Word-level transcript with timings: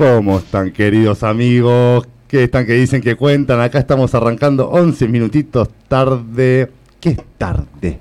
¿Cómo 0.00 0.38
están, 0.38 0.70
queridos 0.70 1.22
amigos? 1.22 2.08
¿Qué 2.26 2.44
están 2.44 2.64
que 2.64 2.72
dicen 2.72 3.02
que 3.02 3.16
cuentan? 3.16 3.60
Acá 3.60 3.78
estamos 3.80 4.14
arrancando 4.14 4.70
11 4.70 5.06
minutitos 5.08 5.68
tarde. 5.88 6.70
¿Qué 6.98 7.10
es 7.10 7.18
tarde? 7.36 7.98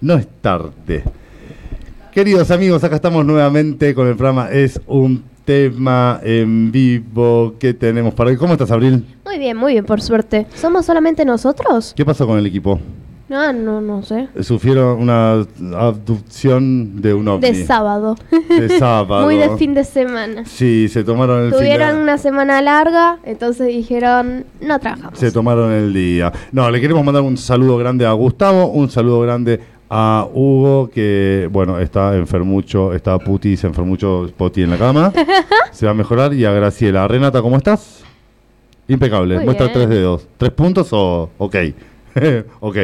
No 0.00 0.14
es 0.14 0.26
tarde. 0.40 1.04
Queridos 2.10 2.50
amigos, 2.50 2.82
acá 2.82 2.96
estamos 2.96 3.24
nuevamente 3.24 3.94
con 3.94 4.08
el 4.08 4.16
programa 4.16 4.50
Es 4.50 4.80
un 4.88 5.22
tema 5.44 6.18
en 6.24 6.72
vivo 6.72 7.54
que 7.60 7.74
tenemos 7.74 8.12
para 8.12 8.30
hoy. 8.30 8.36
¿Cómo 8.36 8.54
estás, 8.54 8.72
Abril? 8.72 9.06
Muy 9.24 9.38
bien, 9.38 9.56
muy 9.56 9.74
bien, 9.74 9.84
por 9.84 10.02
suerte. 10.02 10.48
¿Somos 10.52 10.84
solamente 10.84 11.24
nosotros? 11.24 11.94
¿Qué 11.96 12.04
pasó 12.04 12.26
con 12.26 12.40
el 12.40 12.46
equipo? 12.46 12.80
No, 13.28 13.52
no, 13.52 13.80
no 13.80 14.02
sé. 14.02 14.28
Sufrieron 14.40 15.00
una 15.00 15.44
abducción 15.74 17.00
de 17.02 17.12
un 17.12 17.26
ovni. 17.26 17.50
De 17.50 17.64
sábado. 17.64 18.14
De 18.48 18.78
sábado. 18.78 19.24
Muy 19.24 19.36
de 19.36 19.56
fin 19.56 19.74
de 19.74 19.82
semana. 19.82 20.44
Sí, 20.44 20.88
se 20.88 21.02
tomaron 21.02 21.42
el 21.42 21.50
fin 21.50 21.58
Tuvieron 21.58 21.96
de... 21.96 22.02
una 22.02 22.18
semana 22.18 22.62
larga, 22.62 23.18
entonces 23.24 23.66
dijeron, 23.66 24.44
no 24.60 24.78
trabajamos. 24.78 25.18
Se 25.18 25.32
tomaron 25.32 25.72
el 25.72 25.92
día. 25.92 26.32
No, 26.52 26.70
le 26.70 26.80
queremos 26.80 27.04
mandar 27.04 27.22
un 27.22 27.36
saludo 27.36 27.78
grande 27.78 28.06
a 28.06 28.12
Gustavo, 28.12 28.68
un 28.68 28.88
saludo 28.90 29.20
grande 29.22 29.60
a 29.90 30.28
Hugo, 30.32 30.90
que, 30.90 31.48
bueno, 31.50 31.80
está 31.80 32.14
enfermucho, 32.16 32.94
está 32.94 33.18
puti, 33.18 33.56
se 33.56 33.66
enfermucho 33.66 34.30
poti 34.36 34.62
en 34.62 34.70
la 34.70 34.78
cama. 34.78 35.12
se 35.72 35.86
va 35.86 35.92
a 35.92 35.94
mejorar. 35.94 36.32
Y 36.32 36.44
a 36.44 36.52
Graciela. 36.52 37.06
Renata, 37.08 37.42
¿cómo 37.42 37.56
estás? 37.56 38.04
Impecable. 38.88 39.36
Muy 39.36 39.44
Muestra 39.46 39.66
bien. 39.66 39.74
tres 39.74 39.88
dedos. 39.88 40.28
¿Tres 40.36 40.52
puntos 40.52 40.88
o...? 40.92 41.30
Ok. 41.38 41.56
ok. 42.60 42.76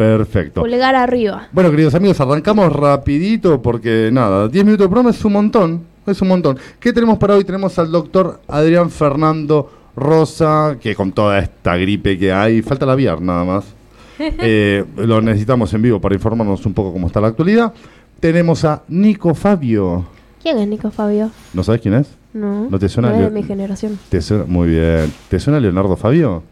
Perfecto. 0.00 0.62
Pulgar 0.62 0.94
arriba. 0.94 1.48
Bueno, 1.52 1.70
queridos 1.70 1.94
amigos, 1.94 2.18
arrancamos 2.22 2.72
rapidito 2.72 3.60
porque 3.60 4.08
nada, 4.10 4.48
10 4.48 4.64
minutos 4.64 4.86
de 4.86 4.88
programa 4.88 5.10
es 5.10 5.22
un 5.26 5.34
montón, 5.34 5.84
es 6.06 6.22
un 6.22 6.28
montón. 6.28 6.58
¿Qué 6.78 6.94
tenemos 6.94 7.18
para 7.18 7.34
hoy? 7.34 7.44
Tenemos 7.44 7.78
al 7.78 7.92
doctor 7.92 8.40
Adrián 8.48 8.88
Fernando 8.88 9.70
Rosa, 9.94 10.78
que 10.80 10.94
con 10.94 11.12
toda 11.12 11.38
esta 11.40 11.76
gripe 11.76 12.18
que 12.18 12.32
hay, 12.32 12.62
falta 12.62 12.86
la 12.86 12.94
VR 12.94 13.20
nada 13.20 13.44
más. 13.44 13.64
Eh, 14.18 14.84
lo 14.96 15.20
necesitamos 15.20 15.72
en 15.74 15.82
vivo 15.82 16.00
para 16.00 16.14
informarnos 16.14 16.64
un 16.64 16.72
poco 16.72 16.94
cómo 16.94 17.06
está 17.06 17.20
la 17.20 17.28
actualidad. 17.28 17.74
Tenemos 18.20 18.64
a 18.64 18.82
Nico 18.88 19.34
Fabio. 19.34 20.06
¿Quién 20.42 20.58
es 20.58 20.68
Nico 20.68 20.90
Fabio? 20.90 21.30
¿No 21.52 21.62
sabes 21.62 21.82
quién 21.82 21.94
es? 21.94 22.06
No. 22.32 22.68
¿No 22.70 22.78
te 22.78 22.88
suena 22.88 23.10
No 23.10 23.16
es 23.16 23.24
de 23.24 23.30
mi 23.30 23.42
generación. 23.42 23.98
¿Te 24.08 24.22
suena? 24.22 24.44
Muy 24.46 24.68
bien. 24.68 25.12
¿Te 25.28 25.38
suena 25.38 25.60
Leonardo 25.60 25.96
Fabio? 25.96 26.42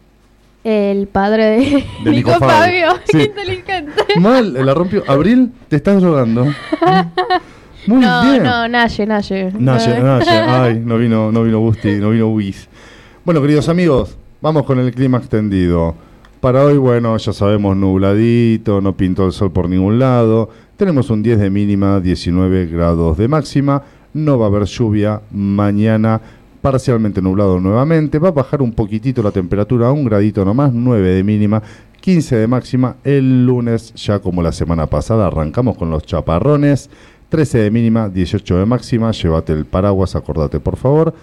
El 0.63 1.07
padre 1.07 1.43
de, 1.45 1.85
De 2.03 2.11
Nico 2.11 2.31
Fabio. 2.31 2.89
Sí. 3.05 3.17
Qué 3.17 3.23
inteligente. 3.23 3.91
Mal, 4.19 4.53
la 4.53 4.73
rompió. 4.73 5.03
Abril, 5.07 5.51
te 5.67 5.77
estás 5.77 6.01
drogando. 6.01 6.45
Muy 7.87 8.01
no, 8.01 8.23
bien. 8.23 8.43
no, 8.43 8.67
Naye, 8.67 9.05
Naye. 9.05 9.51
Naye, 9.57 9.97
Eh. 9.97 10.01
Naye, 10.01 10.29
ay, 10.31 10.81
no 10.83 10.97
vino, 10.97 11.31
no 11.31 11.43
vino 11.43 11.59
Busti, 11.59 11.93
no 11.95 12.09
vino 12.11 12.27
Wiz. 12.29 12.67
Bueno, 13.23 13.41
queridos 13.41 13.69
amigos, 13.69 14.17
vamos 14.41 14.63
con 14.63 14.79
el 14.79 14.93
clima 14.93 15.17
extendido. 15.17 15.95
Para 16.41 16.63
hoy, 16.63 16.77
bueno, 16.77 17.15
ya 17.17 17.33
sabemos, 17.33 17.75
nubladito, 17.75 18.79
no 18.81 18.95
pintó 18.95 19.25
el 19.25 19.31
sol 19.33 19.51
por 19.51 19.67
ningún 19.69 19.99
lado. 19.99 20.49
Tenemos 20.77 21.09
un 21.09 21.21
10 21.23 21.39
de 21.39 21.49
mínima, 21.49 21.99
19 21.99 22.67
grados 22.67 23.17
de 23.17 23.27
máxima. 23.27 23.83
No 24.13 24.39
va 24.39 24.45
a 24.45 24.49
haber 24.49 24.63
lluvia 24.65 25.21
mañana, 25.31 26.21
parcialmente 26.61 27.21
nublado 27.21 27.59
nuevamente. 27.59 28.19
Va 28.19 28.29
a 28.29 28.31
bajar 28.31 28.61
un 28.61 28.73
poquitito 28.73 29.23
la 29.23 29.31
temperatura, 29.31 29.87
a 29.87 29.91
un 29.91 30.05
gradito 30.05 30.43
nomás, 30.45 30.73
9 30.73 31.15
de 31.15 31.23
mínima, 31.23 31.61
15 32.01 32.35
de 32.35 32.47
máxima. 32.47 32.95
El 33.03 33.45
lunes, 33.45 33.93
ya 33.95 34.19
como 34.19 34.41
la 34.41 34.51
semana 34.51 34.87
pasada, 34.87 35.27
arrancamos 35.27 35.77
con 35.77 35.89
los 35.89 36.03
chaparrones. 36.03 36.89
13 37.29 37.59
de 37.59 37.71
mínima, 37.71 38.09
18 38.09 38.57
de 38.57 38.65
máxima. 38.65 39.11
Llévate 39.11 39.53
el 39.53 39.65
paraguas, 39.65 40.15
acordate 40.15 40.59
por 40.59 40.77
favor. 40.77 41.13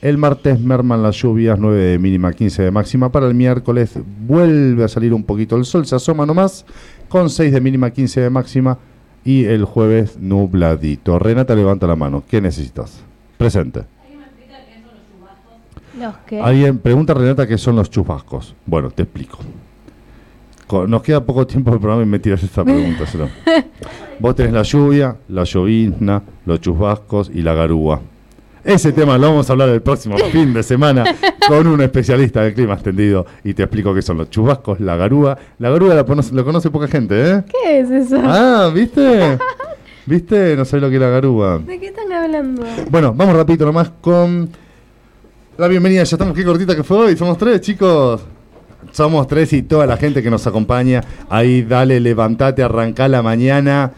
El 0.00 0.16
martes 0.16 0.58
merman 0.58 1.02
las 1.02 1.16
lluvias, 1.16 1.58
9 1.58 1.78
de 1.78 1.98
mínima, 1.98 2.32
15 2.32 2.62
de 2.62 2.70
máxima. 2.70 3.12
Para 3.12 3.28
el 3.28 3.34
miércoles 3.34 3.98
vuelve 4.26 4.84
a 4.84 4.88
salir 4.88 5.12
un 5.12 5.24
poquito 5.24 5.56
el 5.56 5.66
sol, 5.66 5.84
se 5.84 5.94
asoma 5.94 6.24
nomás, 6.24 6.64
con 7.10 7.28
6 7.28 7.52
de 7.52 7.60
mínima, 7.60 7.90
15 7.90 8.22
de 8.22 8.30
máxima. 8.30 8.78
Y 9.22 9.44
el 9.44 9.66
jueves 9.66 10.18
nubladito. 10.18 11.18
Renata, 11.18 11.54
levanta 11.54 11.86
la 11.86 11.96
mano. 11.96 12.22
¿Qué 12.26 12.40
necesitas? 12.40 13.02
Presente. 13.36 13.99
Los. 16.00 16.14
Alguien 16.42 16.78
pregunta 16.78 17.14
Renata 17.14 17.46
qué 17.46 17.58
son 17.58 17.76
los 17.76 17.90
chubascos. 17.90 18.54
Bueno, 18.66 18.90
te 18.90 19.02
explico. 19.02 19.38
Co- 20.66 20.86
Nos 20.86 21.02
queda 21.02 21.24
poco 21.24 21.46
tiempo 21.46 21.70
del 21.70 21.80
programa 21.80 22.02
y 22.02 22.06
me 22.06 22.18
tiras 22.18 22.42
esta 22.42 22.64
pregunta. 22.64 23.06
Solo. 23.06 23.28
Vos 24.18 24.34
tenés 24.34 24.52
la 24.52 24.62
lluvia, 24.62 25.16
la 25.28 25.44
llovizna, 25.44 26.22
los 26.46 26.60
chubascos 26.60 27.30
y 27.34 27.42
la 27.42 27.54
garúa. 27.54 28.00
Ese 28.62 28.92
tema 28.92 29.16
lo 29.16 29.28
vamos 29.28 29.48
a 29.48 29.54
hablar 29.54 29.70
el 29.70 29.80
próximo 29.80 30.18
fin 30.32 30.52
de 30.52 30.62
semana 30.62 31.02
con 31.48 31.66
un 31.66 31.80
especialista 31.80 32.42
del 32.42 32.52
clima 32.52 32.74
extendido 32.74 33.24
y 33.42 33.54
te 33.54 33.62
explico 33.62 33.94
qué 33.94 34.02
son 34.02 34.18
los 34.18 34.28
chubascos, 34.30 34.78
la 34.80 34.96
garúa. 34.96 35.36
La 35.58 35.70
garúa 35.70 35.94
la 35.94 36.04
conoce, 36.04 36.34
lo 36.34 36.44
conoce 36.44 36.70
poca 36.70 36.86
gente, 36.86 37.30
¿eh? 37.30 37.42
¿Qué 37.50 37.80
es 37.80 37.90
eso? 37.90 38.20
Ah, 38.22 38.70
¿viste? 38.74 39.38
¿Viste? 40.06 40.56
No 40.56 40.64
sé 40.64 40.78
lo 40.78 40.88
que 40.90 40.96
es 40.96 41.00
la 41.00 41.08
garúa. 41.08 41.58
¿De 41.58 41.78
qué 41.80 41.86
están 41.86 42.12
hablando? 42.12 42.62
Bueno, 42.90 43.14
vamos 43.14 43.34
rapidito 43.34 43.64
nomás 43.64 43.90
con 44.00 44.50
la 45.60 45.68
bienvenida. 45.68 46.02
Ya 46.02 46.14
estamos, 46.16 46.34
qué 46.34 46.44
cortita 46.44 46.74
que 46.74 46.82
fue 46.82 46.96
hoy. 46.96 47.16
Somos 47.16 47.36
tres, 47.36 47.60
chicos. 47.60 48.22
Somos 48.92 49.26
tres 49.28 49.52
y 49.52 49.62
toda 49.62 49.86
la 49.86 49.96
gente 49.98 50.22
que 50.22 50.30
nos 50.30 50.46
acompaña. 50.46 51.02
Ahí, 51.28 51.62
dale, 51.62 52.00
levantate, 52.00 52.62
arrancá 52.62 53.08
la 53.08 53.22
mañana. 53.22 53.92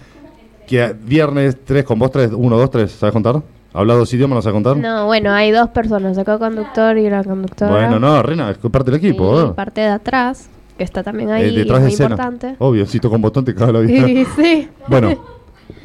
Que 0.66 0.94
viernes 1.04 1.56
tres 1.64 1.84
con 1.84 1.98
vos 1.98 2.10
tres, 2.10 2.30
uno, 2.34 2.58
dos, 2.58 2.70
tres. 2.70 2.90
¿Sabes 2.92 3.12
contar? 3.12 3.40
¿Hablas 3.72 3.96
dos 3.96 4.12
idiomas? 4.12 4.36
¿No 4.36 4.42
sabes 4.42 4.54
contar? 4.54 4.76
No, 4.76 5.06
bueno, 5.06 5.30
hay 5.32 5.50
dos 5.50 5.68
personas, 5.70 6.18
acá 6.18 6.38
conductor 6.38 6.98
y 6.98 7.08
la 7.08 7.22
conductora. 7.24 7.70
bueno, 7.70 7.98
no, 7.98 8.22
Rena, 8.22 8.50
es 8.50 8.58
parte 8.58 8.90
del 8.90 8.98
equipo. 8.98 9.40
Y 9.40 9.44
¿eh? 9.46 9.52
parte 9.54 9.80
de 9.82 9.86
atrás, 9.88 10.48
que 10.76 10.84
está 10.84 11.02
también 11.02 11.30
ahí, 11.30 11.44
Eh, 11.44 11.48
y 11.52 11.56
detrás 11.56 11.78
es 11.78 11.82
de 11.84 11.86
muy 11.86 11.92
escena. 11.94 12.10
importante. 12.10 12.56
Obvio, 12.58 12.84
si 12.86 12.98
toco 13.00 13.14
un 13.14 13.22
botón 13.22 13.44
te 13.44 13.54
cago 13.54 13.72
la 13.72 13.80
vida. 13.80 14.04
Sí, 14.04 14.26
sí. 14.36 14.68
bueno, 14.88 15.14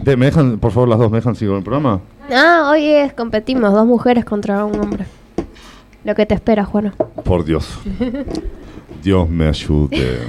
¿me 0.03 0.15
dejan, 0.25 0.57
por 0.57 0.71
favor, 0.71 0.89
las 0.89 0.99
dos, 0.99 1.11
me 1.11 1.17
dejan 1.19 1.35
seguir 1.35 1.49
con 1.49 1.57
el 1.59 1.63
programa? 1.63 2.01
Ah, 2.33 2.69
hoy 2.71 2.83
es, 2.87 3.13
competimos, 3.13 3.71
dos 3.71 3.85
mujeres 3.85 4.25
contra 4.25 4.65
un 4.65 4.79
hombre. 4.79 5.05
Lo 6.07 6.15
que 6.15 6.25
te 6.25 6.35
espera, 6.35 6.63
Juana. 6.63 6.93
Por 7.25 7.43
Dios. 7.43 7.79
Dios 9.03 9.29
me 9.29 9.49
ayude. 9.49 10.19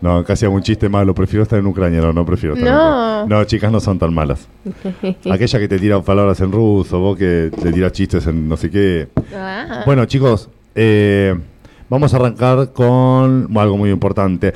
No, 0.00 0.22
casi 0.22 0.44
hago 0.44 0.54
un 0.54 0.62
chiste 0.62 0.88
malo. 0.88 1.12
Prefiero 1.12 1.42
estar 1.42 1.58
en 1.58 1.66
Ucrania. 1.66 2.00
No, 2.00 2.12
no 2.12 2.24
prefiero 2.24 2.54
estar 2.54 2.68
en 2.68 2.72
No. 2.72 3.22
Ucrania. 3.24 3.36
No, 3.36 3.44
chicas 3.46 3.72
no 3.72 3.80
son 3.80 3.98
tan 3.98 4.14
malas. 4.14 4.46
Aquella 5.28 5.58
que 5.58 5.66
te 5.66 5.76
tira 5.80 6.00
palabras 6.02 6.40
en 6.40 6.52
ruso, 6.52 7.00
vos 7.00 7.18
que 7.18 7.50
te 7.60 7.72
tiras 7.72 7.90
chistes 7.90 8.28
en 8.28 8.48
no 8.48 8.56
sé 8.56 8.70
qué. 8.70 9.08
Ah. 9.34 9.82
Bueno, 9.86 10.04
chicos, 10.04 10.48
eh, 10.76 11.34
vamos 11.88 12.14
a 12.14 12.18
arrancar 12.18 12.72
con 12.72 13.48
algo 13.58 13.76
muy 13.76 13.90
importante. 13.90 14.54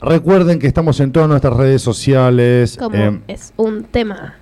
Recuerden 0.00 0.58
que 0.58 0.66
estamos 0.66 0.98
en 1.00 1.12
todas 1.12 1.28
nuestras 1.28 1.54
redes 1.58 1.82
sociales. 1.82 2.78
como 2.78 2.96
eh, 2.96 3.20
es 3.28 3.52
un 3.58 3.84
tema. 3.84 4.36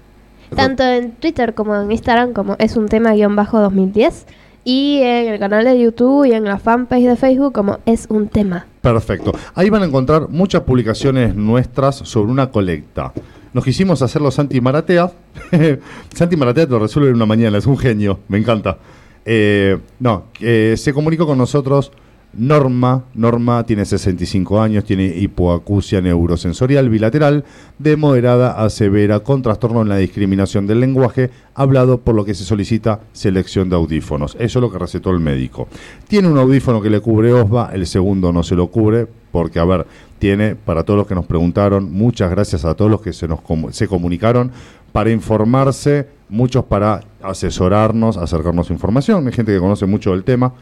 Tanto 0.54 0.84
en 0.84 1.10
Twitter 1.16 1.52
como 1.54 1.74
en 1.74 1.90
Instagram, 1.90 2.32
como 2.32 2.54
es 2.60 2.76
un 2.76 2.86
tema 2.86 3.12
guion 3.14 3.34
bajo 3.34 3.58
2010. 3.58 4.26
Y 4.64 5.00
en 5.02 5.28
el 5.28 5.38
canal 5.38 5.64
de 5.64 5.78
YouTube 5.78 6.24
y 6.24 6.32
en 6.32 6.44
la 6.44 6.58
fanpage 6.58 7.04
de 7.04 7.16
Facebook, 7.16 7.52
como 7.52 7.78
es 7.84 8.06
un 8.08 8.28
tema. 8.28 8.66
Perfecto. 8.80 9.32
Ahí 9.54 9.68
van 9.70 9.82
a 9.82 9.86
encontrar 9.86 10.28
muchas 10.30 10.62
publicaciones 10.62 11.34
nuestras 11.34 11.96
sobre 11.96 12.32
una 12.32 12.50
colecta. 12.50 13.12
Nos 13.52 13.62
quisimos 13.62 14.02
hacer 14.02 14.22
los 14.22 14.34
Santi 14.34 14.60
Maratea. 14.60 15.12
Santi 16.14 16.36
Maratea 16.36 16.66
te 16.66 16.72
lo 16.72 16.78
resuelve 16.78 17.10
en 17.10 17.16
una 17.16 17.26
mañana, 17.26 17.58
es 17.58 17.66
un 17.66 17.78
genio, 17.78 18.20
me 18.28 18.38
encanta. 18.38 18.78
Eh, 19.24 19.78
no, 20.00 20.24
eh, 20.40 20.74
se 20.76 20.92
comunicó 20.92 21.26
con 21.26 21.38
nosotros 21.38 21.92
Norma. 22.36 23.04
Norma 23.14 23.64
tiene 23.64 23.84
65 23.84 24.60
años, 24.60 24.84
tiene 24.84 25.06
hipoacusia 25.06 26.00
neurosensorial 26.00 26.88
bilateral 26.88 27.44
de 27.78 27.96
moderada 27.96 28.62
a 28.62 28.70
severa 28.70 29.20
con 29.20 29.42
trastorno 29.42 29.82
en 29.82 29.88
la 29.88 29.96
discriminación 29.96 30.66
del 30.66 30.80
lenguaje 30.80 31.30
hablado, 31.54 32.00
por 32.00 32.14
lo 32.14 32.24
que 32.24 32.34
se 32.34 32.44
solicita 32.44 33.00
selección 33.12 33.68
de 33.68 33.76
audífonos. 33.76 34.36
Eso 34.38 34.58
es 34.58 34.62
lo 34.62 34.70
que 34.70 34.78
recetó 34.78 35.10
el 35.10 35.20
médico. 35.20 35.68
Tiene 36.08 36.28
un 36.28 36.38
audífono 36.38 36.80
que 36.80 36.90
le 36.90 37.00
cubre 37.00 37.32
OSBA, 37.32 37.70
el 37.72 37.86
segundo 37.86 38.32
no 38.32 38.42
se 38.42 38.54
lo 38.54 38.68
cubre, 38.68 39.06
porque, 39.30 39.58
a 39.58 39.64
ver, 39.64 39.86
tiene, 40.18 40.54
para 40.54 40.84
todos 40.84 40.98
los 40.98 41.06
que 41.06 41.14
nos 41.14 41.26
preguntaron, 41.26 41.92
muchas 41.92 42.30
gracias 42.30 42.64
a 42.64 42.74
todos 42.74 42.90
los 42.90 43.00
que 43.00 43.12
se 43.12 43.28
nos 43.28 43.40
se 43.70 43.88
comunicaron 43.88 44.52
para 44.92 45.10
informarse, 45.10 46.06
muchos 46.28 46.64
para 46.66 47.00
asesorarnos, 47.20 48.16
acercarnos 48.16 48.70
información. 48.70 49.26
Hay 49.26 49.32
gente 49.32 49.52
que 49.52 49.58
conoce 49.58 49.86
mucho 49.86 50.12
del 50.12 50.22
tema, 50.22 50.52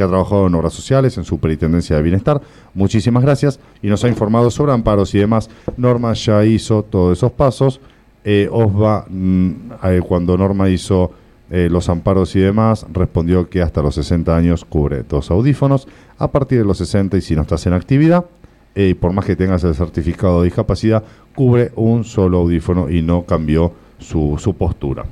que 0.00 0.04
ha 0.04 0.08
trabajado 0.08 0.46
en 0.46 0.54
obras 0.54 0.72
sociales, 0.72 1.18
en 1.18 1.24
Superintendencia 1.24 1.94
de 1.94 2.02
Bienestar. 2.02 2.40
Muchísimas 2.72 3.22
gracias 3.22 3.60
y 3.82 3.88
nos 3.88 4.02
ha 4.02 4.08
informado 4.08 4.50
sobre 4.50 4.72
amparos 4.72 5.14
y 5.14 5.18
demás. 5.18 5.50
Norma 5.76 6.14
ya 6.14 6.42
hizo 6.46 6.82
todos 6.82 7.18
esos 7.18 7.32
pasos. 7.32 7.82
Eh, 8.24 8.48
OSBA, 8.50 9.04
mm, 9.10 9.50
eh, 9.84 10.00
cuando 10.06 10.38
Norma 10.38 10.70
hizo 10.70 11.12
eh, 11.50 11.68
los 11.70 11.90
amparos 11.90 12.34
y 12.34 12.40
demás, 12.40 12.86
respondió 12.90 13.50
que 13.50 13.60
hasta 13.60 13.82
los 13.82 13.94
60 13.96 14.34
años 14.34 14.64
cubre 14.64 15.02
dos 15.06 15.30
audífonos. 15.30 15.86
A 16.16 16.30
partir 16.32 16.58
de 16.58 16.64
los 16.64 16.78
60 16.78 17.18
y 17.18 17.20
si 17.20 17.36
no 17.36 17.42
estás 17.42 17.66
en 17.66 17.74
actividad, 17.74 18.24
eh, 18.74 18.88
y 18.88 18.94
por 18.94 19.12
más 19.12 19.26
que 19.26 19.36
tengas 19.36 19.64
el 19.64 19.74
certificado 19.74 20.40
de 20.40 20.46
discapacidad, 20.46 21.04
cubre 21.34 21.72
un 21.76 22.04
solo 22.04 22.38
audífono 22.38 22.88
y 22.88 23.02
no 23.02 23.26
cambió 23.26 23.72
su 23.98 24.54
postura. 24.56 25.04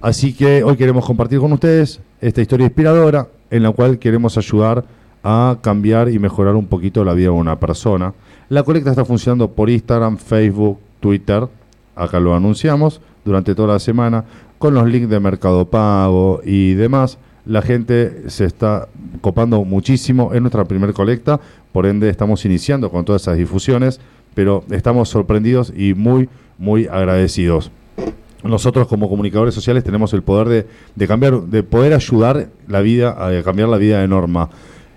Así 0.00 0.34
que 0.34 0.62
hoy 0.62 0.76
queremos 0.76 1.06
compartir 1.06 1.38
con 1.38 1.52
ustedes 1.52 2.00
esta 2.20 2.42
historia 2.42 2.66
inspiradora 2.66 3.26
en 3.54 3.62
la 3.62 3.70
cual 3.70 4.00
queremos 4.00 4.36
ayudar 4.36 4.84
a 5.22 5.58
cambiar 5.60 6.10
y 6.10 6.18
mejorar 6.18 6.56
un 6.56 6.66
poquito 6.66 7.04
la 7.04 7.14
vida 7.14 7.26
de 7.26 7.30
una 7.30 7.60
persona. 7.60 8.12
La 8.48 8.64
colecta 8.64 8.90
está 8.90 9.04
funcionando 9.04 9.48
por 9.52 9.70
Instagram, 9.70 10.16
Facebook, 10.16 10.80
Twitter, 10.98 11.46
acá 11.94 12.18
lo 12.18 12.34
anunciamos 12.34 13.00
durante 13.24 13.54
toda 13.54 13.74
la 13.74 13.78
semana, 13.78 14.24
con 14.58 14.74
los 14.74 14.88
links 14.88 15.08
de 15.08 15.20
Mercado 15.20 15.66
Pago 15.66 16.40
y 16.44 16.74
demás. 16.74 17.16
La 17.46 17.62
gente 17.62 18.28
se 18.28 18.44
está 18.44 18.88
copando 19.20 19.64
muchísimo, 19.64 20.32
es 20.34 20.40
nuestra 20.40 20.64
primer 20.64 20.92
colecta, 20.92 21.38
por 21.70 21.86
ende 21.86 22.10
estamos 22.10 22.44
iniciando 22.44 22.90
con 22.90 23.04
todas 23.04 23.22
esas 23.22 23.36
difusiones, 23.36 24.00
pero 24.34 24.64
estamos 24.72 25.10
sorprendidos 25.10 25.72
y 25.76 25.94
muy, 25.94 26.28
muy 26.58 26.88
agradecidos 26.88 27.70
nosotros 28.50 28.86
como 28.86 29.08
comunicadores 29.08 29.54
sociales 29.54 29.84
tenemos 29.84 30.12
el 30.12 30.22
poder 30.22 30.66
de, 30.94 31.06
cambiar, 31.08 31.42
de 31.42 31.62
poder 31.62 31.94
ayudar 31.94 32.48
la 32.68 32.80
vida, 32.80 33.10
a 33.10 33.42
cambiar 33.42 33.68
la 33.68 33.78
vida 33.78 34.00
de 34.00 34.08
Norma. 34.08 34.50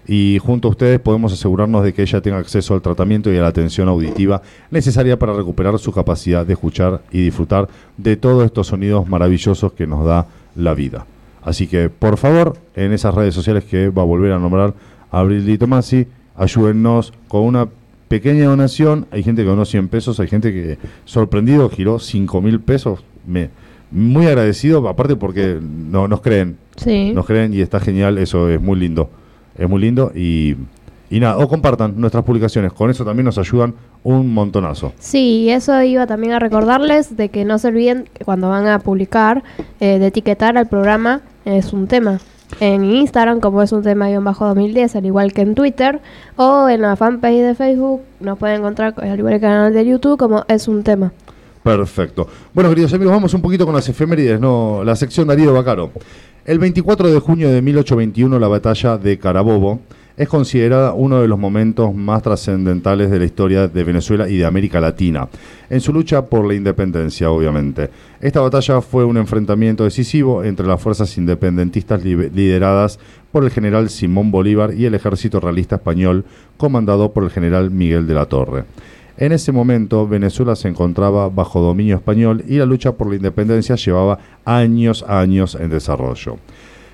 Y 0.07 0.39
junto 0.41 0.69
a 0.69 0.71
ustedes 0.71 0.99
podemos 0.99 1.33
asegurarnos 1.33 1.83
de 1.83 1.93
que 1.93 2.01
ella 2.01 2.21
tenga 2.21 2.37
acceso 2.37 2.73
al 2.73 2.81
tratamiento 2.81 3.31
y 3.31 3.37
a 3.37 3.41
la 3.41 3.47
atención 3.47 3.89
auditiva 3.89 4.41
necesaria 4.71 5.19
para 5.19 5.33
recuperar 5.33 5.77
su 5.79 5.91
capacidad 5.91 6.45
de 6.45 6.53
escuchar 6.53 7.01
y 7.11 7.23
disfrutar 7.23 7.67
de 7.97 8.15
todos 8.15 8.45
estos 8.45 8.67
sonidos 8.67 9.07
maravillosos 9.07 9.73
que 9.73 9.85
nos 9.85 10.05
da 10.05 10.27
la 10.55 10.73
vida. 10.73 11.05
Así 11.43 11.67
que, 11.67 11.89
por 11.89 12.17
favor, 12.17 12.57
en 12.75 12.93
esas 12.93 13.13
redes 13.13 13.33
sociales 13.33 13.65
que 13.65 13.89
va 13.89 14.01
a 14.01 14.05
volver 14.05 14.31
a 14.31 14.39
nombrar 14.39 14.73
Abril 15.11 15.47
y 15.49 15.57
Tomasi, 15.57 16.07
ayúdennos 16.35 17.13
con 17.27 17.43
una 17.43 17.67
pequeña 18.07 18.45
donación. 18.45 19.07
Hay 19.11 19.23
gente 19.23 19.43
que 19.43 19.49
donó 19.49 19.65
100 19.65 19.87
pesos, 19.89 20.19
hay 20.19 20.27
gente 20.27 20.51
que 20.51 20.77
sorprendido 21.05 21.69
giró 21.69 21.99
5 21.99 22.41
mil 22.41 22.59
pesos 22.61 23.03
me, 23.27 23.49
muy 23.91 24.25
agradecido, 24.25 24.87
aparte 24.87 25.15
porque 25.15 25.59
no, 25.61 26.07
nos 26.07 26.21
creen. 26.21 26.57
Sí. 26.75 27.11
Nos 27.13 27.25
creen 27.25 27.53
y 27.53 27.61
está 27.61 27.79
genial, 27.79 28.17
eso 28.17 28.49
es 28.49 28.61
muy 28.61 28.77
lindo. 28.77 29.09
Es 29.57 29.67
muy 29.69 29.81
lindo 29.81 30.11
y, 30.13 30.55
y 31.09 31.19
nada, 31.19 31.37
o 31.37 31.47
compartan 31.47 31.99
nuestras 31.99 32.23
publicaciones, 32.23 32.73
con 32.73 32.89
eso 32.89 33.03
también 33.05 33.25
nos 33.25 33.37
ayudan 33.37 33.73
un 34.03 34.33
montonazo. 34.33 34.93
Sí, 34.99 35.49
eso 35.49 35.81
iba 35.81 36.05
también 36.05 36.33
a 36.33 36.39
recordarles 36.39 37.17
de 37.17 37.29
que 37.29 37.45
no 37.45 37.57
se 37.57 37.69
olviden 37.69 38.09
cuando 38.23 38.49
van 38.49 38.67
a 38.67 38.79
publicar 38.79 39.43
eh, 39.79 39.99
de 39.99 40.07
etiquetar 40.07 40.57
al 40.57 40.67
programa 40.67 41.21
es 41.45 41.73
un 41.73 41.87
tema. 41.87 42.19
En 42.59 42.85
Instagram 42.85 43.41
como 43.41 43.61
es 43.61 43.71
un 43.71 43.83
tema 43.83 44.07
bajo 44.19 44.45
2010, 44.45 44.95
al 44.95 45.05
igual 45.05 45.33
que 45.33 45.41
en 45.41 45.55
Twitter, 45.55 45.99
o 46.37 46.69
en 46.69 46.81
la 46.81 46.95
fanpage 46.95 47.41
de 47.41 47.55
Facebook 47.55 48.01
nos 48.19 48.37
pueden 48.37 48.61
encontrar, 48.61 48.93
al 48.97 49.19
igual 49.19 49.39
que 49.39 49.45
en 49.45 49.51
el 49.51 49.55
canal 49.57 49.73
de 49.73 49.85
YouTube, 49.85 50.17
como 50.17 50.45
es 50.47 50.67
un 50.67 50.83
tema. 50.83 51.11
Perfecto. 51.67 52.25
Bueno, 52.53 52.69
queridos 52.69 52.93
amigos, 52.93 53.13
vamos 53.13 53.33
un 53.33 53.41
poquito 53.41 53.65
con 53.65 53.75
las 53.75 53.89
efemérides, 53.89 54.39
¿no? 54.39 54.83
La 54.85 54.95
sección 54.95 55.27
Darío 55.27 55.53
Bacaro. 55.53 55.91
El 56.45 56.59
24 56.59 57.11
de 57.11 57.19
junio 57.19 57.49
de 57.49 57.61
1821, 57.61 58.39
la 58.39 58.47
batalla 58.47 58.97
de 58.97 59.19
Carabobo 59.19 59.81
es 60.15 60.29
considerada 60.29 60.93
uno 60.93 61.21
de 61.21 61.27
los 61.27 61.37
momentos 61.37 61.93
más 61.93 62.23
trascendentales 62.23 63.11
de 63.11 63.19
la 63.19 63.25
historia 63.25 63.67
de 63.67 63.83
Venezuela 63.83 64.29
y 64.29 64.37
de 64.37 64.45
América 64.45 64.79
Latina, 64.79 65.27
en 65.69 65.81
su 65.81 65.91
lucha 65.91 66.25
por 66.25 66.47
la 66.47 66.53
independencia, 66.53 67.29
obviamente. 67.29 67.89
Esta 68.21 68.39
batalla 68.39 68.79
fue 68.79 69.03
un 69.03 69.17
enfrentamiento 69.17 69.83
decisivo 69.83 70.45
entre 70.45 70.65
las 70.65 70.81
fuerzas 70.81 71.17
independentistas 71.17 72.01
lideradas 72.01 72.97
por 73.29 73.43
el 73.43 73.51
general 73.51 73.89
Simón 73.89 74.31
Bolívar 74.31 74.73
y 74.73 74.85
el 74.85 74.95
ejército 74.95 75.41
realista 75.41 75.75
español, 75.75 76.23
comandado 76.55 77.11
por 77.11 77.25
el 77.25 77.29
general 77.29 77.71
Miguel 77.71 78.07
de 78.07 78.13
la 78.13 78.25
Torre. 78.25 78.63
En 79.17 79.31
ese 79.31 79.51
momento 79.51 80.07
Venezuela 80.07 80.55
se 80.55 80.67
encontraba 80.67 81.27
bajo 81.29 81.59
dominio 81.59 81.95
español 81.95 82.43
y 82.47 82.57
la 82.57 82.67
lucha 82.67 82.91
por 82.91 83.09
la 83.09 83.15
independencia 83.15 83.75
llevaba 83.75 84.19
años, 84.45 85.03
años 85.07 85.55
en 85.59 85.71
desarrollo. 85.71 86.37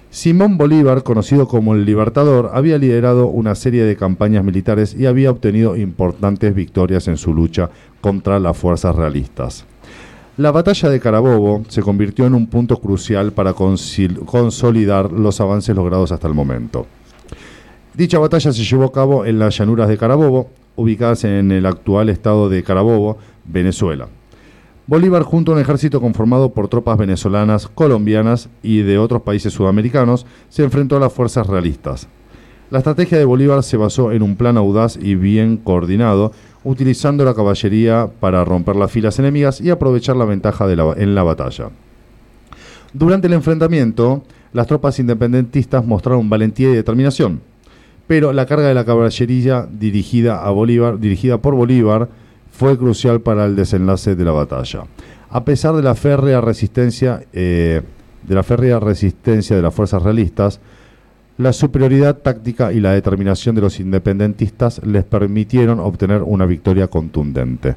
Simón 0.09 0.57
Bolívar, 0.57 1.03
conocido 1.03 1.47
como 1.47 1.73
el 1.73 1.85
Libertador, 1.85 2.51
había 2.53 2.77
liderado 2.77 3.27
una 3.27 3.55
serie 3.55 3.83
de 3.83 3.97
campañas 3.97 4.43
militares 4.43 4.95
y 4.97 5.05
había 5.05 5.31
obtenido 5.31 5.75
importantes 5.75 6.55
victorias 6.55 7.07
en 7.07 7.17
su 7.17 7.33
lucha 7.33 7.69
contra 7.99 8.39
las 8.39 8.55
fuerzas 8.55 8.95
realistas. 8.95 9.65
La 10.37 10.51
batalla 10.51 10.89
de 10.89 10.99
Carabobo 10.99 11.63
se 11.67 11.81
convirtió 11.81 12.25
en 12.25 12.35
un 12.35 12.47
punto 12.47 12.79
crucial 12.79 13.33
para 13.33 13.53
consolidar 13.53 15.11
los 15.11 15.41
avances 15.41 15.75
logrados 15.75 16.11
hasta 16.11 16.27
el 16.27 16.33
momento. 16.33 16.87
Dicha 17.93 18.17
batalla 18.17 18.53
se 18.53 18.63
llevó 18.63 18.85
a 18.85 18.91
cabo 18.91 19.25
en 19.25 19.39
las 19.39 19.57
llanuras 19.57 19.89
de 19.89 19.97
Carabobo, 19.97 20.49
ubicadas 20.75 21.23
en 21.23 21.51
el 21.51 21.65
actual 21.65 22.09
estado 22.09 22.49
de 22.49 22.63
Carabobo, 22.63 23.17
Venezuela. 23.45 24.07
Bolívar, 24.85 25.23
junto 25.23 25.51
a 25.51 25.55
un 25.55 25.61
ejército 25.61 26.01
conformado 26.01 26.53
por 26.53 26.67
tropas 26.67 26.97
venezolanas, 26.97 27.67
colombianas 27.67 28.49
y 28.61 28.81
de 28.81 28.97
otros 28.97 29.21
países 29.21 29.53
sudamericanos, 29.53 30.25
se 30.49 30.63
enfrentó 30.63 30.97
a 30.97 30.99
las 30.99 31.13
fuerzas 31.13 31.47
realistas. 31.47 32.09
La 32.69 32.79
estrategia 32.79 33.17
de 33.17 33.25
Bolívar 33.25 33.63
se 33.63 33.77
basó 33.77 34.11
en 34.11 34.21
un 34.23 34.35
plan 34.35 34.57
audaz 34.57 34.97
y 35.01 35.15
bien 35.15 35.57
coordinado, 35.57 36.33
utilizando 36.65 37.23
la 37.23 37.33
caballería 37.33 38.09
para 38.19 38.43
romper 38.43 38.75
las 38.75 38.91
filas 38.91 39.19
enemigas 39.19 39.61
y 39.61 39.69
aprovechar 39.69 40.17
la 40.17 40.25
ventaja 40.25 40.65
en 40.97 41.15
la 41.15 41.23
batalla. 41.23 41.69
Durante 42.91 43.27
el 43.27 43.33
enfrentamiento, 43.33 44.23
las 44.51 44.67
tropas 44.67 44.99
independentistas 44.99 45.85
mostraron 45.85 46.29
valentía 46.29 46.69
y 46.71 46.75
determinación 46.75 47.52
pero 48.13 48.31
la 48.31 48.45
carga 48.45 48.67
de 48.67 48.75
la 48.75 48.85
caballería 48.85 49.67
dirigida, 49.71 50.45
a 50.45 50.51
Bolívar, 50.51 50.99
dirigida 50.99 51.39
por 51.39 51.55
Bolívar 51.55 52.09
fue 52.51 52.77
crucial 52.77 53.21
para 53.21 53.43
el 53.45 53.55
desenlace 53.55 54.15
de 54.15 54.23
la 54.23 54.31
batalla. 54.31 54.83
A 55.31 55.43
pesar 55.43 55.75
de 55.75 55.81
la 55.81 55.95
férrea 55.95 56.39
resistencia, 56.39 57.23
eh, 57.33 57.81
de 58.21 58.35
la 58.35 58.43
férrea 58.43 58.79
resistencia 58.79 59.55
de 59.55 59.63
las 59.63 59.73
fuerzas 59.73 60.03
realistas, 60.03 60.59
la 61.39 61.53
superioridad 61.53 62.17
táctica 62.17 62.71
y 62.71 62.81
la 62.81 62.91
determinación 62.91 63.55
de 63.55 63.61
los 63.61 63.79
independentistas 63.79 64.79
les 64.85 65.05
permitieron 65.05 65.79
obtener 65.79 66.21
una 66.21 66.45
victoria 66.45 66.89
contundente. 66.89 67.73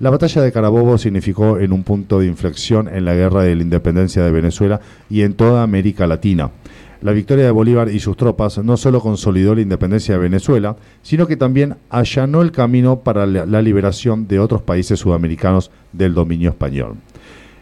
La 0.00 0.10
batalla 0.10 0.42
de 0.42 0.50
Carabobo 0.50 0.98
significó 0.98 1.60
en 1.60 1.72
un 1.72 1.84
punto 1.84 2.18
de 2.18 2.26
inflexión 2.26 2.88
en 2.88 3.04
la 3.04 3.14
guerra 3.14 3.44
de 3.44 3.54
la 3.54 3.62
independencia 3.62 4.24
de 4.24 4.32
Venezuela 4.32 4.80
y 5.08 5.22
en 5.22 5.34
toda 5.34 5.62
América 5.62 6.08
Latina. 6.08 6.50
La 7.00 7.12
victoria 7.12 7.44
de 7.44 7.50
Bolívar 7.52 7.88
y 7.90 8.00
sus 8.00 8.16
tropas 8.16 8.58
no 8.58 8.76
solo 8.76 9.00
consolidó 9.00 9.54
la 9.54 9.60
independencia 9.60 10.14
de 10.14 10.20
Venezuela, 10.20 10.76
sino 11.02 11.28
que 11.28 11.36
también 11.36 11.76
allanó 11.90 12.42
el 12.42 12.50
camino 12.50 13.00
para 13.00 13.24
la 13.24 13.62
liberación 13.62 14.26
de 14.26 14.40
otros 14.40 14.62
países 14.62 14.98
sudamericanos 14.98 15.70
del 15.92 16.12
dominio 16.12 16.50
español. 16.50 16.96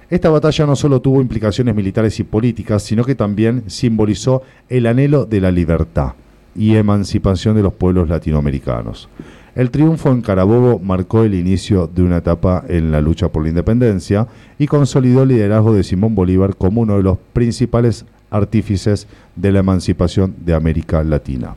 Esta 0.08 0.30
batalla 0.30 0.66
no 0.66 0.76
solo 0.76 1.02
tuvo 1.02 1.20
implicaciones 1.20 1.74
militares 1.74 2.18
y 2.18 2.24
políticas, 2.24 2.82
sino 2.82 3.04
que 3.04 3.14
también 3.14 3.64
simbolizó 3.66 4.42
el 4.68 4.86
anhelo 4.86 5.26
de 5.26 5.40
la 5.40 5.50
libertad 5.50 6.14
y 6.54 6.76
emancipación 6.76 7.56
de 7.56 7.62
los 7.62 7.74
pueblos 7.74 8.08
latinoamericanos. 8.08 9.10
El 9.54 9.70
triunfo 9.70 10.10
en 10.12 10.22
Carabobo 10.22 10.78
marcó 10.78 11.24
el 11.24 11.34
inicio 11.34 11.86
de 11.86 12.02
una 12.02 12.18
etapa 12.18 12.64
en 12.68 12.92
la 12.92 13.00
lucha 13.00 13.32
por 13.32 13.42
la 13.42 13.48
independencia 13.48 14.28
y 14.58 14.66
consolidó 14.66 15.24
el 15.24 15.30
liderazgo 15.30 15.74
de 15.74 15.82
Simón 15.82 16.14
Bolívar 16.14 16.56
como 16.56 16.82
uno 16.82 16.96
de 16.96 17.02
los 17.02 17.18
principales 17.32 18.06
artífices 18.30 19.06
de 19.34 19.52
la 19.52 19.60
emancipación 19.60 20.34
de 20.38 20.54
América 20.54 21.02
Latina. 21.02 21.54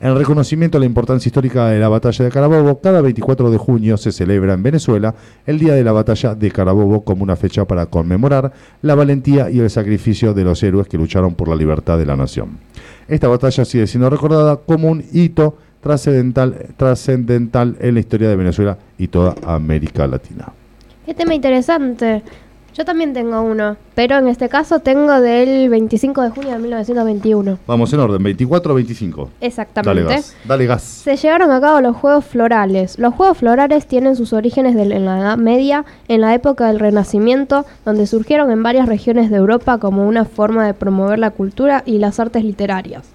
En 0.00 0.16
reconocimiento 0.16 0.76
a 0.76 0.80
la 0.80 0.86
importancia 0.86 1.28
histórica 1.28 1.68
de 1.68 1.80
la 1.80 1.88
batalla 1.88 2.24
de 2.24 2.30
Carabobo, 2.30 2.80
cada 2.80 3.00
24 3.00 3.50
de 3.50 3.58
junio 3.58 3.96
se 3.96 4.12
celebra 4.12 4.54
en 4.54 4.62
Venezuela 4.62 5.14
el 5.46 5.58
Día 5.58 5.74
de 5.74 5.84
la 5.84 5.92
Batalla 5.92 6.34
de 6.34 6.50
Carabobo 6.50 7.02
como 7.02 7.22
una 7.22 7.36
fecha 7.36 7.64
para 7.64 7.86
conmemorar 7.86 8.52
la 8.82 8.94
valentía 8.94 9.50
y 9.50 9.60
el 9.60 9.70
sacrificio 9.70 10.34
de 10.34 10.44
los 10.44 10.62
héroes 10.62 10.88
que 10.88 10.98
lucharon 10.98 11.34
por 11.34 11.48
la 11.48 11.56
libertad 11.56 11.98
de 11.98 12.06
la 12.06 12.16
nación. 12.16 12.58
Esta 13.08 13.28
batalla 13.28 13.64
sigue 13.64 13.86
siendo 13.86 14.10
recordada 14.10 14.56
como 14.56 14.88
un 14.88 15.04
hito 15.12 15.56
trascendental, 15.82 17.76
en 17.80 17.94
la 17.94 18.00
historia 18.00 18.28
de 18.28 18.36
Venezuela 18.36 18.78
y 18.98 19.08
toda 19.08 19.34
América 19.44 20.06
Latina. 20.06 20.52
Qué 21.04 21.14
tema 21.14 21.34
interesante. 21.34 22.22
Yo 22.74 22.86
también 22.86 23.12
tengo 23.12 23.42
uno, 23.42 23.76
pero 23.94 24.16
en 24.16 24.28
este 24.28 24.48
caso 24.48 24.78
tengo 24.78 25.20
del 25.20 25.68
25 25.68 26.22
de 26.22 26.30
junio 26.30 26.52
de 26.52 26.58
1921. 26.58 27.58
Vamos 27.66 27.92
en 27.92 28.00
orden, 28.00 28.22
24 28.22 28.72
o 28.72 28.74
25. 28.76 29.30
Exactamente. 29.42 30.02
Dale 30.02 30.16
gas. 30.16 30.36
Dale 30.46 30.66
gas. 30.66 30.82
Se 30.82 31.16
llevaron 31.16 31.50
a 31.50 31.60
cabo 31.60 31.82
los 31.82 31.94
Juegos 31.94 32.24
Florales. 32.24 32.98
Los 32.98 33.14
Juegos 33.14 33.36
Florales 33.36 33.86
tienen 33.86 34.16
sus 34.16 34.32
orígenes 34.32 34.74
en 34.74 35.04
la 35.04 35.18
Edad 35.18 35.36
Media, 35.36 35.84
en 36.08 36.22
la 36.22 36.32
época 36.34 36.68
del 36.68 36.80
Renacimiento, 36.80 37.66
donde 37.84 38.06
surgieron 38.06 38.50
en 38.50 38.62
varias 38.62 38.88
regiones 38.88 39.30
de 39.30 39.36
Europa 39.36 39.76
como 39.76 40.08
una 40.08 40.24
forma 40.24 40.64
de 40.64 40.72
promover 40.72 41.18
la 41.18 41.30
cultura 41.30 41.82
y 41.84 41.98
las 41.98 42.20
artes 42.20 42.42
literarias. 42.42 43.06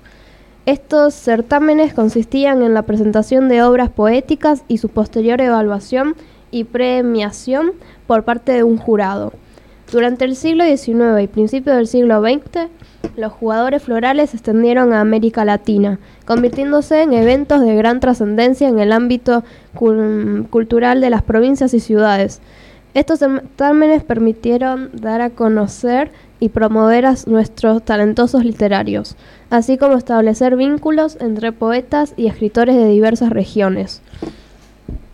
Estos 0.67 1.15
certámenes 1.15 1.95
consistían 1.95 2.61
en 2.61 2.75
la 2.75 2.83
presentación 2.83 3.49
de 3.49 3.63
obras 3.63 3.89
poéticas 3.89 4.61
y 4.67 4.77
su 4.77 4.89
posterior 4.89 5.41
evaluación 5.41 6.15
y 6.51 6.65
premiación 6.65 7.71
por 8.05 8.23
parte 8.23 8.51
de 8.51 8.63
un 8.63 8.77
jurado. 8.77 9.33
Durante 9.91 10.25
el 10.25 10.35
siglo 10.35 10.65
XIX 10.65 11.21
y 11.23 11.27
principios 11.27 11.77
del 11.77 11.87
siglo 11.87 12.21
XX, 12.21 12.67
los 13.15 13.31
jugadores 13.31 13.81
florales 13.81 14.31
se 14.31 14.37
extendieron 14.37 14.91
a 14.91 14.99
América 14.99 15.45
Latina, 15.45 15.97
convirtiéndose 16.25 17.03
en 17.03 17.13
eventos 17.13 17.61
de 17.61 17.73
gran 17.75 18.01
trascendencia 18.01 18.67
en 18.67 18.79
el 18.79 18.91
ámbito 18.91 19.45
cultural 19.73 20.99
de 20.99 21.09
las 21.09 21.23
provincias 21.23 21.73
y 21.73 21.79
ciudades. 21.79 22.41
Estos 22.95 23.19
certámenes 23.19 24.03
permitieron 24.03 24.89
dar 24.93 25.21
a 25.21 25.29
conocer 25.29 26.11
y 26.39 26.49
promover 26.49 27.05
a 27.05 27.15
nuestros 27.25 27.81
talentosos 27.83 28.43
literarios, 28.43 29.15
así 29.49 29.77
como 29.77 29.95
establecer 29.95 30.57
vínculos 30.57 31.17
entre 31.21 31.53
poetas 31.53 32.13
y 32.17 32.27
escritores 32.27 32.75
de 32.75 32.89
diversas 32.89 33.29
regiones. 33.29 34.01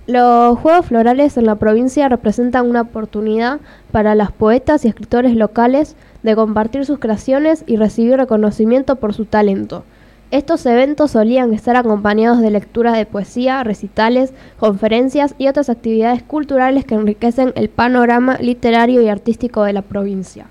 Los 0.06 0.60
Juegos 0.60 0.88
Florales 0.88 1.38
en 1.38 1.46
la 1.46 1.56
provincia 1.56 2.10
representan 2.10 2.70
una 2.70 2.82
oportunidad 2.82 3.62
para 3.94 4.16
las 4.16 4.34
poetas 4.34 4.84
y 4.84 4.90
escritores 4.90 5.34
locales 5.34 5.96
de 6.24 6.36
compartir 6.36 6.86
sus 6.86 7.00
creaciones 7.00 7.64
y 7.68 7.78
recibir 7.78 8.18
reconocimiento 8.18 8.98
por 8.98 9.14
su 9.14 9.24
talento. 9.24 9.86
Estos 10.30 10.66
eventos 10.66 11.12
solían 11.12 11.54
estar 11.54 11.78
acompañados 11.78 12.42
de 12.42 12.52
lecturas 12.52 12.98
de 12.98 13.06
poesía, 13.06 13.64
recitales, 13.64 14.34
conferencias 14.60 15.36
y 15.38 15.48
otras 15.48 15.70
actividades 15.70 16.22
culturales 16.22 16.84
que 16.84 16.96
enriquecen 16.96 17.54
el 17.56 17.70
panorama 17.70 18.38
literario 18.42 19.02
y 19.02 19.08
artístico 19.08 19.64
de 19.64 19.72
la 19.72 19.84
provincia. 19.84 20.48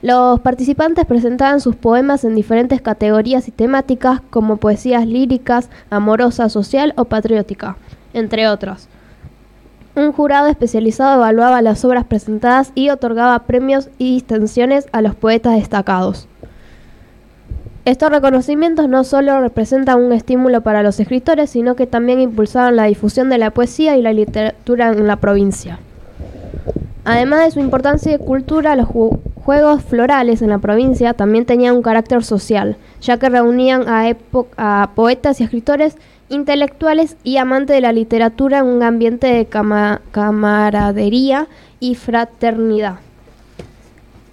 Los 0.00 0.40
participantes 0.40 1.06
presentaban 1.06 1.60
sus 1.60 1.76
poemas 1.76 2.24
en 2.24 2.34
diferentes 2.34 2.80
categorías 2.80 3.48
y 3.48 3.50
temáticas 3.50 4.20
como 4.30 4.58
poesías 4.58 5.06
líricas, 5.06 5.70
amorosa, 5.88 6.48
social 6.48 6.92
o 6.96 7.06
patriótica, 7.06 7.76
entre 8.14 8.48
otras. 8.48 8.88
Un 9.96 10.12
jurado 10.12 10.48
especializado 10.48 11.16
evaluaba 11.16 11.62
las 11.62 11.84
obras 11.84 12.04
presentadas 12.04 12.72
y 12.74 12.90
otorgaba 12.90 13.38
premios 13.40 13.90
y 13.98 14.14
distinciones 14.14 14.86
a 14.90 15.02
los 15.02 15.14
poetas 15.14 15.54
destacados. 15.54 16.26
Estos 17.84 18.10
reconocimientos 18.10 18.88
no 18.88 19.04
solo 19.04 19.40
representan 19.40 20.02
un 20.02 20.12
estímulo 20.12 20.62
para 20.62 20.82
los 20.82 20.98
escritores, 20.98 21.50
sino 21.50 21.76
que 21.76 21.86
también 21.86 22.18
impulsaban 22.18 22.76
la 22.76 22.84
difusión 22.84 23.28
de 23.28 23.38
la 23.38 23.50
poesía 23.50 23.96
y 23.96 24.02
la 24.02 24.14
literatura 24.14 24.90
en 24.90 25.06
la 25.06 25.16
provincia. 25.16 25.78
Además 27.04 27.44
de 27.44 27.50
su 27.50 27.60
importancia 27.60 28.10
de 28.10 28.18
cultura, 28.18 28.74
los 28.74 28.88
Juegos 28.88 29.82
Florales 29.84 30.40
en 30.40 30.48
la 30.48 30.58
provincia 30.58 31.12
también 31.12 31.44
tenían 31.44 31.76
un 31.76 31.82
carácter 31.82 32.24
social, 32.24 32.78
ya 33.02 33.18
que 33.18 33.28
reunían 33.28 33.84
a 33.86 34.90
poetas 34.94 35.40
y 35.40 35.44
escritores 35.44 35.98
intelectuales 36.34 37.16
y 37.24 37.38
amantes 37.38 37.74
de 37.74 37.80
la 37.80 37.92
literatura 37.92 38.58
en 38.58 38.66
un 38.66 38.82
ambiente 38.82 39.28
de 39.28 39.46
camaradería 39.46 41.46
y 41.80 41.94
fraternidad. 41.94 42.96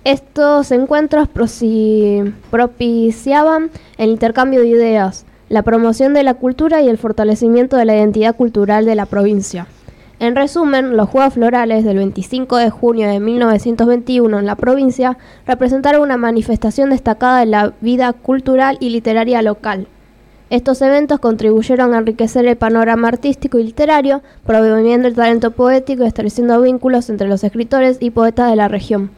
Estos 0.04 0.72
encuentros 0.72 1.30
propiciaban 2.50 3.70
el 3.98 4.10
intercambio 4.10 4.62
de 4.62 4.68
ideas, 4.68 5.26
la 5.48 5.62
promoción 5.62 6.14
de 6.14 6.24
la 6.24 6.34
cultura 6.34 6.82
y 6.82 6.90
el 6.90 6.98
fortalecimiento 6.98 7.78
de 7.78 7.86
la 7.86 7.96
identidad 7.96 8.36
cultural 8.36 8.86
de 8.86 8.96
la 8.96 9.06
provincia. 9.06 9.68
En 10.20 10.36
resumen, 10.36 10.98
los 10.98 11.10
Juegos 11.10 11.34
Florales 11.34 11.84
del 11.84 11.98
25 11.98 12.58
de 12.58 12.70
junio 12.70 13.10
de 13.10 13.20
1921 13.20 14.40
en 14.40 14.46
la 14.46 14.56
provincia 14.56 15.18
representaron 15.48 16.02
una 16.02 16.18
manifestación 16.18 16.92
destacada 16.92 17.40
de 17.40 17.48
la 17.48 17.74
vida 17.82 18.14
cultural 18.14 18.78
y 18.80 18.90
literaria 18.90 19.42
local. 19.42 19.88
Estos 20.52 20.82
eventos 20.82 21.22
contribuyeron 21.22 21.94
a 21.94 22.00
enriquecer 22.00 22.46
el 22.46 22.58
panorama 22.58 23.08
artístico 23.08 23.58
y 23.58 23.64
literario, 23.64 24.22
promoviendo 24.46 25.08
el 25.08 25.16
talento 25.16 25.52
poético 25.52 26.04
y 26.04 26.08
estableciendo 26.08 26.62
vínculos 26.62 27.10
entre 27.10 27.30
los 27.30 27.46
escritores 27.46 28.00
y 28.02 28.12
poetas 28.12 28.50
de 28.50 28.58
la 28.58 28.68
región. 28.68 29.12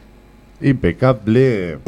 Impecable. 0.60 1.78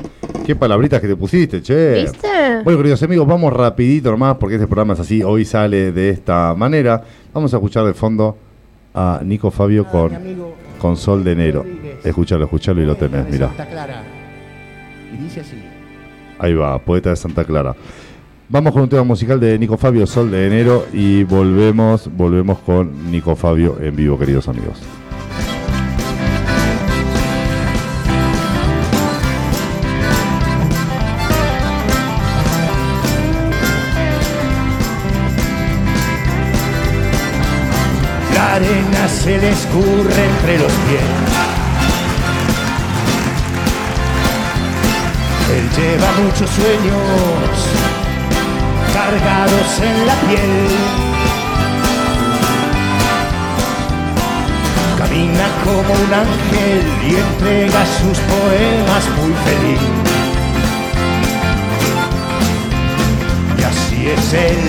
Qué 0.45 0.57
palabritas 0.57 1.01
que 1.01 1.07
te 1.07 1.15
pusiste, 1.15 1.63
che. 1.63 2.03
¿Viste? 2.03 2.29
Bueno, 2.65 2.77
queridos 2.79 3.01
amigos, 3.05 3.25
vamos 3.25 3.53
rapidito 3.53 4.11
nomás 4.11 4.37
porque 4.37 4.57
este 4.57 4.67
programa 4.67 4.95
es 4.95 5.01
así, 5.01 5.23
hoy 5.23 5.45
sale 5.45 5.93
de 5.93 6.11
esta 6.11 6.53
manera. 6.57 7.05
Vamos 7.33 7.55
a 7.55 7.59
escuchar 7.59 7.85
de 7.85 7.95
fondo 7.95 8.37
a 8.95 9.21
Nico 9.23 9.53
Fabio 9.53 9.85
con, 9.85 10.11
con 10.81 10.97
Sol 10.97 11.23
de 11.23 11.31
Enero. 11.31 11.65
Escúchalo, 12.03 12.47
escúchalo 12.47 12.83
y 12.83 12.85
lo 12.85 12.97
tenés, 12.97 13.31
mira. 13.31 13.53
Y 15.15 15.23
dice 15.23 15.43
así. 15.43 15.63
Ahí 16.41 16.53
va, 16.53 16.77
poeta 16.81 17.11
de 17.11 17.17
Santa 17.17 17.45
Clara. 17.45 17.77
Vamos 18.49 18.73
con 18.73 18.83
un 18.83 18.89
tema 18.89 19.03
musical 19.03 19.41
de 19.41 19.59
Nico 19.59 19.77
Fabio, 19.77 20.07
Sol 20.07 20.31
de 20.31 20.47
Enero, 20.47 20.87
y 20.93 21.25
volvemos, 21.25 22.09
volvemos 22.17 22.61
con 22.61 23.11
Nico 23.11 23.35
Fabio 23.35 23.77
en 23.81 23.97
vivo, 23.97 24.17
queridos 24.19 24.47
amigos. 24.47 24.81
arena 38.57 39.09
se 39.09 39.39
le 39.39 39.51
escurre 39.51 40.25
entre 40.31 40.59
los 40.59 40.73
pies. 40.73 41.03
Él 45.57 45.69
lleva 45.77 46.07
muchos 46.23 46.49
sueños 46.51 47.76
cargados 48.97 49.71
en 49.89 50.07
la 50.07 50.15
piel. 50.27 50.55
Camina 54.99 55.47
como 55.65 55.93
un 56.05 56.13
ángel 56.25 56.83
y 57.09 57.11
entrega 57.27 57.83
sus 57.99 58.19
poemas 58.33 59.05
muy 59.19 59.33
feliz. 59.47 59.83
Y 63.59 63.63
así 63.71 63.99
es 64.17 64.33
él 64.33 64.65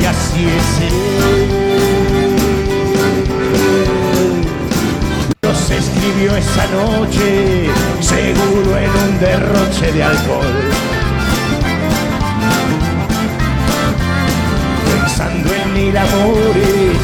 y 0.00 0.04
así 0.04 0.42
es 0.58 0.70
él. 0.92 1.71
Nos 5.62 5.70
escribió 5.70 6.36
esa 6.36 6.66
noche, 6.66 7.70
seguro 8.00 8.76
en 8.78 8.90
un 8.90 9.20
derroche 9.20 9.92
de 9.92 10.02
alcohol. 10.02 10.72
Pensando 14.84 15.54
en 15.54 15.72
mil 15.72 15.96
amores 15.96 16.98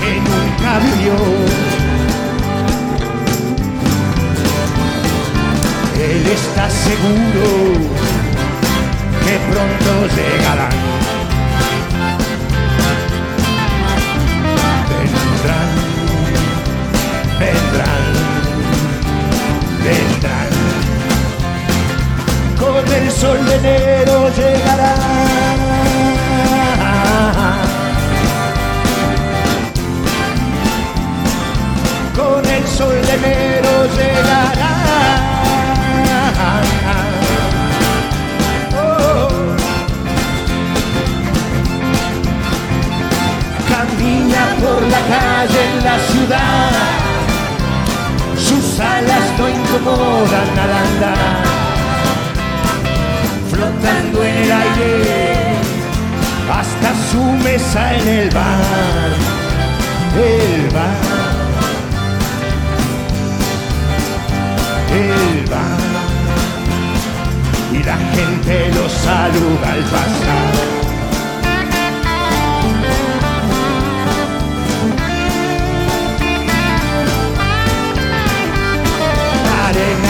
que 0.00 0.14
nunca 0.20 0.78
vivió. 0.78 1.16
Él 6.08 6.26
está 6.28 6.70
seguro 6.70 7.72
que 9.24 9.38
pronto 9.50 10.14
llegarán 10.14 11.05
vendrán, 17.46 18.12
vendrán. 19.84 20.50
Con 22.58 22.94
el 22.94 23.10
sol 23.10 23.38
de 23.46 23.54
enero 23.56 24.30
llegará. 24.36 25.15
No 49.86 49.92
incomodan 49.92 50.58
al 50.58 50.72
andar, 50.72 51.44
flotando 53.50 54.24
en 54.24 54.36
el 54.36 54.52
aire 54.52 55.34
hasta 56.50 56.94
su 57.10 57.22
mesa 57.44 57.94
en 57.94 58.08
el 58.08 58.30
bar, 58.30 59.12
el 60.16 60.70
bar, 60.74 60.96
el 64.92 65.44
bar, 65.50 65.78
y 67.72 67.82
la 67.82 67.96
gente 68.14 68.72
lo 68.74 68.88
saluda 68.88 69.72
al 69.72 69.82
pasar. 69.84 70.75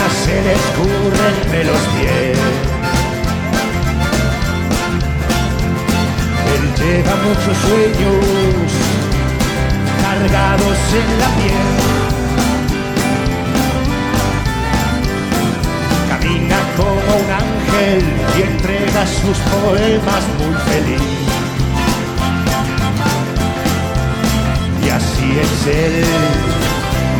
Se 0.09 0.41
le 0.41 0.53
escurre 0.53 1.25
entre 1.41 1.63
los 1.63 1.81
pies. 1.95 2.37
Él 6.53 6.63
lleva 6.79 7.15
muchos 7.27 7.57
sueños 7.65 8.69
cargados 10.01 10.79
en 11.01 11.09
la 11.21 11.29
piel. 11.39 11.69
Camina 16.09 16.59
como 16.77 17.09
un 17.19 17.29
ángel 17.43 18.03
y 18.37 18.41
entrega 18.41 19.05
sus 19.05 19.37
poemas 19.37 20.23
muy 20.39 20.55
feliz. 20.69 21.27
es 25.39 25.67
él, 25.67 26.03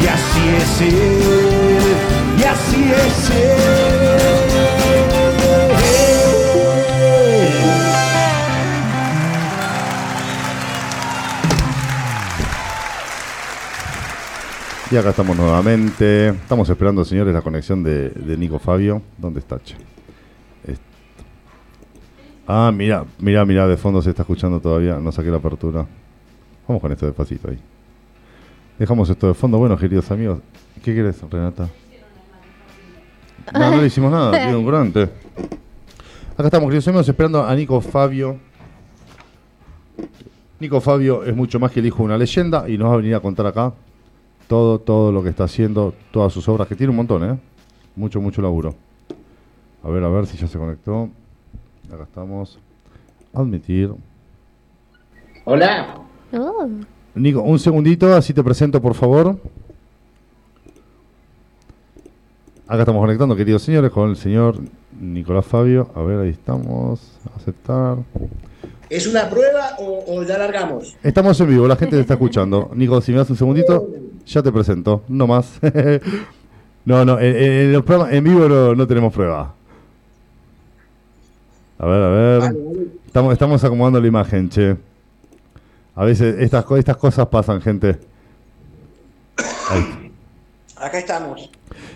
y 0.01 0.07
así 0.07 0.43
es 0.61 0.81
él, 0.81 2.16
y 2.37 2.43
así 2.43 2.91
es 2.91 3.29
él. 3.31 3.97
Y 14.89 14.95
acá 14.95 15.09
estamos 15.09 15.35
nuevamente. 15.35 16.29
Estamos 16.29 16.69
esperando, 16.69 17.03
señores, 17.03 17.33
la 17.33 17.41
conexión 17.41 17.83
de, 17.83 18.35
Nico 18.37 18.57
Fabio. 18.57 19.01
¿Dónde 19.17 19.39
está? 19.39 19.59
Che? 19.59 19.75
Ah, 22.47 22.71
mira, 22.73 23.03
mira, 23.19 23.43
mira, 23.43 23.67
de 23.67 23.75
fondo 23.75 24.01
se 24.01 24.11
está 24.11 24.21
escuchando 24.21 24.61
todavía. 24.61 24.95
No 24.95 25.11
saqué 25.11 25.29
la 25.29 25.37
apertura. 25.37 25.85
Vamos 26.65 26.81
con 26.81 26.91
esto 26.93 27.05
despacito 27.05 27.49
ahí. 27.49 27.59
Dejamos 28.79 29.09
esto 29.09 29.27
de 29.27 29.33
fondo. 29.33 29.57
Bueno, 29.57 29.77
queridos 29.77 30.09
amigos, 30.11 30.39
¿qué 30.81 30.93
quieres, 30.93 31.21
Renata? 31.29 31.67
No, 33.53 33.71
no 33.71 33.77
le 33.81 33.87
hicimos 33.87 34.11
nada, 34.11 34.31
tío, 34.47 34.59
un 34.59 34.65
grande. 34.65 35.03
Acá 36.33 36.45
estamos, 36.45 36.67
queridos 36.67 36.87
amigos, 36.87 37.07
esperando 37.09 37.43
a 37.43 37.55
Nico 37.55 37.79
Fabio. 37.81 38.37
Nico 40.59 40.81
Fabio 40.81 41.23
es 41.23 41.35
mucho 41.35 41.59
más 41.59 41.71
que 41.71 41.79
el 41.79 41.85
hijo 41.85 41.99
de 41.99 42.03
una 42.05 42.17
leyenda 42.17 42.67
y 42.67 42.77
nos 42.77 42.89
va 42.89 42.93
a 42.93 42.97
venir 42.97 43.15
a 43.15 43.19
contar 43.19 43.45
acá 43.45 43.73
todo, 44.47 44.79
todo 44.79 45.11
lo 45.11 45.21
que 45.23 45.29
está 45.29 45.43
haciendo, 45.43 45.93
todas 46.11 46.33
sus 46.33 46.47
obras, 46.49 46.67
que 46.67 46.75
tiene 46.75 46.89
un 46.91 46.97
montón, 46.97 47.23
¿eh? 47.29 47.37
Mucho, 47.95 48.21
mucho 48.21 48.41
laburo. 48.41 48.73
A 49.83 49.89
ver, 49.89 50.03
a 50.03 50.09
ver 50.09 50.25
si 50.25 50.37
ya 50.37 50.47
se 50.47 50.57
conectó. 50.57 51.09
Acá 51.91 52.03
estamos. 52.03 52.59
Admitir. 53.33 53.91
Hola, 55.45 56.01
Oh, 56.33 56.67
Nico, 57.15 57.41
un 57.41 57.57
segundito, 57.57 58.13
así 58.13 58.33
te 58.33 58.43
presento, 58.43 58.81
por 58.81 58.93
favor. 58.93 59.39
Acá 62.67 62.79
estamos 62.79 62.99
conectando, 63.01 63.35
queridos 63.35 63.61
señores, 63.63 63.91
con 63.91 64.09
el 64.09 64.17
señor 64.17 64.57
Nicolás 64.99 65.45
Fabio. 65.45 65.89
A 65.95 66.01
ver, 66.01 66.19
ahí 66.19 66.29
estamos. 66.29 66.99
Aceptar. 67.35 67.97
¿es 68.89 69.05
una 69.07 69.29
prueba 69.29 69.71
o, 69.79 70.03
o 70.07 70.23
ya 70.23 70.37
largamos? 70.37 70.95
Estamos 71.03 71.39
en 71.41 71.47
vivo, 71.49 71.67
la 71.67 71.75
gente 71.75 71.95
te 71.95 72.01
está 72.01 72.13
escuchando. 72.15 72.71
Nico, 72.75 72.99
si 73.01 73.11
me 73.11 73.19
das 73.19 73.29
un 73.29 73.37
segundito, 73.37 73.87
ya 74.25 74.43
te 74.43 74.51
presento. 74.51 75.03
No 75.07 75.27
más. 75.27 75.59
no, 76.85 77.05
no, 77.05 77.19
en, 77.19 77.35
en 77.35 77.73
los 77.73 77.83
programas- 77.83 78.13
en 78.13 78.23
vivo 78.23 78.47
no, 78.49 78.75
no 78.75 78.87
tenemos 78.87 79.13
prueba. 79.13 79.53
A 81.79 81.85
ver, 81.85 82.03
a 82.03 82.09
ver. 82.09 82.39
Vale, 82.41 82.59
vale. 82.59 82.87
Estamos, 83.05 83.33
estamos 83.33 83.63
acomodando 83.63 84.01
la 84.01 84.07
imagen, 84.07 84.49
che. 84.49 84.75
A 85.95 86.03
veces 86.05 86.35
estas, 86.39 86.65
estas 86.71 86.97
cosas 86.97 87.27
pasan, 87.27 87.61
gente. 87.61 87.97
Ahí. 89.69 90.11
Acá 90.75 90.99
estamos. 90.99 91.49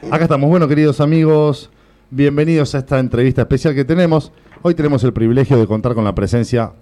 Acá 0.10 0.24
estamos, 0.24 0.50
bueno, 0.50 0.68
queridos 0.68 1.00
amigos, 1.00 1.70
bienvenidos 2.10 2.74
a 2.76 2.80
esta 2.80 3.00
entrevista 3.00 3.42
especial 3.44 3.76
que 3.76 3.86
tenemos. 3.86 4.32
Hoy 4.62 4.74
tenemos 4.74 5.04
el 5.04 5.14
privilegio 5.14 5.58
de 5.58 5.68
contar 5.68 5.94
con 5.94 6.04
la 6.04 6.16
presencia 6.16 6.74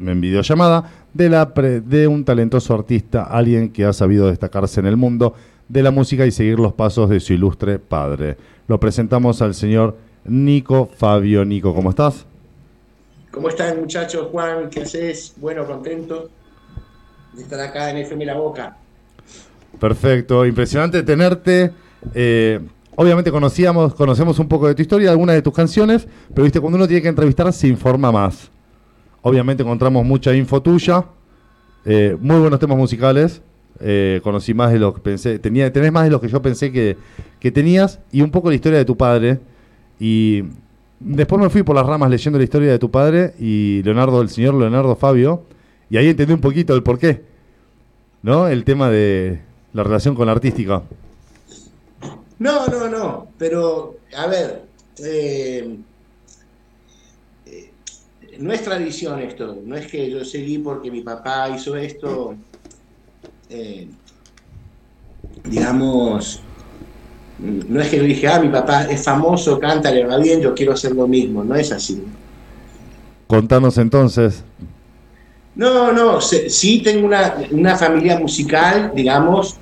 en 0.00 0.20
videollamada 0.20 0.90
de, 1.12 1.28
la 1.28 1.52
pre- 1.54 1.80
de 1.80 2.08
un 2.08 2.24
talentoso 2.24 2.74
artista, 2.74 3.24
alguien 3.24 3.70
que 3.70 3.84
ha 3.84 3.92
sabido 3.92 4.28
destacarse 4.28 4.80
en 4.80 4.86
el 4.86 4.96
mundo 4.96 5.34
de 5.68 5.82
la 5.82 5.90
música 5.90 6.26
y 6.26 6.30
seguir 6.30 6.58
los 6.58 6.72
pasos 6.72 7.10
de 7.10 7.20
su 7.20 7.32
ilustre 7.34 7.78
padre. 7.78 8.36
Lo 8.66 8.80
presentamos 8.80 9.40
al 9.42 9.54
señor 9.54 9.96
Nico 10.24 10.88
Fabio. 10.96 11.44
Nico, 11.44 11.74
¿cómo 11.74 11.90
estás? 11.90 12.26
¿Cómo 13.30 13.48
están 13.48 13.80
muchachos? 13.80 14.28
Juan, 14.32 14.70
¿qué 14.70 14.82
haces? 14.82 15.34
Bueno, 15.36 15.64
contento 15.66 16.30
de 17.34 17.42
estar 17.42 17.60
acá 17.60 17.90
en 17.90 17.98
FM 17.98 18.24
La 18.24 18.34
Boca. 18.34 18.76
Perfecto, 19.78 20.46
impresionante 20.46 21.02
tenerte. 21.02 21.72
Eh, 22.12 22.60
obviamente 22.96 23.30
conocíamos, 23.30 23.94
conocemos 23.94 24.38
un 24.38 24.48
poco 24.48 24.68
de 24.68 24.74
tu 24.74 24.82
historia, 24.82 25.10
algunas 25.10 25.36
de 25.36 25.42
tus 25.42 25.54
canciones, 25.54 26.06
pero 26.34 26.44
viste, 26.44 26.60
cuando 26.60 26.76
uno 26.76 26.86
tiene 26.86 27.02
que 27.02 27.08
entrevistar 27.08 27.52
se 27.52 27.68
informa 27.68 28.12
más. 28.12 28.50
Obviamente 29.22 29.62
encontramos 29.62 30.04
mucha 30.04 30.34
info 30.34 30.60
tuya, 30.60 31.04
eh, 31.86 32.16
muy 32.20 32.38
buenos 32.38 32.60
temas 32.60 32.76
musicales. 32.76 33.40
eh, 33.80 34.20
conocí 34.22 34.54
más 34.54 34.72
de 34.72 34.78
lo 34.78 34.94
que 34.94 35.00
pensé, 35.00 35.38
tenía, 35.38 35.72
tenés 35.72 35.92
más 35.92 36.04
de 36.04 36.10
lo 36.10 36.20
que 36.20 36.28
yo 36.28 36.40
pensé 36.40 36.70
que, 36.70 36.96
que 37.40 37.50
tenías, 37.50 38.00
y 38.12 38.22
un 38.22 38.30
poco 38.30 38.48
la 38.48 38.54
historia 38.54 38.78
de 38.78 38.84
tu 38.84 38.96
padre. 38.96 39.40
Y 39.98 40.44
después 41.00 41.40
me 41.40 41.48
fui 41.50 41.62
por 41.62 41.74
las 41.74 41.86
ramas 41.86 42.10
leyendo 42.10 42.38
la 42.38 42.44
historia 42.44 42.70
de 42.70 42.78
tu 42.78 42.90
padre 42.90 43.34
y 43.38 43.82
Leonardo, 43.82 44.22
el 44.22 44.28
señor 44.28 44.54
Leonardo 44.54 44.94
Fabio, 44.96 45.42
y 45.90 45.96
ahí 45.96 46.08
entendí 46.08 46.32
un 46.32 46.40
poquito 46.40 46.74
el 46.74 46.82
porqué. 46.82 47.22
¿No? 48.22 48.48
El 48.48 48.64
tema 48.64 48.88
de 48.88 49.40
la 49.74 49.82
relación 49.82 50.14
con 50.14 50.26
la 50.26 50.32
artística. 50.32 50.82
No, 52.38 52.66
no, 52.68 52.88
no, 52.88 53.34
pero 53.38 54.00
a 54.16 54.26
ver, 54.26 54.68
eh, 54.98 55.84
eh, 57.44 57.74
no 58.38 58.52
es 58.52 58.62
tradición 58.62 59.20
esto, 59.20 59.60
no 59.64 59.76
es 59.76 59.90
que 59.90 60.10
yo 60.10 60.24
seguí 60.24 60.58
porque 60.58 60.90
mi 60.90 61.02
papá 61.02 61.50
hizo 61.50 61.76
esto, 61.76 62.36
eh, 63.48 63.88
digamos, 65.44 66.48
no 67.38 67.80
es 67.80 67.88
que 67.90 67.96
yo 67.98 68.02
dije, 68.04 68.28
ah, 68.28 68.40
mi 68.40 68.48
papá 68.48 68.84
es 68.84 69.02
famoso, 69.04 69.58
canta, 69.58 69.90
le 69.90 70.06
va 70.06 70.18
bien, 70.18 70.40
yo 70.40 70.54
quiero 70.54 70.72
hacer 70.72 70.92
lo 70.92 71.06
mismo, 71.08 71.44
no 71.44 71.54
es 71.54 71.72
así. 71.72 72.02
Contanos 73.26 73.78
entonces. 73.78 74.44
No, 75.54 75.92
no, 75.92 76.20
se- 76.20 76.50
sí 76.50 76.82
tengo 76.82 77.06
una, 77.06 77.36
una 77.50 77.76
familia 77.76 78.18
musical, 78.18 78.92
digamos. 78.94 79.60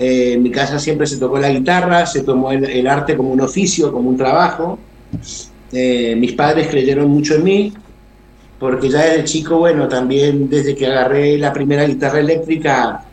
Eh, 0.00 0.32
en 0.32 0.42
mi 0.42 0.50
casa 0.50 0.78
siempre 0.78 1.06
se 1.06 1.18
tocó 1.18 1.38
la 1.38 1.50
guitarra, 1.50 2.06
se 2.06 2.22
tomó 2.22 2.50
el, 2.52 2.86
arte 2.86 3.14
como 3.18 3.32
un 3.32 3.42
oficio, 3.42 3.92
como 3.92 4.08
un 4.08 4.16
trabajo. 4.16 4.78
Eh, 5.72 6.16
mis 6.16 6.32
padres 6.32 6.68
creyeron 6.68 7.10
mucho 7.10 7.34
en 7.34 7.44
mí, 7.44 7.72
porque 8.58 8.88
ya 8.88 9.02
desde 9.02 9.24
chico, 9.24 9.58
bueno, 9.58 9.88
también 9.88 10.48
desde 10.48 10.74
que 10.74 10.86
agarré 10.86 11.36
la 11.36 11.52
primera 11.52 11.84
guitarra 11.84 12.20
eléctrica, 12.20 13.04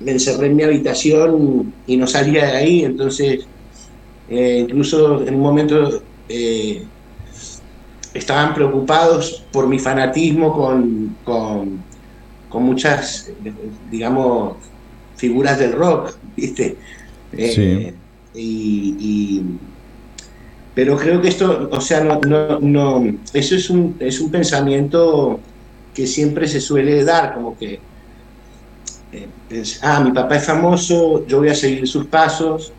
me 0.00 0.12
encerré 0.12 0.48
en 0.48 0.56
mi 0.56 0.64
habitación 0.64 1.72
y 1.86 1.96
no 1.96 2.06
salía 2.06 2.44
de 2.44 2.56
ahí. 2.58 2.84
Entonces, 2.84 3.46
eh, 4.28 4.58
incluso 4.68 5.26
en 5.26 5.34
un 5.34 5.40
momento 5.40 6.02
estaban 8.12 8.52
preocupados 8.52 9.44
por 9.50 9.66
mi 9.66 9.78
fanatismo 9.78 10.52
con, 10.52 11.16
con, 11.24 11.86
muchas, 12.62 13.30
digamos, 13.90 14.56
figuras 15.16 15.58
del 15.58 15.72
rock, 15.74 16.18
¿viste? 16.22 16.80
Eh, 17.32 18.00
y, 18.32 18.96
y- 19.40 19.60
pero 20.74 20.96
creo 20.98 21.20
que 21.22 21.28
esto, 21.28 21.68
o 21.72 21.80
sea, 21.80 22.04
no, 22.04 22.20
no, 22.22 22.60
no, 22.60 23.04
eso 23.32 23.56
es 23.56 23.70
un, 23.70 23.96
es 24.00 24.20
un 24.20 24.30
pensamiento 24.30 25.46
que 25.92 26.06
siempre 26.06 26.46
se 26.48 26.60
suele 26.60 27.02
dar, 27.04 27.34
como 27.34 27.56
que, 27.56 27.86
eh, 29.10 29.34
es, 29.48 29.78
ah, 29.82 30.00
mi 30.02 30.12
papá 30.12 30.36
es 30.36 30.46
famoso, 30.46 31.26
yo 31.26 31.38
voy 31.38 31.48
a 31.48 31.54
seguir 31.54 31.86
sus 31.86 32.08
pasos, 32.08 32.74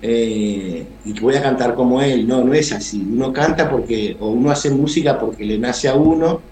eh, 0.00 0.98
y 1.04 1.20
voy 1.20 1.36
a 1.36 1.42
cantar 1.42 1.74
como 1.74 2.02
él. 2.02 2.26
No, 2.28 2.44
no 2.44 2.54
es 2.54 2.72
así. 2.72 3.06
Uno 3.10 3.32
canta 3.32 3.70
porque, 3.70 4.16
o 4.20 4.30
uno 4.32 4.50
hace 4.50 4.70
música 4.70 5.18
porque 5.18 5.44
le 5.44 5.58
nace 5.58 5.88
a 5.88 5.96
uno. 5.96 6.46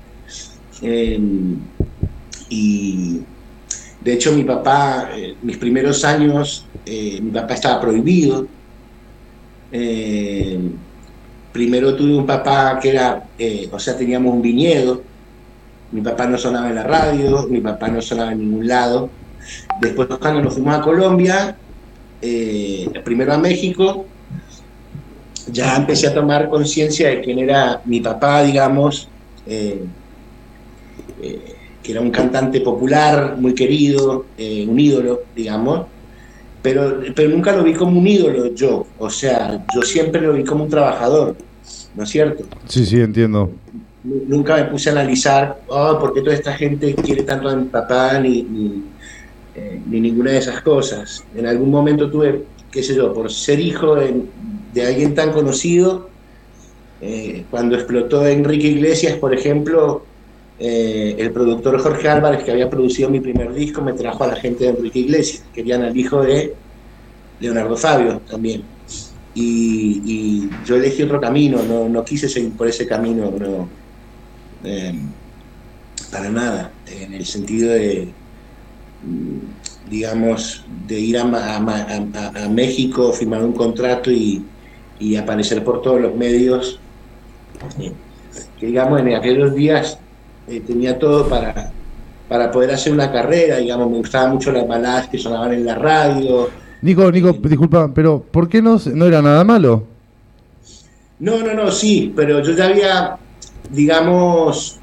y 2.48 3.29
de 4.00 4.14
hecho 4.14 4.32
mi 4.32 4.44
papá, 4.44 5.10
eh, 5.14 5.36
mis 5.42 5.58
primeros 5.58 6.04
años, 6.04 6.64
eh, 6.86 7.20
mi 7.22 7.30
papá 7.30 7.54
estaba 7.54 7.80
prohibido. 7.80 8.46
Eh, 9.70 10.58
primero 11.52 11.94
tuve 11.94 12.16
un 12.16 12.26
papá 12.26 12.78
que 12.80 12.90
era, 12.90 13.22
o 13.70 13.78
sea, 13.78 13.96
teníamos 13.96 14.32
un 14.32 14.42
viñedo. 14.42 15.02
Mi 15.92 16.00
papá 16.00 16.26
no 16.26 16.38
sonaba 16.38 16.68
en 16.68 16.76
la 16.76 16.84
radio, 16.84 17.46
mi 17.48 17.60
papá 17.60 17.88
no 17.88 18.00
sonaba 18.00 18.32
en 18.32 18.38
ningún 18.38 18.66
lado. 18.66 19.10
Después 19.80 20.08
cuando 20.20 20.42
nos 20.42 20.54
fuimos 20.54 20.76
a 20.76 20.80
Colombia, 20.80 21.56
primero 23.04 23.32
a 23.34 23.38
México, 23.38 24.06
ya 25.48 25.76
empecé 25.76 26.06
a 26.06 26.14
tomar 26.14 26.48
conciencia 26.48 27.08
de 27.08 27.20
quién 27.22 27.40
era 27.40 27.82
mi 27.84 28.00
papá, 28.00 28.44
digamos, 28.44 29.08
que 31.90 31.96
era 31.96 32.00
un 32.00 32.10
cantante 32.10 32.60
popular, 32.60 33.36
muy 33.38 33.54
querido, 33.54 34.30
eh, 34.36 34.64
un 34.66 34.78
ídolo, 34.78 35.24
digamos, 35.34 35.88
pero, 36.62 37.00
pero 37.16 37.30
nunca 37.30 37.56
lo 37.56 37.64
vi 37.64 37.74
como 37.74 37.98
un 37.98 38.06
ídolo 38.06 38.54
yo, 38.54 38.86
o 38.96 39.10
sea, 39.10 39.58
yo 39.68 39.82
siempre 39.82 40.20
lo 40.20 40.34
vi 40.34 40.44
como 40.44 40.64
un 40.64 40.70
trabajador, 40.70 41.36
¿no 41.94 42.04
es 42.04 42.10
cierto? 42.10 42.44
Sí, 42.68 42.86
sí, 42.86 43.00
entiendo. 43.00 43.60
Nu- 44.02 44.24
Nunca 44.26 44.56
me 44.56 44.64
puse 44.66 44.88
a 44.90 44.92
analizar, 44.92 45.56
oh, 45.68 45.98
¿por 45.98 46.12
qué 46.14 46.22
toda 46.22 46.34
esta 46.36 46.52
gente 46.54 46.94
quiere 46.94 47.24
tanto 47.24 47.48
a 47.48 47.56
mi 47.56 47.68
papá? 47.68 48.18
Ni, 48.20 48.44
ni, 48.44 48.84
eh, 49.54 49.82
ni 49.86 50.00
ninguna 50.00 50.32
de 50.32 50.38
esas 50.38 50.62
cosas. 50.62 51.26
En 51.32 51.46
algún 51.46 51.70
momento 51.70 52.10
tuve, 52.10 52.48
qué 52.70 52.82
sé 52.82 52.94
yo, 52.94 53.12
por 53.12 53.30
ser 53.32 53.60
hijo 53.60 53.96
de, 53.96 54.30
de 54.34 54.86
alguien 54.86 55.14
tan 55.14 55.32
conocido, 55.32 56.14
eh, 57.00 57.46
cuando 57.50 57.76
explotó 57.76 58.26
Enrique 58.26 58.68
Iglesias, 58.68 59.18
por 59.18 59.34
ejemplo, 59.34 60.09
eh, 60.62 61.16
el 61.18 61.32
productor 61.32 61.80
Jorge 61.80 62.06
Álvarez, 62.06 62.44
que 62.44 62.50
había 62.50 62.68
producido 62.68 63.08
mi 63.08 63.18
primer 63.18 63.54
disco, 63.54 63.80
me 63.80 63.94
trajo 63.94 64.24
a 64.24 64.26
la 64.26 64.36
gente 64.36 64.64
de 64.64 64.70
Enrique 64.70 64.98
Iglesias. 64.98 65.42
Querían 65.54 65.82
al 65.82 65.96
hijo 65.96 66.22
de 66.22 66.54
Leonardo 67.40 67.78
Fabio 67.78 68.20
también. 68.28 68.62
Y, 69.34 70.50
yo 70.66 70.76
elegí 70.76 71.02
otro 71.02 71.18
camino, 71.18 71.62
no, 71.62 71.88
no, 71.88 72.04
quise 72.04 72.28
seguir 72.28 72.52
por 72.52 72.68
ese 72.68 72.86
camino, 72.86 73.30
no, 73.30 73.68
eh, 74.64 74.92
para 76.10 76.28
nada, 76.28 76.72
en 76.86 77.14
el 77.14 77.24
sentido 77.24 77.70
de, 77.70 78.08
digamos, 79.88 80.66
de 80.86 81.00
ir 81.00 81.16
a, 81.16 81.22
a, 81.22 82.44
a 82.44 82.48
México, 82.50 83.12
firmar 83.14 83.42
un 83.42 83.52
contrato 83.52 84.10
y, 84.10 84.44
y, 84.98 85.16
aparecer 85.16 85.64
por 85.64 85.80
todos 85.80 86.02
los 86.02 86.14
medios. 86.14 86.78
Eh, 87.78 87.92
que 88.58 88.66
digamos, 88.66 89.00
en 89.00 89.14
aquellos 89.14 89.54
días 89.54 89.98
eh, 90.50 90.60
tenía 90.66 90.98
todo 90.98 91.28
para, 91.28 91.70
para 92.28 92.50
poder 92.50 92.72
hacer 92.72 92.92
una 92.92 93.12
carrera, 93.12 93.58
digamos, 93.58 93.88
me 93.88 93.98
gustaban 93.98 94.32
mucho 94.32 94.50
las 94.50 94.66
baladas 94.66 95.06
que 95.06 95.16
sonaban 95.16 95.52
en 95.52 95.64
la 95.64 95.76
radio. 95.76 96.48
Nico, 96.82 97.10
Nico, 97.12 97.32
disculpa, 97.32 97.92
pero 97.94 98.20
¿por 98.20 98.48
qué 98.48 98.60
no, 98.60 98.80
no 98.94 99.06
era 99.06 99.22
nada 99.22 99.44
malo? 99.44 99.84
No, 101.20 101.38
no, 101.38 101.54
no, 101.54 101.70
sí, 101.70 102.12
pero 102.16 102.42
yo 102.42 102.52
ya 102.56 102.64
había, 102.64 103.16
digamos, 103.70 104.80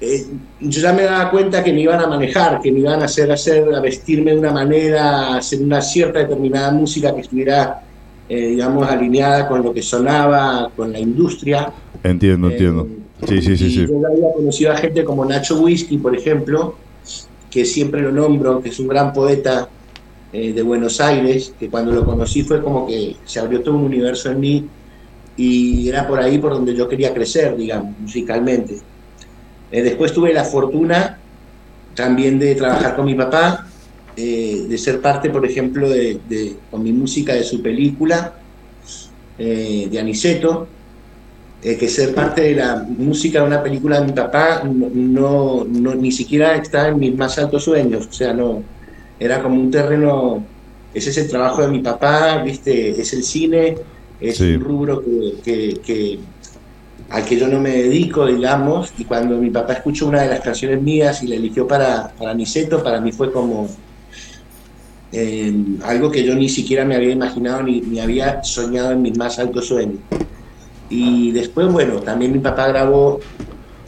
eh, 0.00 0.26
yo 0.58 0.80
ya 0.80 0.92
me 0.92 1.02
daba 1.02 1.30
cuenta 1.30 1.62
que 1.62 1.72
me 1.72 1.82
iban 1.82 2.00
a 2.00 2.08
manejar, 2.08 2.60
que 2.60 2.72
me 2.72 2.80
iban 2.80 3.02
a 3.02 3.04
hacer, 3.04 3.30
hacer, 3.30 3.72
a 3.72 3.80
vestirme 3.80 4.32
de 4.32 4.38
una 4.38 4.50
manera, 4.50 5.34
a 5.34 5.36
hacer 5.36 5.62
una 5.62 5.80
cierta 5.80 6.18
determinada 6.18 6.72
música 6.72 7.14
que 7.14 7.20
estuviera, 7.20 7.82
eh, 8.28 8.48
digamos, 8.48 8.88
alineada 8.88 9.46
con 9.46 9.62
lo 9.62 9.72
que 9.72 9.82
sonaba, 9.82 10.68
con 10.74 10.90
la 10.90 10.98
industria. 10.98 11.70
Entiendo, 12.02 12.50
entiendo. 12.50 12.99
Sí, 13.26 13.42
sí, 13.42 13.56
sí, 13.56 13.70
sí. 13.70 13.86
Yo 13.86 14.06
había 14.06 14.32
conocido 14.34 14.72
a 14.72 14.76
gente 14.76 15.04
como 15.04 15.24
Nacho 15.24 15.60
Whisky, 15.60 15.98
por 15.98 16.16
ejemplo, 16.16 16.76
que 17.50 17.64
siempre 17.64 18.00
lo 18.00 18.12
nombro, 18.12 18.62
que 18.62 18.68
es 18.68 18.78
un 18.78 18.88
gran 18.88 19.12
poeta 19.12 19.68
eh, 20.32 20.52
de 20.52 20.62
Buenos 20.62 21.00
Aires, 21.00 21.52
que 21.58 21.68
cuando 21.68 21.90
lo 21.92 22.04
conocí 22.04 22.42
fue 22.42 22.62
como 22.62 22.86
que 22.86 23.16
se 23.24 23.40
abrió 23.40 23.62
todo 23.62 23.74
un 23.74 23.84
universo 23.84 24.30
en 24.30 24.40
mí 24.40 24.68
y 25.36 25.88
era 25.88 26.06
por 26.06 26.20
ahí 26.20 26.38
por 26.38 26.52
donde 26.52 26.74
yo 26.74 26.88
quería 26.88 27.12
crecer, 27.12 27.56
digamos, 27.56 27.98
musicalmente. 27.98 28.78
Eh, 29.72 29.82
después 29.82 30.12
tuve 30.12 30.32
la 30.32 30.44
fortuna 30.44 31.18
también 31.94 32.38
de 32.38 32.54
trabajar 32.54 32.94
con 32.94 33.06
mi 33.06 33.14
papá, 33.14 33.66
eh, 34.16 34.66
de 34.68 34.78
ser 34.78 35.00
parte, 35.00 35.30
por 35.30 35.44
ejemplo, 35.44 35.88
de, 35.88 36.56
con 36.70 36.82
mi 36.82 36.92
música 36.92 37.34
de 37.34 37.42
su 37.42 37.60
película, 37.60 38.34
de 39.38 39.98
Aniceto, 39.98 40.68
eh, 41.62 41.76
que 41.76 41.88
ser 41.88 42.14
parte 42.14 42.40
de 42.40 42.54
la 42.54 42.76
música 42.76 43.40
de 43.40 43.46
una 43.46 43.62
película 43.62 44.00
de 44.00 44.06
mi 44.06 44.12
papá 44.12 44.62
no, 44.64 45.66
no, 45.68 45.94
ni 45.94 46.10
siquiera 46.10 46.56
estaba 46.56 46.88
en 46.88 46.98
mis 46.98 47.14
más 47.14 47.38
altos 47.38 47.64
sueños, 47.64 48.06
o 48.08 48.12
sea, 48.12 48.32
no, 48.32 48.62
era 49.18 49.42
como 49.42 49.56
un 49.56 49.70
terreno, 49.70 50.42
ese 50.94 51.10
es 51.10 51.18
el 51.18 51.28
trabajo 51.28 51.60
de 51.60 51.68
mi 51.68 51.80
papá, 51.80 52.42
viste, 52.42 52.98
es 52.98 53.12
el 53.12 53.22
cine, 53.22 53.76
es 54.18 54.40
un 54.40 54.60
rubro 54.60 55.04
que, 55.44 55.80
que, 55.84 56.18
al 57.10 57.24
que 57.26 57.36
yo 57.36 57.46
no 57.46 57.60
me 57.60 57.70
dedico, 57.70 58.24
digamos, 58.24 58.94
y 58.96 59.04
cuando 59.04 59.36
mi 59.36 59.50
papá 59.50 59.74
escuchó 59.74 60.06
una 60.06 60.22
de 60.22 60.28
las 60.28 60.40
canciones 60.40 60.80
mías 60.80 61.22
y 61.22 61.26
la 61.26 61.34
eligió 61.34 61.68
para, 61.68 62.08
para 62.18 62.32
Niceto, 62.32 62.82
para 62.82 63.02
mí 63.02 63.12
fue 63.12 63.30
como 63.30 63.68
eh, 65.12 65.52
algo 65.82 66.10
que 66.10 66.24
yo 66.24 66.34
ni 66.34 66.48
siquiera 66.48 66.86
me 66.86 66.94
había 66.94 67.10
imaginado 67.10 67.62
ni, 67.62 67.82
ni 67.82 68.00
había 68.00 68.42
soñado 68.44 68.92
en 68.92 69.02
mis 69.02 69.18
más 69.18 69.38
altos 69.38 69.66
sueños. 69.66 69.98
Y 70.90 71.30
después, 71.30 71.72
bueno, 71.72 72.00
también 72.00 72.32
mi 72.32 72.40
papá 72.40 72.68
grabó 72.68 73.20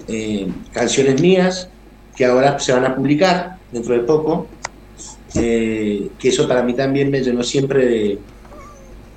eh, 0.09 0.49
canciones 0.73 1.21
mías 1.21 1.69
que 2.17 2.25
ahora 2.25 2.59
se 2.59 2.73
van 2.73 2.85
a 2.85 2.95
publicar 2.95 3.59
dentro 3.73 3.95
de 3.95 4.01
poco, 4.01 4.47
eh, 5.35 6.09
que 6.19 6.29
eso 6.29 6.47
para 6.47 6.63
mí 6.63 6.75
también 6.75 7.11
me 7.11 7.21
llenó 7.21 7.43
siempre 7.43 7.87
de, 7.87 8.19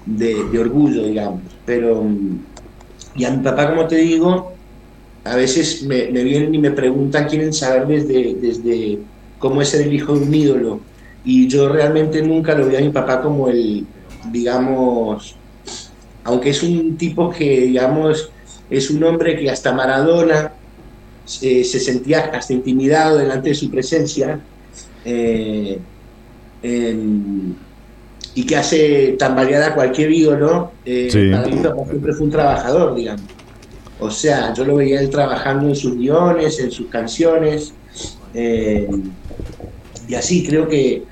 de, 0.05 0.59
orgullo, 0.59 1.03
digamos. 1.03 1.41
Pero, 1.65 2.05
y 3.15 3.23
a 3.25 3.31
mi 3.31 3.43
papá, 3.43 3.69
como 3.69 3.87
te 3.87 3.97
digo, 3.97 4.53
a 5.23 5.35
veces 5.35 5.83
me, 5.83 6.05
vienen 6.07 6.55
y 6.55 6.57
me 6.57 6.71
preguntan, 6.71 7.27
quieren 7.27 7.53
saber 7.53 7.87
desde, 7.87 8.35
desde 8.35 8.99
cómo 9.39 9.61
es 9.61 9.69
ser 9.69 9.81
el 9.81 9.93
hijo 9.93 10.15
de 10.15 10.25
un 10.25 10.33
ídolo. 10.33 10.79
Y 11.23 11.47
yo 11.47 11.69
realmente 11.69 12.21
nunca 12.21 12.55
lo 12.55 12.67
vi 12.67 12.75
a 12.75 12.81
mi 12.81 12.89
papá 12.89 13.21
como 13.21 13.49
el, 13.49 13.85
digamos, 14.31 15.35
aunque 16.25 16.49
es 16.49 16.63
un 16.63 16.97
tipo 16.97 17.29
que, 17.29 17.61
digamos, 17.61 18.29
es 18.69 18.89
un 18.89 19.03
hombre 19.03 19.37
que 19.37 19.49
hasta 19.49 19.71
Maradona 19.71 20.51
eh, 21.41 21.63
se 21.63 21.79
sentía 21.79 22.31
hasta 22.33 22.51
intimidado 22.51 23.17
delante 23.17 23.49
de 23.49 23.55
su 23.55 23.69
presencia 23.69 24.39
eh, 25.05 25.79
y 28.33 28.45
que 28.45 28.55
hace 28.55 29.15
tambalear 29.19 29.71
a 29.71 29.75
cualquier 29.75 30.11
ídolo, 30.11 30.71
eh, 30.83 31.31
para 31.31 31.47
mí 31.47 31.61
siempre 31.89 32.13
fue 32.13 32.25
un 32.25 32.31
trabajador, 32.31 32.95
digamos. 32.95 33.23
O 33.99 34.09
sea, 34.09 34.51
yo 34.53 34.65
lo 34.65 34.75
veía 34.77 34.99
él 34.99 35.11
trabajando 35.11 35.69
en 35.69 35.75
sus 35.75 35.95
guiones, 35.95 36.59
en 36.59 36.71
sus 36.71 36.87
canciones, 36.87 37.71
y 38.33 40.15
así 40.15 40.45
creo 40.45 40.67
que... 40.67 41.03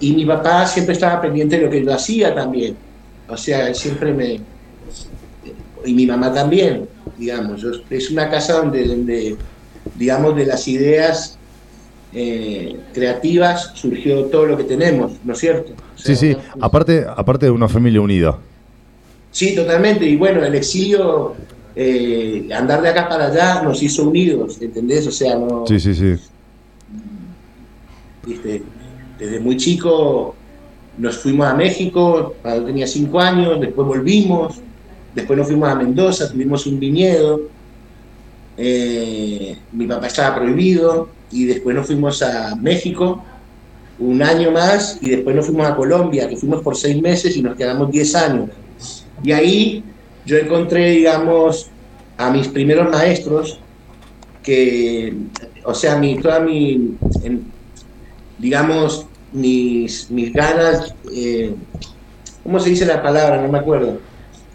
y 0.00 0.12
mi 0.14 0.24
papá 0.24 0.66
siempre 0.66 0.94
estaba 0.94 1.20
pendiente 1.20 1.58
de 1.58 1.66
lo 1.66 1.70
que 1.70 1.84
yo 1.84 1.92
hacía 1.92 2.34
también. 2.34 2.76
O 3.28 3.36
sea, 3.36 3.72
siempre 3.74 4.12
me... 4.12 4.40
Y 5.84 5.92
mi 5.92 6.06
mamá 6.06 6.32
también, 6.32 6.88
digamos. 7.18 7.64
Es 7.90 8.10
una 8.10 8.30
casa 8.30 8.54
donde, 8.54 8.86
donde 8.86 9.36
digamos, 9.96 10.34
de 10.36 10.46
las 10.46 10.66
ideas 10.68 11.38
eh, 12.12 12.76
creativas 12.92 13.72
surgió 13.74 14.26
todo 14.26 14.46
lo 14.46 14.56
que 14.56 14.64
tenemos, 14.64 15.12
¿no 15.24 15.32
es 15.32 15.38
cierto? 15.38 15.72
sí, 15.96 16.14
sí, 16.16 16.36
aparte, 16.60 17.04
aparte 17.08 17.46
de 17.46 17.52
una 17.52 17.68
familia 17.68 18.00
unida. 18.00 18.38
Sí, 19.30 19.54
totalmente. 19.54 20.04
Y 20.04 20.16
bueno, 20.16 20.44
el 20.44 20.54
exilio, 20.54 21.34
eh, 21.74 22.48
andar 22.54 22.82
de 22.82 22.88
acá 22.88 23.08
para 23.08 23.26
allá 23.26 23.62
nos 23.62 23.82
hizo 23.82 24.08
unidos, 24.08 24.58
¿entendés? 24.60 25.06
O 25.08 25.10
sea, 25.10 25.36
no... 25.36 25.66
Sí, 25.66 25.80
sí, 25.80 25.94
sí. 25.94 26.14
Desde 29.18 29.40
muy 29.40 29.56
chico 29.56 30.36
nos 30.98 31.18
fuimos 31.18 31.46
a 31.46 31.54
México 31.54 32.34
cuando 32.42 32.66
tenía 32.66 32.86
cinco 32.86 33.20
años, 33.20 33.60
después 33.60 33.86
volvimos, 33.86 34.60
después 35.14 35.38
nos 35.38 35.48
fuimos 35.48 35.68
a 35.68 35.74
Mendoza, 35.74 36.30
tuvimos 36.30 36.66
un 36.66 36.78
viñedo, 36.78 37.40
eh, 38.56 39.56
mi 39.72 39.86
papá 39.86 40.06
estaba 40.06 40.36
prohibido 40.36 41.08
y 41.30 41.44
después 41.44 41.74
nos 41.74 41.86
fuimos 41.86 42.22
a 42.22 42.54
México 42.54 43.22
un 43.98 44.22
año 44.22 44.50
más 44.50 44.98
y 45.00 45.10
después 45.10 45.34
nos 45.34 45.46
fuimos 45.46 45.66
a 45.66 45.76
Colombia, 45.76 46.28
que 46.28 46.36
fuimos 46.36 46.62
por 46.62 46.76
seis 46.76 47.00
meses 47.00 47.36
y 47.36 47.42
nos 47.42 47.56
quedamos 47.56 47.90
diez 47.90 48.14
años. 48.14 48.50
Y 49.22 49.32
ahí 49.32 49.84
yo 50.26 50.36
encontré, 50.36 50.90
digamos, 50.90 51.70
a 52.16 52.30
mis 52.30 52.48
primeros 52.48 52.90
maestros 52.90 53.58
que, 54.42 55.14
o 55.64 55.74
sea, 55.74 55.96
mi, 55.96 56.16
toda 56.18 56.40
mi, 56.40 56.96
digamos, 58.38 59.06
mis, 59.34 60.10
mis 60.10 60.32
ganas, 60.32 60.94
eh, 61.12 61.54
¿cómo 62.42 62.58
se 62.58 62.70
dice 62.70 62.86
la 62.86 63.02
palabra? 63.02 63.42
No 63.42 63.48
me 63.48 63.58
acuerdo. 63.58 63.98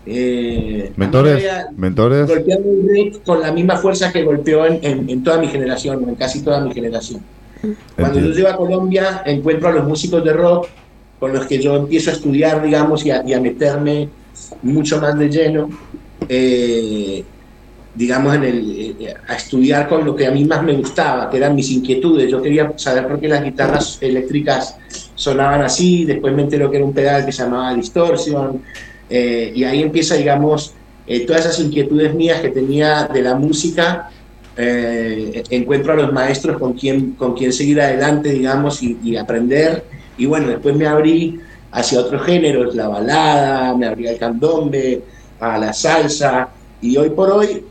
Eh, 0.05 0.91
mentores, 0.95 1.43
mentores. 1.77 2.27
Golpeando 2.27 3.19
con 3.23 3.41
la 3.41 3.51
misma 3.51 3.77
fuerza 3.77 4.11
que 4.11 4.23
golpeó 4.23 4.65
en, 4.65 5.07
en, 5.07 5.23
toda 5.23 5.37
mi 5.37 5.47
generación, 5.47 6.07
en 6.07 6.15
casi 6.15 6.41
toda 6.41 6.61
mi 6.61 6.73
generación. 6.73 7.21
Cuando 7.95 8.19
yo 8.19 8.31
llego 8.31 8.47
a 8.47 8.55
Colombia, 8.55 9.21
encuentro 9.25 9.67
a 9.67 9.73
los 9.73 9.87
músicos 9.87 10.23
de 10.23 10.33
rock 10.33 10.67
con 11.19 11.33
los 11.33 11.45
que 11.45 11.61
yo 11.61 11.75
empiezo 11.75 12.09
a 12.09 12.13
estudiar, 12.13 12.63
digamos, 12.63 13.05
y 13.05 13.11
a, 13.11 13.23
y 13.27 13.33
a 13.33 13.41
meterme 13.41 14.09
mucho 14.63 14.99
más 15.01 15.19
de 15.19 15.29
lleno. 15.29 15.69
Eh, 16.29 17.23
digamos, 17.99 18.33
en 18.33 18.43
el, 18.45 18.95
eh, 19.01 19.13
a 19.27 19.35
estudiar 19.35 19.89
con 19.89 20.05
lo 20.05 20.15
que 20.15 20.25
a 20.25 20.31
mí 20.31 20.45
más 20.45 20.63
me 20.63 20.71
gustaba, 20.71 21.29
que 21.29 21.35
eran 21.35 21.53
mis 21.53 21.69
inquietudes. 21.69 22.31
Yo 22.31 22.41
quería 22.41 22.71
saber 22.77 23.05
por 23.09 23.19
qué 23.19 23.27
las 23.27 23.43
guitarras 23.43 23.97
eléctricas 23.99 24.77
sonaban 25.15 25.63
así, 25.63 26.05
después 26.05 26.33
me 26.33 26.43
enteré 26.43 26.69
que 26.71 26.77
era 26.77 26.85
un 26.85 26.93
pedal 26.93 27.25
que 27.25 27.33
se 27.33 27.43
llamaba 27.43 27.73
distorsión, 27.73 28.61
eh, 29.09 29.51
y 29.53 29.65
ahí 29.65 29.81
empieza, 29.81 30.15
digamos, 30.15 30.73
eh, 31.05 31.25
todas 31.25 31.41
esas 31.41 31.59
inquietudes 31.59 32.15
mías 32.15 32.39
que 32.39 32.47
tenía 32.49 33.03
de 33.03 33.21
la 33.21 33.35
música, 33.35 34.09
encuentro 34.55 35.93
a 35.93 35.95
los 35.95 36.11
maestros 36.11 36.57
con 36.57 36.73
quien, 36.73 37.11
con 37.11 37.33
quien 37.33 37.53
seguir 37.53 37.79
adelante, 37.79 38.29
digamos, 38.29 38.83
y, 38.83 38.97
y 39.03 39.15
aprender, 39.15 39.85
y 40.17 40.25
bueno, 40.25 40.47
después 40.47 40.75
me 40.75 40.85
abrí 40.85 41.39
hacia 41.71 41.99
otros 41.99 42.25
géneros, 42.25 42.75
la 42.75 42.89
balada, 42.89 43.73
me 43.75 43.87
abrí 43.87 44.07
al 44.07 44.17
candombe, 44.17 45.01
a 45.39 45.57
la 45.57 45.71
salsa, 45.71 46.49
y 46.81 46.97
hoy 46.97 47.09
por 47.11 47.31
hoy 47.31 47.63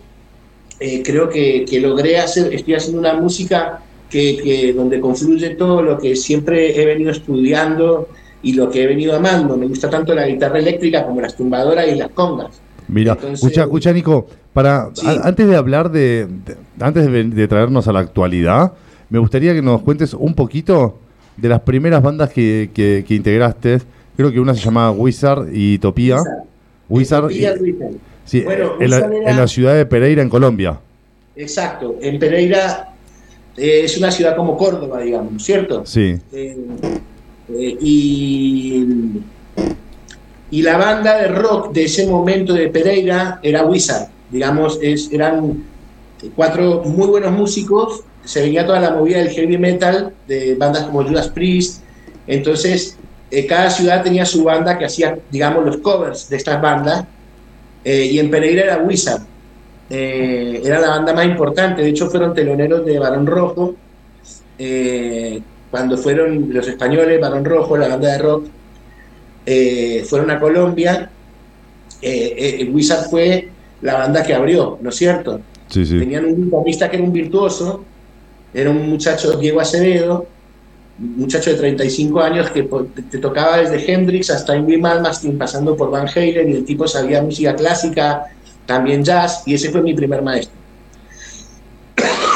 eh, 0.80 1.02
creo 1.04 1.28
que, 1.28 1.64
que, 1.68 1.80
logré 1.80 2.18
hacer, 2.18 2.52
estoy 2.54 2.74
haciendo 2.74 3.00
una 3.00 3.14
música 3.14 3.80
que, 4.10 4.36
que, 4.42 4.72
donde 4.72 5.00
confluye 5.00 5.50
todo 5.50 5.82
lo 5.82 5.98
que 5.98 6.16
siempre 6.16 6.80
he 6.80 6.86
venido 6.86 7.10
estudiando 7.10 8.08
y 8.42 8.52
lo 8.54 8.70
que 8.70 8.82
he 8.84 8.86
venido 8.86 9.16
amando. 9.16 9.56
Me 9.56 9.66
gusta 9.66 9.90
tanto 9.90 10.14
la 10.14 10.26
guitarra 10.26 10.58
eléctrica 10.58 11.04
como 11.04 11.20
las 11.20 11.36
tumbadoras 11.36 11.86
y 11.88 11.96
las 11.96 12.08
congas. 12.10 12.60
Mira, 12.88 13.12
Entonces- 13.12 13.40
escucha, 13.42 13.62
escucha, 13.62 13.92
Nico, 13.92 14.26
para, 14.52 14.90
Sí. 14.94 15.06
a- 15.06 15.26
antes 15.28 15.46
de 15.46 15.56
hablar 15.56 15.90
de, 15.90 16.26
de- 16.46 16.56
antes 16.80 17.10
de, 17.34 17.48
traernos 17.48 17.86
a 17.88 17.92
la 17.92 18.00
actualidad, 18.00 18.72
me 19.10 19.18
gustaría 19.18 19.52
que 19.54 19.60
nos 19.62 19.82
cuentes 19.82 20.14
un 20.14 20.34
poquito 20.34 20.98
de 21.36 21.48
las 21.48 21.60
primeras 21.60 22.02
bandas 22.02 22.30
que, 22.30 22.70
que- 22.72 23.04
que 23.06 23.14
integraste. 23.14 23.78
Creo 24.16 24.32
que 24.32 24.40
una 24.40 24.54
se 24.54 24.60
llama 24.64 24.90
Wizard 24.90 25.48
y 25.52 25.78
Topía. 25.78 26.18
Wizard, 26.88 27.24
Utopía, 27.26 27.54
y- 27.56 27.60
Wizard. 27.62 27.92
Sí, 28.28 28.42
Bueno, 28.42 28.74
en, 28.80 28.90
la, 28.90 28.96
Wizard 28.98 29.12
era- 29.14 29.30
en 29.30 29.36
la 29.36 29.48
ciudad 29.48 29.74
de 29.74 29.86
Pereira, 29.86 30.22
en 30.22 30.28
Colombia. 30.28 30.78
Exacto. 31.36 31.96
En 32.00 32.18
Pereira 32.18 32.90
eh, 33.56 33.80
es 33.84 33.96
una 33.98 34.10
ciudad 34.10 34.36
como 34.36 34.56
Córdoba, 34.56 35.00
digamos, 35.00 35.42
¿cierto? 35.42 35.84
Sí, 35.86 36.16
Eh, 36.32 36.56
eh, 37.50 37.76
y, 37.80 38.84
y 40.50 40.62
la 40.62 40.76
banda 40.78 41.18
de 41.18 41.28
rock 41.28 41.72
de 41.72 41.84
ese 41.84 42.06
momento 42.06 42.52
de 42.54 42.68
Pereira 42.68 43.38
era 43.42 43.64
Wizard. 43.64 44.08
Digamos, 44.30 44.78
es, 44.82 45.10
eran 45.12 45.64
cuatro 46.36 46.82
muy 46.84 47.06
buenos 47.08 47.32
músicos. 47.32 48.02
Se 48.24 48.42
venía 48.42 48.66
toda 48.66 48.80
la 48.80 48.90
movida 48.90 49.18
del 49.18 49.30
heavy 49.30 49.56
metal 49.58 50.12
de 50.26 50.54
bandas 50.54 50.84
como 50.84 51.02
Judas 51.02 51.28
Priest. 51.28 51.82
Entonces, 52.26 52.96
cada 53.48 53.70
ciudad 53.70 54.02
tenía 54.02 54.24
su 54.26 54.44
banda 54.44 54.76
que 54.78 54.84
hacía, 54.84 55.18
digamos, 55.30 55.64
los 55.64 55.78
covers 55.78 56.28
de 56.28 56.36
estas 56.36 56.60
bandas. 56.60 57.04
Eh, 57.84 58.06
y 58.12 58.18
en 58.18 58.30
Pereira 58.30 58.62
era 58.62 58.78
Wizard. 58.78 59.22
Eh, 59.90 60.60
era 60.64 60.80
la 60.80 60.88
banda 60.90 61.12
más 61.14 61.26
importante. 61.26 61.82
De 61.82 61.88
hecho, 61.88 62.10
fueron 62.10 62.34
teloneros 62.34 62.84
de 62.84 62.98
Barón 62.98 63.26
Rojo. 63.26 63.74
Eh, 64.58 65.40
cuando 65.70 65.96
fueron 65.96 66.52
los 66.52 66.66
españoles, 66.66 67.20
Barón 67.20 67.44
Rojo, 67.44 67.76
la 67.76 67.88
banda 67.88 68.12
de 68.12 68.18
rock, 68.18 68.46
eh, 69.44 70.04
fueron 70.08 70.30
a 70.30 70.40
Colombia. 70.40 71.10
Eh, 72.00 72.34
eh, 72.36 72.56
el 72.60 72.70
Wizard 72.70 73.08
fue 73.10 73.48
la 73.82 73.94
banda 73.94 74.22
que 74.22 74.34
abrió, 74.34 74.78
¿no 74.80 74.90
es 74.90 74.96
cierto? 74.96 75.40
sí, 75.68 75.84
sí. 75.84 75.98
Tenían 75.98 76.24
un 76.24 76.44
guitarrista 76.44 76.88
que 76.88 76.96
era 76.96 77.04
un 77.04 77.12
virtuoso, 77.12 77.84
era 78.54 78.70
un 78.70 78.88
muchacho, 78.88 79.36
Diego 79.36 79.60
Acevedo, 79.60 80.26
muchacho 80.98 81.50
de 81.50 81.56
35 81.56 82.20
años 82.20 82.50
que 82.50 82.68
te, 83.10 83.18
tocaba 83.18 83.58
desde 83.58 83.92
Hendrix 83.92 84.30
hasta 84.30 84.56
Ingrid 84.56 84.80
Malmsteen, 84.80 85.38
pasando 85.38 85.76
por 85.76 85.90
Van 85.90 86.08
Halen, 86.08 86.50
y 86.50 86.52
el 86.56 86.64
tipo 86.64 86.86
sabía 86.88 87.22
música 87.22 87.54
clásica, 87.54 88.24
también 88.66 89.04
jazz, 89.04 89.42
y 89.46 89.54
ese 89.54 89.70
fue 89.70 89.80
mi 89.82 89.94
primer 89.94 90.22
maestro. 90.22 90.56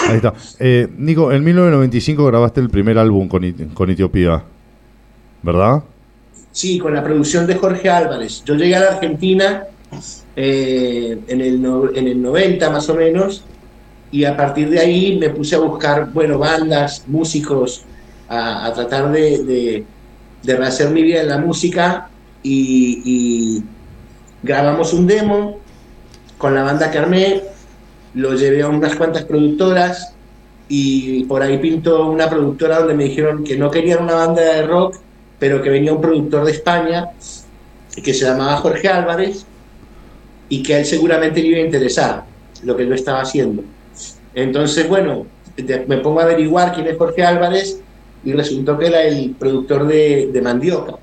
Ahí 0.09 0.17
está. 0.17 0.35
Eh, 0.59 0.89
Nico, 0.97 1.33
en 1.33 1.45
1995 1.45 2.27
grabaste 2.27 2.61
el 2.61 2.71
primer 2.71 2.99
álbum 2.99 3.29
con, 3.29 3.51
con 3.75 3.91
Etiopía, 3.91 4.43
¿verdad? 5.43 5.83
Sí, 6.51 6.79
con 6.79 6.93
la 6.95 7.03
producción 7.03 7.47
de 7.47 7.55
Jorge 7.55 7.89
Álvarez. 7.89 8.43
Yo 8.45 8.55
llegué 8.55 8.77
a 8.77 8.81
la 8.81 8.89
Argentina 8.93 9.65
eh, 10.37 11.19
en, 11.29 11.41
el 11.41 11.63
no- 11.63 11.91
en 11.95 12.09
el 12.09 12.21
90 12.21 12.71
más 12.71 12.89
o 12.89 12.95
menos 12.95 13.45
y 14.11 14.25
a 14.25 14.37
partir 14.37 14.69
de 14.69 14.81
ahí 14.81 15.17
me 15.19 15.31
puse 15.31 15.55
a 15.55 15.59
buscar, 15.61 16.11
bueno, 16.13 16.39
bandas, 16.39 17.05
músicos, 17.07 17.85
a, 18.33 18.73
tratar 18.73 19.13
de, 19.13 19.45
de, 19.45 19.85
de 20.43 20.57
rehacer 20.57 20.91
mi 20.91 21.03
vida 21.03 21.21
en 21.21 21.29
la 21.29 21.39
música 21.39 22.09
y, 22.43 23.63
grabamos 24.43 24.93
un 24.93 25.07
demo 25.07 25.61
con 26.37 26.55
la 26.55 26.65
banda 26.65 26.91
que 26.91 27.43
lo 28.15 28.35
llevé 28.35 28.63
a 28.63 28.69
unas 28.69 28.97
cuantas 28.97 29.23
productoras 29.23 30.15
y 30.69 31.25
por 31.25 31.43
ahí 31.43 31.59
pintó 31.59 32.11
una 32.11 32.29
productora 32.29 32.81
donde 32.81 32.95
me 32.95 33.05
dijeron 33.05 33.45
que 33.45 33.57
no 33.57 33.71
querían 33.71 34.03
una 34.03 34.15
banda 34.15 34.43
de 34.43 34.63
rock, 34.63 34.97
pero 35.39 35.63
que 35.63 35.71
venía 35.71 35.93
un 35.93 36.01
productor 36.01 36.45
de 36.45 36.53
España 36.53 37.11
que 38.03 38.15
se 38.15 38.25
llamaba 38.25 38.57
Jorge 38.57 38.89
Álvarez 38.89 39.47
y 40.49 40.63
que 40.63 40.79
él 40.79 40.87
seguramente 40.87 41.41
le 41.41 41.49
iba 41.49 41.59
a 41.59 41.63
interesar 41.63 42.25
lo 42.65 42.77
que 42.77 42.87
yo 42.87 42.95
estaba 42.95 43.21
haciendo. 43.21 43.63
Entonces, 44.35 44.89
bueno, 44.89 45.27
me 45.87 45.99
pongo 45.99 46.21
a 46.21 46.25
averiguar 46.25 46.73
quién 46.75 46.89
es 46.89 46.99
Jorge 46.99 47.23
Álvarez 47.23 47.81
y 48.25 48.33
resultó 48.33 48.79
que 48.79 48.87
era 48.87 49.03
el 49.03 49.31
productor 49.39 49.87
de, 49.87 50.31
de 50.33 50.43
Mandioca, 50.43 50.95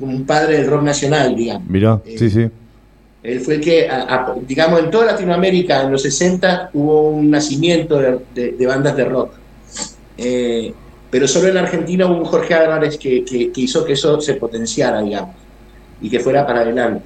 un 0.00 0.24
padre 0.24 0.58
del 0.58 0.66
rock 0.66 0.82
nacional, 0.82 1.34
digamos. 1.34 1.68
Mira, 1.68 2.00
Eh, 2.04 2.16
sí, 2.18 2.30
sí. 2.30 2.48
Él 3.22 3.40
fue 3.40 3.54
el 3.56 3.60
que, 3.60 3.88
a- 3.88 4.02
a- 4.14 4.34
digamos, 4.46 4.80
en 4.80 4.90
toda 4.90 5.06
Latinoamérica, 5.06 5.82
en 5.82 5.92
los 5.92 6.02
60, 6.02 6.70
hubo 6.72 7.10
un 7.10 7.30
nacimiento 7.30 7.98
de, 7.98 8.18
de- 8.34 8.52
de 8.52 8.66
bandas 8.66 8.96
de 8.96 9.04
rock. 9.04 9.32
Eh, 10.16 10.72
pero 11.10 11.26
solo 11.26 11.48
en 11.48 11.56
Argentina 11.56 12.06
hubo 12.06 12.18
un 12.18 12.24
Jorge 12.24 12.54
Álvarez 12.54 12.96
que, 12.96 13.24
que- 13.24 13.50
que 13.50 13.60
hizo 13.60 13.84
que 13.84 13.94
eso 13.94 14.20
se 14.20 14.34
potenciara, 14.34 15.00
digamos, 15.02 15.34
y 16.00 16.08
que 16.10 16.20
fuera 16.20 16.46
para 16.46 16.60
adelante. 16.60 17.02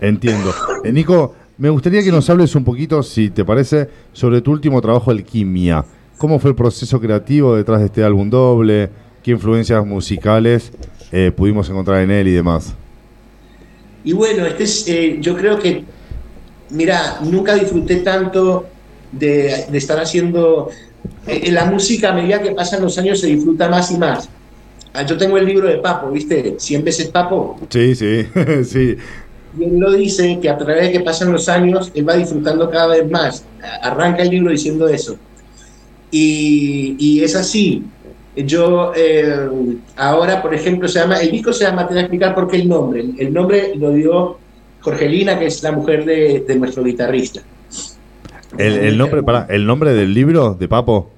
Entiendo. 0.00 0.52
Eh, 0.84 0.92
Nico, 0.92 1.34
me 1.58 1.70
gustaría 1.70 2.02
que 2.02 2.10
nos 2.10 2.28
hables 2.28 2.54
un 2.54 2.64
poquito, 2.64 3.02
si 3.02 3.30
te 3.30 3.44
parece, 3.44 3.88
sobre 4.12 4.40
tu 4.42 4.50
último 4.52 4.80
trabajo, 4.82 5.10
Alquimia. 5.10 5.84
¿Cómo 6.22 6.38
fue 6.38 6.50
el 6.50 6.54
proceso 6.54 7.00
creativo 7.00 7.56
detrás 7.56 7.80
de 7.80 7.86
este 7.86 8.04
álbum 8.04 8.30
doble? 8.30 8.90
¿Qué 9.24 9.32
influencias 9.32 9.84
musicales 9.84 10.70
eh, 11.10 11.32
pudimos 11.36 11.68
encontrar 11.68 12.00
en 12.00 12.12
él 12.12 12.28
y 12.28 12.30
demás? 12.30 12.74
Y 14.04 14.12
bueno, 14.12 14.46
este 14.46 14.62
es, 14.62 14.86
eh, 14.86 15.16
yo 15.20 15.36
creo 15.36 15.58
que, 15.58 15.82
mira, 16.70 17.18
nunca 17.24 17.56
disfruté 17.56 17.96
tanto 17.96 18.66
de, 19.10 19.64
de 19.68 19.78
estar 19.78 19.98
haciendo 19.98 20.70
eh, 21.26 21.40
en 21.42 21.54
la 21.54 21.64
música 21.64 22.10
a 22.10 22.12
medida 22.12 22.40
que 22.40 22.52
pasan 22.52 22.82
los 22.82 22.96
años 22.98 23.18
se 23.18 23.26
disfruta 23.26 23.68
más 23.68 23.90
y 23.90 23.98
más. 23.98 24.28
Ah, 24.92 25.02
Yo 25.02 25.16
tengo 25.16 25.36
el 25.38 25.44
libro 25.44 25.66
de 25.66 25.78
Papo, 25.78 26.08
¿viste? 26.12 26.54
100 26.56 26.84
veces 26.84 27.08
Papo. 27.08 27.58
Sí, 27.68 27.96
sí, 27.96 28.28
sí. 28.64 28.96
Y 29.58 29.64
él 29.64 29.76
lo 29.76 29.90
dice 29.90 30.38
que 30.40 30.48
a 30.48 30.56
través 30.56 30.82
de 30.82 30.92
que 30.92 31.00
pasan 31.00 31.32
los 31.32 31.48
años, 31.48 31.90
él 31.96 32.08
va 32.08 32.14
disfrutando 32.14 32.70
cada 32.70 32.86
vez 32.86 33.10
más. 33.10 33.44
Arranca 33.82 34.22
el 34.22 34.30
libro 34.30 34.52
diciendo 34.52 34.86
eso. 34.86 35.18
Y, 36.12 36.94
y 36.98 37.24
es 37.24 37.34
así. 37.34 37.82
Yo 38.36 38.92
eh, 38.94 39.48
ahora, 39.96 40.40
por 40.40 40.54
ejemplo, 40.54 40.86
se 40.88 41.00
llama, 41.00 41.16
el 41.18 41.30
disco 41.32 41.52
se 41.52 41.64
llama, 41.64 41.86
te 41.88 41.94
voy 41.94 41.98
a 41.98 42.02
explicar 42.02 42.34
por 42.34 42.48
qué 42.48 42.58
el 42.58 42.68
nombre. 42.68 43.04
El, 43.18 43.32
nombre 43.32 43.72
lo 43.76 43.90
dio 43.92 44.38
Jorgelina, 44.80 45.38
que 45.38 45.46
es 45.46 45.62
la 45.62 45.72
mujer 45.72 46.04
de, 46.04 46.44
de 46.46 46.54
nuestro 46.56 46.84
guitarrista. 46.84 47.40
El, 48.58 48.74
el 48.74 48.98
nombre, 48.98 49.22
para, 49.22 49.46
¿el 49.50 49.66
nombre 49.66 49.92
del 49.94 50.12
libro 50.14 50.54
de 50.54 50.68
Papo? 50.68 51.10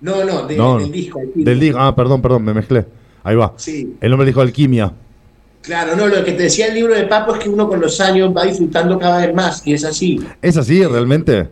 No, 0.00 0.24
no, 0.24 0.46
de- 0.46 0.56
No, 0.56 0.78
del 0.78 0.92
disco. 0.92 1.20
el 1.20 1.44
Del 1.44 1.60
disco. 1.60 1.78
Ah, 1.80 1.94
perdón, 1.94 2.22
perdón, 2.22 2.44
me 2.44 2.54
mezclé. 2.54 2.86
Ahí 3.24 3.34
va. 3.36 3.52
Sí, 3.56 3.96
El 4.00 4.10
nombre 4.10 4.24
del 4.24 4.32
disco 4.32 4.40
Alquimia. 4.40 4.92
claro, 5.62 5.96
no, 5.96 6.06
lo 6.06 6.24
que 6.24 6.32
te 6.32 6.44
decía 6.44 6.66
el 6.68 6.74
libro 6.74 6.94
de 6.94 7.04
Papo 7.04 7.34
es 7.34 7.40
que 7.40 7.48
uno 7.48 7.68
con 7.68 7.80
los 7.80 8.00
años 8.00 8.32
va 8.36 8.44
disfrutando 8.44 8.98
cada 8.98 9.26
vez 9.26 9.34
más, 9.34 9.64
y 9.66 9.74
es 9.74 9.84
así. 9.84 10.20
¿Es 10.40 10.56
así 10.56 10.84
realmente? 10.84 11.48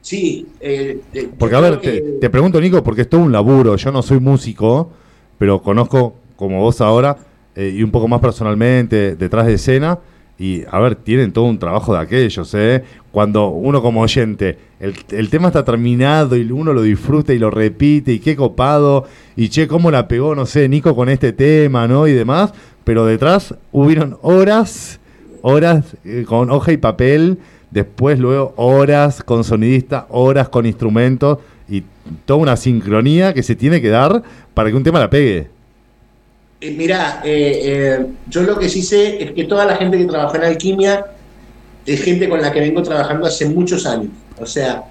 Sí. 0.00 0.46
eh, 0.60 1.00
eh, 1.12 1.28
Porque, 1.38 1.56
a 1.56 1.60
ver, 1.60 1.80
te, 1.80 2.00
te 2.20 2.30
pregunto, 2.30 2.60
Nico, 2.60 2.82
porque 2.82 3.02
es 3.02 3.08
todo 3.08 3.20
un 3.20 3.32
laburo. 3.32 3.76
Yo 3.76 3.92
no 3.92 4.02
soy 4.02 4.20
músico, 4.20 4.90
pero 5.38 5.62
conozco, 5.62 6.14
como 6.36 6.60
vos 6.60 6.80
ahora, 6.80 7.16
eh, 7.54 7.74
y 7.76 7.82
un 7.82 7.90
poco 7.90 8.08
más 8.08 8.20
personalmente, 8.20 9.16
detrás 9.16 9.46
de 9.46 9.54
escena. 9.54 9.98
Y, 10.38 10.62
a 10.70 10.78
ver, 10.80 10.94
tienen 10.94 11.32
todo 11.32 11.44
un 11.44 11.58
trabajo 11.58 11.92
de 11.92 11.98
aquellos, 12.00 12.54
¿eh? 12.54 12.82
Cuando 13.12 13.48
uno 13.48 13.82
como 13.82 14.00
oyente, 14.00 14.56
el, 14.78 14.94
el 15.10 15.28
tema 15.28 15.48
está 15.48 15.64
terminado 15.66 16.34
y 16.34 16.50
uno 16.50 16.72
lo 16.72 16.80
disfruta 16.80 17.34
y 17.34 17.38
lo 17.38 17.50
repite, 17.50 18.12
y 18.14 18.20
qué 18.20 18.36
copado, 18.36 19.04
y 19.36 19.50
che, 19.50 19.68
cómo 19.68 19.90
la 19.90 20.08
pegó, 20.08 20.34
no 20.34 20.46
sé, 20.46 20.66
Nico 20.66 20.96
con 20.96 21.10
este 21.10 21.34
tema, 21.34 21.86
¿no? 21.86 22.06
Y 22.08 22.12
demás. 22.12 22.54
Pero 22.84 23.04
detrás 23.04 23.54
hubieron 23.70 24.16
horas, 24.22 24.98
horas 25.42 25.94
con 26.24 26.50
hoja 26.50 26.72
y 26.72 26.78
papel, 26.78 27.36
después 27.70 28.18
luego 28.18 28.52
horas 28.56 29.22
con 29.22 29.44
sonidista, 29.44 30.06
horas 30.10 30.48
con 30.48 30.66
instrumentos 30.66 31.38
y 31.68 31.84
toda 32.24 32.40
una 32.40 32.56
sincronía 32.56 33.32
que 33.32 33.42
se 33.42 33.54
tiene 33.54 33.80
que 33.80 33.88
dar 33.88 34.22
para 34.54 34.70
que 34.70 34.76
un 34.76 34.82
tema 34.82 34.98
la 34.98 35.08
pegue. 35.08 35.48
Eh, 36.60 36.74
mira, 36.76 37.22
eh, 37.24 37.60
eh, 37.62 38.06
yo 38.28 38.42
lo 38.42 38.58
que 38.58 38.68
sí 38.68 38.82
sé 38.82 39.22
es 39.22 39.32
que 39.32 39.44
toda 39.44 39.64
la 39.64 39.76
gente 39.76 39.96
que 39.96 40.04
trabaja 40.04 40.36
en 40.36 40.44
alquimia 40.44 41.06
es 41.86 42.02
gente 42.02 42.28
con 42.28 42.42
la 42.42 42.52
que 42.52 42.60
vengo 42.60 42.82
trabajando 42.82 43.26
hace 43.26 43.46
muchos 43.46 43.86
años. 43.86 44.10
O 44.38 44.46
sea, 44.46 44.84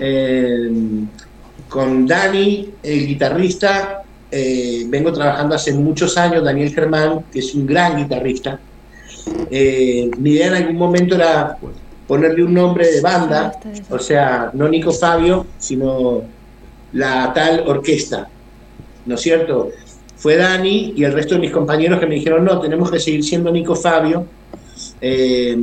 eh, 0.00 0.70
con 1.68 2.06
Dani, 2.06 2.70
el 2.82 3.06
guitarrista, 3.06 4.02
vengo 4.30 5.12
trabajando 5.12 5.54
hace 5.54 5.72
muchos 5.72 6.16
años, 6.16 6.44
Daniel 6.44 6.72
Germán, 6.72 7.24
que 7.32 7.38
es 7.38 7.54
un 7.54 7.66
gran 7.66 7.96
guitarrista. 7.96 8.60
Mi 9.50 10.30
idea 10.30 10.48
en 10.48 10.54
algún 10.54 10.76
momento 10.76 11.14
era 11.14 11.56
ponerle 12.06 12.44
un 12.44 12.54
nombre 12.54 12.86
de 12.90 13.00
banda, 13.00 13.52
o 13.90 13.98
sea, 13.98 14.50
no 14.54 14.68
Nico 14.68 14.92
Fabio, 14.92 15.46
sino 15.58 16.22
la 16.92 17.32
tal 17.34 17.64
orquesta, 17.66 18.28
¿no 19.06 19.14
es 19.16 19.20
cierto? 19.20 19.70
Fue 20.16 20.36
Dani 20.36 20.94
y 20.96 21.04
el 21.04 21.12
resto 21.12 21.34
de 21.34 21.40
mis 21.40 21.50
compañeros 21.50 21.98
que 22.00 22.06
me 22.06 22.14
dijeron, 22.14 22.44
no, 22.44 22.60
tenemos 22.60 22.90
que 22.90 23.00
seguir 23.00 23.24
siendo 23.24 23.50
Nico 23.50 23.74
Fabio, 23.74 24.26
eh, 25.00 25.56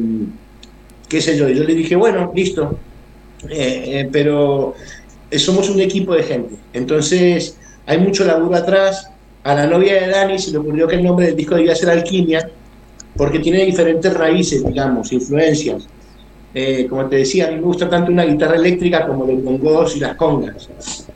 qué 1.08 1.22
sé 1.22 1.38
yo, 1.38 1.48
y 1.48 1.56
yo 1.56 1.64
le 1.64 1.76
dije, 1.76 1.96
bueno, 1.96 2.32
listo, 2.36 2.78
Eh, 3.50 4.00
eh, 4.00 4.10
pero 4.10 4.74
eh, 5.30 5.38
somos 5.38 5.70
un 5.70 5.82
equipo 5.82 6.16
de 6.16 6.24
gente, 6.24 6.56
entonces 6.72 7.58
hay 7.86 7.98
mucho 7.98 8.24
laburo 8.24 8.56
atrás, 8.56 9.10
a 9.44 9.54
la 9.54 9.68
novia 9.68 9.96
de 10.02 10.08
Dani 10.08 10.40
se 10.40 10.52
le 10.52 10.60
ocurrió 10.60 10.88
que 10.88 10.96
el 10.96 11.04
nombre 11.04 11.26
del 11.26 11.36
disco 11.36 11.56
debía 11.56 11.76
ser 11.76 11.90
Alquimia, 11.90 12.50
porque 13.18 13.40
tiene 13.40 13.66
diferentes 13.66 14.14
raíces, 14.14 14.66
digamos, 14.66 15.12
influencias. 15.12 15.88
Eh, 16.56 16.86
como 16.88 17.08
te 17.08 17.18
decía, 17.18 17.48
a 17.48 17.52
mí 17.52 17.56
me 17.56 17.64
gusta 17.64 17.90
tanto 17.90 18.12
una 18.12 18.26
guitarra 18.26 18.56
eléctrica 18.56 19.08
como 19.08 19.26
los 19.26 19.44
bongos 19.44 19.98
y 19.98 20.00
las 20.00 20.16
congas. 20.16 20.70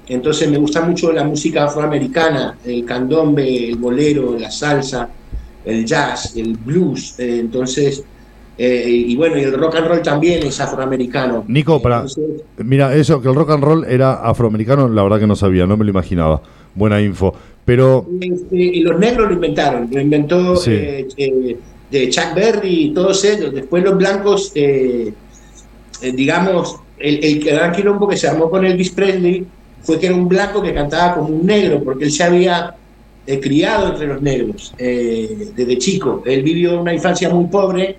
Entonces 0.08 0.50
me 0.50 0.58
gusta 0.58 0.82
mucho 0.82 1.12
la 1.12 1.24
música 1.24 1.66
afroamericana, 1.66 2.58
el 2.66 2.84
candombe, 2.86 3.70
el 3.70 3.76
bolero, 3.76 4.38
la 4.40 4.50
salsa, 4.50 5.10
el 5.64 5.86
jazz, 5.86 6.36
el 6.36 6.58
blues. 6.58 7.20
Eh, 7.20 7.38
entonces, 7.40 8.04
eh, 8.58 8.86
y 8.88 9.16
bueno, 9.16 9.38
y 9.38 9.42
el 9.44 9.54
rock 9.54 9.76
and 9.76 9.88
roll 9.88 10.02
también 10.02 10.42
es 10.44 10.60
afroamericano. 10.60 11.46
Nico, 11.48 11.80
para, 11.82 12.06
mira, 12.58 12.96
eso, 12.96 13.22
que 13.22 13.30
el 13.30 13.36
rock 13.36 13.52
and 13.52 13.64
roll 13.64 13.86
era 13.86 14.16
afroamericano, 14.16 14.90
la 14.90 15.04
verdad 15.04 15.20
que 15.20 15.28
no 15.28 15.36
sabía, 15.36 15.68
no 15.68 15.78
me 15.78 15.86
lo 15.86 15.92
imaginaba. 15.92 16.42
Buena 16.74 17.00
info. 17.00 17.34
Pero... 17.64 18.08
Este, 18.22 18.56
y 18.56 18.80
los 18.82 18.98
negros 18.98 19.28
lo 19.28 19.34
inventaron, 19.34 19.88
lo 19.92 20.02
inventó 20.02 20.56
de 21.92 22.10
Chuck 22.10 22.34
Berry 22.36 22.86
y 22.86 22.94
todos 22.94 23.24
ellos. 23.24 23.54
Después 23.54 23.84
los 23.84 23.98
blancos 23.98 24.52
eh, 24.56 25.14
digamos, 26.02 26.78
el, 27.00 27.24
el 27.24 27.44
gran 27.44 27.72
quilombo 27.72 28.08
que 28.08 28.18
se 28.18 28.28
armó 28.28 28.50
con 28.50 28.66
Elvis 28.66 28.92
Presley 28.92 29.46
fue 29.82 30.00
que 30.00 30.08
era 30.08 30.16
un 30.16 30.28
blanco 30.28 30.62
que 30.62 30.74
cantaba 30.74 31.16
como 31.16 31.30
un 31.30 31.46
negro, 31.46 31.82
porque 31.84 32.06
él 32.06 32.12
se 32.12 32.24
había 32.24 32.76
eh, 33.26 33.40
criado 33.40 33.90
entre 33.90 34.08
los 34.08 34.22
negros 34.22 34.74
eh, 34.78 35.52
desde 35.56 35.78
chico. 35.78 36.24
Él 36.26 36.44
vivió 36.44 36.82
una 36.82 36.94
infancia 36.94 37.30
muy 37.30 37.46
pobre. 37.46 37.98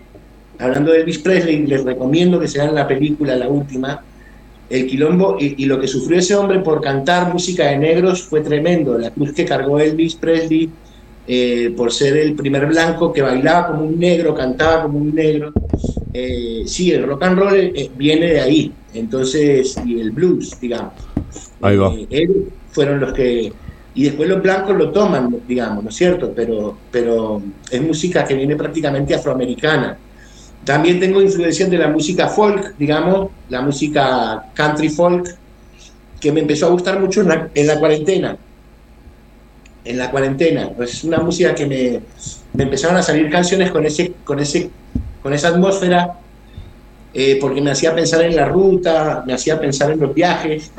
Hablando 0.58 0.92
de 0.92 1.00
Elvis 1.00 1.18
Presley, 1.18 1.66
les 1.66 1.84
recomiendo 1.84 2.40
que 2.40 2.48
se 2.48 2.58
vean 2.58 2.74
la 2.74 2.88
película, 2.88 3.36
la 3.36 3.48
última, 3.48 4.02
el 4.68 4.86
quilombo 4.86 5.36
y, 5.38 5.62
y, 5.62 5.66
lo 5.66 5.80
que 5.80 5.86
sufrió 5.86 6.18
ese 6.18 6.34
hombre 6.34 6.58
por 6.58 6.80
cantar 6.80 7.32
música 7.32 7.66
de 7.66 7.78
negros 7.78 8.24
fue 8.24 8.40
tremendo. 8.40 8.98
La 8.98 9.10
cruz 9.10 9.32
que 9.32 9.44
cargó 9.44 9.78
Elvis 9.78 10.16
Presley 10.16 10.68
eh, 11.30 11.74
por 11.76 11.92
ser 11.92 12.16
el 12.16 12.34
primer 12.34 12.64
blanco 12.64 13.12
que 13.12 13.20
bailaba 13.20 13.68
como 13.68 13.84
un 13.84 13.98
negro, 13.98 14.34
cantaba 14.34 14.84
como 14.84 14.98
un 14.98 15.14
negro. 15.14 15.52
Eh, 16.20 16.64
sí, 16.66 16.90
el 16.90 17.06
rock 17.06 17.22
and 17.22 17.38
roll 17.38 17.54
eh, 17.54 17.90
viene 17.96 18.26
de 18.26 18.40
ahí, 18.40 18.72
entonces, 18.92 19.76
y 19.86 20.00
el 20.00 20.10
blues, 20.10 20.58
digamos. 20.60 20.94
Ahí 21.60 21.76
va. 21.76 21.94
fueron 22.72 22.98
los 22.98 23.12
que. 23.12 23.52
Y 23.94 24.02
después 24.02 24.28
los 24.28 24.42
blancos 24.42 24.76
lo 24.76 24.90
toman, 24.90 25.36
digamos, 25.46 25.84
¿no 25.84 25.90
es 25.90 25.96
cierto? 25.96 26.32
Pero, 26.34 26.76
pero 26.90 27.40
es 27.70 27.80
música 27.80 28.24
que 28.24 28.34
viene 28.34 28.56
prácticamente 28.56 29.14
afroamericana. 29.14 29.96
También 30.64 30.98
tengo 30.98 31.22
influencia 31.22 31.66
de 31.66 31.78
la 31.78 31.88
música 31.88 32.26
folk, 32.26 32.76
digamos, 32.76 33.30
la 33.48 33.60
música 33.60 34.50
country 34.54 34.88
folk, 34.88 35.36
que 36.20 36.32
me 36.32 36.40
empezó 36.40 36.66
a 36.66 36.70
gustar 36.70 36.98
mucho 36.98 37.20
en 37.54 37.66
la 37.66 37.78
cuarentena 37.78 38.36
en 39.88 39.98
la 39.98 40.10
cuarentena. 40.10 40.70
Pues 40.76 40.94
es 40.94 41.04
una 41.04 41.18
música 41.18 41.54
que 41.54 41.66
me, 41.66 42.00
me, 42.52 42.64
empezaron 42.64 42.96
a 42.96 43.02
salir 43.02 43.30
canciones 43.30 43.70
con, 43.70 43.84
ese, 43.86 44.12
con, 44.24 44.38
ese, 44.38 44.70
con 45.22 45.32
esa 45.32 45.48
atmósfera, 45.48 46.18
eh, 47.14 47.38
porque 47.40 47.60
me 47.60 47.70
hacía 47.70 47.94
pensar 47.94 48.22
en 48.22 48.36
la 48.36 48.46
ruta, 48.46 49.22
me 49.26 49.32
hacía 49.32 49.58
pensar 49.58 49.90
en 49.90 50.00
los 50.00 50.14
viajes. 50.14 50.70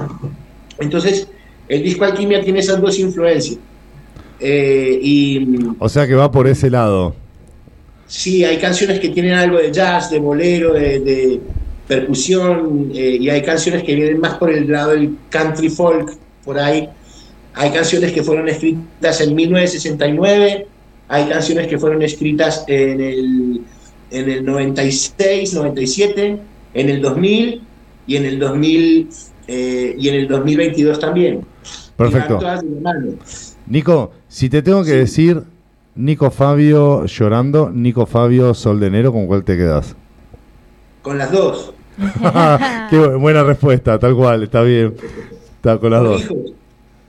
Entonces, 0.77 1.27
el 1.67 1.83
disco 1.83 2.05
Alquimia 2.05 2.41
tiene 2.41 2.59
esas 2.59 2.81
dos 2.81 2.97
influencias. 2.99 3.59
Eh, 4.39 4.99
y, 5.01 5.59
o 5.79 5.89
sea 5.89 6.07
que 6.07 6.15
va 6.15 6.31
por 6.31 6.47
ese 6.47 6.69
lado. 6.69 7.13
Sí, 8.07 8.43
hay 8.43 8.57
canciones 8.57 8.99
que 8.99 9.09
tienen 9.09 9.33
algo 9.33 9.57
de 9.57 9.71
jazz, 9.71 10.09
de 10.09 10.19
bolero, 10.19 10.73
de, 10.73 11.39
percusión, 11.87 12.91
eh, 12.93 13.17
y 13.19 13.29
hay 13.29 13.41
canciones 13.41 13.83
que 13.83 13.95
vienen 13.95 14.19
más 14.19 14.35
por 14.35 14.51
el 14.51 14.71
lado 14.71 14.91
del 14.91 15.15
country 15.29 15.69
folk, 15.69 16.15
por 16.45 16.59
ahí. 16.59 16.87
Hay 17.55 17.71
canciones 17.71 18.11
que 18.11 18.21
fueron 18.21 18.47
escritas 18.47 19.21
en 19.21 19.33
1969, 19.35 20.67
hay 21.07 21.25
canciones 21.25 21.67
que 21.67 21.79
fueron 21.79 22.01
escritas 22.03 22.63
en 22.67 23.01
el, 23.01 23.61
en 24.11 24.29
el 24.29 24.45
96, 24.45 25.53
97, 25.53 26.39
en 26.73 26.89
el 26.89 27.01
2000 27.01 27.61
y 28.07 28.15
en 28.15 28.25
el 28.25 28.39
2000 28.39 29.09
eh, 29.47 29.95
y 29.97 30.09
en 30.09 30.15
el 30.15 30.27
2022 30.27 30.99
también. 30.99 31.45
Perfecto. 31.95 32.39
Nico, 33.67 34.11
si 34.27 34.49
te 34.49 34.61
tengo 34.61 34.83
que 34.83 34.93
decir 34.93 35.43
Nico 35.95 36.31
Fabio 36.31 37.05
llorando, 37.05 37.69
Nico 37.71 38.05
Fabio 38.05 38.53
Sol 38.53 38.79
de 38.79 38.87
Enero, 38.87 39.11
¿con 39.11 39.27
cuál 39.27 39.43
te 39.43 39.57
quedas? 39.57 39.95
Con 41.01 41.17
las 41.17 41.31
dos. 41.31 41.73
Qué 42.89 42.97
buena 42.97 43.43
respuesta, 43.43 43.99
tal 43.99 44.15
cual, 44.15 44.43
está 44.43 44.61
bien. 44.61 44.95
Está 45.55 45.77
con 45.77 45.91
las 45.91 46.03
dos. 46.03 46.23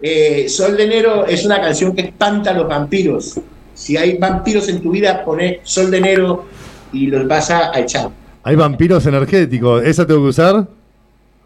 Eh, 0.02 0.48
Sol 0.48 0.76
de 0.76 0.84
Enero 0.84 1.26
es 1.26 1.44
una 1.44 1.60
canción 1.60 1.94
que 1.94 2.02
espanta 2.02 2.50
a 2.50 2.54
los 2.54 2.66
vampiros. 2.66 3.38
Si 3.74 3.96
hay 3.96 4.18
vampiros 4.18 4.68
en 4.68 4.82
tu 4.82 4.90
vida, 4.90 5.24
poné 5.24 5.60
Sol 5.62 5.90
de 5.90 5.98
Enero 5.98 6.46
y 6.92 7.06
los 7.06 7.26
vas 7.26 7.50
a, 7.50 7.78
echar. 7.78 8.10
Hay 8.42 8.56
vampiros 8.56 9.04
energéticos, 9.06 9.84
¿esa 9.84 10.06
tengo 10.06 10.22
que 10.22 10.28
usar? 10.28 10.68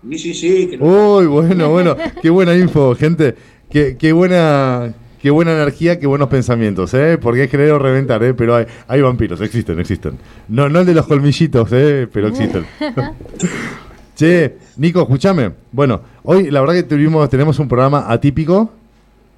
Sí, 0.08 0.18
sí, 0.18 0.34
sí. 0.34 0.76
Uy, 0.78 1.26
bueno, 1.26 1.70
bueno, 1.70 1.96
qué 2.20 2.30
buena 2.30 2.54
info, 2.54 2.94
gente. 2.94 3.34
Qué, 3.70 3.96
qué, 3.98 4.12
buena 4.12 4.94
qué 5.20 5.30
buena 5.30 5.52
energía, 5.52 5.98
qué 5.98 6.06
buenos 6.06 6.28
pensamientos, 6.28 6.92
¿eh? 6.92 7.18
Porque 7.20 7.44
es 7.44 7.50
querer 7.50 7.72
o 7.72 7.78
reventar, 7.78 8.22
¿eh? 8.22 8.34
Pero 8.34 8.56
hay, 8.56 8.66
hay 8.86 9.00
vampiros, 9.00 9.40
existen, 9.40 9.80
existen. 9.80 10.18
No, 10.48 10.68
no 10.68 10.80
el 10.80 10.86
de 10.86 10.94
los 10.94 11.06
colmillitos, 11.06 11.68
¿eh? 11.72 12.06
Pero 12.12 12.28
existen. 12.28 12.66
Che, 14.14 14.58
Nico, 14.76 15.00
escúchame. 15.00 15.52
Bueno, 15.72 16.00
hoy 16.22 16.50
la 16.50 16.60
verdad 16.60 16.74
que 16.74 16.82
tuvimos, 16.84 17.28
tenemos 17.28 17.58
un 17.58 17.68
programa 17.68 18.04
atípico. 18.08 18.70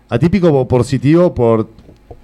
Atípico 0.09 0.69
positivo 0.69 1.35
por 1.35 1.69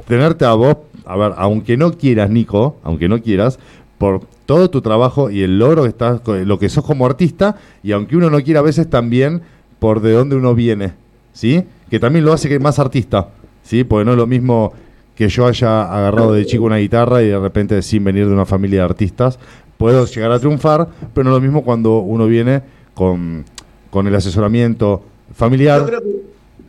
tenerte 0.06 0.44
a 0.44 0.52
vos. 0.52 0.76
A 1.06 1.16
ver, 1.16 1.32
aunque 1.36 1.76
no 1.76 1.92
quieras, 1.92 2.30
Nico, 2.30 2.76
aunque 2.82 3.08
no 3.08 3.20
quieras, 3.20 3.58
por 3.98 4.20
todo 4.46 4.68
tu 4.70 4.80
trabajo 4.80 5.30
y 5.30 5.42
el 5.42 5.58
logro 5.58 5.84
que 5.84 5.90
estás, 5.90 6.20
lo 6.26 6.58
que 6.58 6.68
sos 6.68 6.84
como 6.84 7.06
artista, 7.06 7.56
y 7.82 7.92
aunque 7.92 8.16
uno 8.16 8.30
no 8.30 8.40
quiera 8.42 8.60
a 8.60 8.62
veces 8.62 8.90
también 8.90 9.42
por 9.78 10.00
de 10.00 10.12
dónde 10.12 10.36
uno 10.36 10.54
viene, 10.54 10.92
¿sí? 11.32 11.64
Que 11.90 12.00
también 12.00 12.24
lo 12.24 12.32
hace 12.32 12.48
que 12.48 12.58
más 12.58 12.78
artista, 12.78 13.28
¿sí? 13.62 13.84
Porque 13.84 14.04
no 14.04 14.12
es 14.12 14.16
lo 14.16 14.26
mismo 14.26 14.72
que 15.14 15.28
yo 15.28 15.46
haya 15.46 15.82
agarrado 15.82 16.32
de 16.32 16.46
chico 16.46 16.64
una 16.64 16.78
guitarra 16.78 17.22
y 17.22 17.28
de 17.28 17.38
repente 17.38 17.80
sin 17.82 18.02
venir 18.02 18.26
de 18.26 18.32
una 18.32 18.46
familia 18.46 18.80
de 18.80 18.84
artistas, 18.86 19.38
puedo 19.76 20.06
llegar 20.06 20.32
a 20.32 20.38
triunfar, 20.38 20.88
pero 21.12 21.24
no 21.24 21.30
es 21.30 21.36
lo 21.36 21.40
mismo 21.40 21.64
cuando 21.64 21.98
uno 21.98 22.26
viene 22.26 22.62
con, 22.94 23.44
con 23.90 24.06
el 24.06 24.14
asesoramiento 24.14 25.02
familiar. 25.34 26.02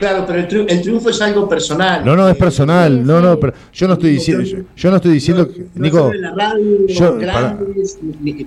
Claro, 0.03 0.25
pero 0.27 0.65
el, 0.67 0.81
triunfo 0.81 1.09
es 1.09 1.21
algo 1.21 1.47
personal. 1.47 2.03
No, 2.03 2.15
no, 2.15 2.27
es 2.27 2.35
personal. 2.35 3.05
No, 3.05 3.21
no, 3.21 3.39
pero 3.39 3.53
yo 3.71 3.87
no 3.87 3.93
estoy 3.93 4.11
diciendo, 4.11 4.43
yo, 4.75 4.89
no 4.89 4.97
estoy 4.97 5.13
diciendo, 5.13 5.47
que, 5.47 5.65
Nico, 5.75 6.11
yo, 6.87 7.17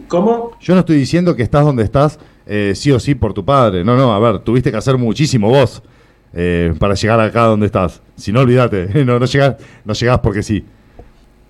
¿cómo? 0.08 0.52
Yo 0.60 0.74
no 0.74 0.80
estoy 0.80 0.96
diciendo 0.96 1.34
que 1.34 1.42
estás 1.42 1.64
donde 1.64 1.82
estás 1.82 2.18
eh, 2.46 2.72
sí 2.74 2.92
o 2.92 3.00
sí 3.00 3.14
por 3.14 3.32
tu 3.32 3.44
padre. 3.44 3.84
No, 3.84 3.96
no, 3.96 4.12
a 4.12 4.18
ver, 4.18 4.40
tuviste 4.40 4.70
que 4.70 4.76
hacer 4.76 4.98
muchísimo 4.98 5.48
vos 5.48 5.82
eh, 6.34 6.74
para 6.78 6.94
llegar 6.94 7.18
acá 7.20 7.44
donde 7.44 7.66
estás. 7.66 8.02
Si 8.16 8.32
no, 8.32 8.40
olvídate, 8.40 9.04
no, 9.04 9.18
no 9.18 9.26
llegás, 9.26 9.56
no 9.84 9.94
llegás 9.94 10.18
porque 10.20 10.42
sí. 10.42 10.64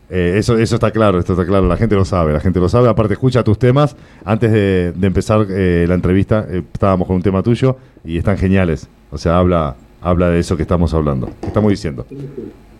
Eh, 0.08 0.34
eso, 0.36 0.56
eso 0.56 0.76
está 0.76 0.92
claro, 0.92 1.18
esto 1.18 1.32
está 1.32 1.44
claro, 1.44 1.66
la 1.66 1.76
gente 1.76 1.96
lo 1.96 2.04
sabe, 2.04 2.32
la 2.32 2.38
gente 2.38 2.60
lo 2.60 2.68
sabe, 2.68 2.88
aparte 2.88 3.14
escucha 3.14 3.42
tus 3.42 3.58
temas, 3.58 3.96
antes 4.24 4.52
de, 4.52 4.94
empezar 5.02 5.44
eh, 5.50 5.84
la 5.88 5.94
entrevista 5.94 6.46
eh, 6.48 6.62
estábamos 6.72 7.08
con 7.08 7.16
un 7.16 7.22
tema 7.22 7.42
tuyo 7.42 7.76
y 8.04 8.16
están 8.16 8.38
geniales, 8.38 8.88
o 9.10 9.18
sea, 9.18 9.38
habla, 9.38 9.74
habla 10.00 10.30
de 10.30 10.40
eso 10.40 10.56
que 10.56 10.62
estamos 10.62 10.92
hablando, 10.94 11.28
que 11.40 11.48
estamos 11.48 11.70
diciendo. 11.70 12.06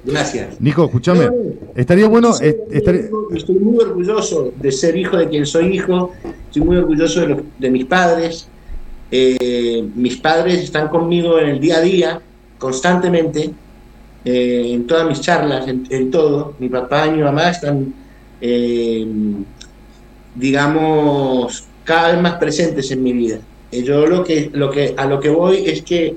Gracias. 0.05 0.61
Nico, 0.61 0.85
escúchame, 0.85 1.29
estaría 1.74 2.09
bueno... 2.09 2.33
Estoy 2.40 3.57
muy 3.59 3.79
orgulloso 3.79 4.52
de 4.57 4.70
ser 4.70 4.96
hijo 4.96 5.16
de 5.16 5.29
quien 5.29 5.44
soy 5.46 5.74
hijo, 5.74 6.12
estoy 6.46 6.62
muy 6.62 6.76
orgulloso 6.76 7.20
de, 7.26 7.42
de 7.59 7.70
mis 7.70 7.85
padres, 7.86 8.49
mis 9.11 10.16
padres 10.18 10.62
están 10.62 10.88
conmigo 10.88 11.38
en 11.38 11.49
el 11.49 11.61
día 11.61 11.78
a 11.78 11.80
día, 11.80 12.20
constantemente, 12.59 13.53
eh, 14.24 14.72
en 14.72 14.88
todas 14.88 15.07
mis 15.07 15.20
charlas, 15.20 15.68
en, 15.68 16.11
todo. 16.11 16.55
Mi 16.59 16.68
papá 16.68 17.07
y 17.07 17.12
mi 17.12 17.22
mamá 17.22 17.51
están, 17.51 17.95
eh, 18.41 19.07
digamos, 20.34 21.64
cada 21.84 22.12
vez 22.12 22.20
más 22.20 22.34
presentes 22.34 22.91
en 22.91 23.03
mi 23.03 23.12
vida. 23.12 23.38
Eh, 23.70 23.84
yo 23.84 24.07
lo 24.07 24.24
que, 24.24 24.51
lo 24.53 24.70
que, 24.70 24.95
a 24.97 25.07
lo 25.07 25.20
que 25.20 25.28
voy 25.28 25.64
es 25.66 25.82
que, 25.82 26.16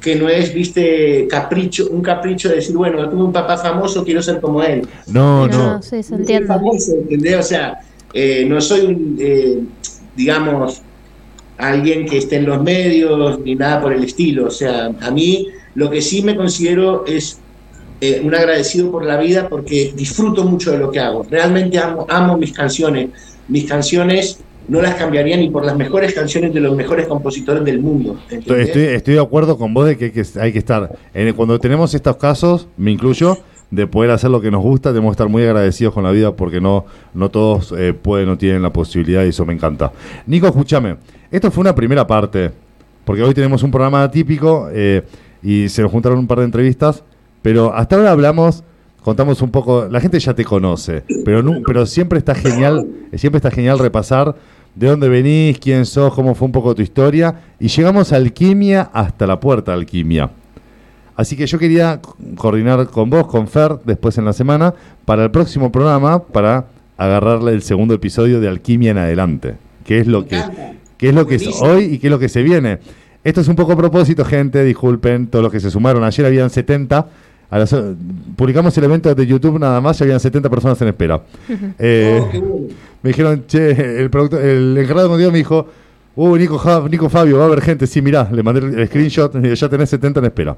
que 0.00 0.16
no 0.16 0.28
es, 0.28 0.54
viste, 0.54 1.26
capricho, 1.28 1.88
un 1.90 2.02
capricho 2.02 2.48
de 2.48 2.56
decir, 2.56 2.76
bueno, 2.76 3.08
tuve 3.08 3.24
un 3.24 3.32
papá 3.32 3.56
famoso, 3.56 4.04
quiero 4.04 4.22
ser 4.22 4.40
como 4.40 4.62
él. 4.62 4.86
No, 5.06 5.46
no. 5.48 5.74
no. 5.74 5.82
Sí, 5.82 6.02
se 6.02 6.14
entiende. 6.14 6.46
Famoso, 6.46 6.92
O 7.38 7.42
sea, 7.42 7.80
no 8.46 8.60
soy 8.60 8.86
un, 8.86 9.68
digamos, 10.16 10.82
alguien 11.58 12.06
que 12.06 12.18
esté 12.18 12.36
en 12.36 12.46
los 12.46 12.62
medios 12.62 13.40
ni 13.40 13.54
nada 13.54 13.80
por 13.80 13.92
el 13.92 14.04
estilo. 14.04 14.46
O 14.46 14.50
sea, 14.50 14.90
a 15.00 15.10
mí 15.10 15.48
lo 15.74 15.90
que 15.90 16.00
sí 16.00 16.22
me 16.22 16.36
considero 16.36 17.04
es 17.06 17.38
eh, 18.00 18.20
un 18.24 18.34
agradecido 18.34 18.90
por 18.90 19.04
la 19.04 19.16
vida 19.16 19.48
porque 19.48 19.92
disfruto 19.94 20.44
mucho 20.44 20.70
de 20.70 20.78
lo 20.78 20.90
que 20.90 21.00
hago. 21.00 21.26
Realmente 21.28 21.78
amo, 21.78 22.06
amo 22.08 22.36
mis 22.36 22.52
canciones. 22.52 23.10
Mis 23.48 23.64
canciones 23.64 24.38
no 24.68 24.82
las 24.82 24.94
cambiaría 24.94 25.36
ni 25.36 25.50
por 25.50 25.64
las 25.64 25.76
mejores 25.76 26.14
canciones 26.14 26.52
de 26.52 26.60
los 26.60 26.76
mejores 26.76 27.06
compositores 27.06 27.64
del 27.64 27.80
mundo. 27.80 28.18
Estoy, 28.30 29.14
de 29.14 29.20
acuerdo 29.20 29.56
con 29.56 29.74
vos 29.74 29.86
de 29.86 29.96
que 29.96 30.04
hay 30.40 30.52
que, 30.52 30.58
estar. 30.58 30.96
cuando 31.34 31.58
tenemos 31.58 31.94
estos 31.94 32.16
casos, 32.16 32.68
me 32.76 32.90
incluyo, 32.90 33.38
de 33.70 33.86
poder 33.86 34.10
hacer 34.10 34.30
lo 34.30 34.40
que 34.40 34.50
nos 34.50 34.62
gusta, 34.62 34.90
tenemos 34.90 35.10
que 35.10 35.14
estar 35.14 35.28
muy 35.28 35.42
agradecidos 35.42 35.92
con 35.92 36.04
la 36.04 36.10
vida 36.10 36.34
porque 36.34 36.60
no, 36.60 36.86
no 37.12 37.30
todos 37.30 37.74
eh, 37.76 37.92
pueden 37.92 38.28
o 38.30 38.38
tienen 38.38 38.62
la 38.62 38.72
posibilidad 38.72 39.24
y 39.24 39.28
eso 39.28 39.44
me 39.44 39.52
encanta. 39.52 39.92
Nico, 40.26 40.46
escúchame, 40.46 40.96
esto 41.30 41.50
fue 41.50 41.62
una 41.62 41.74
primera 41.74 42.06
parte, 42.06 42.50
porque 43.04 43.22
hoy 43.22 43.34
tenemos 43.34 43.62
un 43.62 43.70
programa 43.70 44.02
atípico 44.02 44.68
eh, 44.72 45.02
y 45.42 45.68
se 45.68 45.82
nos 45.82 45.90
juntaron 45.90 46.18
un 46.18 46.26
par 46.26 46.38
de 46.38 46.44
entrevistas, 46.44 47.04
pero 47.42 47.74
hasta 47.74 47.96
ahora 47.96 48.10
hablamos, 48.10 48.64
contamos 49.02 49.42
un 49.42 49.50
poco, 49.50 49.86
la 49.90 50.00
gente 50.00 50.18
ya 50.18 50.34
te 50.34 50.44
conoce, 50.44 51.04
pero, 51.24 51.44
pero 51.66 51.84
siempre 51.84 52.18
está 52.18 52.34
genial, 52.34 52.86
siempre 53.14 53.38
está 53.38 53.50
genial 53.50 53.78
repasar 53.78 54.34
de 54.78 54.86
dónde 54.86 55.08
venís, 55.08 55.58
quién 55.58 55.84
sos, 55.84 56.14
cómo 56.14 56.36
fue 56.36 56.46
un 56.46 56.52
poco 56.52 56.72
tu 56.72 56.82
historia, 56.82 57.34
y 57.58 57.66
llegamos 57.66 58.12
a 58.12 58.16
Alquimia 58.16 58.90
hasta 58.92 59.26
la 59.26 59.40
puerta 59.40 59.72
de 59.72 59.78
Alquimia. 59.78 60.30
Así 61.16 61.36
que 61.36 61.48
yo 61.48 61.58
quería 61.58 62.00
coordinar 62.36 62.86
con 62.86 63.10
vos, 63.10 63.26
con 63.26 63.48
Fer, 63.48 63.80
después 63.84 64.16
en 64.18 64.24
la 64.24 64.32
semana, 64.32 64.72
para 65.04 65.24
el 65.24 65.32
próximo 65.32 65.72
programa, 65.72 66.22
para 66.22 66.66
agarrarle 66.96 67.54
el 67.54 67.62
segundo 67.62 67.92
episodio 67.94 68.40
de 68.40 68.46
Alquimia 68.46 68.92
en 68.92 68.98
adelante. 68.98 69.56
¿Qué 69.84 69.98
es 69.98 70.06
lo 70.06 70.26
que, 70.26 70.40
qué 70.96 71.08
es, 71.08 71.14
lo 71.14 71.26
que 71.26 71.34
es 71.34 71.48
hoy 71.60 71.84
y 71.84 71.98
qué 71.98 72.06
es 72.06 72.10
lo 72.12 72.20
que 72.20 72.28
se 72.28 72.44
viene? 72.44 72.78
Esto 73.24 73.40
es 73.40 73.48
un 73.48 73.56
poco 73.56 73.72
a 73.72 73.76
propósito, 73.76 74.24
gente, 74.24 74.62
disculpen, 74.62 75.26
todos 75.26 75.42
los 75.42 75.50
que 75.50 75.58
se 75.58 75.72
sumaron. 75.72 76.04
Ayer 76.04 76.24
habían 76.24 76.50
70. 76.50 77.08
Publicamos 78.36 78.76
el 78.76 78.84
evento 78.84 79.14
de 79.14 79.26
YouTube 79.26 79.58
nada 79.58 79.80
más 79.80 79.98
y 80.00 80.04
habían 80.04 80.20
70 80.20 80.50
personas 80.50 80.80
en 80.82 80.88
espera. 80.88 81.22
Eh, 81.78 82.20
oh, 82.20 82.68
me 83.02 83.10
dijeron, 83.10 83.44
che, 83.46 84.00
el, 84.00 84.10
producto, 84.10 84.38
el 84.38 84.76
encargado 84.76 85.04
de 85.04 85.08
contenido 85.08 85.32
me 85.32 85.38
dijo, 85.38 85.66
uh, 86.16 86.36
Nico, 86.36 86.88
Nico 86.90 87.08
Fabio, 87.08 87.38
va 87.38 87.44
a 87.44 87.46
haber 87.46 87.62
gente. 87.62 87.86
Sí, 87.86 88.02
mirá, 88.02 88.28
le 88.30 88.42
mandé 88.42 88.60
el 88.60 88.86
screenshot, 88.86 89.32
ya 89.42 89.68
tenés 89.68 89.88
70 89.90 90.20
en 90.20 90.26
espera. 90.26 90.56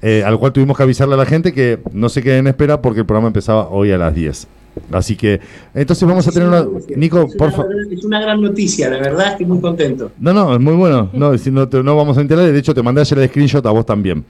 Eh, 0.00 0.22
al 0.24 0.38
cual 0.38 0.52
tuvimos 0.52 0.76
que 0.76 0.82
avisarle 0.82 1.14
a 1.14 1.16
la 1.16 1.26
gente 1.26 1.52
que 1.52 1.80
no 1.92 2.08
se 2.08 2.22
queden 2.22 2.40
en 2.40 2.46
espera 2.48 2.80
porque 2.82 3.00
el 3.00 3.06
programa 3.06 3.28
empezaba 3.28 3.68
hoy 3.68 3.90
a 3.90 3.98
las 3.98 4.14
10. 4.14 4.46
Así 4.92 5.16
que, 5.16 5.40
entonces 5.72 6.06
vamos 6.06 6.26
a 6.26 6.32
tener 6.32 6.48
una. 6.48 6.66
Nico, 6.96 7.28
por 7.38 7.52
favor. 7.52 7.70
Es 7.90 8.04
una 8.04 8.20
gran 8.20 8.40
noticia, 8.40 8.90
la 8.90 8.98
verdad, 8.98 9.32
estoy 9.32 9.46
muy 9.46 9.60
contento. 9.60 10.10
No, 10.18 10.32
no, 10.32 10.54
es 10.54 10.60
muy 10.60 10.74
bueno. 10.74 11.10
No, 11.12 11.36
si 11.38 11.50
no, 11.50 11.66
no 11.66 11.96
vamos 11.96 12.18
a 12.18 12.20
enterar, 12.20 12.50
de 12.50 12.58
hecho, 12.58 12.74
te 12.74 12.82
mandé 12.82 13.00
ayer 13.00 13.18
el 13.18 13.28
screenshot 13.28 13.64
a 13.64 13.70
vos 13.70 13.86
también. 13.86 14.24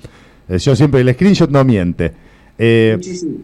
Eh, 0.49 0.59
yo 0.59 0.77
siempre, 0.77 1.01
el 1.01 1.13
screenshot 1.15 1.51
no 1.51 1.65
miente. 1.65 2.13
Eh, 2.59 2.99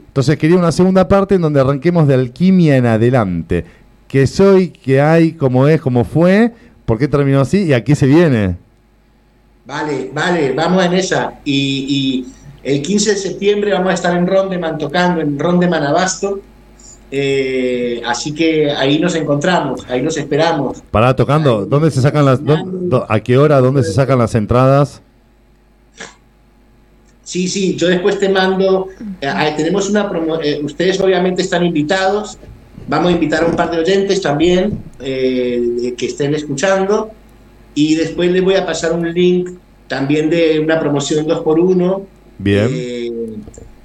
entonces, 0.07 0.37
quería 0.37 0.57
una 0.57 0.73
segunda 0.73 1.09
parte 1.09 1.35
en 1.35 1.43
donde 1.43 1.61
arranquemos 1.61 2.07
de 2.07 2.15
alquimia 2.15 2.77
en 2.77 2.87
adelante. 2.87 3.65
¿Qué 4.07 4.27
soy? 4.27 4.69
¿Qué 4.69 5.01
hay? 5.01 5.33
¿Cómo 5.33 5.69
es? 5.69 5.81
¿Cómo 5.81 6.05
fue? 6.05 6.53
¿Por 6.85 6.99
qué 6.99 7.09
terminó 7.09 7.41
así? 7.41 7.65
¿Y 7.65 7.73
a 7.73 7.85
qué 7.85 7.95
se 7.95 8.07
viene? 8.07 8.57
Vale, 9.65 10.11
vale, 10.13 10.53
vamos 10.53 10.85
en 10.85 10.95
esa. 10.95 11.35
Y, 11.45 12.27
el 12.63 12.83
15 12.83 13.13
de 13.13 13.17
septiembre 13.17 13.73
vamos 13.73 13.91
a 13.91 13.95
estar 13.95 14.15
en 14.17 14.27
Rondeman 14.27 14.77
tocando, 14.77 15.21
en 15.21 15.39
Rondeman 15.39 15.83
Abasto. 15.83 16.41
Eh, 17.13 18.03
así 18.05 18.35
que 18.35 18.71
ahí 18.71 18.99
nos 18.99 19.15
encontramos, 19.15 19.89
ahí 19.89 20.03
nos 20.03 20.17
esperamos. 20.17 20.83
Para 20.91 21.15
tocando, 21.17 21.65
¿dónde 21.65 21.91
se 21.91 22.03
sacan 22.03 22.25
las, 22.25 22.41
a 23.09 23.21
qué 23.21 23.39
hora, 23.39 23.61
dónde 23.61 23.83
se 23.83 23.93
sacan 23.93 24.19
las 24.19 24.35
entradas? 24.35 25.03
Sí, 27.31 27.47
sí, 27.47 27.77
yo 27.77 27.87
después 27.87 28.19
te 28.19 28.29
mando, 28.29 28.89
eh, 29.21 29.55
tenemos 29.57 29.89
una 29.89 30.11
promo, 30.11 30.41
eh, 30.43 30.61
ustedes 30.65 30.99
obviamente 30.99 31.43
están 31.43 31.65
invitados, 31.65 32.39
vamos 32.89 33.11
a 33.11 33.13
invitar 33.13 33.45
a 33.45 33.47
un 33.47 33.55
par 33.55 33.71
de 33.71 33.79
oyentes 33.79 34.21
también 34.21 34.83
que 34.99 35.95
estén 36.01 36.35
escuchando 36.35 37.13
y 37.75 37.95
después 37.95 38.33
les 38.33 38.43
voy 38.43 38.55
a 38.55 38.67
pasar 38.67 38.93
un 38.93 39.13
link 39.13 39.51
también 39.87 40.29
de 40.29 40.59
una 40.59 40.81
promoción 40.81 41.25
2x1. 41.27 42.03
Bien. 42.39 42.69
Eh, 42.73 43.13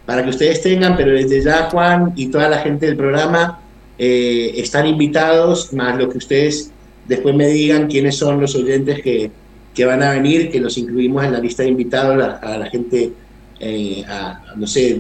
para 0.06 0.24
que 0.24 0.30
ustedes 0.30 0.62
tengan, 0.62 0.96
pero 0.98 1.12
desde 1.12 1.43
ya 1.43 1.70
Juan 1.70 2.14
y 2.16 2.28
toda 2.28 2.50
la 2.50 2.60
gente 2.60 2.86
del 2.86 2.96
programa 2.96 3.60
eh, 3.98 4.54
están 4.56 4.86
invitados, 4.86 5.72
más 5.74 5.98
lo 5.98 6.10
que 6.10 6.18
ustedes 6.18 6.72
después 7.08 7.36
me 7.36 7.48
digan 7.48 7.88
quiénes 7.88 8.16
son 8.18 8.39
los 8.39 8.56
oyentes 8.56 9.02
que, 9.02 9.32
que 9.74 9.86
van 9.86 10.04
a 10.04 10.12
venir, 10.12 10.52
que 10.52 10.60
los 10.60 10.78
incluimos 10.78 11.24
en 11.24 11.34
la 11.34 11.39
lista 11.39 11.64
de 11.64 11.70
invitados 11.70 12.24
a, 12.41 12.58
la 12.58 12.70
gente, 12.70 13.12
eh, 13.60 14.03
a, 14.08 14.53
no 14.56 14.68
sé, 14.68 14.99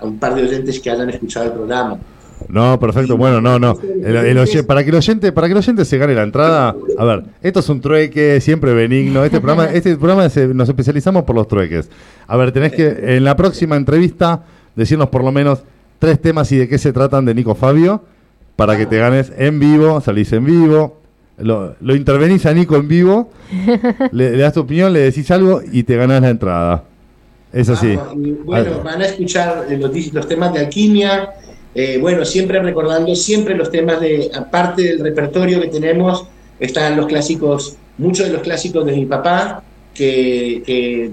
a 0.00 0.04
un 0.04 0.18
par 0.18 0.34
de 0.34 0.42
oyentes 0.42 0.80
que 0.80 0.90
hayan 0.90 1.10
escuchado 1.10 1.46
el 1.46 1.52
programa. 1.52 1.98
No, 2.48 2.78
perfecto. 2.78 3.16
Bueno, 3.16 3.40
no, 3.40 3.58
no. 3.58 3.74
para 4.66 4.84
que 4.84 4.90
el 4.90 4.96
oyente, 4.96 5.32
para 5.32 5.46
que 5.48 5.52
el 5.52 5.58
oyente 5.58 5.84
se 5.84 5.98
gane 5.98 6.14
la 6.14 6.22
entrada, 6.22 6.76
a 6.98 7.04
ver, 7.04 7.24
esto 7.42 7.60
es 7.60 7.68
un 7.68 7.80
trueque 7.80 8.40
siempre 8.40 8.74
benigno. 8.74 9.24
Este 9.24 9.40
programa, 9.40 9.66
este 9.72 9.96
programa 9.96 10.28
nos 10.54 10.68
especializamos 10.68 11.24
por 11.24 11.34
los 11.34 11.48
trueques. 11.48 11.88
A 12.26 12.36
ver, 12.36 12.52
tenés 12.52 12.72
que 12.72 13.16
en 13.16 13.24
la 13.24 13.36
próxima 13.36 13.76
entrevista 13.76 14.44
decirnos 14.74 15.08
por 15.08 15.24
lo 15.24 15.32
menos 15.32 15.62
tres 15.98 16.20
temas 16.20 16.52
y 16.52 16.58
de 16.58 16.68
qué 16.68 16.78
se 16.78 16.92
tratan 16.92 17.24
de 17.24 17.34
Nico 17.34 17.54
Fabio 17.54 18.04
para 18.54 18.76
que 18.76 18.86
te 18.86 18.98
ganes 18.98 19.32
en 19.36 19.58
vivo, 19.58 20.00
salís 20.00 20.32
en 20.32 20.44
vivo, 20.44 21.00
lo, 21.38 21.76
lo 21.80 21.94
intervenís 21.94 22.46
a 22.46 22.54
Nico 22.54 22.76
en 22.76 22.88
vivo, 22.88 23.30
le, 24.12 24.36
das 24.36 24.54
tu 24.54 24.60
opinión, 24.60 24.92
le 24.92 25.00
decís 25.00 25.30
algo 25.30 25.60
y 25.70 25.82
te 25.82 25.96
ganas 25.96 26.22
la 26.22 26.30
entrada. 26.30 26.84
Es 27.52 27.68
así. 27.68 27.96
bueno, 28.44 28.82
van 28.82 29.02
a 29.02 29.06
escuchar 29.06 29.66
los, 29.70 30.12
los 30.12 30.28
temas 30.28 30.52
de 30.52 30.60
alquimia 30.60 31.34
eh, 31.78 31.98
bueno, 32.00 32.24
siempre 32.24 32.58
recordando 32.62 33.14
siempre 33.14 33.54
los 33.54 33.70
temas 33.70 34.00
de, 34.00 34.30
aparte 34.34 34.82
del 34.82 34.98
repertorio 34.98 35.60
que 35.60 35.68
tenemos, 35.68 36.24
están 36.58 36.96
los 36.96 37.04
clásicos, 37.04 37.76
muchos 37.98 38.28
de 38.28 38.32
los 38.32 38.40
clásicos 38.40 38.86
de 38.86 38.92
mi 38.92 39.04
papá 39.04 39.62
que, 39.92 41.12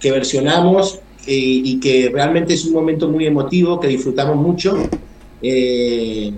que, 0.00 0.10
versionamos 0.12 1.00
eh, 1.26 1.34
y 1.64 1.80
que 1.80 2.08
realmente 2.14 2.54
es 2.54 2.64
un 2.66 2.74
momento 2.74 3.08
muy 3.08 3.26
emotivo, 3.26 3.80
que 3.80 3.88
disfrutamos 3.88 4.36
mucho. 4.36 4.78
Eh, 5.42 6.32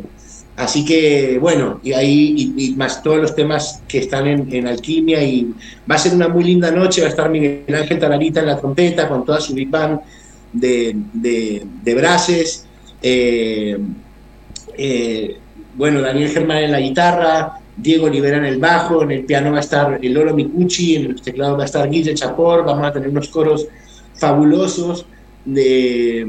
así 0.58 0.84
que, 0.84 1.38
bueno, 1.40 1.80
y 1.84 1.92
ahí, 1.92 2.52
y, 2.56 2.70
más 2.74 3.02
todos 3.02 3.18
los 3.18 3.34
temas 3.34 3.80
que 3.86 3.98
están 3.98 4.26
en, 4.26 4.66
Alquimia, 4.66 5.22
y 5.22 5.54
va 5.90 5.94
a 5.94 5.98
ser 5.98 6.14
una 6.14 6.28
muy 6.28 6.42
linda 6.44 6.70
noche, 6.72 7.00
va 7.00 7.06
a 7.06 7.10
estar 7.10 7.30
Miguel 7.30 7.64
Ángel 7.72 7.98
Talarita 7.98 8.40
en 8.40 8.46
la 8.46 8.58
trompeta, 8.58 9.08
con 9.08 9.24
toda 9.24 9.40
su 9.40 9.54
big 9.54 9.70
band 9.70 10.00
de, 10.52 10.96
de, 11.12 11.94
brases, 11.94 12.66
eh, 13.00 13.78
eh, 14.76 15.36
bueno, 15.76 16.00
Daniel 16.00 16.30
Germán 16.30 16.64
en 16.64 16.72
la 16.72 16.80
guitarra, 16.80 17.52
Diego 17.76 18.06
Olivera 18.06 18.38
en 18.38 18.46
el 18.46 18.58
bajo, 18.58 19.04
en 19.04 19.12
el 19.12 19.24
piano 19.24 19.52
va 19.52 19.58
a 19.58 19.60
estar 19.60 20.00
el 20.02 20.12
Loro 20.12 20.34
Micucci, 20.34 20.96
en 20.96 21.06
el 21.06 21.22
teclado 21.22 21.56
va 21.56 21.62
a 21.62 21.66
estar 21.66 21.88
Guille 21.88 22.14
Chapor, 22.14 22.64
vamos 22.64 22.84
a 22.84 22.92
tener 22.92 23.10
unos 23.10 23.28
coros 23.28 23.68
fabulosos, 24.14 25.06
de, 25.44 26.26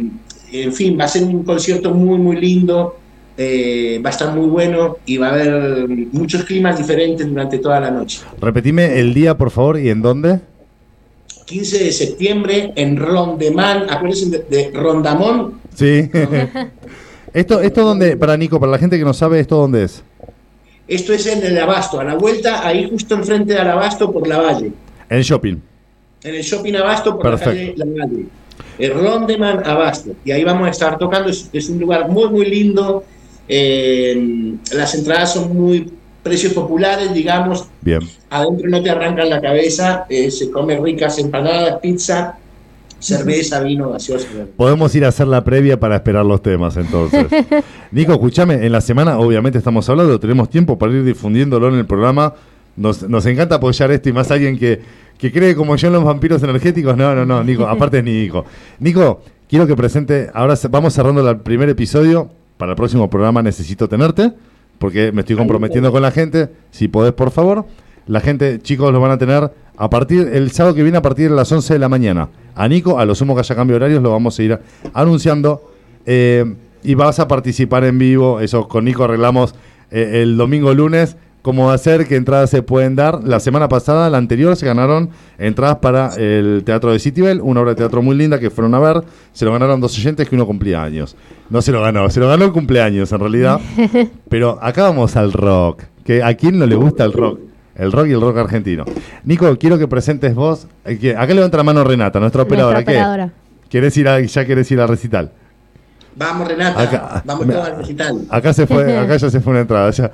en 0.51 0.73
fin, 0.73 0.97
va 0.99 1.05
a 1.05 1.07
ser 1.07 1.23
un 1.23 1.43
concierto 1.43 1.91
muy, 1.95 2.19
muy 2.19 2.35
lindo, 2.35 2.99
eh, 3.41 4.01
va 4.03 4.09
a 4.09 4.11
estar 4.11 4.35
muy 4.35 4.47
bueno 4.47 4.97
y 5.05 5.15
va 5.15 5.27
a 5.27 5.31
haber 5.31 5.87
muchos 6.11 6.43
climas 6.43 6.77
diferentes 6.77 7.25
durante 7.25 7.57
toda 7.59 7.79
la 7.79 7.89
noche. 7.89 8.19
Repetime 8.41 8.99
el 8.99 9.13
día, 9.13 9.37
por 9.37 9.49
favor, 9.49 9.79
y 9.79 9.89
en 9.89 10.01
dónde. 10.01 10.41
15 11.45 11.85
de 11.85 11.91
septiembre 11.93 12.73
en 12.75 12.97
Rondemán, 12.97 13.89
acuérdense 13.89 14.45
de 14.49 14.71
Rondamón, 14.73 15.59
Sí. 15.73 16.09
esto, 17.33 17.61
esto 17.61 17.85
donde, 17.85 18.17
para 18.17 18.35
Nico, 18.35 18.59
para 18.59 18.73
la 18.73 18.77
gente 18.77 18.97
que 18.97 19.05
no 19.05 19.13
sabe, 19.13 19.39
¿esto 19.39 19.55
dónde 19.55 19.85
es? 19.85 20.03
Esto 20.89 21.13
es 21.13 21.25
en 21.27 21.41
el 21.41 21.57
Abasto, 21.57 22.01
a 22.01 22.03
la 22.03 22.15
vuelta, 22.15 22.67
ahí 22.67 22.89
justo 22.89 23.15
enfrente 23.15 23.53
del 23.53 23.69
Abasto 23.69 24.11
por 24.11 24.27
la 24.27 24.39
Valle. 24.39 24.73
En 25.09 25.17
el 25.17 25.23
shopping. 25.23 25.55
En 26.23 26.35
el 26.35 26.41
shopping 26.41 26.73
Abasto 26.73 27.17
por 27.17 27.31
la 27.31 27.39
calle 27.39 27.73
La 27.77 27.85
Valle. 27.85 28.25
El 28.77 28.93
Rondeman 28.93 29.65
Abasto. 29.65 30.11
Y 30.25 30.31
ahí 30.31 30.43
vamos 30.43 30.67
a 30.67 30.71
estar 30.71 30.97
tocando. 30.97 31.29
Es, 31.29 31.69
un 31.69 31.79
lugar 31.79 32.09
muy, 32.09 32.29
muy 32.29 32.45
lindo. 32.45 33.03
Eh, 33.49 34.55
las 34.71 34.95
entradas 34.95 35.33
son 35.33 35.53
muy 35.53 35.91
precios 36.23 36.53
populares, 36.53 37.13
digamos. 37.13 37.67
Bien. 37.81 38.01
Adentro 38.29 38.69
no 38.69 38.81
te 38.81 38.89
arrancan 38.89 39.29
la 39.29 39.41
cabeza. 39.41 40.05
Eh, 40.09 40.31
se 40.31 40.51
come 40.51 40.77
ricas 40.77 41.17
empanadas, 41.17 41.79
pizza 41.81 42.37
cerveza, 42.99 43.61
vino, 43.61 43.91
gaseosa. 43.91 44.27
Podemos 44.55 44.93
ir 44.93 45.05
a 45.05 45.07
hacer 45.07 45.27
la 45.27 45.43
previa 45.43 45.79
para 45.79 45.95
esperar 45.95 46.25
los 46.25 46.41
temas 46.41 46.77
entonces. 46.77 47.25
Nico, 47.91 48.11
escúchame, 48.13 48.65
en 48.65 48.71
la 48.71 48.81
semana 48.81 49.17
obviamente 49.17 49.57
estamos 49.57 49.89
hablando, 49.89 50.19
tenemos 50.19 50.49
tiempo 50.49 50.77
para 50.77 50.91
ir 50.93 51.03
difundiéndolo 51.03 51.69
en 51.69 51.75
el 51.75 51.85
programa. 51.85 52.33
Nos, 52.75 53.25
encanta 53.25 53.55
apoyar 53.55 53.91
esto 53.91 54.09
y 54.09 54.13
más 54.13 54.31
alguien 54.31 54.57
que, 54.57 54.79
que 55.17 55.31
cree 55.33 55.53
como 55.55 55.75
yo 55.75 55.87
en 55.87 55.93
los 55.93 56.03
vampiros 56.03 56.41
energéticos. 56.43 56.95
No, 56.95 57.15
no, 57.15 57.25
no, 57.25 57.43
Nico, 57.43 57.67
aparte 57.67 57.99
es 57.99 58.03
Nico. 58.03 58.45
Nico, 58.79 59.21
quiero 59.49 59.65
que 59.65 59.75
presente, 59.75 60.29
ahora 60.33 60.55
vamos 60.69 60.93
cerrando 60.93 61.27
el 61.29 61.39
primer 61.39 61.69
episodio. 61.69 62.29
Para 62.59 62.73
el 62.73 62.75
próximo 62.75 63.09
programa 63.09 63.41
necesito 63.41 63.87
tenerte, 63.87 64.33
porque 64.79 65.13
me 65.13 65.21
estoy 65.21 65.37
comprometiendo 65.37 65.93
con 65.93 66.01
la 66.01 66.11
gente. 66.11 66.49
Si 66.71 66.89
podés, 66.89 67.13
por 67.13 67.31
favor. 67.31 67.65
La 68.05 68.19
gente, 68.19 68.59
chicos, 68.61 68.91
lo 68.91 68.99
van 68.99 69.11
a 69.11 69.17
tener 69.17 69.49
a 69.77 69.89
partir 69.89 70.29
el 70.33 70.51
sábado 70.51 70.75
que 70.75 70.83
viene 70.83 70.97
a 70.97 71.01
partir 71.01 71.29
de 71.29 71.37
las 71.37 71.49
11 71.49 71.71
de 71.71 71.79
la 71.79 71.87
mañana. 71.87 72.27
A 72.55 72.67
Nico, 72.67 72.99
a 72.99 73.05
lo 73.05 73.15
sumo 73.15 73.33
que 73.33 73.39
haya 73.39 73.55
cambio 73.55 73.77
horarios, 73.77 74.03
lo 74.03 74.11
vamos 74.11 74.37
a 74.37 74.43
ir 74.43 74.59
anunciando. 74.93 75.71
Eh, 76.05 76.53
y 76.83 76.95
vas 76.95 77.21
a 77.21 77.29
participar 77.29 77.85
en 77.85 77.97
vivo. 77.97 78.41
Eso 78.41 78.67
con 78.67 78.83
Nico 78.83 79.05
arreglamos 79.05 79.55
eh, 79.89 80.19
el 80.21 80.35
domingo 80.35 80.73
lunes. 80.73 81.15
Cómo 81.41 81.71
hacer, 81.71 82.07
qué 82.07 82.15
entradas 82.15 82.49
se 82.49 82.61
pueden 82.61 82.95
dar. 82.95 83.23
La 83.23 83.39
semana 83.39 83.67
pasada, 83.69 84.09
la 84.09 84.17
anterior, 84.17 84.55
se 84.55 84.65
ganaron 84.65 85.09
entradas 85.37 85.77
para 85.77 86.13
el 86.15 86.63
Teatro 86.65 86.91
de 86.91 86.99
Citibel, 86.99 87.39
una 87.41 87.61
obra 87.61 87.71
de 87.71 87.75
teatro 87.77 88.01
muy 88.01 88.15
linda 88.15 88.39
que 88.39 88.49
fueron 88.49 88.73
a 88.75 88.79
ver. 88.79 89.03
Se 89.33 89.45
lo 89.45 89.53
ganaron 89.53 89.79
dos 89.81 89.97
oyentes 89.97 90.27
que 90.29 90.35
uno 90.35 90.45
cumplía 90.45 90.83
años. 90.83 91.15
No 91.49 91.61
se 91.61 91.71
lo 91.71 91.81
ganó, 91.81 92.09
se 92.09 92.19
lo 92.19 92.27
ganó 92.27 92.45
el 92.45 92.51
cumpleaños 92.51 93.11
en 93.11 93.19
realidad. 93.19 93.59
Pero 94.29 94.59
acá 94.61 94.83
vamos 94.83 95.15
al 95.15 95.31
rock. 95.33 95.83
Que 96.03 96.23
¿A 96.23 96.33
quién 96.35 96.57
no 96.59 96.65
le 96.65 96.75
gusta 96.75 97.05
el 97.05 97.13
rock? 97.13 97.39
El 97.75 97.91
rock 97.91 98.07
y 98.07 98.11
el 98.11 98.19
rock 98.21 98.37
argentino. 98.37 98.83
Nico, 99.23 99.55
quiero 99.57 99.77
que 99.77 99.87
presentes 99.87 100.35
vos. 100.35 100.67
eh, 100.83 100.97
que- 100.99 101.15
Acá 101.15 101.33
levanta 101.33 101.55
la 101.57 101.63
mano 101.63 101.83
Renata, 101.83 102.19
nuestra 102.19 102.43
operadora. 102.43 102.73
Nuestra 102.79 102.91
¿Qué? 102.93 102.97
operadora. 102.99 103.31
¿Querés 103.69 103.95
ir 103.97 104.07
a, 104.09 104.19
¿Ya 104.19 104.45
querés 104.45 104.69
ir 104.71 104.81
al 104.81 104.89
recital? 104.89 105.31
Vamos, 106.15 106.47
Renata, 106.47 106.81
Acá- 106.81 107.21
vamos 107.25 107.45
me- 107.45 107.53
todos 107.53 107.67
al 107.69 107.77
recital. 107.77 108.21
Acá 108.29 108.51
se 108.53 108.67
fue, 108.67 108.97
acá 108.97 109.15
ya 109.15 109.29
se 109.29 109.39
fue 109.39 109.51
una 109.51 109.61
entrada. 109.61 109.91
ya. 109.91 110.11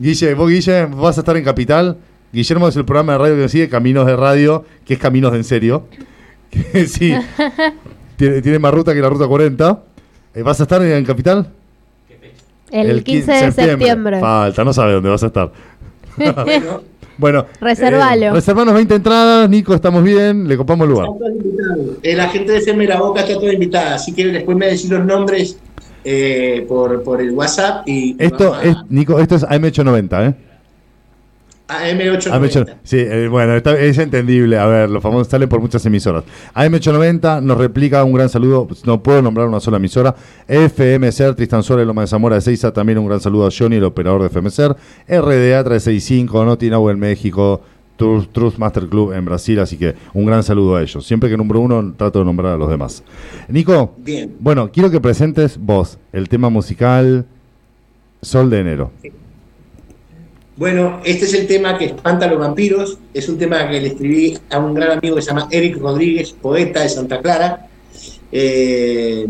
Guille, 0.00 0.32
vos 0.34 0.48
Guille, 0.48 0.86
vas 0.86 1.18
a 1.18 1.20
estar 1.20 1.36
en 1.36 1.44
Capital. 1.44 1.98
Guillermo 2.32 2.68
es 2.68 2.76
el 2.76 2.86
programa 2.86 3.12
de 3.12 3.18
radio 3.18 3.34
que 3.36 3.42
nos 3.42 3.50
sigue, 3.50 3.68
Caminos 3.68 4.06
de 4.06 4.16
Radio, 4.16 4.64
que 4.86 4.94
es 4.94 5.00
Caminos 5.00 5.32
de 5.32 5.38
en 5.38 5.44
serio. 5.44 5.84
Sí, 6.88 7.14
tiene, 8.16 8.42
tiene 8.42 8.58
más 8.58 8.74
ruta 8.74 8.92
que 8.92 9.00
la 9.00 9.08
ruta 9.08 9.28
40. 9.28 9.82
Eh, 10.34 10.42
¿Vas 10.42 10.58
a 10.58 10.64
estar 10.64 10.82
en 10.82 11.04
Capital? 11.04 11.48
El, 12.72 13.04
15 13.04 13.32
de 13.32 13.52
septiembre. 13.52 14.18
Falta, 14.20 14.64
no 14.64 14.72
sabe 14.72 14.94
dónde 14.94 15.10
vas 15.10 15.22
a 15.22 15.26
estar. 15.26 15.52
Bueno, 16.16 16.82
Bueno, 17.18 17.46
Reservalo. 17.60 18.26
eh, 18.26 18.32
reservanos 18.32 18.72
20 18.72 18.94
entradas, 18.94 19.50
Nico, 19.50 19.74
estamos 19.74 20.02
bien, 20.02 20.48
le 20.48 20.56
copamos 20.56 20.86
el 20.86 20.92
lugar. 20.92 21.08
están 21.08 21.18
todos 21.18 21.44
invitados. 21.44 21.98
Eh, 22.02 22.16
La 22.16 22.28
gente 22.30 22.52
de 22.52 22.58
FM 22.58 22.86
La 22.86 22.98
Boca 22.98 23.20
está 23.20 23.34
toda 23.34 23.52
invitada. 23.52 23.98
Si 23.98 24.14
quieren, 24.14 24.32
después 24.32 24.56
me 24.56 24.66
decís 24.66 24.88
los 24.88 25.04
nombres 25.04 25.58
eh, 26.04 26.64
por, 26.68 27.02
por 27.02 27.20
el 27.20 27.30
WhatsApp 27.32 27.86
y. 27.88 28.16
Esto 28.18 28.54
a- 28.54 28.62
es, 28.64 28.76
Nico, 28.88 29.18
esto 29.18 29.36
es 29.36 29.44
AM890, 29.44 30.28
¿eh? 30.30 30.34
AM890. 31.68 32.30
AM890. 32.32 32.76
Sí, 32.82 32.96
eh, 32.98 33.28
bueno, 33.28 33.54
está- 33.54 33.78
es 33.78 33.96
entendible. 33.98 34.58
A 34.58 34.66
ver, 34.66 34.90
los 34.90 35.00
famosos 35.02 35.28
salen 35.28 35.48
por 35.48 35.60
muchas 35.60 35.86
emisoras. 35.86 36.24
AM890 36.54 37.40
nos 37.42 37.58
replica 37.58 38.02
un 38.02 38.12
gran 38.12 38.28
saludo. 38.28 38.66
No 38.84 39.00
puedo 39.02 39.22
nombrar 39.22 39.46
una 39.46 39.60
sola 39.60 39.76
emisora. 39.76 40.14
FMCR, 40.48 41.34
Tristan 41.36 41.62
Suárez, 41.62 41.86
Loma 41.86 42.00
de 42.02 42.08
Zamora 42.08 42.34
de 42.36 42.40
Seiza. 42.40 42.72
También 42.72 42.98
un 42.98 43.06
gran 43.06 43.20
saludo 43.20 43.46
a 43.46 43.50
Johnny, 43.56 43.76
el 43.76 43.84
operador 43.84 44.22
de 44.22 44.26
FMCR. 44.30 44.74
RDA 45.08 45.62
365, 45.62 46.44
Notinau 46.44 46.90
en 46.90 46.98
México. 46.98 47.60
Truth, 48.00 48.28
Truth 48.32 48.56
Master 48.56 48.86
Club 48.86 49.12
en 49.12 49.26
Brasil. 49.26 49.60
Así 49.60 49.76
que 49.76 49.94
un 50.14 50.24
gran 50.24 50.42
saludo 50.42 50.76
a 50.76 50.82
ellos. 50.82 51.06
Siempre 51.06 51.28
que 51.28 51.36
nombro 51.36 51.60
uno, 51.60 51.92
trato 51.98 52.20
de 52.20 52.24
nombrar 52.24 52.54
a 52.54 52.56
los 52.56 52.70
demás. 52.70 53.04
Nico, 53.48 53.94
Bien. 53.98 54.34
bueno, 54.40 54.70
quiero 54.72 54.90
que 54.90 55.00
presentes 55.00 55.58
vos 55.60 55.98
el 56.14 56.30
tema 56.30 56.48
musical 56.48 57.26
Sol 58.22 58.48
de 58.48 58.60
Enero. 58.60 58.90
Bueno, 60.56 61.00
este 61.04 61.26
es 61.26 61.34
el 61.34 61.46
tema 61.46 61.76
que 61.76 61.86
espanta 61.86 62.24
a 62.24 62.30
los 62.30 62.38
vampiros. 62.38 62.98
Es 63.12 63.28
un 63.28 63.36
tema 63.36 63.68
que 63.68 63.80
le 63.82 63.88
escribí 63.88 64.38
a 64.48 64.58
un 64.58 64.72
gran 64.72 64.96
amigo 64.96 65.16
que 65.16 65.22
se 65.22 65.28
llama 65.28 65.48
Eric 65.50 65.76
Rodríguez, 65.76 66.32
poeta 66.32 66.80
de 66.80 66.88
Santa 66.88 67.20
Clara. 67.20 67.66
Eh, 68.32 69.26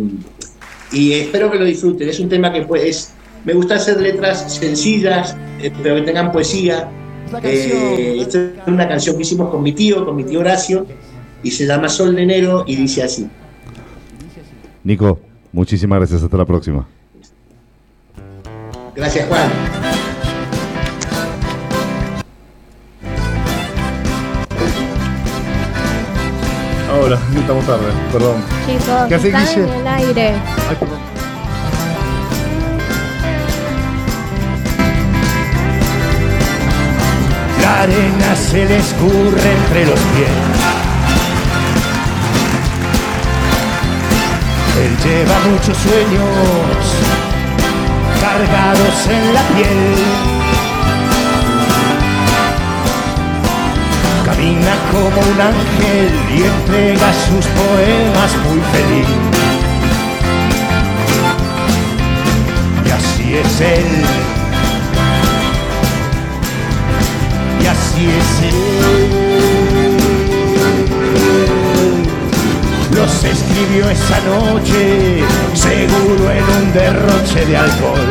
y 0.92 1.12
espero 1.12 1.50
que 1.50 1.58
lo 1.58 1.64
disfruten. 1.64 2.08
Es 2.08 2.20
un 2.20 2.28
tema 2.28 2.52
que 2.52 2.62
pues, 2.62 3.14
me 3.44 3.52
gusta 3.52 3.74
hacer 3.76 4.00
letras 4.00 4.54
sencillas, 4.54 5.36
eh, 5.60 5.72
pero 5.82 5.96
que 5.96 6.02
tengan 6.02 6.30
poesía. 6.30 6.88
Eh, 7.42 8.16
esta 8.20 8.38
es 8.38 8.50
una 8.66 8.88
canción 8.88 9.16
que 9.16 9.22
hicimos 9.22 9.50
con 9.50 9.62
mi 9.62 9.72
tío, 9.72 10.04
con 10.04 10.16
mi 10.16 10.24
tío 10.24 10.40
Horacio, 10.40 10.86
y 11.42 11.50
se 11.50 11.66
llama 11.66 11.88
Sol 11.88 12.14
de 12.14 12.22
Enero 12.22 12.64
y 12.66 12.76
dice 12.76 13.02
así. 13.02 13.28
Nico, 14.84 15.18
muchísimas 15.52 15.98
gracias. 15.98 16.22
Hasta 16.22 16.36
la 16.36 16.44
próxima. 16.46 16.86
Gracias, 18.94 19.28
Juan. 19.28 19.50
Hola, 27.02 27.18
estamos 27.36 27.64
tarde, 27.66 27.86
perdón. 28.12 28.42
Chicos, 28.66 29.08
¿Qué 29.08 29.14
hace, 29.14 29.28
están 29.28 29.46
Guille? 29.46 29.62
en 29.62 29.80
el 29.80 29.86
aire. 29.88 30.28
Ay, 30.68 30.76
perdón. 30.78 30.98
La 37.80 37.84
arena 37.84 38.36
se 38.36 38.66
le 38.66 38.76
escurre 38.76 39.52
entre 39.56 39.86
los 39.86 39.98
pies. 40.12 40.28
Él 44.82 44.92
lleva 45.02 45.34
muchos 45.50 45.78
sueños 45.78 46.82
cargados 48.20 49.06
en 49.08 49.32
la 49.32 49.40
piel. 49.54 49.96
Camina 54.26 54.74
como 54.92 55.18
un 55.32 55.40
ángel 55.40 56.10
y 56.36 56.42
entrega 56.42 57.12
sus 57.28 57.46
poemas 57.46 58.30
muy 58.44 58.60
feliz. 58.74 59.08
Y 62.84 62.90
así 62.90 63.36
es 63.38 63.60
él. 63.62 64.39
Así 67.70 68.06
es 68.20 68.42
él. 68.48 68.60
Los 72.96 73.24
escribió 73.24 73.88
esa 73.88 74.18
noche, 74.20 75.22
seguro 75.54 76.30
en 76.30 76.44
un 76.58 76.72
derroche 76.72 77.46
de 77.46 77.56
alcohol. 77.56 78.10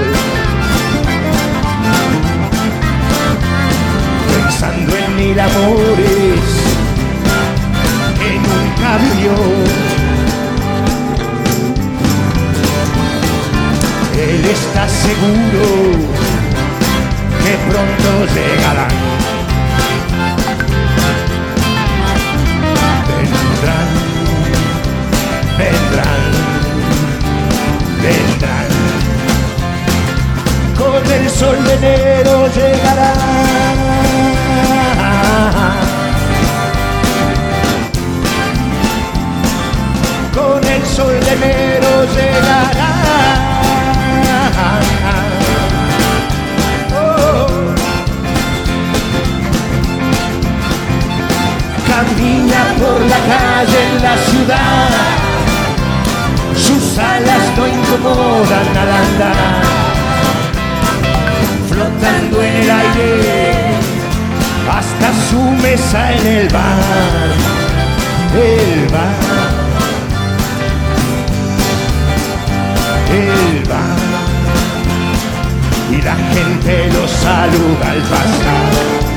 Pensando 4.34 4.96
en 4.96 5.16
mil 5.16 5.40
amores 5.40 6.46
que 8.20 8.30
nunca 8.48 8.98
vivió. 9.04 9.36
Él 14.22 14.46
está 14.46 14.88
seguro 14.88 16.20
que 17.44 17.54
pronto 17.70 18.34
llegarán. 18.34 19.19
Vendrán, 25.60 26.24
vendrán. 28.02 28.70
Con 30.78 31.12
el 31.12 31.30
sol 31.30 31.58
de 31.66 31.74
enero 31.74 32.48
llegarán. 32.48 33.18
Con 40.34 40.64
el 40.64 40.86
sol 40.86 41.20
de 41.26 41.34
enero 41.34 41.92
llegarán. 42.16 42.90
Oh. 46.94 47.48
camina 51.90 52.62
por 52.80 53.00
la 53.02 53.20
calle 53.32 53.80
en 53.88 54.04
la 54.04 54.16
ciudad. 54.30 55.29
Alas 57.00 57.58
no 57.58 57.68
incomodan 57.68 58.78
al 58.78 58.92
andar, 59.04 59.62
flotando 61.70 62.44
en 62.44 62.56
el 62.56 62.70
aire 62.70 63.70
hasta 64.70 65.08
su 65.30 65.42
mesa 65.62 66.14
en 66.14 66.28
el 66.28 66.50
bar. 66.50 67.30
El 68.32 68.88
bar, 68.90 69.16
el 73.12 73.64
bar, 73.68 73.98
y 75.92 76.02
la 76.02 76.16
gente 76.16 76.90
lo 76.94 77.08
saluda 77.08 77.92
al 77.92 78.02
pasar. 78.04 79.09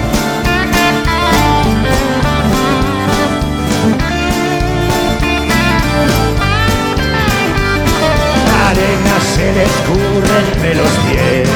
Se 9.42 9.52
le 9.52 9.64
escurre 9.64 10.36
entre 10.52 10.74
los 10.76 10.92
pies. 11.04 11.48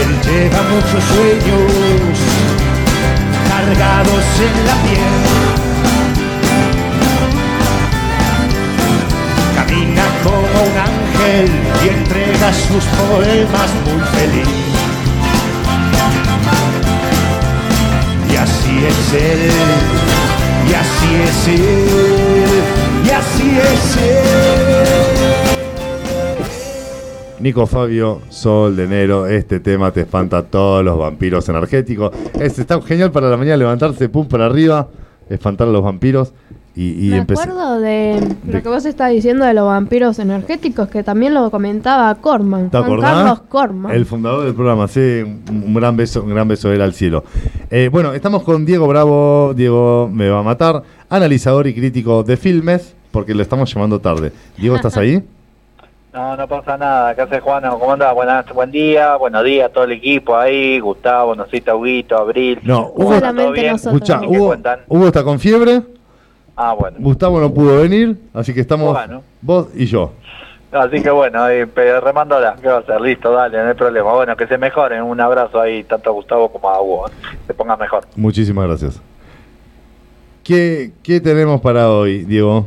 Él 0.00 0.10
lleva 0.26 0.60
muchos 0.74 1.04
sueños 1.12 2.16
cargados 3.50 4.26
en 4.46 4.54
la 4.68 4.76
piel. 4.84 5.18
Camina 9.56 10.06
como 10.24 10.58
un 10.68 10.76
ángel 10.90 11.48
y 11.82 11.88
entrega 11.88 12.48
sus 12.52 12.84
poemas 12.98 13.70
muy 13.86 14.02
feliz. 14.16 14.54
Y 18.30 18.36
así 18.44 18.74
es 18.90 19.22
él, 19.22 19.52
y 20.68 20.74
así 20.82 21.10
es 21.28 21.48
él, 21.60 22.87
y 23.08 23.10
así 23.12 23.50
es 23.58 23.96
él. 23.96 25.64
Nico 27.40 27.66
Fabio, 27.68 28.20
Sol 28.30 28.74
de 28.76 28.84
enero, 28.84 29.26
este 29.28 29.60
tema 29.60 29.92
te 29.92 30.00
espanta 30.00 30.38
a 30.38 30.42
todos 30.42 30.84
los 30.84 30.98
vampiros 30.98 31.48
energéticos. 31.48 32.10
Es, 32.38 32.58
está 32.58 32.80
genial 32.82 33.12
para 33.12 33.30
la 33.30 33.36
mañana 33.36 33.56
levantarse, 33.56 34.08
pum, 34.08 34.26
para 34.26 34.46
arriba, 34.46 34.88
espantar 35.30 35.68
a 35.68 35.70
los 35.70 35.82
vampiros. 35.84 36.32
Y, 36.74 37.06
y 37.06 37.10
Me 37.10 37.18
empecé- 37.18 37.42
acuerdo 37.42 37.80
de 37.80 38.20
de- 38.44 38.52
lo 38.52 38.62
que 38.62 38.68
vos 38.68 38.84
estás 38.86 39.10
diciendo 39.12 39.44
de 39.44 39.54
los 39.54 39.66
vampiros 39.66 40.18
energéticos, 40.20 40.88
que 40.88 41.02
también 41.04 41.32
lo 41.34 41.48
comentaba 41.50 42.12
Corman. 42.16 42.70
¿Te 42.70 42.76
Juan 42.78 42.84
acordás? 42.90 43.14
Carlos 43.14 43.40
Corman. 43.48 43.92
El 43.94 44.04
fundador 44.06 44.44
del 44.44 44.54
programa, 44.54 44.86
sí, 44.88 45.22
un, 45.48 45.74
gran 45.74 45.96
beso, 45.96 46.22
un 46.22 46.30
gran 46.30 46.46
beso 46.48 46.72
él 46.72 46.80
al 46.82 46.92
cielo. 46.94 47.24
Eh, 47.70 47.88
bueno, 47.90 48.14
estamos 48.14 48.42
con 48.44 48.64
Diego 48.64 48.86
Bravo, 48.88 49.54
Diego 49.56 50.08
me 50.12 50.28
va 50.28 50.40
a 50.40 50.42
matar, 50.44 50.82
analizador 51.08 51.66
y 51.68 51.74
crítico 51.74 52.22
de 52.22 52.36
filmes, 52.36 52.94
porque 53.10 53.34
lo 53.34 53.42
estamos 53.42 53.72
llamando 53.72 53.98
tarde. 54.00 54.32
Diego, 54.56 54.76
¿estás 54.76 54.96
ahí? 54.96 55.22
No, 56.10 56.36
no 56.38 56.48
pasa 56.48 56.76
nada. 56.78 57.14
¿Qué 57.14 57.20
hace 57.20 57.38
Juan? 57.38 57.62
¿Cómo 57.68 57.92
andás? 57.92 58.14
Buenas, 58.14 58.48
buen 58.52 58.70
día, 58.72 59.14
buenos 59.16 59.44
días 59.44 59.66
a 59.68 59.72
todo 59.72 59.84
el 59.84 59.92
equipo 59.92 60.34
ahí, 60.36 60.80
Gustavo, 60.80 61.34
Nosita, 61.36 61.76
Huguito, 61.76 62.16
Abril. 62.16 62.58
No, 62.62 62.90
¿Cómo 62.92 63.10
Hugo- 63.10 63.20
nosotros. 63.20 63.58
Escucha, 63.84 64.16
¿Y 64.16 64.20
qué 64.20 64.26
Hugo, 64.38 64.46
cuentan? 64.48 64.80
Hugo 64.88 65.06
está 65.06 65.22
con 65.22 65.38
fiebre, 65.38 65.82
Ah, 66.56 66.72
bueno. 66.72 66.96
Gustavo 66.98 67.38
no 67.38 67.52
pudo 67.52 67.82
venir, 67.82 68.16
así 68.32 68.54
que 68.54 68.60
estamos 68.62 68.94
Bueno. 68.94 69.22
vos 69.42 69.68
y 69.74 69.84
yo. 69.84 70.12
Así 70.72 71.02
que 71.02 71.10
bueno, 71.10 71.46
remándola. 71.76 72.56
¿Qué 72.60 72.66
va 72.68 72.76
a 72.76 72.80
hacer? 72.80 73.00
Listo, 73.02 73.30
dale, 73.30 73.58
no 73.62 73.68
hay 73.68 73.74
problema. 73.74 74.12
Bueno, 74.14 74.34
que 74.34 74.46
se 74.46 74.56
mejoren. 74.58 75.02
Un 75.02 75.20
abrazo 75.20 75.60
ahí, 75.60 75.84
tanto 75.84 76.08
a 76.08 76.12
Gustavo 76.14 76.50
como 76.50 76.70
a 76.70 76.80
Hugo. 76.82 77.10
Se 77.46 77.52
ponga 77.54 77.76
mejor. 77.76 78.04
Muchísimas 78.16 78.66
gracias. 78.66 79.00
¿Qué, 80.42 80.92
qué 81.02 81.20
tenemos 81.20 81.60
para 81.60 81.90
hoy, 81.90 82.24
Diego? 82.24 82.66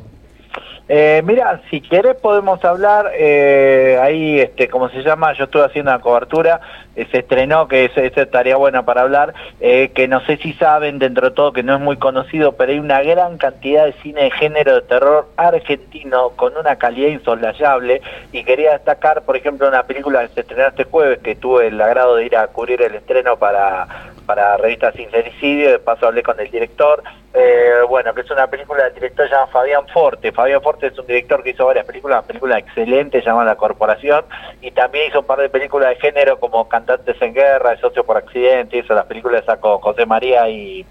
Eh, 0.94 1.22
mira, 1.24 1.62
si 1.70 1.80
querés 1.80 2.16
podemos 2.18 2.62
hablar, 2.66 3.14
eh, 3.16 3.98
ahí, 4.02 4.42
este, 4.42 4.68
¿cómo 4.68 4.90
se 4.90 5.02
llama? 5.04 5.32
Yo 5.32 5.46
estuve 5.46 5.64
haciendo 5.64 5.90
una 5.90 6.02
cobertura, 6.02 6.60
eh, 6.98 7.08
se 7.10 7.20
estrenó, 7.20 7.70
que 7.70 7.86
esa 7.86 8.02
estaría 8.02 8.58
buena 8.58 8.84
para 8.84 9.04
hablar, 9.04 9.34
eh, 9.62 9.92
que 9.96 10.10
no 10.10 10.20
sé 10.26 10.36
si 10.36 10.52
saben 10.52 11.00
dentro 11.00 11.30
de 11.30 11.34
todo, 11.34 11.54
que 11.54 11.64
no 11.64 11.76
es 11.76 11.80
muy 11.80 11.96
conocido, 11.96 12.58
pero 12.58 12.74
hay 12.74 12.80
una 12.80 13.02
gran 13.04 13.38
cantidad 13.38 13.86
de 13.86 13.94
cine 14.04 14.24
de 14.24 14.32
género 14.32 14.76
de 14.76 14.82
terror 14.82 15.30
argentino 15.38 16.32
con 16.32 16.58
una 16.58 16.76
calidad 16.76 17.08
insoslayable, 17.08 18.02
y 18.34 18.44
quería 18.44 18.74
destacar, 18.74 19.22
por 19.22 19.38
ejemplo, 19.38 19.70
una 19.70 19.84
película 19.84 20.28
que 20.28 20.34
se 20.34 20.42
estrenó 20.42 20.68
este 20.68 20.84
jueves, 20.84 21.20
que 21.20 21.38
tuve 21.38 21.68
el 21.68 21.80
agrado 21.80 22.18
de 22.18 22.26
ir 22.26 22.36
a 22.36 22.48
cubrir 22.48 22.82
el 22.82 22.96
estreno 22.96 23.38
para, 23.38 23.88
para 24.32 24.56
Revista 24.56 24.94
Sincericidio, 24.94 25.72
de 25.72 25.80
paso 25.80 26.08
hablé 26.08 26.24
con 26.24 26.40
el 26.40 26.50
director, 26.50 27.04
eh, 27.34 27.82
bueno, 27.90 28.14
que 28.14 28.22
es 28.22 28.32
una 28.32 28.48
película 28.48 28.86
del 28.86 28.94
director 28.94 29.30
llamado 29.30 29.48
Fabián 29.48 29.86
Forte. 29.90 30.32
Fabián 30.32 30.62
Forte 30.62 30.88
es 30.88 30.98
un 30.98 31.06
director 31.06 31.44
que 31.44 31.50
hizo 31.50 31.66
varias 31.66 31.86
películas, 31.86 32.20
una 32.20 32.28
película 32.28 32.58
excelente 32.58 33.22
llamada 33.22 33.48
La 33.48 33.56
Corporación, 33.58 34.24
y 34.62 34.72
también 34.72 35.10
hizo 35.10 35.20
un 35.20 35.26
par 35.26 35.40
de 35.40 35.50
películas 35.50 35.90
de 35.90 35.96
género 35.98 36.40
como 36.40 36.70
Cantantes 36.70 37.22
en 37.22 37.34
Guerra, 37.34 37.74
El 37.74 37.80
Socio 37.82 38.06
por 38.06 38.16
Accidente, 38.16 38.78
hizo 38.78 38.94
las 38.94 39.06
películas 39.06 39.44
esa 39.44 39.60
con 39.60 39.80
José 39.80 40.06
María 40.06 40.48
y 40.48 40.86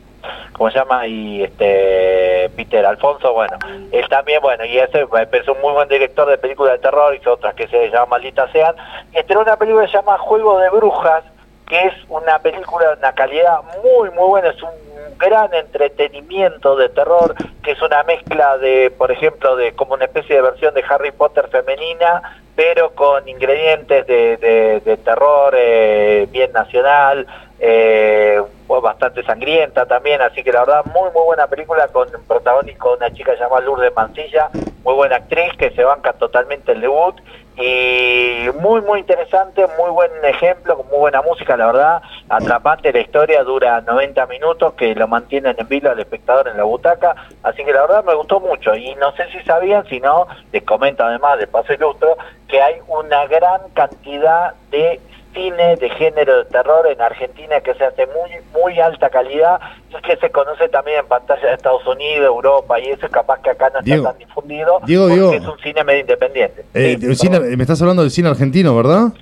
¿cómo 0.52 0.70
se 0.70 0.78
llama? 0.78 1.06
Y 1.06 1.42
este 1.42 2.50
Peter 2.56 2.84
Alfonso, 2.84 3.32
bueno, 3.32 3.56
él 3.90 4.06
también, 4.10 4.42
bueno, 4.42 4.66
y 4.66 4.76
ese 4.76 5.06
es 5.32 5.48
un 5.48 5.60
muy 5.62 5.72
buen 5.72 5.88
director 5.88 6.28
de 6.28 6.36
películas 6.36 6.74
de 6.74 6.80
terror, 6.80 7.14
hizo 7.14 7.32
otras 7.32 7.54
que 7.54 7.66
se 7.68 7.88
llaman 7.88 8.10
Malditas 8.10 8.52
Sean, 8.52 8.74
y 9.14 9.16
estrenó 9.16 9.40
una 9.40 9.56
película 9.56 9.86
que 9.86 9.92
se 9.92 9.96
llama 9.96 10.18
Juego 10.18 10.58
de 10.58 10.68
Brujas, 10.68 11.24
que 11.70 11.86
es 11.86 11.94
una 12.08 12.40
película 12.40 12.88
de 12.88 12.96
una 12.98 13.12
calidad 13.12 13.60
muy, 13.80 14.10
muy 14.10 14.28
buena, 14.28 14.48
es 14.48 14.60
un 14.60 14.70
gran 15.18 15.54
entretenimiento 15.54 16.74
de 16.74 16.88
terror, 16.88 17.32
que 17.62 17.70
es 17.70 17.80
una 17.80 18.02
mezcla 18.02 18.58
de, 18.58 18.90
por 18.90 19.12
ejemplo, 19.12 19.54
de 19.54 19.72
como 19.76 19.94
una 19.94 20.06
especie 20.06 20.34
de 20.34 20.42
versión 20.42 20.74
de 20.74 20.82
Harry 20.88 21.12
Potter 21.12 21.46
femenina, 21.48 22.40
pero 22.56 22.90
con 22.96 23.28
ingredientes 23.28 24.04
de, 24.08 24.36
de- 24.84 24.96
terror 24.96 25.54
eh, 25.56 26.26
bien 26.30 26.50
nacional, 26.52 27.24
eh, 27.60 28.42
bastante 28.82 29.22
sangrienta 29.22 29.86
también, 29.86 30.20
así 30.22 30.42
que 30.42 30.52
la 30.52 30.60
verdad 30.64 30.84
muy 30.86 31.10
muy 31.12 31.22
buena 31.24 31.46
película 31.46 31.86
con 31.88 32.08
protagónico 32.26 32.94
una 32.94 33.12
chica 33.12 33.34
llamada 33.34 33.60
Lourdes 33.62 33.94
Mancilla, 33.94 34.48
muy 34.84 34.94
buena 34.94 35.16
actriz 35.16 35.52
que 35.58 35.70
se 35.70 35.84
banca 35.84 36.12
totalmente 36.14 36.72
el 36.72 36.80
debut 36.80 37.14
y 37.60 38.48
muy 38.60 38.80
muy 38.80 39.00
interesante, 39.00 39.66
muy 39.78 39.90
buen 39.90 40.10
ejemplo, 40.24 40.76
con 40.76 40.86
muy 40.88 40.98
buena 40.98 41.20
música, 41.22 41.56
la 41.56 41.66
verdad, 41.66 42.02
atrapante 42.28 42.92
la 42.92 43.00
historia, 43.00 43.44
dura 43.44 43.80
90 43.82 44.26
minutos 44.26 44.72
que 44.74 44.94
lo 44.94 45.06
mantienen 45.06 45.54
en 45.58 45.68
vilo 45.68 45.90
al 45.90 46.00
espectador 46.00 46.48
en 46.48 46.56
la 46.56 46.64
butaca, 46.64 47.14
así 47.42 47.64
que 47.64 47.72
la 47.72 47.82
verdad 47.82 48.04
me 48.04 48.14
gustó 48.14 48.40
mucho. 48.40 48.74
Y 48.74 48.94
no 48.96 49.12
sé 49.12 49.24
si 49.30 49.40
sabían, 49.44 49.86
si 49.86 50.00
no, 50.00 50.26
les 50.52 50.62
comento 50.62 51.04
además 51.04 51.38
de 51.38 51.46
paso 51.46 51.72
ilustro, 51.72 52.16
que 52.48 52.60
hay 52.60 52.76
una 52.88 53.26
gran 53.26 53.60
cantidad 53.74 54.54
de 54.70 55.00
cine 55.32 55.76
de 55.76 55.88
género 55.90 56.38
de 56.38 56.44
terror 56.46 56.86
en 56.88 57.00
Argentina 57.00 57.60
que 57.60 57.72
se 57.74 57.84
hace 57.84 58.06
muy 58.06 58.30
muy 58.52 58.80
alta 58.80 59.08
calidad 59.10 59.60
y 59.90 60.02
que 60.02 60.16
se 60.16 60.30
conoce 60.30 60.68
también 60.68 60.98
en 61.00 61.06
pantalla 61.06 61.46
de 61.48 61.54
Estados 61.54 61.86
Unidos, 61.86 62.26
Europa 62.26 62.80
y 62.80 62.88
eso 62.88 63.06
es 63.06 63.12
capaz 63.12 63.40
que 63.40 63.50
acá 63.50 63.70
no 63.72 63.80
Diego. 63.82 64.02
está 64.08 64.18
tan 64.18 64.18
difundido 64.26 64.80
Diego, 64.86 65.04
porque 65.08 65.14
Diego. 65.20 65.32
es 65.32 65.46
un 65.46 65.58
cine 65.60 65.84
medio 65.84 66.00
independiente. 66.00 66.64
Eh, 66.74 66.98
Sí, 67.00 67.14
cine- 67.28 67.40
me 67.56 67.62
estás 67.62 67.80
hablando 67.80 68.02
del 68.02 68.10
cine 68.10 68.28
argentino, 68.28 68.74
¿verdad? 68.76 69.12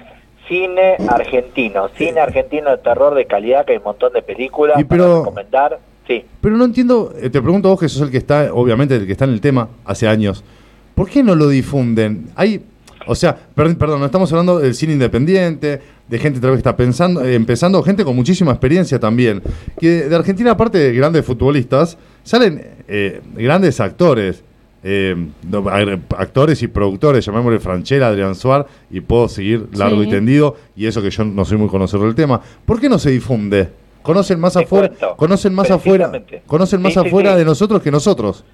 Cine 0.49 0.97
argentino, 1.09 1.89
cine 1.97 2.21
argentino 2.21 2.71
de 2.71 2.79
terror 2.79 3.15
de 3.15 3.27
calidad 3.27 3.67
que 3.67 3.73
hay 3.73 3.79
un 3.79 3.85
montón 3.85 4.13
de 4.15 4.23
películas 4.23 4.81
Y 4.81 4.85
pero- 4.85 5.05
para 5.05 5.19
recomendar. 5.19 5.79
Sí. 6.07 6.25
Pero 6.41 6.57
no 6.57 6.65
entiendo, 6.65 7.13
eh, 7.21 7.29
te 7.29 7.43
pregunto 7.43 7.69
vos 7.69 7.79
que 7.79 7.87
sos 7.91 8.01
el 8.01 8.11
que 8.11 8.17
está, 8.17 8.49
obviamente, 8.55 8.97
el 8.97 9.05
que 9.07 9.13
está 9.13 9.27
en 9.27 9.33
el 9.33 9.43
tema 9.43 9.69
hace 9.85 10.09
años. 10.09 10.43
¿Por 10.95 11.11
qué 11.11 11.23
no 11.23 11.35
lo 11.35 11.49
difunden? 11.49 12.31
Hay, 12.35 12.65
o 13.07 13.15
sea, 13.15 13.37
perdón, 13.55 13.77
perdón, 13.77 14.01
no 14.01 14.07
estamos 14.07 14.33
hablando 14.33 14.59
del 14.59 14.75
cine 14.75 14.95
independiente, 14.95 15.83
de 16.09 16.19
gente 16.19 16.41
tal 16.41 16.51
vez 16.51 16.57
que 16.57 16.69
está 16.69 16.77
pensando, 16.77 17.25
eh, 17.25 17.35
empezando, 17.35 17.83
gente 17.83 18.05
con 18.05 18.17
muchísima 18.17 18.53
experiencia 18.53 18.99
también. 18.99 19.43
Que 19.79 20.09
de 20.09 20.17
Argentina, 20.17 20.53
aparte 20.53 20.79
de 20.79 20.93
grandes 20.93 21.25
futbolistas, 21.25 21.99
salen 22.23 22.63
eh, 22.89 23.21
grandes 23.35 23.81
actores. 23.81 24.43
eh, 24.85 25.17
actores 26.17 26.63
y 26.63 26.69
productores, 26.69 27.27
llamémosle 27.27 27.59
Franchella, 27.59 28.07
Adrián 28.09 28.35
Suar, 28.37 28.65
y 28.91 29.01
puedo 29.01 29.29
seguir 29.29 29.67
largo 29.77 30.03
y 30.05 30.09
tendido, 30.09 30.55
y 30.77 30.87
eso 30.87 31.03
que 31.03 31.11
yo 31.11 31.25
no 31.25 31.45
soy 31.45 31.59
muy 31.59 31.69
conocedor 31.69 32.07
del 32.07 32.15
tema. 32.15 32.41
¿Por 32.65 32.81
qué 32.81 32.89
no 32.89 32.99
se 32.99 33.11
difunde? 33.11 33.69
Conocen 34.03 34.39
más 34.39 34.55
Te 34.55 34.63
afuera, 34.63 34.89
cuento. 34.89 35.17
conocen 35.17 35.53
más 35.53 35.71
afuera, 35.71 36.13
conocen 36.47 36.81
más 36.81 36.95
sí, 36.95 37.01
afuera 37.01 37.33
sí. 37.33 37.39
de 37.39 37.45
nosotros 37.45 37.83
que 37.83 37.91
nosotros. 37.91 38.45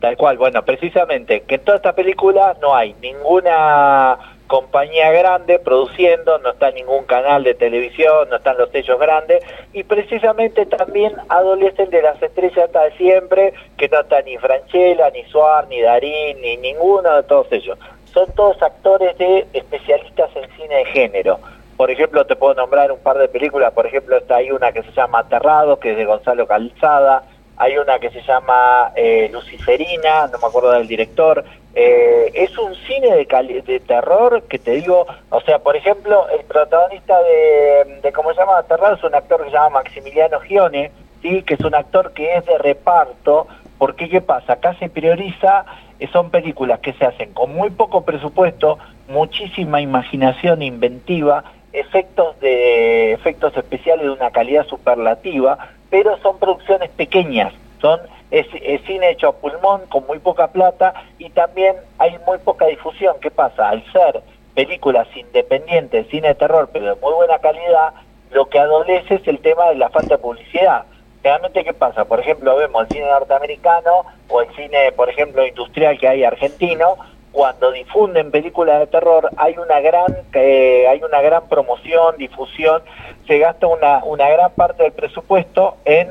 Tal 0.00 0.16
cual, 0.16 0.38
bueno, 0.38 0.64
precisamente 0.64 1.42
que 1.46 1.56
en 1.56 1.60
toda 1.64 1.76
esta 1.76 1.94
película 1.94 2.56
no 2.60 2.74
hay 2.74 2.94
ninguna 3.02 4.16
compañía 4.46 5.10
grande 5.10 5.58
produciendo, 5.58 6.38
no 6.38 6.50
está 6.50 6.70
ningún 6.70 7.04
canal 7.04 7.42
de 7.44 7.54
televisión, 7.54 8.28
no 8.30 8.36
están 8.36 8.56
los 8.58 8.70
sellos 8.70 8.98
grandes 8.98 9.42
y 9.72 9.82
precisamente 9.84 10.66
también 10.66 11.14
adolecen 11.28 11.90
de 11.90 12.02
las 12.02 12.20
estrellas 12.22 12.66
hasta 12.66 12.90
siempre, 12.96 13.54
que 13.76 13.88
no 13.88 14.00
está 14.00 14.22
ni 14.22 14.36
Franchella, 14.38 15.10
ni 15.10 15.24
Suar, 15.24 15.68
ni 15.68 15.80
Darín, 15.80 16.40
ni 16.40 16.56
ninguno 16.56 17.16
de 17.16 17.22
todos 17.24 17.46
ellos. 17.50 17.78
Son 18.12 18.32
todos 18.34 18.62
actores 18.62 19.16
de 19.18 19.46
especialistas 19.52 20.30
en 20.36 20.48
cine 20.56 20.76
de 20.76 20.84
género. 20.86 21.38
Por 21.76 21.90
ejemplo, 21.90 22.24
te 22.24 22.36
puedo 22.36 22.54
nombrar 22.54 22.90
un 22.90 23.00
par 23.00 23.18
de 23.18 23.28
películas, 23.28 23.72
por 23.72 23.86
ejemplo, 23.86 24.16
está 24.16 24.36
ahí 24.36 24.50
una 24.50 24.72
que 24.72 24.82
se 24.82 24.92
llama 24.92 25.18
Aterrado, 25.18 25.78
que 25.78 25.90
es 25.90 25.96
de 25.98 26.06
Gonzalo 26.06 26.46
Calzada, 26.46 27.24
hay 27.58 27.78
una 27.78 27.98
que 27.98 28.10
se 28.10 28.22
llama 28.22 28.92
eh, 28.94 29.28
Luciferina, 29.32 30.26
no 30.26 30.38
me 30.38 30.46
acuerdo 30.46 30.72
del 30.72 30.86
director. 30.86 31.42
Eh, 31.78 32.32
es 32.32 32.56
un 32.56 32.74
cine 32.74 33.14
de, 33.14 33.80
terror 33.80 34.44
que 34.44 34.58
te 34.58 34.70
digo, 34.70 35.06
o 35.28 35.40
sea, 35.42 35.58
por 35.58 35.76
ejemplo, 35.76 36.26
el 36.30 36.42
protagonista 36.46 37.18
de, 37.22 38.00
de 38.00 38.12
¿cómo 38.12 38.32
se 38.32 38.40
llama? 38.40 38.56
Aterrado 38.56 38.94
es 38.94 39.04
un 39.04 39.14
actor 39.14 39.44
que 39.44 39.50
se 39.50 39.56
llama 39.56 39.82
Maximiliano 39.82 40.40
Gione, 40.40 40.90
¿sí? 41.20 41.42
que 41.42 41.52
es 41.52 41.60
un 41.60 41.74
actor 41.74 42.14
que 42.14 42.34
es 42.34 42.46
de 42.46 42.56
reparto, 42.56 43.46
porque 43.76 44.08
¿qué 44.08 44.22
pasa? 44.22 44.54
Acá 44.54 44.74
se 44.78 44.88
prioriza, 44.88 45.66
eh, 45.98 46.08
son 46.14 46.30
películas 46.30 46.80
que 46.80 46.94
se 46.94 47.04
hacen 47.04 47.34
con 47.34 47.54
muy 47.54 47.68
poco 47.68 48.06
presupuesto, 48.06 48.78
muchísima 49.08 49.82
imaginación 49.82 50.62
inventiva, 50.62 51.44
efectos 51.74 52.40
de 52.40 53.12
efectos 53.12 53.54
especiales 53.54 54.06
de 54.06 54.12
una 54.12 54.30
calidad 54.30 54.66
superlativa, 54.66 55.58
pero 55.90 56.16
son 56.22 56.38
producciones 56.38 56.88
pequeñas, 56.92 57.52
son 57.82 58.00
es, 58.30 58.46
cine 58.86 59.10
hecho 59.10 59.28
a 59.28 59.32
pulmón 59.32 59.82
con 59.88 60.06
muy 60.06 60.18
poca 60.18 60.48
plata 60.48 60.94
y 61.18 61.30
también 61.30 61.76
hay 61.98 62.16
muy 62.26 62.38
poca 62.38 62.66
difusión. 62.66 63.16
¿Qué 63.20 63.30
pasa? 63.30 63.68
Al 63.68 63.84
ser 63.92 64.22
películas 64.54 65.06
independientes, 65.14 66.08
cine 66.08 66.28
de 66.28 66.34
terror, 66.34 66.70
pero 66.72 66.94
de 66.94 67.00
muy 67.00 67.12
buena 67.12 67.38
calidad, 67.38 67.92
lo 68.32 68.48
que 68.48 68.58
adolece 68.58 69.16
es 69.16 69.28
el 69.28 69.38
tema 69.40 69.68
de 69.68 69.76
la 69.76 69.90
falta 69.90 70.16
de 70.16 70.22
publicidad. 70.22 70.84
Realmente, 71.22 71.64
¿qué 71.64 71.74
pasa? 71.74 72.04
Por 72.04 72.20
ejemplo, 72.20 72.56
vemos 72.56 72.82
el 72.82 72.88
cine 72.88 73.06
norteamericano 73.06 74.04
o 74.28 74.42
el 74.42 74.54
cine, 74.54 74.92
por 74.92 75.08
ejemplo, 75.08 75.46
industrial 75.46 75.98
que 75.98 76.08
hay 76.08 76.24
argentino, 76.24 76.96
cuando 77.36 77.70
difunden 77.70 78.30
películas 78.30 78.78
de 78.78 78.86
terror 78.86 79.28
hay 79.36 79.58
una 79.58 79.78
gran 79.80 80.06
eh, 80.32 80.86
hay 80.88 81.02
una 81.02 81.20
gran 81.20 81.46
promoción, 81.48 82.16
difusión, 82.16 82.80
se 83.26 83.38
gasta 83.38 83.66
una, 83.66 84.02
una 84.04 84.26
gran 84.30 84.52
parte 84.52 84.84
del 84.84 84.92
presupuesto 84.92 85.76
en 85.84 86.08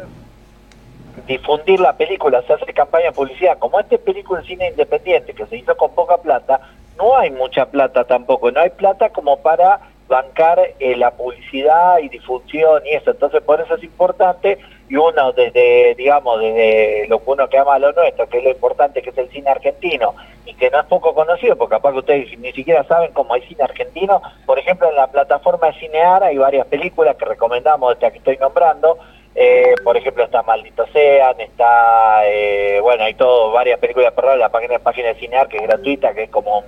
difundir 1.28 1.80
la 1.80 1.96
película, 1.96 2.42
se 2.44 2.54
hace 2.54 2.74
campaña 2.74 3.06
de 3.06 3.12
publicidad. 3.12 3.58
Como 3.58 3.80
esta 3.80 3.98
película 3.98 4.42
de 4.42 4.48
cine 4.48 4.70
independiente 4.70 5.34
que 5.34 5.46
se 5.46 5.58
hizo 5.58 5.76
con 5.76 5.92
poca 5.94 6.18
plata, 6.18 6.60
no 6.98 7.18
hay 7.18 7.32
mucha 7.32 7.66
plata 7.66 8.04
tampoco, 8.04 8.52
no 8.52 8.60
hay 8.60 8.70
plata 8.70 9.10
como 9.10 9.38
para 9.38 9.80
bancar 10.08 10.60
eh, 10.80 10.96
la 10.96 11.12
publicidad 11.12 11.98
y 12.00 12.10
difusión 12.10 12.86
y 12.86 12.92
eso, 12.92 13.12
entonces 13.12 13.42
por 13.42 13.60
eso 13.60 13.76
es 13.76 13.84
importante 13.84 14.60
y 14.88 14.96
uno 14.96 15.32
desde, 15.32 15.96
digamos, 15.96 16.40
desde 16.40 17.08
lo 17.08 17.18
que 17.24 17.32
uno 17.32 17.50
que 17.50 17.58
ama 17.58 17.80
lo 17.80 17.92
nuestro, 17.92 18.30
que 18.30 18.38
es 18.38 18.44
lo 18.44 18.52
importante 18.52 19.02
que 19.02 19.10
es 19.10 19.18
el 19.18 19.30
cine 19.32 19.50
argentino 19.50 20.14
y 20.46 20.54
que 20.54 20.70
no 20.70 20.80
es 20.80 20.86
poco 20.86 21.16
conocido, 21.16 21.56
porque 21.56 21.78
capaz 21.78 21.94
que 21.94 22.00
ustedes 22.00 22.40
ni 22.40 22.52
siquiera 22.54 22.84
saben 22.84 23.12
cómo 23.14 23.34
hay 23.34 23.42
cine 23.48 23.64
argentino, 23.64 24.22
por 24.46 24.60
ejemplo 24.60 24.88
en 24.90 24.96
la 24.96 25.08
plataforma 25.08 25.68
de 25.68 25.80
Cinear 25.80 26.24
hay 26.24 26.38
varias 26.38 26.68
películas 26.68 27.16
que 27.16 27.26
recomendamos, 27.26 27.94
esta 27.94 28.12
que 28.12 28.20
estoy 28.20 28.38
nombrando, 28.38 29.00
eh, 29.36 29.76
por 29.84 29.98
ejemplo 29.98 30.24
está 30.24 30.42
Maldito 30.44 30.86
Sean, 30.88 31.40
está, 31.40 32.22
eh, 32.26 32.80
bueno, 32.82 33.04
hay 33.04 33.14
todo, 33.14 33.52
varias 33.52 33.80
películas, 33.80 34.14
perdón, 34.14 34.40
la 34.40 34.50
página, 34.50 34.80
página 34.80 35.10
de 35.10 35.16
Cinear 35.16 35.48
que 35.48 35.58
es 35.58 35.64
gratuita, 35.64 36.14
que 36.14 36.24
es 36.24 36.30
como 36.30 36.64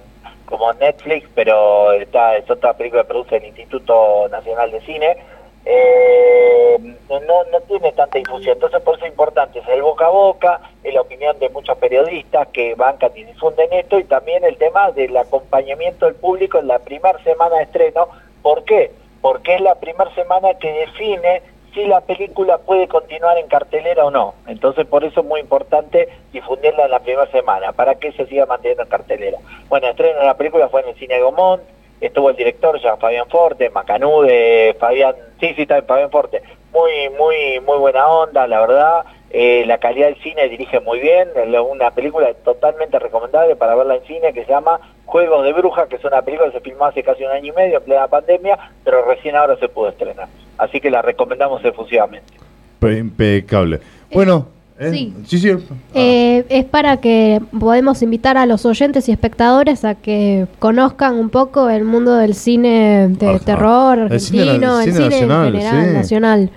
como 0.47 0.71
Netflix, 0.73 1.27
pero 1.35 1.91
está, 1.91 2.37
es 2.37 2.49
otra 2.49 2.73
película 2.73 3.03
que 3.03 3.09
produce 3.09 3.35
el 3.35 3.45
Instituto 3.45 4.29
Nacional 4.29 4.71
de 4.71 4.81
Cine, 4.81 5.17
eh, 5.65 6.77
no, 7.09 7.19
no 7.51 7.61
tiene 7.67 7.91
tanta 7.91 8.17
difusión. 8.17 8.53
Entonces, 8.53 8.81
por 8.81 8.95
eso 8.95 9.05
es 9.05 9.11
importante, 9.11 9.59
es 9.59 9.67
el 9.67 9.81
boca 9.81 10.05
a 10.05 10.09
boca, 10.09 10.61
es 10.83 10.93
la 10.93 11.01
opinión 11.01 11.37
de 11.39 11.49
muchos 11.49 11.77
periodistas 11.77 12.47
que 12.53 12.75
bancan 12.75 13.11
y 13.15 13.25
difunden 13.25 13.67
esto, 13.73 13.99
y 13.99 14.05
también 14.05 14.45
el 14.45 14.55
tema 14.55 14.91
del 14.91 15.15
acompañamiento 15.17 16.05
del 16.05 16.15
público 16.15 16.59
en 16.59 16.69
la 16.69 16.79
primera 16.79 17.21
semana 17.23 17.57
de 17.57 17.63
estreno. 17.63 18.07
¿Por 18.41 18.63
qué? 18.63 18.91
Porque 19.19 19.55
es 19.55 19.61
la 19.61 19.75
primera 19.75 20.13
semana 20.15 20.53
que 20.53 20.71
define 20.71 21.41
si 21.77 21.85
la 21.85 22.01
película 22.01 22.57
puede 22.57 22.87
continuar 22.87 23.37
en 23.37 23.47
cartelera 23.47 24.03
o 24.03 24.09
no. 24.09 24.33
Entonces, 24.47 24.87
por 24.87 25.03
eso 25.03 25.21
es 25.21 25.25
muy 25.27 25.39
importante 25.39 26.09
difundirla 26.33 26.85
en 26.85 26.91
la 26.91 26.99
primera 26.99 27.27
semana, 27.27 27.71
para 27.71 27.95
que 27.95 28.11
se 28.13 28.25
siga 28.25 28.47
manteniendo 28.47 28.83
en 28.83 28.89
cartelera. 28.89 29.37
Bueno, 29.69 29.87
estreno 29.87 30.19
de 30.19 30.25
la 30.25 30.35
película 30.35 30.69
fue 30.69 30.81
en 30.81 30.89
el 30.89 30.95
Cine 30.95 31.21
Gomont, 31.21 31.61
estuvo 32.01 32.31
el 32.31 32.35
director 32.35 32.81
ya 32.81 32.97
Fabián 32.97 33.29
Forte, 33.29 33.69
Macanude, 33.69 34.75
Fabián, 34.79 35.15
sí, 35.39 35.53
sí, 35.55 35.61
está 35.61 35.79
Fabián 35.83 36.09
Forte, 36.09 36.41
muy, 36.73 37.09
muy, 37.15 37.59
muy 37.59 37.77
buena 37.77 38.07
onda, 38.07 38.47
la 38.47 38.59
verdad, 38.59 39.05
eh, 39.29 39.63
la 39.67 39.77
calidad 39.79 40.07
del 40.07 40.21
cine 40.21 40.47
dirige 40.47 40.79
muy 40.79 40.99
bien, 40.99 41.29
una 41.69 41.91
película 41.91 42.33
totalmente 42.45 42.97
recomendable 42.97 43.55
para 43.55 43.75
verla 43.75 43.95
en 43.95 44.03
cine 44.05 44.33
que 44.33 44.45
se 44.45 44.51
llama 44.51 44.79
Juegos 45.05 45.43
de 45.43 45.53
Brujas, 45.53 45.87
que 45.87 45.97
es 45.97 46.05
una 46.05 46.21
película 46.21 46.49
que 46.49 46.57
se 46.57 46.63
filmó 46.63 46.85
hace 46.85 47.03
casi 47.03 47.23
un 47.23 47.31
año 47.31 47.51
y 47.53 47.55
medio 47.55 47.77
en 47.77 47.83
plena 47.83 48.07
pandemia, 48.07 48.57
pero 48.83 49.05
recién 49.05 49.35
ahora 49.35 49.57
se 49.57 49.67
pudo 49.67 49.89
estrenar. 49.89 50.27
Así 50.57 50.79
que 50.79 50.89
la 50.89 51.01
recomendamos 51.01 51.63
efusivamente. 51.63 52.33
Impecable. 52.81 53.81
Bueno, 54.11 54.47
¿Eh? 54.79 54.91
Sí. 55.25 55.39
sí, 55.39 55.49
eh, 55.95 56.45
es 56.49 56.65
para 56.65 56.97
que 56.97 57.41
podemos 57.59 58.03
invitar 58.03 58.37
a 58.37 58.45
los 58.45 58.63
oyentes 58.65 59.09
y 59.09 59.11
espectadores 59.11 59.83
a 59.83 59.95
que 59.95 60.45
conozcan 60.59 61.15
un 61.15 61.29
poco 61.31 61.67
el 61.69 61.83
mundo 61.83 62.15
del 62.15 62.35
cine 62.35 63.07
de 63.09 63.39
terror 63.39 63.99
argentino, 63.99 64.79
el 64.79 64.93
cine, 64.93 65.11
general, 65.11 65.93
nacional. 65.93 66.51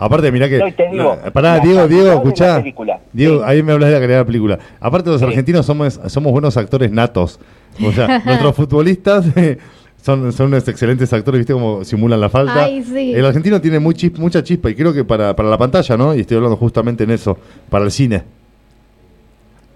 Aparte, 0.00 0.32
mirá 0.32 0.48
que. 0.48 0.58
pará, 1.30 1.58
Diego, 1.58 1.86
Diego, 1.86 2.12
escuchá. 2.12 2.64
Diego, 3.12 3.44
ahí 3.44 3.62
me 3.62 3.72
hablas 3.72 3.90
de 3.90 3.94
la 3.96 4.00
calidad 4.00 4.16
de 4.16 4.22
la 4.22 4.26
película. 4.26 4.58
Aparte, 4.80 5.10
los 5.10 5.22
argentinos 5.22 5.66
somos, 5.66 6.00
somos 6.06 6.32
buenos 6.32 6.56
actores 6.56 6.90
natos. 6.90 7.38
O 7.84 7.92
sea, 7.92 8.18
nuestros 8.24 8.56
futbolistas 8.56 9.26
son, 10.00 10.32
son 10.32 10.46
unos 10.46 10.66
excelentes 10.66 11.12
actores, 11.12 11.40
¿viste 11.40 11.52
cómo 11.52 11.84
simulan 11.84 12.18
la 12.18 12.30
falta? 12.30 12.66
El 12.66 13.26
argentino 13.26 13.60
tiene 13.60 13.78
muy 13.78 13.94
mucha 14.16 14.42
chispa 14.42 14.70
y 14.70 14.74
creo 14.74 14.94
que 14.94 15.04
para, 15.04 15.36
para 15.36 15.50
la 15.50 15.58
pantalla, 15.58 15.94
¿no? 15.98 16.14
Y 16.14 16.20
estoy 16.20 16.38
hablando 16.38 16.56
justamente 16.56 17.04
en 17.04 17.10
eso, 17.10 17.36
para 17.68 17.84
el 17.84 17.90
cine. 17.90 18.22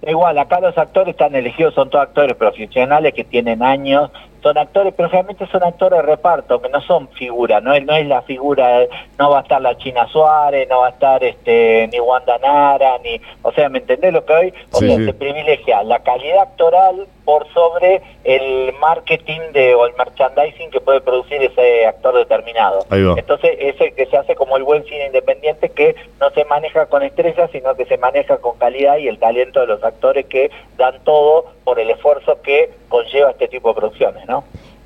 Igual, 0.06 0.38
acá 0.38 0.58
los 0.60 0.76
actores 0.78 1.10
están 1.10 1.34
elegidos, 1.34 1.74
son 1.74 1.90
todos 1.90 2.04
actores 2.04 2.34
profesionales 2.36 3.12
que 3.12 3.24
tienen 3.24 3.62
años 3.62 4.10
son 4.44 4.58
actores, 4.58 4.92
pero 4.94 5.08
realmente 5.08 5.46
son 5.46 5.64
actores 5.64 6.00
de 6.00 6.02
reparto, 6.02 6.60
que 6.60 6.68
no 6.68 6.82
son 6.82 7.08
figuras, 7.08 7.62
no 7.62 7.72
es, 7.72 7.82
no 7.82 7.94
es 7.94 8.06
la 8.06 8.20
figura, 8.22 8.80
no 9.18 9.30
va 9.30 9.38
a 9.38 9.42
estar 9.42 9.60
la 9.62 9.74
China 9.78 10.06
Suárez, 10.08 10.68
no 10.68 10.80
va 10.80 10.88
a 10.88 10.90
estar 10.90 11.24
este 11.24 11.88
ni 11.90 11.98
Wanda 11.98 12.36
Nara, 12.38 12.98
ni, 13.02 13.18
o 13.40 13.50
sea, 13.52 13.70
¿me 13.70 13.78
entendés 13.78 14.12
lo 14.12 14.22
que 14.26 14.32
hoy? 14.34 14.54
O 14.70 14.76
sea, 14.76 14.96
se 14.96 15.14
privilegia 15.14 15.82
la 15.82 16.00
calidad 16.00 16.42
actoral 16.42 17.06
por 17.24 17.46
sobre 17.54 18.02
el 18.24 18.74
marketing 18.80 19.40
de, 19.52 19.74
o 19.74 19.86
el 19.86 19.94
merchandising 19.94 20.70
que 20.70 20.80
puede 20.80 21.00
producir 21.00 21.42
ese 21.42 21.86
actor 21.86 22.14
determinado. 22.14 22.84
Entonces, 22.90 23.56
ese 23.58 23.92
que 23.92 24.06
se 24.06 24.16
hace 24.16 24.34
como 24.34 24.56
el 24.56 24.62
buen 24.62 24.84
cine 24.84 25.06
independiente 25.06 25.70
que 25.70 25.96
no 26.20 26.30
se 26.30 26.44
maneja 26.44 26.86
con 26.86 27.02
estrellas, 27.02 27.50
sino 27.50 27.74
que 27.74 27.86
se 27.86 27.96
maneja 27.96 28.36
con 28.38 28.58
calidad 28.58 28.98
y 28.98 29.08
el 29.08 29.18
talento 29.18 29.60
de 29.60 29.68
los 29.68 29.82
actores 29.82 30.26
que 30.26 30.50
dan 30.76 31.02
todo 31.04 31.46
por 31.64 31.80
el 31.80 31.90
esfuerzo 31.90 32.42
que 32.42 32.70
conlleva 32.88 33.30
este 33.30 33.48
tipo 33.48 33.68
de 33.68 33.74
producciones, 33.80 34.26
¿no? 34.26 34.33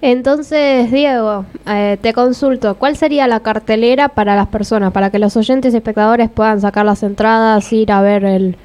Entonces, 0.00 0.92
Diego, 0.92 1.44
eh, 1.66 1.98
te 2.00 2.12
consulto, 2.12 2.76
¿cuál 2.76 2.96
sería 2.96 3.26
la 3.26 3.40
cartelera 3.40 4.08
para 4.08 4.36
las 4.36 4.46
personas, 4.46 4.92
para 4.92 5.10
que 5.10 5.18
los 5.18 5.36
oyentes 5.36 5.74
y 5.74 5.76
espectadores 5.76 6.30
puedan 6.30 6.60
sacar 6.60 6.84
las 6.84 7.02
entradas, 7.02 7.72
ir 7.72 7.90
a 7.90 8.00
ver 8.00 8.24
el... 8.24 8.56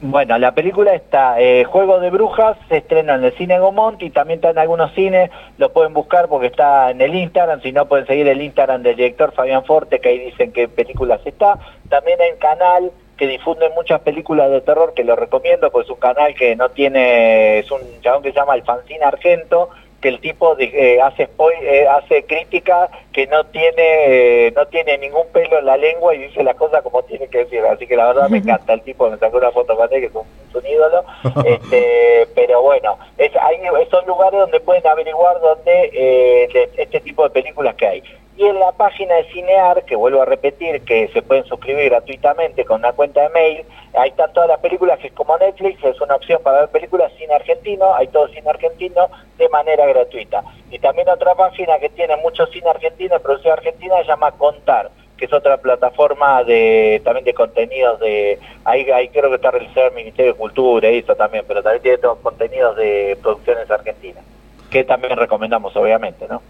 Bueno, 0.00 0.36
la 0.38 0.52
película 0.52 0.92
está, 0.94 1.40
eh, 1.40 1.62
Juego 1.62 2.00
de 2.00 2.10
Brujas, 2.10 2.56
se 2.68 2.78
estrena 2.78 3.14
en 3.14 3.22
el 3.22 3.32
Cine 3.34 3.60
Gomont 3.60 4.02
y 4.02 4.10
también 4.10 4.38
está 4.38 4.50
en 4.50 4.58
algunos 4.58 4.92
cines, 4.94 5.30
lo 5.58 5.72
pueden 5.72 5.94
buscar 5.94 6.26
porque 6.26 6.48
está 6.48 6.90
en 6.90 7.00
el 7.00 7.14
Instagram, 7.14 7.62
si 7.62 7.70
no 7.70 7.86
pueden 7.86 8.06
seguir 8.08 8.26
el 8.26 8.42
Instagram 8.42 8.82
del 8.82 8.96
director 8.96 9.30
Fabián 9.30 9.64
Forte, 9.64 10.00
que 10.00 10.08
ahí 10.08 10.18
dicen 10.18 10.50
qué 10.50 10.66
películas 10.66 11.20
está, 11.24 11.56
también 11.88 12.18
en 12.20 12.36
Canal 12.38 12.90
que 13.16 13.28
difunde 13.28 13.70
muchas 13.76 14.00
películas 14.00 14.50
de 14.50 14.62
terror, 14.62 14.94
que 14.94 15.04
lo 15.04 15.14
recomiendo, 15.14 15.70
pues 15.70 15.84
es 15.84 15.90
un 15.90 16.00
canal 16.00 16.34
que 16.34 16.56
no 16.56 16.70
tiene, 16.70 17.60
es 17.60 17.70
un 17.70 17.78
chabón 18.00 18.20
que 18.20 18.32
se 18.32 18.36
llama 18.36 18.54
Alfancín 18.54 19.00
Argento, 19.00 19.68
que 20.02 20.08
el 20.08 20.20
tipo 20.20 20.58
eh, 20.58 21.00
hace 21.00 21.30
eh, 21.62 21.86
hace 21.88 22.24
crítica 22.24 22.90
que 23.12 23.26
no 23.26 23.44
tiene 23.44 24.46
eh, 24.46 24.52
no 24.56 24.66
tiene 24.66 24.98
ningún 24.98 25.26
pelo 25.32 25.58
en 25.58 25.66
la 25.66 25.76
lengua 25.76 26.14
y 26.14 26.18
dice 26.18 26.42
las 26.42 26.56
cosas 26.56 26.82
como 26.82 27.02
tiene 27.02 27.28
que 27.28 27.38
decir. 27.38 27.60
Así 27.64 27.86
que 27.86 27.96
la 27.96 28.08
verdad 28.08 28.28
me 28.28 28.38
encanta 28.42 28.72
el 28.72 28.82
tipo 28.82 29.08
me 29.10 29.18
sacó 29.18 29.38
una 29.38 29.50
foto 29.50 29.76
con 29.76 29.92
él 29.92 30.00
que 30.00 30.06
es 30.06 30.14
un, 30.14 30.66
ídolo. 30.66 31.04
Este, 31.44 32.26
pero 32.34 32.62
bueno 32.62 32.98
es, 33.18 33.32
hay 33.36 33.58
son 33.90 34.06
lugares 34.06 34.40
donde 34.40 34.60
pueden 34.60 34.86
averiguar 34.86 35.40
donde 35.40 36.48
este 36.76 37.00
tipo 37.00 37.24
de 37.24 37.30
películas 37.30 37.74
que 37.74 37.86
hay. 37.86 38.02
Y 38.36 38.46
en 38.46 38.58
la 38.58 38.72
página 38.72 39.14
de 39.16 39.24
Cinear, 39.24 39.84
que 39.84 39.94
vuelvo 39.94 40.22
a 40.22 40.24
repetir, 40.24 40.82
que 40.82 41.08
se 41.08 41.20
pueden 41.20 41.44
suscribir 41.44 41.90
gratuitamente 41.90 42.64
con 42.64 42.80
una 42.80 42.92
cuenta 42.92 43.20
de 43.22 43.28
mail, 43.28 43.64
ahí 43.94 44.08
están 44.08 44.32
todas 44.32 44.48
las 44.48 44.58
películas, 44.60 44.98
que 45.00 45.08
es 45.08 45.12
como 45.12 45.36
Netflix, 45.36 45.84
es 45.84 46.00
una 46.00 46.16
opción 46.16 46.40
para 46.42 46.60
ver 46.60 46.70
películas 46.70 47.12
cine 47.18 47.34
argentino, 47.34 47.94
hay 47.94 48.08
todo 48.08 48.28
cine 48.28 48.48
argentino 48.48 49.08
de 49.36 49.48
manera 49.50 49.86
gratuita. 49.86 50.42
Y 50.72 50.78
también 50.78 51.06
otra 51.10 51.34
página 51.34 51.78
que 51.78 51.90
tiene 51.90 52.16
mucho 52.16 52.46
cine 52.46 52.70
argentino, 52.70 53.20
producción 53.20 53.52
argentina, 53.52 53.94
se 54.00 54.08
llama 54.08 54.32
Contar, 54.32 54.90
que 55.18 55.26
es 55.26 55.32
otra 55.32 55.58
plataforma 55.58 56.42
de 56.44 57.02
también 57.04 57.26
de 57.26 57.34
contenidos 57.34 58.00
de 58.00 58.38
ahí, 58.64 58.90
ahí 58.90 59.08
creo 59.10 59.28
que 59.28 59.36
está 59.36 59.50
realizado 59.50 59.88
el 59.88 59.94
Ministerio 59.94 60.32
de 60.32 60.38
Cultura 60.38 60.90
y 60.90 61.00
eso 61.00 61.14
también, 61.14 61.44
pero 61.46 61.62
también 61.62 61.82
tiene 61.82 61.98
todos 61.98 62.18
contenidos 62.20 62.74
de 62.76 63.18
producciones 63.20 63.70
argentinas, 63.70 64.24
que 64.70 64.82
también 64.82 65.14
recomendamos 65.14 65.76
obviamente, 65.76 66.26
¿no? 66.26 66.40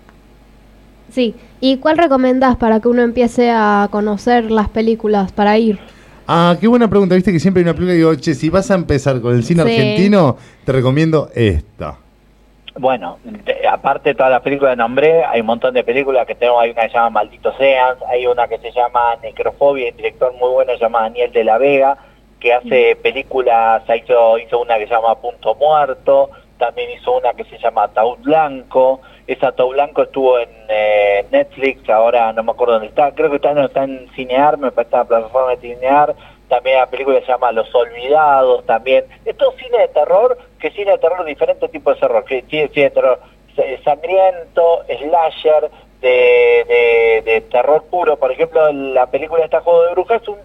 Sí, 1.11 1.35
¿y 1.61 1.79
cuál 1.79 1.99
recomendás 1.99 2.57
para 2.57 2.79
que 2.79 2.87
uno 2.87 3.03
empiece 3.03 3.51
a 3.51 3.89
conocer 3.91 4.53
las 4.53 4.69
películas 4.69 5.33
para 5.33 5.59
ir? 5.59 5.81
Ah, 6.29 6.57
qué 6.61 6.69
buena 6.69 6.89
pregunta. 6.89 7.17
Viste 7.17 7.33
que 7.33 7.41
siempre 7.41 7.61
hay 7.61 7.65
una 7.65 7.75
película 7.75 7.95
y 7.95 7.97
digo, 7.97 8.15
che, 8.15 8.35
si 8.35 8.49
vas 8.49 8.71
a 8.71 8.75
empezar 8.75 9.21
con 9.21 9.35
el 9.35 9.43
cine 9.43 9.63
argentino, 9.63 10.37
te 10.65 10.71
recomiendo 10.71 11.29
esta. 11.35 11.99
Bueno, 12.79 13.19
aparte 13.73 14.11
de 14.11 14.15
todas 14.15 14.31
las 14.31 14.43
películas 14.43 14.75
que 14.75 14.77
nombré, 14.77 15.25
hay 15.25 15.41
un 15.41 15.47
montón 15.47 15.73
de 15.73 15.83
películas 15.83 16.27
que 16.27 16.35
tenemos. 16.35 16.63
Hay 16.63 16.71
una 16.71 16.83
que 16.83 16.89
se 16.89 16.95
llama 16.95 17.11
Maldito 17.11 17.53
Seans, 17.57 18.03
hay 18.07 18.27
una 18.27 18.47
que 18.47 18.59
se 18.59 18.71
llama 18.71 19.17
Necrofobia, 19.23 19.91
un 19.91 19.97
director 19.97 20.33
muy 20.35 20.51
bueno 20.51 20.73
se 20.73 20.79
llama 20.79 21.03
Daniel 21.03 21.33
de 21.33 21.45
la 21.45 21.57
Vega, 21.57 21.97
que 22.39 22.53
hace 22.53 22.97
películas, 22.97 23.83
hizo, 23.97 24.39
hizo 24.39 24.61
una 24.61 24.77
que 24.77 24.87
se 24.87 24.95
llama 24.95 25.19
Punto 25.21 25.55
Muerto, 25.55 26.31
también 26.59 26.91
hizo 26.91 27.17
una 27.17 27.33
que 27.33 27.45
se 27.45 27.59
llama 27.59 27.85
Ataúd 27.85 28.19
Blanco. 28.19 29.01
Esa 29.27 29.49
Ataúd 29.49 29.73
Blanco 29.73 30.03
estuvo 30.03 30.39
en 30.39 30.51
eh, 30.69 31.25
Netflix, 31.31 31.89
ahora 31.89 32.33
no 32.35 32.43
me 32.43 32.53
acuerdo 32.53 32.75
dónde 32.75 32.89
está, 32.89 33.13
creo 33.15 33.31
que 33.31 33.37
está, 33.37 33.55
no, 33.55 33.65
está 33.65 33.85
en 33.85 34.07
Cinear, 34.15 34.59
me 34.59 34.71
parece 34.71 34.97
la 34.97 35.05
plataforma 35.05 35.53
de 35.53 35.57
Cinear. 35.59 36.15
También 36.49 36.77
la 36.81 36.87
película 36.87 37.19
se 37.21 37.29
llama 37.29 37.51
Los 37.51 37.75
Olvidados, 37.75 38.67
también. 38.67 39.07
Esto 39.25 39.51
es 39.51 39.65
cine 39.65 39.79
de 39.79 39.89
terror, 39.89 40.37
que 40.59 40.71
cine 40.73 40.91
de 40.91 40.99
terror, 40.99 41.25
diferentes 41.25 41.71
tipos 41.71 41.95
de 41.95 42.01
terror. 42.01 42.25
Que 42.27 42.43
cine 42.43 42.69
de 42.75 42.91
terror 42.91 43.21
sangriento, 43.85 44.85
slasher, 44.87 45.71
de, 46.03 47.23
de, 47.25 47.41
terror 47.43 47.85
puro. 47.85 48.17
Por 48.17 48.33
ejemplo, 48.33 48.73
la 48.73 49.07
película 49.07 49.45
esta 49.45 49.61
Juego 49.61 49.85
de 49.85 49.93
Brujas 49.93 50.21
es 50.21 50.29
un 50.29 50.39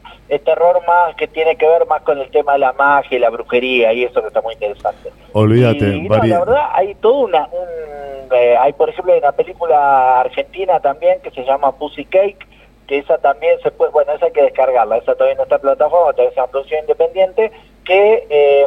terror 0.45 0.82
más 0.88 1.16
que 1.16 1.28
tiene 1.28 1.55
que 1.55 1.68
ver 1.68 1.86
más 1.88 2.03
con 2.03 2.20
el 2.20 2.30
tema 2.30 2.53
de 2.53 2.60
la 2.60 2.74
magia 2.74 3.18
y 3.18 3.20
la 3.20 3.30
brujería 3.30 3.91
y 3.91 4.03
eso 4.03 4.22
que 4.22 4.28
está 4.28 4.41
muy 4.41 4.53
interesante. 4.53 5.12
Olvídate, 5.34 5.86
la 6.08 6.39
verdad 6.39 6.70
hay 6.74 6.95
todo 6.95 7.26
una... 7.26 7.47
Un, 7.47 7.68
eh, 8.30 8.58
hay 8.60 8.74
por 8.74 8.89
ejemplo 8.89 9.18
una 9.18 9.32
película 9.32 10.20
argentina 10.20 10.82
también 10.82 11.22
que 11.22 11.32
se 11.32 11.45
llama 11.45 11.72
Pussy 11.78 12.03
Cake 12.03 12.45
que 12.88 12.99
esa 12.99 13.18
también 13.18 13.60
se 13.62 13.72
puede, 13.72 13.91
bueno, 13.91 14.14
esa 14.14 14.26
hay 14.26 14.32
que 14.32 14.43
descargarla, 14.43 14.97
esa 14.97 15.14
todavía 15.14 15.36
no 15.36 15.43
está 15.43 15.55
en 15.55 15.62
plataforma, 15.62 16.14
todavía 16.14 16.32
es 16.32 16.38
una 16.38 16.47
producción 16.47 16.80
independiente, 16.82 17.51
que 17.84 18.28
eh, 18.30 18.66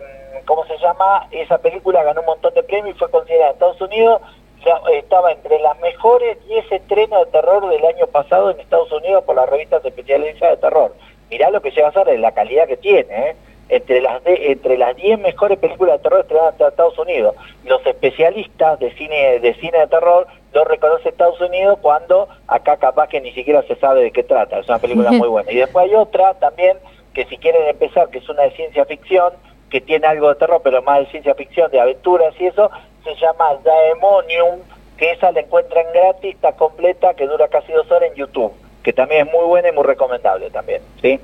¿cómo 0.50 0.66
se 0.66 0.76
llama? 0.78 1.28
Esa 1.30 1.58
película 1.58 2.02
ganó 2.02 2.22
un 2.22 2.26
montón 2.26 2.52
de 2.54 2.64
premios 2.64 2.96
y 2.96 2.98
fue 2.98 3.08
considerada 3.08 3.50
en 3.50 3.54
Estados 3.54 3.80
Unidos, 3.80 4.20
ya 4.66 4.80
estaba 4.98 5.30
entre 5.30 5.60
las 5.60 5.78
mejores 5.78 6.44
10 6.48 6.72
estrenos 6.72 7.24
de 7.24 7.30
terror 7.30 7.68
del 7.68 7.84
año 7.84 8.08
pasado 8.08 8.50
en 8.50 8.58
Estados 8.58 8.90
Unidos 8.90 9.22
por 9.22 9.36
las 9.36 9.48
revistas 9.48 9.84
especializadas 9.84 10.56
de 10.56 10.60
terror. 10.60 10.92
Mirá 11.30 11.50
lo 11.50 11.62
que 11.62 11.70
llega 11.70 11.86
a 11.86 11.92
ser, 11.92 12.18
la 12.18 12.32
calidad 12.32 12.66
que 12.66 12.76
tiene, 12.76 13.30
¿eh? 13.30 13.36
entre 13.68 14.00
las 14.00 14.24
de, 14.24 14.50
entre 14.50 14.76
las 14.76 14.96
10 14.96 15.20
mejores 15.20 15.56
películas 15.56 15.98
de 15.98 16.02
terror 16.02 16.20
estrenadas 16.22 16.56
en 16.58 16.66
Estados 16.66 16.98
Unidos. 16.98 17.36
Los 17.64 17.86
especialistas 17.86 18.80
de 18.80 18.90
cine 18.94 19.38
de 19.38 19.54
cine 19.54 19.78
de 19.78 19.86
terror 19.86 20.26
lo 20.52 20.64
reconoce 20.64 21.10
Estados 21.10 21.40
Unidos 21.40 21.78
cuando 21.80 22.28
acá 22.48 22.76
capaz 22.76 23.06
que 23.06 23.20
ni 23.20 23.30
siquiera 23.34 23.62
se 23.62 23.76
sabe 23.76 24.02
de 24.02 24.10
qué 24.10 24.24
trata. 24.24 24.58
Es 24.58 24.68
una 24.68 24.80
película 24.80 25.10
muy 25.12 25.28
buena. 25.28 25.52
Y 25.52 25.58
después 25.58 25.84
hay 25.84 25.94
otra 25.94 26.34
también 26.34 26.76
que 27.14 27.24
si 27.26 27.38
quieren 27.38 27.68
empezar, 27.68 28.08
que 28.08 28.18
es 28.18 28.28
una 28.28 28.42
de 28.42 28.50
ciencia 28.50 28.84
ficción, 28.84 29.32
que 29.70 29.80
tiene 29.80 30.06
algo 30.06 30.28
de 30.28 30.34
terror, 30.34 30.60
pero 30.62 30.82
más 30.82 31.00
de 31.00 31.06
ciencia 31.06 31.34
ficción, 31.34 31.70
de 31.70 31.80
aventuras 31.80 32.34
y 32.38 32.46
eso, 32.46 32.70
se 33.04 33.14
llama 33.14 33.54
Daemonium, 33.64 34.60
que 34.96 35.12
esa 35.12 35.32
la 35.32 35.40
encuentran 35.40 35.86
gratis, 35.94 36.34
está 36.34 36.52
completa, 36.52 37.14
que 37.14 37.26
dura 37.26 37.48
casi 37.48 37.72
dos 37.72 37.90
horas 37.90 38.10
en 38.10 38.16
YouTube, 38.16 38.52
que 38.82 38.92
también 38.92 39.26
es 39.26 39.32
muy 39.32 39.46
buena 39.46 39.68
y 39.70 39.72
muy 39.72 39.84
recomendable 39.84 40.50
también, 40.50 40.82
¿sí? 41.00 41.18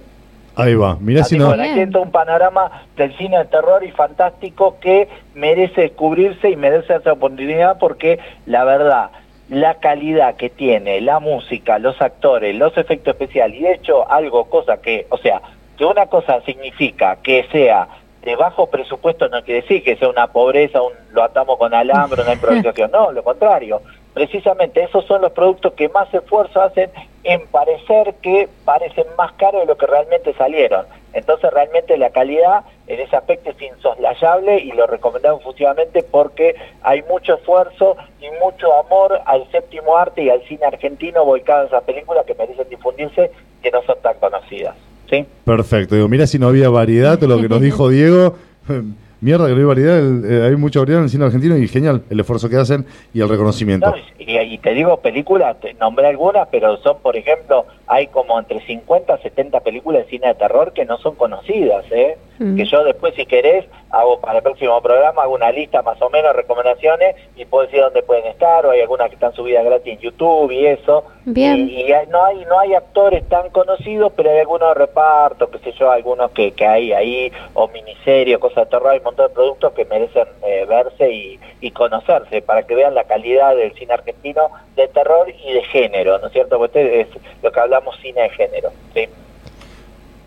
Ahí 0.55 0.75
va, 0.75 0.97
mirá 0.99 1.23
si 1.25 1.37
no... 1.37 1.49
Bueno, 1.49 2.01
un 2.01 2.11
panorama 2.11 2.85
del 2.97 3.15
cine 3.19 3.37
de 3.37 3.45
terror 3.45 3.85
y 3.85 3.91
fantástico 3.91 4.79
que 4.81 5.07
merece 5.35 5.83
descubrirse 5.83 6.49
y 6.49 6.57
merece 6.57 6.95
esa 6.95 7.13
oportunidad 7.13 7.79
porque 7.79 8.19
la 8.47 8.65
verdad, 8.65 9.11
la 9.51 9.75
calidad 9.75 10.37
que 10.37 10.49
tiene 10.49 11.03
la 11.03 11.21
música, 11.21 11.79
los 11.79 12.01
actores, 12.01 12.57
los 12.57 12.75
efectos 12.79 13.13
especiales 13.13 13.61
y 13.61 13.65
de 13.65 13.73
hecho 13.75 14.11
algo, 14.11 14.47
cosa 14.47 14.81
que, 14.81 15.07
o 15.11 15.19
sea, 15.19 15.43
que 15.77 15.85
una 15.85 16.07
cosa 16.07 16.41
significa 16.47 17.17
que 17.23 17.47
sea 17.53 17.87
de 18.27 18.35
bajo 18.35 18.67
presupuesto 18.67 19.29
no 19.29 19.41
quiere 19.45 19.63
decir 19.63 19.85
que 19.85 19.95
sea 19.97 20.09
una 20.09 20.27
pobreza, 20.27 20.83
un, 20.83 20.93
lo 21.13 21.23
atamos 21.23 21.59
con 21.59 21.73
alambre, 21.73 22.23
una 22.23 22.33
improvisación, 22.35 22.91
no, 22.91 23.13
lo 23.13 23.23
contrario. 23.23 23.81
Precisamente 24.13 24.83
esos 24.83 25.05
son 25.05 25.23
los 25.23 25.31
productos 25.31 25.75
que 25.75 25.89
más 25.91 26.13
esfuerzo 26.13 26.61
hacen 26.61 26.91
en 27.23 27.47
parecer 27.47 28.15
que 28.23 28.49
parecen 28.65 29.05
más 29.17 29.33
caros 29.35 29.61
de 29.61 29.67
lo 29.67 29.77
que 29.77 29.87
realmente 29.87 30.35
salieron. 30.35 30.87
Entonces 31.13 31.53
realmente 31.53 31.97
la 31.97 32.11
calidad 32.11 32.65
en 32.89 32.99
ese 32.99 33.15
aspecto 33.15 33.51
es 33.51 33.63
insoslayable 33.63 34.59
y 34.59 34.73
lo 34.73 34.89
recomendamos 34.89 35.43
efusivamente 35.43 36.03
porque 36.03 36.57
hay 36.83 37.03
mucho 37.03 37.35
esfuerzo 37.35 37.97
y 38.21 38.29
mucho 38.43 38.75
amor 38.75 39.21
al 39.25 39.49
séptimo 39.53 39.97
arte 39.97 40.25
y 40.25 40.31
al 40.31 40.43
cine 40.49 40.67
argentino 40.67 41.25
volcado 41.25 41.61
en 41.61 41.67
esas 41.69 41.85
películas 41.85 42.27
que 42.27 42.35
merecen 42.35 42.69
difundirse 42.69 43.31
que 43.63 43.71
no 43.71 43.83
son 43.83 44.01
tan 44.03 44.19
conocidas. 44.19 44.75
¿Sí? 45.11 45.25
Perfecto. 45.45 45.95
Digo, 45.95 46.09
mira 46.09 46.27
si 46.27 46.39
no 46.39 46.49
había 46.49 46.69
variedad, 46.69 47.19
todo 47.19 47.37
lo 47.37 47.43
que 47.43 47.49
nos 47.49 47.61
dijo 47.61 47.89
Diego. 47.91 48.37
Mierda, 49.21 49.47
que 49.47 49.53
no 49.55 49.59
hay 49.59 49.65
variedad, 49.65 50.25
eh, 50.31 50.47
hay 50.47 50.57
mucha 50.57 50.79
variedad 50.79 51.01
en 51.01 51.05
el 51.05 51.11
cine 51.11 51.25
argentino 51.25 51.57
y 51.57 51.67
genial 51.69 52.03
el 52.11 52.21
esfuerzo 52.21 52.51
que 52.51 52.57
hacen 52.57 52.85
y 53.15 53.23
el 53.23 53.29
reconocimiento. 53.29 53.95
y, 54.19 54.59
te 54.59 54.75
digo 54.75 54.99
películas, 54.99 55.59
te 55.61 55.73
nombré 55.75 56.09
algunas, 56.09 56.49
pero 56.49 56.77
son, 56.79 56.99
por 57.01 57.17
ejemplo, 57.17 57.65
hay 57.87 58.09
como 58.09 58.39
entre 58.39 58.61
50 58.67 59.15
a 59.15 59.19
70 59.19 59.61
películas 59.61 60.05
de 60.05 60.11
cine 60.11 60.29
de 60.29 60.35
terror 60.35 60.73
que 60.75 60.85
no 60.85 60.99
son 60.99 61.15
conocidas, 61.15 61.85
¿eh? 61.93 62.19
Mm. 62.39 62.57
Que 62.57 62.65
yo 62.65 62.85
después, 62.85 63.15
si 63.15 63.27
querés, 63.27 63.65
hago 63.91 64.21
para 64.21 64.39
el 64.39 64.43
próximo 64.43 64.81
programa, 64.83 65.23
hago 65.23 65.35
una 65.35 65.51
lista 65.51 65.83
más 65.83 66.01
o 66.03 66.11
menos 66.11 66.33
de 66.33 66.43
recomendaciones 66.43 67.17
y 67.37 67.45
puedo 67.45 67.65
decir 67.65 67.81
dónde 67.81 68.03
pueden 68.03 68.27
estar, 68.27 68.67
o 68.67 68.71
hay 68.71 68.81
algunas 68.81 69.09
que 69.09 69.15
están 69.15 69.33
subidas 69.33 69.65
gratis 69.65 69.95
en 69.95 69.99
YouTube 70.01 70.51
y 70.51 70.67
eso. 70.67 71.05
Bien. 71.25 71.69
Y, 71.69 71.87
no 72.09 72.25
hay 72.25 72.45
no 72.45 72.59
hay 72.61 72.75
actores 72.75 73.29
tan 73.29 73.51
conocidos, 73.51 74.13
pero 74.17 74.31
hay 74.31 74.39
algunos 74.39 74.69
de 74.69 74.75
reparto, 74.75 75.51
qué 75.51 75.59
sé 75.59 75.73
yo, 75.73 75.91
algunos 75.91 76.31
que, 76.33 76.53
que 76.53 76.67
hay 76.67 76.93
ahí, 76.93 77.33
o 77.55 77.69
miniseries, 77.69 78.39
cosas 78.39 78.65
de 78.65 78.71
terror, 78.71 78.91
hay 78.91 78.99
un 78.99 79.05
montón 79.05 79.29
de 79.29 79.35
productos 79.35 79.73
que 79.73 79.85
merecen 79.85 80.27
eh, 80.45 80.65
verse 80.69 81.11
y, 81.11 81.41
y 81.61 81.71
conocerse, 81.71 82.43
para 82.43 82.65
que 82.65 82.75
vean 82.75 82.95
la 82.95 83.05
calidad 83.05 83.57
del 83.57 83.73
cine 83.75 83.95
argentino 83.95 84.51
de 84.75 84.89
terror 84.89 85.29
y 85.29 85.53
de 85.53 85.63
género, 85.65 86.19
¿no 86.19 86.27
es 86.27 86.33
cierto? 86.33 86.59
Porque 86.59 87.01
es 87.01 87.09
lo 87.43 87.51
que 87.51 87.61
hablamos 87.61 87.97
cine 88.01 88.23
de 88.23 88.31
género, 88.31 88.71
¿sí? 88.95 89.09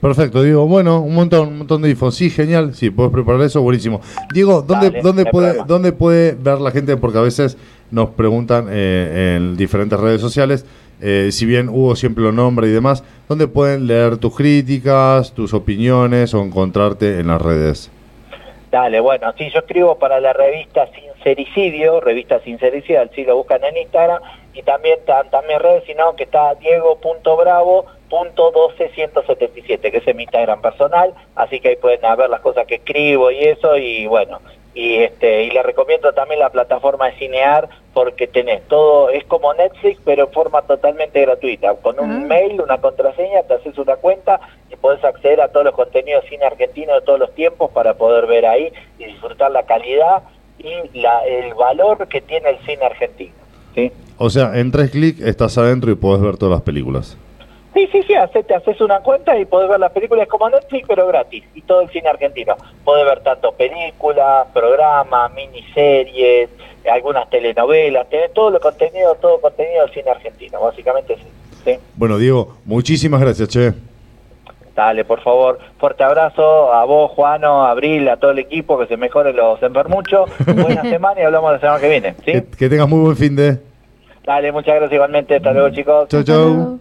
Perfecto, 0.02 0.42
Diego. 0.42 0.66
Bueno, 0.66 1.02
un 1.02 1.14
montón, 1.14 1.50
un 1.50 1.58
montón 1.60 1.82
de 1.82 1.90
info. 1.90 2.10
Sí, 2.12 2.30
genial. 2.30 2.74
Sí, 2.74 2.90
puedes 2.90 3.12
preparar 3.12 3.42
eso, 3.42 3.62
buenísimo. 3.62 4.00
Diego, 4.34 4.62
¿dónde, 4.62 5.02
dónde, 5.02 5.26
puede, 5.26 5.64
¿dónde 5.68 5.92
puede 5.92 6.36
ver 6.40 6.62
la 6.62 6.72
gente? 6.72 6.96
Porque 6.96 7.18
a 7.18 7.22
veces 7.22 7.58
nos 7.92 8.12
preguntan 8.12 8.68
eh, 8.70 9.36
en 9.38 9.58
diferentes 9.58 10.00
redes 10.00 10.22
sociales, 10.22 10.66
eh, 11.02 11.30
si 11.32 11.46
bien 11.46 11.70
Hugo 11.70 11.96
siempre 11.96 12.24
lo 12.24 12.32
nombra 12.32 12.68
y 12.68 12.72
demás, 12.72 13.04
¿dónde 13.28 13.48
pueden 13.48 13.88
leer 13.88 14.18
tus 14.18 14.36
críticas, 14.36 15.34
tus 15.34 15.54
opiniones 15.54 16.34
o 16.34 16.44
encontrarte 16.44 17.20
en 17.20 17.28
las 17.28 17.42
redes? 17.42 17.92
Dale, 18.72 19.00
bueno, 19.00 19.34
sí, 19.38 19.50
yo 19.52 19.60
escribo 19.60 19.98
para 19.98 20.20
la 20.20 20.32
revista 20.32 20.88
Sincericidio, 20.94 22.00
revista 22.02 22.40
Sincericidio, 22.42 23.10
si 23.16 23.24
lo 23.24 23.38
buscan 23.38 23.64
en 23.64 23.78
Instagram, 23.78 24.22
y 24.54 24.62
también 24.62 25.00
también 25.32 25.60
redes, 25.60 25.84
sino 25.88 26.16
que 26.16 26.26
está 26.26 26.54
diego.bravo.12177, 28.10 29.92
que 29.92 29.98
es 29.98 30.16
mi 30.16 30.24
Instagram 30.24 30.62
personal, 30.62 31.14
así 31.36 31.60
que 31.60 31.70
ahí 31.70 31.76
pueden 31.76 32.02
ver 32.18 32.30
las 32.30 32.42
cosas 32.42 32.66
que 32.68 32.76
escribo 32.76 33.32
y 33.32 33.40
eso, 33.44 33.78
y 33.78 34.08
bueno, 34.08 34.40
y 34.74 34.96
este 34.98 35.44
y 35.44 35.52
les 35.52 35.66
recomiendo 35.66 36.14
también 36.14 36.40
la 36.40 36.50
plataforma 36.50 37.08
de 37.08 37.18
Cinear 37.18 37.70
porque 37.94 38.28
tenés 38.28 38.62
todo, 38.68 39.10
es 39.10 39.26
como 39.26 39.54
Netflix 39.54 40.00
pero 40.06 40.26
en 40.26 40.32
forma 40.32 40.62
totalmente 40.62 41.22
gratuita, 41.22 41.74
con 41.76 42.00
un 42.00 42.28
mail, 42.28 42.62
una 42.62 42.80
contraseña, 42.80 43.44
te 43.44 43.56
haces 43.56 43.78
una 43.78 43.96
cuenta 43.96 44.40
y 44.72 44.76
podés 44.76 45.04
acceder 45.04 45.42
a 45.42 45.50
todos 45.50 45.66
los 45.66 45.76
contenidos 45.76 46.24
de 46.24 46.30
cine 46.30 46.46
argentino 46.46 46.94
de 46.94 47.02
todos 47.02 47.20
los 47.20 47.34
tiempos 47.34 47.72
para 47.72 47.96
poder 47.96 48.28
ver 48.28 48.46
ahí 48.46 48.72
y 49.00 49.06
disfrutar 49.06 49.52
la 49.52 49.64
calidad 49.64 50.24
y 50.60 51.00
la, 51.00 51.26
el 51.26 51.54
valor 51.54 52.08
que 52.08 52.22
tiene 52.22 52.50
el 52.50 52.60
cine 52.60 52.86
argentino. 52.86 53.34
¿sí? 53.74 53.92
O 54.18 54.30
sea, 54.30 54.58
en 54.60 54.72
tres 54.72 54.92
clics 54.92 55.22
estás 55.22 55.58
adentro 55.58 55.92
y 55.92 55.96
podés 55.96 56.22
ver 56.22 56.38
todas 56.38 56.52
las 56.52 56.62
películas. 56.62 57.18
Sí, 57.80 57.88
sí, 57.94 58.02
sí, 58.08 58.44
te 58.44 58.56
haces 58.56 58.82
una 58.82 59.00
cuenta 59.00 59.38
y 59.38 59.46
podés 59.46 59.70
ver 59.70 59.80
las 59.80 59.94
películas 59.94 60.28
como 60.28 60.50
Netflix, 60.50 60.86
pero 60.86 61.08
gratis, 61.08 61.46
y 61.56 61.62
todo 61.62 61.80
el 61.80 61.90
cine 61.90 62.10
argentino. 62.10 62.58
Podés 62.84 63.06
ver 63.06 63.22
tanto 63.22 63.54
películas, 63.54 64.48
programas, 64.54 65.32
miniseries, 65.34 66.50
algunas 66.92 67.30
telenovelas, 67.30 68.10
tenés 68.10 68.34
todo 68.34 68.54
el 68.54 68.60
contenido, 68.60 69.16
todo 69.16 69.40
contenido 69.40 69.86
del 69.86 69.94
cine 69.94 70.12
argentino, 70.12 70.60
básicamente 70.60 71.16
sí. 71.64 71.78
Bueno, 71.96 72.18
Diego, 72.18 72.58
muchísimas 72.66 73.22
gracias, 73.22 73.48
che. 73.48 73.72
Dale, 74.76 75.06
por 75.06 75.22
favor, 75.22 75.60
fuerte 75.78 76.04
abrazo 76.04 76.74
a 76.74 76.84
vos, 76.84 77.12
Juano, 77.12 77.66
a 77.66 77.72
Abril, 77.72 78.10
a 78.10 78.18
todo 78.18 78.32
el 78.32 78.40
equipo, 78.40 78.78
que 78.78 78.88
se 78.88 78.98
mejoren 78.98 79.38
los 79.38 79.64
enfermuchos. 79.64 80.30
Buena 80.46 80.82
semana 80.82 81.22
y 81.22 81.24
hablamos 81.24 81.54
la 81.54 81.60
semana 81.60 81.80
que 81.80 81.90
viene. 81.90 82.16
¿sí? 82.26 82.32
Que, 82.34 82.44
que 82.44 82.70
tengas 82.70 82.90
muy 82.90 83.00
buen 83.00 83.16
fin 83.16 83.38
de... 83.38 83.58
Dale, 84.26 84.52
muchas 84.52 84.76
gracias 84.76 84.94
igualmente. 84.94 85.38
Hasta 85.38 85.54
luego, 85.54 85.70
chicos. 85.70 86.10
Chau, 86.10 86.24
chau. 86.24 86.80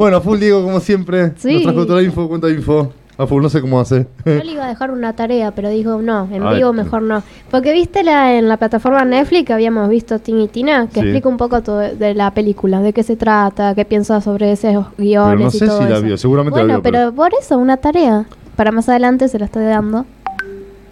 Bueno, 0.00 0.22
full 0.22 0.38
Diego, 0.38 0.62
como 0.62 0.80
siempre. 0.80 1.34
Sí. 1.36 1.52
Nos 1.52 1.62
trajo 1.64 1.84
toda 1.84 2.00
la 2.00 2.06
info, 2.06 2.26
cuenta 2.26 2.48
info. 2.48 2.90
A 3.18 3.26
full, 3.26 3.42
no 3.42 3.50
sé 3.50 3.60
cómo 3.60 3.78
hace. 3.78 4.06
Yo 4.24 4.32
le 4.42 4.52
iba 4.52 4.64
a 4.64 4.68
dejar 4.68 4.92
una 4.92 5.14
tarea, 5.14 5.50
pero 5.50 5.68
dijo, 5.68 6.00
no, 6.00 6.26
en 6.32 6.42
vivo 6.56 6.72
mejor 6.72 7.02
no. 7.02 7.22
Porque 7.50 7.74
viste 7.74 8.02
la, 8.02 8.34
en 8.34 8.48
la 8.48 8.56
plataforma 8.56 9.04
Netflix 9.04 9.44
que 9.44 9.52
habíamos 9.52 9.90
visto 9.90 10.18
Tim 10.18 10.40
y 10.40 10.48
Tina, 10.48 10.88
que 10.90 11.00
explica 11.00 11.28
un 11.28 11.36
poco 11.36 11.60
todo 11.60 11.80
de 11.80 12.14
la 12.14 12.30
película, 12.30 12.80
de 12.80 12.94
qué 12.94 13.02
se 13.02 13.16
trata, 13.16 13.74
qué 13.74 13.84
piensa 13.84 14.22
sobre 14.22 14.52
esos 14.52 14.86
guiones 14.96 15.34
pero 15.34 15.44
no 15.44 15.50
sé 15.50 15.64
y 15.66 15.68
todo 15.68 15.82
si 15.82 15.84
la 15.84 15.96
eso. 15.96 16.06
vio, 16.06 16.16
seguramente 16.16 16.58
bueno, 16.58 16.68
la 16.68 16.74
vio. 16.76 16.82
pero 16.82 17.12
por 17.12 17.32
eso, 17.38 17.58
una 17.58 17.76
tarea. 17.76 18.24
Para 18.56 18.72
más 18.72 18.88
adelante 18.88 19.28
se 19.28 19.38
la 19.38 19.44
estoy 19.44 19.64
dando. 19.64 20.06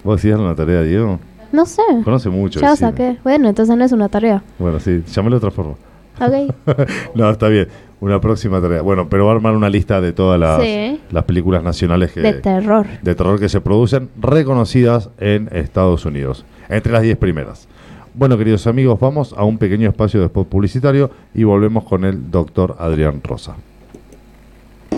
¿Vos 0.04 0.16
decías 0.16 0.38
una 0.38 0.54
tarea, 0.54 0.82
Diego? 0.82 1.18
No 1.50 1.64
sé. 1.64 1.80
Conoce 2.04 2.28
mucho. 2.28 2.60
Ya 2.60 2.76
saqué. 2.76 3.16
Bueno, 3.24 3.48
entonces 3.48 3.74
no 3.74 3.86
es 3.86 3.92
una 3.92 4.10
tarea. 4.10 4.42
Bueno, 4.58 4.78
sí, 4.80 5.02
llámale 5.10 5.36
de 5.36 5.38
otra 5.38 5.50
forma. 5.50 5.76
Ok. 6.20 6.54
no, 7.14 7.30
está 7.30 7.48
bien. 7.48 7.68
Una 8.00 8.20
próxima 8.20 8.60
tarea. 8.60 8.80
Bueno, 8.82 9.08
pero 9.08 9.26
va 9.26 9.32
a 9.32 9.34
armar 9.34 9.54
una 9.54 9.68
lista 9.68 10.00
de 10.00 10.12
todas 10.12 10.38
las, 10.38 10.62
Sí. 10.62 11.00
las 11.10 11.24
películas 11.24 11.62
nacionales 11.64 12.12
que, 12.12 12.20
de 12.20 12.34
terror. 12.34 12.86
de 13.02 13.14
terror 13.14 13.40
que 13.40 13.48
se 13.48 13.60
producen, 13.60 14.08
reconocidas 14.20 15.10
en 15.18 15.48
Estados 15.52 16.04
Unidos. 16.04 16.44
Entre 16.68 16.92
las 16.92 17.02
10 17.02 17.16
primeras. 17.16 17.66
Bueno, 18.14 18.38
queridos 18.38 18.66
amigos, 18.66 18.98
vamos 19.00 19.34
a 19.36 19.44
un 19.44 19.58
pequeño 19.58 19.88
espacio 19.88 20.20
de 20.20 20.26
spot 20.26 20.48
publicitario 20.48 21.10
y 21.34 21.44
volvemos 21.44 21.84
con 21.84 22.04
el 22.04 22.30
doctor 22.30 22.76
Adrián 22.78 23.20
Rosa. 23.22 23.56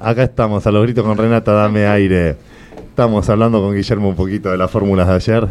Acá 0.00 0.22
estamos, 0.22 0.64
a 0.66 0.70
los 0.70 0.82
gritos 0.84 1.04
con 1.04 1.18
Renata, 1.18 1.52
dame 1.52 1.86
aire. 1.86 2.36
Estamos 2.90 3.28
hablando 3.28 3.60
con 3.60 3.74
Guillermo 3.74 4.10
un 4.10 4.14
poquito 4.14 4.50
de 4.50 4.56
las 4.56 4.70
fórmulas 4.70 5.08
de 5.08 5.14
ayer, 5.14 5.48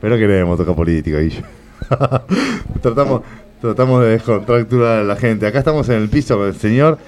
pero 0.00 0.16
queremos 0.16 0.56
tocar 0.56 0.76
política, 0.76 1.18
Guillermo. 1.18 1.48
tratamos, 2.82 3.22
tratamos 3.60 4.02
de 4.02 4.10
descontracturar 4.10 5.00
a 5.00 5.02
la 5.02 5.16
gente. 5.16 5.46
Acá 5.46 5.58
estamos 5.58 5.88
en 5.88 5.96
el 5.96 6.08
piso 6.08 6.36
con 6.36 6.46
el 6.46 6.54
señor 6.54 6.98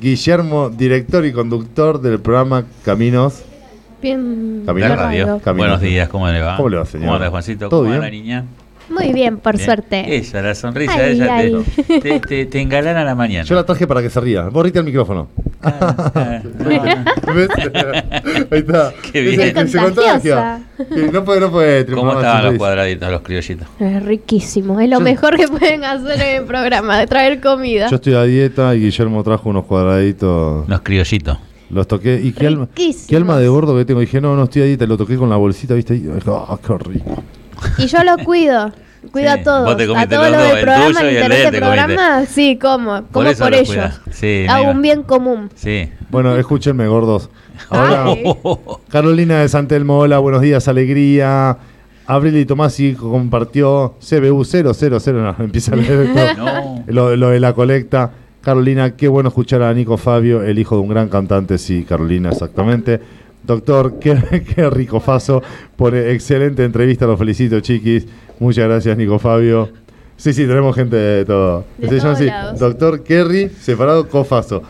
Guillermo, 0.00 0.70
director 0.70 1.24
y 1.24 1.32
conductor 1.32 2.00
del 2.00 2.18
programa 2.18 2.64
Caminos. 2.84 3.42
Bien. 4.02 4.64
Camino. 4.66 4.88
La 4.88 4.96
radio. 4.96 5.40
Caminos. 5.44 5.68
Buenos 5.68 5.80
días, 5.80 6.08
¿cómo 6.08 6.26
le 6.28 6.40
va? 6.40 6.56
¿Cómo 6.56 6.68
le 6.68 6.78
va, 6.78 6.84
señor? 6.84 7.06
¿Cómo 7.06 7.16
anda, 7.16 7.30
Juancito? 7.30 7.68
¿Todo 7.68 7.82
¿Cómo 7.84 7.94
va 7.94 7.98
la 8.00 8.10
niña? 8.10 8.44
Muy 8.90 9.12
bien, 9.12 9.38
por 9.38 9.54
Bien. 9.56 9.64
suerte. 9.64 10.16
Ella, 10.16 10.42
la 10.42 10.54
sonrisa 10.54 10.94
Ay, 10.96 11.00
de 11.00 11.12
ella 11.12 11.36
ay. 11.36 11.56
te, 11.86 12.00
te, 12.00 12.20
te- 12.20 12.46
te 12.46 12.60
engalana 12.60 13.04
la 13.04 13.14
mañana. 13.14 13.44
Yo 13.44 13.54
la 13.54 13.64
traje 13.64 13.86
para 13.86 14.02
que 14.02 14.10
se 14.10 14.20
ría. 14.20 14.48
Borrite 14.48 14.78
el 14.80 14.84
micrófono. 14.84 15.28
Ah, 15.62 16.10
ah. 16.14 16.40
Ahí 18.50 18.58
está. 18.58 18.92
Qué 19.12 19.20
bien. 19.22 19.54
que 19.54 19.66
se 19.68 19.78
Contagiosa. 19.78 19.82
contagia. 19.84 20.62
Que 20.94 21.12
no 21.12 21.24
puede, 21.24 21.40
no 21.40 21.50
puede. 21.50 21.86
¿Cómo 21.86 22.12
estaban 22.12 22.44
los 22.44 22.54
cuadraditos, 22.56 23.10
los 23.10 23.20
criollitos? 23.22 23.68
Es 23.78 24.02
riquísimo. 24.02 24.80
Es 24.80 24.88
lo 24.90 24.98
Yo- 24.98 25.04
mejor 25.04 25.36
que 25.36 25.48
pueden 25.48 25.84
hacer 25.84 26.20
en 26.20 26.36
el 26.42 26.44
programa, 26.44 26.98
de 26.98 27.06
traer 27.06 27.40
comida. 27.40 27.88
Yo 27.88 27.96
estoy 27.96 28.14
a 28.14 28.22
dieta 28.24 28.74
y 28.74 28.80
Guillermo 28.80 29.22
trajo 29.22 29.48
unos 29.50 29.64
cuadraditos. 29.66 30.68
Los 30.68 30.80
criollitos. 30.80 31.38
Los 31.70 31.86
toqué. 31.86 32.20
¿Y 32.22 32.32
qué 32.32 32.48
alma, 32.48 32.68
qué 32.74 33.16
alma 33.16 33.38
de 33.38 33.46
gordo 33.48 33.76
que 33.76 33.84
tengo? 33.84 34.00
Dije, 34.00 34.20
no, 34.20 34.34
no 34.34 34.44
estoy 34.44 34.62
a 34.62 34.64
dieta. 34.64 34.86
Lo 34.86 34.96
toqué 34.96 35.16
con 35.16 35.30
la 35.30 35.36
bolsita, 35.36 35.74
¿viste? 35.74 35.94
Y 35.94 36.00
dije, 36.00 36.20
ah, 36.28 36.58
qué 36.66 36.74
rico. 36.78 37.22
Y 37.78 37.86
yo 37.86 38.02
lo 38.04 38.16
cuido. 38.18 38.72
Cuido 39.12 39.32
Sí, 39.32 39.40
a 39.40 39.42
todos. 39.42 39.64
vos 39.64 39.76
te 39.76 39.84
a 39.84 40.08
todos 40.08 40.30
los 40.30 40.32
los 40.32 40.48
del 40.48 40.56
el 40.58 40.62
programa, 40.62 41.02
y 41.02 41.16
el 41.16 41.52
de 41.52 41.58
programa, 41.58 42.26
sí, 42.26 42.56
como. 42.56 43.02
Como 43.10 43.28
eso 43.28 43.44
por, 43.44 43.52
lo 43.52 43.56
ellos. 43.56 44.00
Sí, 44.10 44.44
Hago 44.48 44.70
un 44.70 44.82
bien 44.82 45.02
común. 45.02 45.50
Sí. 45.54 45.90
Bueno, 46.10 46.36
escúchenme, 46.36 46.86
gordos. 46.86 47.30
Ahora, 47.70 48.04
Ay. 48.04 48.24
Carolina 48.90 49.40
de 49.40 49.48
Santelmo, 49.48 49.98
hola, 49.98 50.18
buenos 50.18 50.42
días, 50.42 50.68
alegría. 50.68 51.56
Abril 52.06 52.36
y 52.36 52.44
Tomasi 52.44 52.94
compartió 52.94 53.94
CBU 54.00 54.44
000, 54.44 54.72
no, 55.14 55.36
empieza 55.38 55.72
a 55.72 55.76
leer. 55.76 56.08
No. 56.36 56.84
lo, 56.88 57.16
lo 57.16 57.30
de 57.30 57.40
la 57.40 57.52
colecta. 57.52 58.10
Carolina, 58.42 58.96
qué 58.96 59.06
bueno 59.06 59.28
escuchar 59.28 59.62
a 59.62 59.72
Nico 59.72 59.96
Fabio, 59.96 60.42
el 60.42 60.58
hijo 60.58 60.74
de 60.76 60.82
un 60.82 60.88
gran 60.88 61.08
cantante, 61.08 61.58
sí, 61.58 61.84
Carolina, 61.88 62.30
exactamente. 62.30 63.00
Doctor, 63.42 63.98
qué, 64.00 64.44
qué 64.54 64.70
rico 64.70 65.00
Faso, 65.00 65.42
por 65.76 65.94
excelente 65.94 66.64
entrevista, 66.64 67.06
los 67.06 67.18
felicito, 67.18 67.60
chiquis. 67.60 68.06
Muchas 68.38 68.66
gracias, 68.66 68.96
Nico 68.96 69.18
Fabio. 69.18 69.68
Sí, 70.16 70.34
sí, 70.34 70.46
tenemos 70.46 70.74
gente 70.74 70.96
de 70.96 71.24
todo. 71.24 71.64
De 71.78 71.88
Se 71.88 71.96
llama 71.96 72.02
todos 72.02 72.16
así, 72.16 72.26
lados. 72.26 72.60
Doctor 72.60 73.02
Kerry, 73.02 73.48
separado 73.48 74.06
Cofaso. 74.06 74.62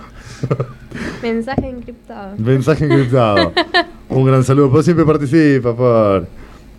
Mensaje 1.23 1.69
encriptado. 1.69 2.37
Mensaje 2.39 2.85
encriptado. 2.85 3.53
Un 4.09 4.25
gran 4.25 4.45
saludo, 4.45 4.71
pero 4.71 4.83
siempre 4.83 5.05
participa, 5.05 5.75
por 5.75 6.27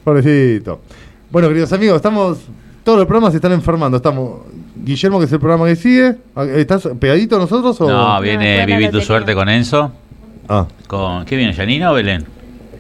pobrecito. 0.04 0.82
Bueno, 1.30 1.48
queridos 1.50 1.72
amigos, 1.74 1.98
estamos. 1.98 2.40
Todos 2.84 2.98
los 2.98 3.08
programas 3.08 3.32
se 3.34 3.38
están 3.38 3.52
enfermando. 3.52 3.98
Estamos. 3.98 4.42
Guillermo, 4.76 5.20
que 5.20 5.26
es 5.26 5.32
el 5.32 5.40
programa 5.40 5.68
que 5.68 5.76
sigue. 5.76 6.16
¿Estás 6.56 6.88
pegadito 7.00 7.36
a 7.36 7.40
nosotros 7.40 7.80
o.? 7.82 7.90
No, 7.90 8.16
No, 8.16 8.22
viene 8.22 8.64
buena 8.64 8.78
Viví 8.78 8.92
tu 8.92 9.02
suerte 9.02 9.36
con 9.36 9.48
Enzo. 9.50 9.92
Ah, 10.54 10.68
Con, 10.86 11.24
¿Qué 11.24 11.38
viene, 11.38 11.54
Janina 11.54 11.92
o 11.92 11.94
Belén? 11.94 12.26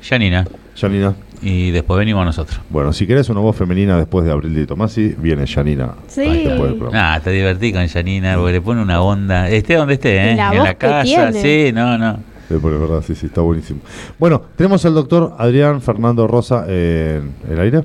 Janina. 0.01 0.45
Janina. 0.76 1.15
Y 1.41 1.72
después 1.72 1.97
venimos 1.97 2.26
nosotros. 2.26 2.59
Bueno, 2.69 2.91
si 2.91 3.07
querés 3.07 3.30
una 3.30 3.39
voz 3.39 3.55
femenina 3.55 3.97
después 3.97 4.26
de 4.26 4.32
Abril 4.34 4.53
de 4.53 4.67
Tomasi, 4.67 5.15
viene 5.17 5.47
Janina. 5.47 5.93
Sí. 6.07 6.49
Ah, 6.93 7.22
te 7.24 7.30
divertí 7.30 7.72
con 7.72 7.88
Janina, 7.88 8.36
porque 8.36 8.51
le 8.51 8.61
pone 8.61 8.82
una 8.82 9.01
onda. 9.01 9.47
Esté 9.47 9.76
donde 9.76 9.93
esté, 9.93 10.32
¿eh? 10.32 10.36
La 10.36 10.51
en 10.51 10.57
voz 10.57 10.67
la 10.67 10.74
que 10.74 10.86
casa. 10.86 11.03
tiene. 11.03 11.32
Sí, 11.41 11.72
no, 11.74 11.97
no. 11.97 12.17
Sí, 12.49 12.55
por 12.57 12.78
verdad, 12.78 13.01
sí, 13.07 13.15
sí, 13.15 13.28
está 13.28 13.39
buenísimo. 13.39 13.80
Bueno, 14.19 14.41
tenemos 14.57 14.86
al 14.86 14.93
doctor 14.93 15.36
Adrián 15.38 15.82
Fernando 15.82 16.28
Rosa 16.28 16.65
en 16.67 17.36
el 17.49 17.57
aire. 17.57 17.84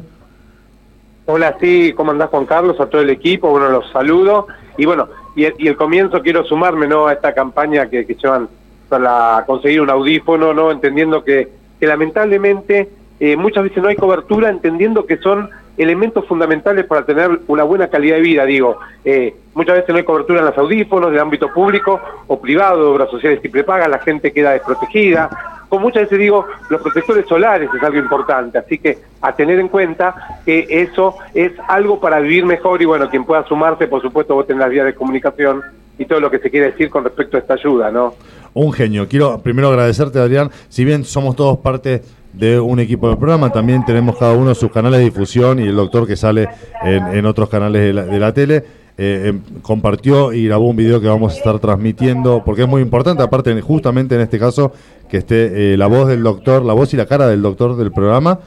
Hola, 1.27 1.57
sí, 1.61 1.93
¿cómo 1.97 2.11
andás 2.11 2.31
Juan 2.31 2.45
Carlos? 2.47 2.81
A 2.81 2.87
todo 2.87 3.03
el 3.03 3.11
equipo, 3.11 3.51
bueno, 3.51 3.69
los 3.69 3.89
saludo. 3.93 4.49
Y 4.77 4.85
bueno, 4.85 5.07
y 5.37 5.45
el, 5.45 5.55
y 5.59 5.69
el 5.69 5.77
comienzo 5.77 6.21
quiero 6.23 6.45
sumarme 6.45 6.89
¿no? 6.89 7.07
a 7.07 7.13
esta 7.13 7.33
campaña 7.33 7.89
que, 7.89 8.05
que 8.05 8.15
llevan 8.15 8.49
para 8.89 9.45
conseguir 9.47 9.81
un 9.81 9.91
audífono, 9.91 10.55
¿no? 10.55 10.71
Entendiendo 10.71 11.25
que, 11.25 11.49
que 11.79 11.87
lamentablemente 11.87 12.89
eh, 13.19 13.37
muchas 13.37 13.65
veces 13.65 13.83
no 13.83 13.89
hay 13.89 13.97
cobertura, 13.97 14.49
entendiendo 14.49 15.07
que 15.07 15.17
son 15.19 15.51
elementos 15.79 16.27
fundamentales 16.27 16.87
para 16.87 17.05
tener 17.05 17.41
una 17.49 17.63
buena 17.63 17.89
calidad 17.89 18.17
de 18.17 18.23
vida, 18.23 18.45
digo. 18.45 18.79
Eh, 19.05 19.35
muchas 19.55 19.77
veces 19.77 19.91
no 19.91 19.97
hay 19.97 20.05
cobertura 20.05 20.41
en 20.41 20.47
los 20.47 20.59
audífonos 20.59 21.11
del 21.11 21.21
ámbito 21.21 21.53
público 21.53 22.01
o 22.27 22.41
privado, 22.41 22.93
obras 22.93 23.11
sociales 23.11 23.41
y 23.43 23.49
prepagas, 23.49 23.89
la 23.89 23.99
gente 23.99 24.33
queda 24.33 24.53
desprotegida. 24.53 25.29
Como 25.69 25.83
muchas 25.83 26.05
veces 26.05 26.19
digo, 26.19 26.47
los 26.71 26.81
protectores 26.81 27.27
solares 27.27 27.69
es 27.75 27.83
algo 27.83 27.99
importante, 27.99 28.59
así 28.59 28.79
que 28.79 28.99
a 29.21 29.35
tener 29.35 29.59
en 29.59 29.69
cuenta 29.69 30.39
que 30.45 30.67
eso 30.69 31.17
es 31.35 31.53
algo 31.69 32.01
para 32.01 32.21
vivir 32.21 32.47
mejor 32.47 32.81
y 32.81 32.85
bueno, 32.85 33.11
quien 33.11 33.25
pueda 33.25 33.45
sumarse, 33.45 33.89
por 33.89 34.01
supuesto, 34.01 34.35
vos 34.35 34.47
tenés 34.47 34.61
las 34.61 34.71
vías 34.71 34.87
de 34.87 34.95
comunicación 34.95 35.63
y 35.99 36.05
todo 36.05 36.21
lo 36.21 36.31
que 36.31 36.39
se 36.39 36.51
quiere 36.51 36.71
decir 36.71 36.89
con 36.89 37.05
respecto 37.05 37.37
a 37.37 37.41
esta 37.41 37.55
ayuda, 37.55 37.91
¿no? 37.91 38.15
Un 38.57 38.73
genio. 38.73 39.07
Quiero 39.07 39.39
primero 39.43 39.69
agradecerte, 39.69 40.19
Adrián. 40.19 40.51
Si 40.71 40.83
bien 40.83 41.05
somos 41.05 41.37
todos 41.37 41.59
parte 41.59 42.01
de 42.33 42.59
un 42.59 42.81
equipo 42.81 43.07
del 43.07 43.19
programa, 43.19 43.53
también 43.53 43.85
tenemos 43.85 44.17
cada 44.17 44.33
uno 44.33 44.55
sus 44.55 44.73
canales 44.73 45.01
de 45.01 45.05
difusión 45.05 45.59
y 45.59 45.65
el 45.65 45.77
doctor 45.77 46.07
que 46.07 46.17
sale 46.17 46.49
en, 46.83 47.27
otros 47.27 47.51
canales 47.51 47.95
de 47.95 48.19
la, 48.19 48.33
tele. 48.33 48.65
Eh, 48.97 49.25
em, 49.27 49.43
compartió 49.61 50.33
y 50.33 50.47
grabó 50.47 50.71
un 50.71 50.77
video 50.77 51.03
que 51.03 51.07
vamos 51.07 51.35
a 51.35 51.37
estar 51.37 51.59
transmitiendo, 51.59 52.43
porque 52.47 52.63
es 52.63 52.69
muy 52.69 52.81
importante, 52.81 53.23
aparte 53.23 53.61
justamente 53.61 54.15
en 54.15 54.23
este 54.23 54.39
caso, 54.39 54.73
que 55.07 55.19
esté 55.19 55.75
eh, 55.75 55.77
la 55.77 55.87
voz 55.87 56.09
del 56.09 56.23
doctor, 56.23 56.65
la 56.65 56.73
voz 56.73 56.95
y 56.95 56.97
la 56.97 57.05
cara 57.05 57.29
del 57.29 57.43
doctor 57.43 57.77
del 57.77 57.93
programa, 57.93 58.39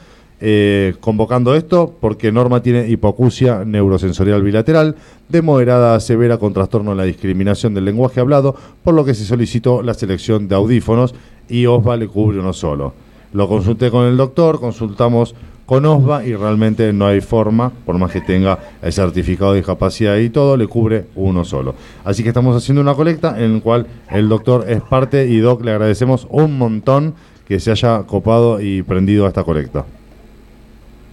eh, 0.41 0.95
convocando 1.01 1.53
esto 1.55 1.93
porque 1.99 2.31
Norma 2.31 2.61
tiene 2.61 2.87
hipoacusia 2.87 3.65
neurosensorial 3.65 4.41
bilateral 4.41 4.95
de 5.27 5.41
moderada 5.41 5.95
a 5.95 5.99
severa 5.99 6.37
con 6.37 6.53
trastorno 6.53 6.91
en 6.91 6.97
la 6.97 7.03
discriminación 7.03 7.73
del 7.73 7.85
lenguaje 7.85 8.21
hablado, 8.21 8.55
por 8.83 8.93
lo 8.93 9.03
que 9.03 9.13
se 9.13 9.25
solicitó 9.25 9.81
la 9.81 9.93
selección 9.93 10.47
de 10.47 10.55
audífonos 10.55 11.13
y 11.49 11.65
OSVA 11.65 11.97
le 11.97 12.07
cubre 12.07 12.39
uno 12.39 12.53
solo. 12.53 12.93
Lo 13.33 13.47
consulté 13.47 13.91
con 13.91 14.05
el 14.05 14.17
doctor, 14.17 14.59
consultamos 14.59 15.35
con 15.65 15.85
OSVA 15.85 16.25
y 16.25 16.33
realmente 16.33 16.91
no 16.93 17.05
hay 17.05 17.21
forma, 17.21 17.71
por 17.85 17.97
más 17.97 18.11
que 18.11 18.21
tenga 18.21 18.57
el 18.81 18.91
certificado 18.91 19.51
de 19.51 19.57
discapacidad 19.57 20.17
y 20.17 20.29
todo, 20.29 20.57
le 20.57 20.67
cubre 20.67 21.05
uno 21.15 21.45
solo. 21.45 21.75
Así 22.05 22.23
que 22.23 22.29
estamos 22.29 22.55
haciendo 22.55 22.81
una 22.81 22.95
colecta 22.95 23.35
en 23.39 23.55
la 23.55 23.61
cual 23.61 23.87
el 24.09 24.29
doctor 24.29 24.65
es 24.67 24.81
parte 24.81 25.27
y 25.27 25.37
Doc 25.37 25.63
le 25.63 25.71
agradecemos 25.71 26.25
un 26.31 26.57
montón 26.57 27.13
que 27.47 27.59
se 27.59 27.71
haya 27.71 28.03
copado 28.03 28.61
y 28.61 28.81
prendido 28.81 29.25
a 29.25 29.27
esta 29.27 29.43
colecta. 29.43 29.85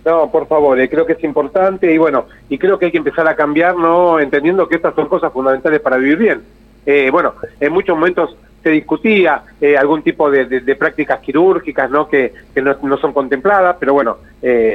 No, 0.06 0.30
por 0.30 0.46
favor, 0.46 0.78
eh, 0.78 0.88
creo 0.88 1.04
que 1.04 1.14
es 1.14 1.24
importante 1.24 1.92
y 1.92 1.98
bueno, 1.98 2.26
y 2.48 2.58
creo 2.58 2.78
que 2.78 2.86
hay 2.86 2.92
que 2.92 2.98
empezar 2.98 3.26
a 3.26 3.34
cambiar, 3.34 3.76
¿no? 3.76 4.20
Entendiendo 4.20 4.68
que 4.68 4.76
estas 4.76 4.94
son 4.94 5.08
cosas 5.08 5.32
fundamentales 5.32 5.80
para 5.80 5.96
vivir 5.96 6.16
bien. 6.16 6.42
Eh, 6.86 7.10
bueno, 7.10 7.34
en 7.58 7.72
muchos 7.72 7.96
momentos 7.96 8.36
se 8.62 8.70
discutía 8.70 9.42
eh, 9.60 9.76
algún 9.76 10.04
tipo 10.04 10.30
de, 10.30 10.76
prácticas 10.76 11.18
quirúrgicas, 11.18 11.90
¿no? 11.90 12.08
Que, 12.08 12.32
no, 12.54 12.96
son 12.98 13.12
contempladas, 13.12 13.78
pero 13.80 13.94
bueno, 13.94 14.18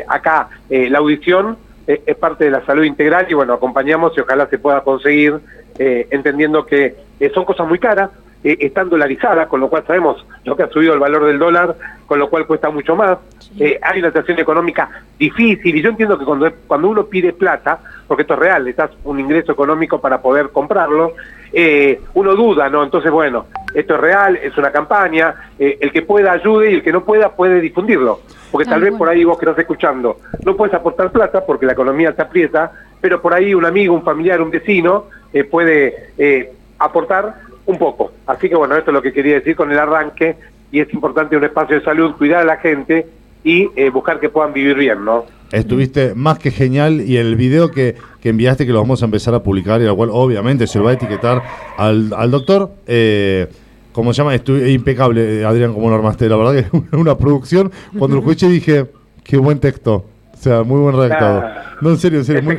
acá 0.06 0.50
la 0.70 1.00
audición 1.00 1.58
es 1.88 2.16
parte 2.18 2.46
de 2.46 2.52
la 2.52 2.66
salud 2.66 2.84
integral 2.84 3.28
y 3.30 3.34
bueno, 3.34 3.54
acompañamos 3.54 4.12
y 4.18 4.20
ojalá 4.20 4.48
se 4.48 4.60
pueda 4.60 4.82
conseguir, 4.82 5.40
entendiendo 5.78 6.66
que 6.66 6.96
son 7.34 7.46
cosas 7.46 7.68
muy 7.70 7.80
caras, 7.80 8.10
eh, 8.44 8.58
están 8.62 8.90
dolarizadas, 8.90 9.48
con 9.48 9.60
lo 9.60 9.70
cual 9.70 9.84
sabemos 9.86 10.26
lo 10.46 10.56
que 10.56 10.64
ha 10.64 10.70
subido 10.70 10.96
el 10.96 11.00
valor 11.00 11.26
del 11.26 11.38
dólar, 11.38 11.76
con 12.08 12.18
lo 12.18 12.28
cual 12.28 12.48
cuesta 12.48 12.72
mucho 12.72 12.96
más. 12.96 13.20
Eh, 13.60 13.80
hay 13.82 14.00
una 14.00 14.08
situación 14.08 14.40
económica 14.40 14.90
difícil 15.20 15.76
y 15.76 15.82
yo 15.82 15.90
entiendo 15.90 16.18
que 16.18 16.26
cuando, 16.26 16.52
cuando 16.66 16.90
uno 16.90 17.06
pide 17.06 17.34
plata, 17.34 17.80
porque 18.08 18.24
esto 18.24 18.34
es 18.34 18.40
real, 18.40 18.66
necesitas 18.66 18.98
un 19.04 19.20
ingreso 19.20 19.52
económico 19.52 20.02
para 20.02 20.22
poder 20.24 20.50
comprarlo, 20.50 21.14
eh, 21.54 22.02
uno 22.16 22.34
duda, 22.34 22.68
¿no? 22.68 22.84
Entonces, 22.84 23.12
bueno, 23.12 23.46
esto 23.76 23.94
es 23.94 24.02
real, 24.02 24.36
es 24.38 24.58
una 24.58 24.72
campaña, 24.72 25.36
el 25.60 25.92
que 25.92 26.02
pueda 26.02 26.32
ayude 26.32 26.72
y 26.72 26.74
el 26.76 26.84
que 26.84 26.92
no 26.92 27.04
pueda 27.04 27.36
puede 27.36 27.62
difundirlo. 27.62 28.22
Porque 28.52 28.68
tal 28.68 28.82
vez 28.82 28.94
por 28.96 29.08
ahí 29.08 29.24
vos 29.24 29.38
que 29.38 29.46
estás 29.46 29.60
escuchando 29.60 30.18
no 30.44 30.58
puedes 30.58 30.74
aportar 30.74 31.12
plata 31.12 31.46
porque 31.46 31.68
la 31.68 31.74
economía 31.74 32.12
se 32.14 32.22
aprieta, 32.24 32.72
pero 33.00 33.22
por 33.22 33.36
ahí 33.36 33.54
un 33.54 33.66
amigo, 33.66 33.94
un 33.94 34.04
familiar, 34.04 34.42
un 34.42 34.50
vecino 34.50 35.06
puede 35.50 36.52
aportar 36.80 37.51
un 37.66 37.78
poco. 37.78 38.12
Así 38.28 38.50
que 38.50 38.56
bueno, 38.56 38.76
esto 38.76 38.92
es 38.92 38.94
lo 38.96 39.02
que 39.02 39.14
quería 39.14 39.36
decir 39.36 39.56
con 39.56 39.72
el 39.72 39.80
arranque 39.80 40.36
y 40.72 40.80
es 40.80 40.94
importante 40.94 41.36
un 41.36 41.44
espacio 41.44 41.78
de 41.78 41.84
salud, 41.84 42.16
cuidar 42.16 42.42
a 42.42 42.46
la 42.46 42.58
gente 42.58 43.08
y 43.44 43.70
eh, 43.76 43.90
buscar 43.90 44.20
que 44.20 44.30
puedan 44.30 44.54
vivir 44.54 44.76
bien, 44.78 45.04
¿no? 45.04 45.26
Estuviste 45.52 46.14
más 46.16 46.40
que 46.40 46.52
genial 46.52 47.02
y 47.02 47.18
el 47.18 47.36
video 47.36 47.72
que, 47.72 47.96
que, 48.22 48.30
enviaste 48.30 48.66
que 48.66 48.72
lo 48.72 48.80
vamos 48.80 49.02
a 49.02 49.06
empezar 49.06 49.34
a 49.34 49.44
publicar 49.44 49.82
y 49.82 49.88
al 49.88 49.96
cual 49.96 50.10
obviamente 50.12 50.66
se 50.66 50.80
lo 50.80 50.86
va 50.86 50.92
a 50.92 50.94
etiquetar 50.94 51.42
al, 51.78 52.14
al 52.16 52.32
doctor. 52.32 52.72
Eh, 52.88 53.48
como 53.92 54.14
se 54.14 54.20
llama, 54.20 54.34
estuve 54.34 54.72
impecable, 54.72 55.44
Adrián, 55.44 55.74
como 55.74 55.90
lo 55.90 55.96
armaste. 55.96 56.30
La 56.30 56.38
verdad 56.38 56.54
que 56.54 56.60
es 56.60 56.84
una 56.94 57.18
producción. 57.18 57.72
Cuando 57.98 58.16
lo 58.16 58.22
escuché 58.22 58.48
dije, 58.48 58.86
qué 59.24 59.38
buen 59.38 59.60
texto. 59.60 60.06
O 60.34 60.38
sea, 60.38 60.64
muy 60.64 60.80
buen 60.80 60.96
redactado. 60.96 61.44
No, 61.82 61.90
en 61.90 61.98
serio, 61.98 62.20
en 62.20 62.26
serio, 62.26 62.44
muy, 62.44 62.58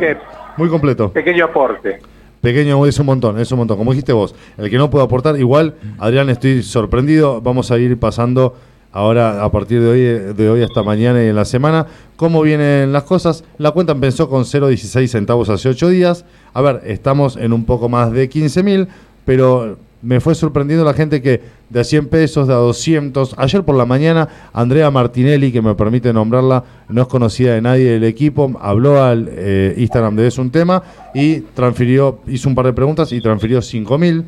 muy 0.57 0.69
completo. 0.69 1.11
Pequeño 1.13 1.47
aporte. 1.47 1.99
Pequeño, 2.43 2.85
es 2.87 2.99
un 2.99 3.07
montón, 3.07 3.39
es 3.39 3.53
un 3.53 3.59
montón. 3.59 3.79
Como 3.79 3.93
dijiste 3.93 4.13
vos, 4.13 4.35
el 4.59 4.69
que 4.69 4.77
no 4.77 4.91
puede 4.91 5.05
aportar, 5.05 5.39
igual, 5.39 5.77
Adrián, 5.99 6.29
estoy 6.29 6.65
sorprendido. 6.65 7.41
Vamos 7.41 7.71
a 7.71 7.79
ir 7.79 7.97
pasando 8.01 8.57
ahora 8.91 9.45
a 9.45 9.51
partir 9.53 9.81
de 9.81 9.89
hoy, 9.89 10.35
de 10.35 10.51
hoy 10.51 10.63
hasta 10.63 10.83
mañana 10.83 11.23
y 11.23 11.29
en 11.29 11.37
la 11.37 11.45
semana, 11.45 11.87
cómo 12.17 12.43
vienen 12.43 12.93
las 12.93 13.05
cosas. 13.05 13.45
La 13.59 13.71
cuenta 13.71 13.93
empezó 13.93 14.29
con 14.29 14.43
0,16 14.43 15.07
centavos 15.07 15.49
hace 15.51 15.69
8 15.69 15.89
días. 15.89 16.25
A 16.53 16.61
ver, 16.63 16.83
estamos 16.85 17.37
en 17.37 17.53
un 17.53 17.65
poco 17.65 17.89
más 17.89 18.11
de 18.11 18.29
15 18.29 18.63
mil, 18.65 18.89
pero 19.25 19.79
me 20.03 20.21
fue 20.21 20.35
sorprendiendo 20.35 20.85
la 20.85 20.95
gente 20.95 21.23
que 21.23 21.41
de 21.71 21.81
a 21.81 21.85
100 21.85 22.09
pesos, 22.09 22.49
de 22.49 22.55
a 22.55 22.57
200. 22.57 23.37
Ayer 23.39 23.63
por 23.63 23.77
la 23.77 23.87
mañana, 23.87 24.29
Andrea 24.53 24.91
Martinelli, 24.91 25.53
que 25.53 25.63
me 25.63 25.75
permite 25.75 26.13
nombrarla, 26.13 26.65
no 26.89 27.03
es 27.03 27.09
conocida 27.09 27.55
de 27.55 27.63
nadie 27.63 27.93
del 27.93 28.05
equipo, 28.05 28.53
habló 28.61 29.03
al 29.03 29.29
eh, 29.31 29.75
Instagram 29.79 30.17
de 30.17 30.27
eso 30.27 30.43
un 30.43 30.51
tema 30.51 30.83
y 31.15 31.41
transfirió, 31.41 32.19
hizo 32.27 32.49
un 32.49 32.55
par 32.55 32.67
de 32.67 32.73
preguntas 32.73 33.13
y 33.13 33.21
transfirió 33.21 33.63
5 33.63 33.99
mil. 33.99 34.25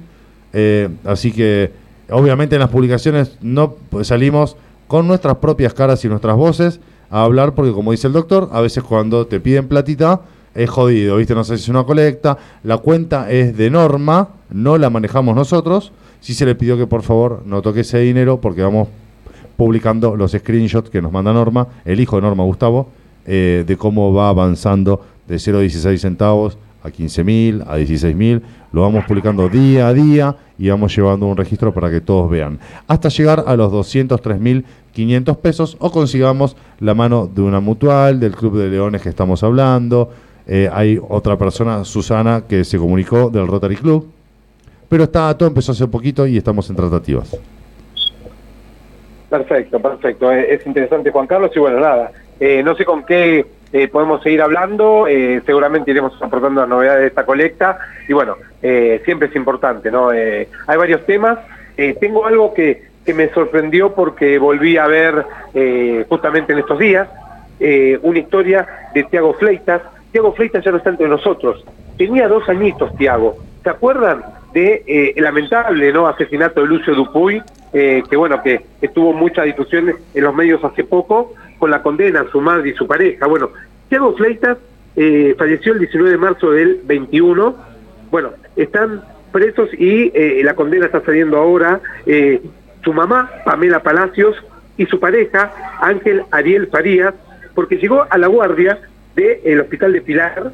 Eh, 0.52 0.88
así 1.04 1.32
que, 1.32 1.72
obviamente, 2.10 2.54
en 2.54 2.60
las 2.60 2.70
publicaciones 2.70 3.36
no 3.42 3.74
salimos 4.02 4.56
con 4.86 5.08
nuestras 5.08 5.36
propias 5.38 5.74
caras 5.74 6.04
y 6.04 6.08
nuestras 6.08 6.36
voces 6.36 6.80
a 7.10 7.22
hablar, 7.22 7.54
porque 7.54 7.72
como 7.72 7.90
dice 7.90 8.06
el 8.06 8.12
doctor, 8.12 8.48
a 8.52 8.60
veces 8.60 8.84
cuando 8.84 9.26
te 9.26 9.40
piden 9.40 9.66
platita, 9.66 10.20
es 10.54 10.70
jodido, 10.70 11.16
¿viste? 11.16 11.34
No 11.34 11.44
sé 11.44 11.56
si 11.56 11.64
es 11.64 11.68
una 11.68 11.84
colecta, 11.84 12.38
la 12.62 12.78
cuenta 12.78 13.30
es 13.30 13.56
de 13.56 13.70
norma, 13.70 14.28
no 14.54 14.78
la 14.78 14.88
manejamos 14.88 15.34
nosotros. 15.34 15.92
Sí 16.20 16.32
se 16.32 16.46
le 16.46 16.54
pidió 16.54 16.78
que 16.78 16.86
por 16.86 17.02
favor 17.02 17.42
no 17.44 17.60
toque 17.60 17.80
ese 17.80 17.98
dinero 17.98 18.40
porque 18.40 18.62
vamos 18.62 18.88
publicando 19.56 20.16
los 20.16 20.32
screenshots 20.32 20.90
que 20.90 21.02
nos 21.02 21.12
manda 21.12 21.32
Norma, 21.32 21.66
el 21.84 22.00
hijo 22.00 22.16
de 22.16 22.22
Norma 22.22 22.44
Gustavo, 22.44 22.88
eh, 23.26 23.64
de 23.66 23.76
cómo 23.76 24.14
va 24.14 24.28
avanzando 24.28 25.00
de 25.26 25.36
0,16 25.36 25.98
centavos 25.98 26.56
a 26.84 26.88
15.000, 26.88 27.64
a 27.66 27.78
16.000. 27.78 28.42
Lo 28.72 28.82
vamos 28.82 29.04
publicando 29.06 29.48
día 29.48 29.88
a 29.88 29.92
día 29.92 30.36
y 30.56 30.68
vamos 30.68 30.94
llevando 30.94 31.26
un 31.26 31.36
registro 31.36 31.74
para 31.74 31.90
que 31.90 32.00
todos 32.00 32.30
vean. 32.30 32.60
Hasta 32.86 33.08
llegar 33.08 33.44
a 33.46 33.56
los 33.56 33.72
203.500 33.72 35.36
pesos 35.38 35.76
o 35.80 35.90
consigamos 35.90 36.56
la 36.78 36.94
mano 36.94 37.28
de 37.32 37.42
una 37.42 37.58
mutual, 37.58 38.20
del 38.20 38.36
Club 38.36 38.58
de 38.58 38.68
Leones 38.68 39.02
que 39.02 39.08
estamos 39.08 39.42
hablando, 39.42 40.10
eh, 40.46 40.68
hay 40.72 41.00
otra 41.08 41.36
persona, 41.36 41.84
Susana, 41.84 42.44
que 42.46 42.64
se 42.64 42.78
comunicó 42.78 43.30
del 43.30 43.48
Rotary 43.48 43.76
Club. 43.76 44.14
Pero 44.94 45.02
está, 45.02 45.36
todo 45.36 45.48
empezó 45.48 45.72
hace 45.72 45.88
poquito 45.88 46.24
y 46.24 46.36
estamos 46.36 46.70
en 46.70 46.76
tratativas. 46.76 47.36
Perfecto, 49.28 49.80
perfecto. 49.80 50.30
Eh, 50.30 50.54
es 50.54 50.64
interesante, 50.64 51.10
Juan 51.10 51.26
Carlos. 51.26 51.50
Y 51.52 51.58
bueno, 51.58 51.80
nada, 51.80 52.12
eh, 52.38 52.62
no 52.62 52.76
sé 52.76 52.84
con 52.84 53.04
qué 53.04 53.44
podemos 53.90 54.22
seguir 54.22 54.40
hablando. 54.40 55.06
seguramente 55.44 55.90
iremos 55.90 56.12
aportando 56.22 56.60
las 56.60 56.70
novedades 56.70 57.00
de 57.00 57.06
esta 57.08 57.26
colecta. 57.26 57.76
Y 58.08 58.12
bueno, 58.12 58.36
siempre 59.04 59.26
es 59.26 59.34
importante, 59.34 59.90
¿no? 59.90 60.10
hay 60.10 60.76
varios 60.78 61.04
temas. 61.06 61.40
tengo 61.98 62.24
algo 62.24 62.54
que, 62.54 62.84
que, 63.04 63.14
me 63.14 63.30
sorprendió 63.30 63.96
porque 63.96 64.38
volví 64.38 64.76
a 64.76 64.86
ver 64.86 65.26
justamente 66.08 66.52
en 66.52 66.60
estos 66.60 66.78
días 66.78 67.08
una 68.02 68.18
historia 68.20 68.64
de 68.94 69.02
Tiago 69.02 69.34
Fleitas, 69.34 69.82
Tiago 70.12 70.32
Freitas 70.34 70.64
ya 70.64 70.70
no 70.70 70.76
está 70.76 70.90
entre 70.90 71.08
nosotros. 71.08 71.64
Tenía 71.98 72.28
dos 72.28 72.48
añitos, 72.48 72.94
Tiago. 72.96 73.38
¿Se 73.64 73.70
acuerdan 73.70 74.22
de 74.54 74.84
eh, 74.86 75.12
el 75.16 75.24
lamentable 75.24 75.92
no 75.92 76.06
asesinato 76.06 76.62
de 76.62 76.68
Lucio 76.68 76.94
Dupuy? 76.94 77.42
Eh, 77.72 78.02
que 78.08 78.16
bueno, 78.16 78.40
que 78.42 78.64
estuvo 78.80 79.12
mucha 79.12 79.42
difusión 79.42 79.92
en 80.14 80.24
los 80.24 80.34
medios 80.34 80.64
hace 80.64 80.84
poco, 80.84 81.34
con 81.58 81.70
la 81.70 81.82
condena 81.82 82.20
a 82.20 82.30
su 82.30 82.40
madre 82.40 82.70
y 82.70 82.74
su 82.74 82.86
pareja. 82.86 83.26
Bueno, 83.26 83.50
Tiago 83.88 84.14
Fleitas 84.16 84.56
eh, 84.96 85.34
falleció 85.36 85.72
el 85.72 85.80
19 85.80 86.12
de 86.12 86.18
marzo 86.18 86.52
del 86.52 86.80
21. 86.84 87.56
Bueno, 88.10 88.30
están 88.54 89.02
presos 89.32 89.68
y 89.74 90.12
la 90.44 90.54
condena 90.54 90.86
está 90.86 91.00
saliendo 91.00 91.36
ahora. 91.36 91.80
su 92.84 92.92
mamá, 92.92 93.28
Pamela 93.44 93.80
Palacios, 93.80 94.36
y 94.76 94.86
su 94.86 95.00
pareja, 95.00 95.52
Ángel 95.80 96.22
Ariel 96.30 96.68
Farías, 96.68 97.14
porque 97.54 97.76
llegó 97.76 98.06
a 98.08 98.16
la 98.16 98.28
guardia 98.28 98.78
del 99.16 99.60
hospital 99.60 99.92
de 99.92 100.00
Pilar 100.02 100.52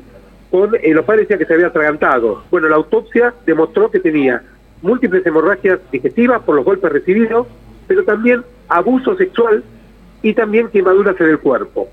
con 0.51 0.75
eh, 0.75 0.93
los 0.93 1.05
padres 1.05 1.23
decían 1.23 1.39
que 1.39 1.47
se 1.47 1.55
había 1.55 1.69
atragantado. 1.69 2.45
Bueno, 2.51 2.69
la 2.69 2.77
autopsia 2.77 3.35
demostró 3.47 3.91
que 3.91 4.01
tenía 4.01 4.43
múltiples 4.83 5.25
hemorragias 5.27 5.79
digestivas 5.91 6.43
por 6.43 6.57
los 6.57 6.65
golpes 6.65 6.91
recibidos, 6.91 7.47
pero 7.87 8.05
también 8.05 8.43
abuso 8.69 9.17
sexual 9.17 9.63
y 10.23 10.35
también 10.35 10.69
quemaduras 10.69 11.21
en 11.21 11.29
el 11.29 11.39
cuerpo. 11.39 11.89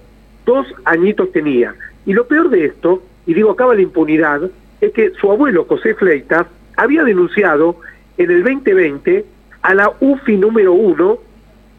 Dos 0.45 0.67
añitos 0.85 1.31
tenía. 1.31 1.75
Y 2.05 2.13
lo 2.13 2.25
peor 2.25 2.49
de 2.49 2.65
esto, 2.65 3.03
y 3.25 3.34
digo 3.34 3.51
acaba 3.51 3.75
la 3.75 3.81
impunidad, 3.81 4.49
es 4.81 4.91
que 4.93 5.11
su 5.11 5.31
abuelo 5.31 5.65
José 5.65 5.93
Fleitas 5.95 6.47
había 6.75 7.03
denunciado 7.03 7.77
en 8.17 8.31
el 8.31 8.43
2020 8.43 9.25
a 9.61 9.73
la 9.73 9.91
UFI 9.99 10.38
número 10.38 10.73
uno 10.73 11.19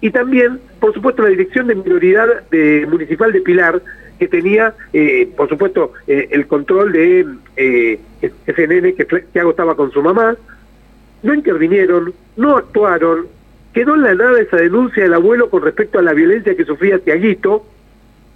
y 0.00 0.10
también, 0.10 0.60
por 0.80 0.94
supuesto, 0.94 1.22
la 1.22 1.30
Dirección 1.30 1.66
de 1.66 1.74
Minoridad 1.74 2.48
de, 2.50 2.86
Municipal 2.88 3.32
de 3.32 3.40
Pilar, 3.40 3.82
que 4.18 4.28
tenía, 4.28 4.74
eh, 4.92 5.30
por 5.36 5.48
supuesto, 5.48 5.92
eh, 6.06 6.28
el 6.32 6.46
control 6.46 6.92
de 6.92 7.26
eh, 7.56 8.00
ese 8.46 8.66
nene 8.66 8.94
que 8.94 9.04
Tiago 9.04 9.50
estaba 9.50 9.76
con 9.76 9.92
su 9.92 10.02
mamá. 10.02 10.36
No 11.22 11.34
intervinieron, 11.34 12.12
no 12.36 12.56
actuaron, 12.56 13.26
quedó 13.72 13.94
en 13.94 14.02
la 14.02 14.14
nada 14.14 14.40
esa 14.40 14.56
denuncia 14.56 15.04
del 15.04 15.14
abuelo 15.14 15.50
con 15.50 15.62
respecto 15.62 15.98
a 15.98 16.02
la 16.02 16.12
violencia 16.12 16.56
que 16.56 16.64
sufría 16.64 16.98
Tiaguito, 16.98 17.64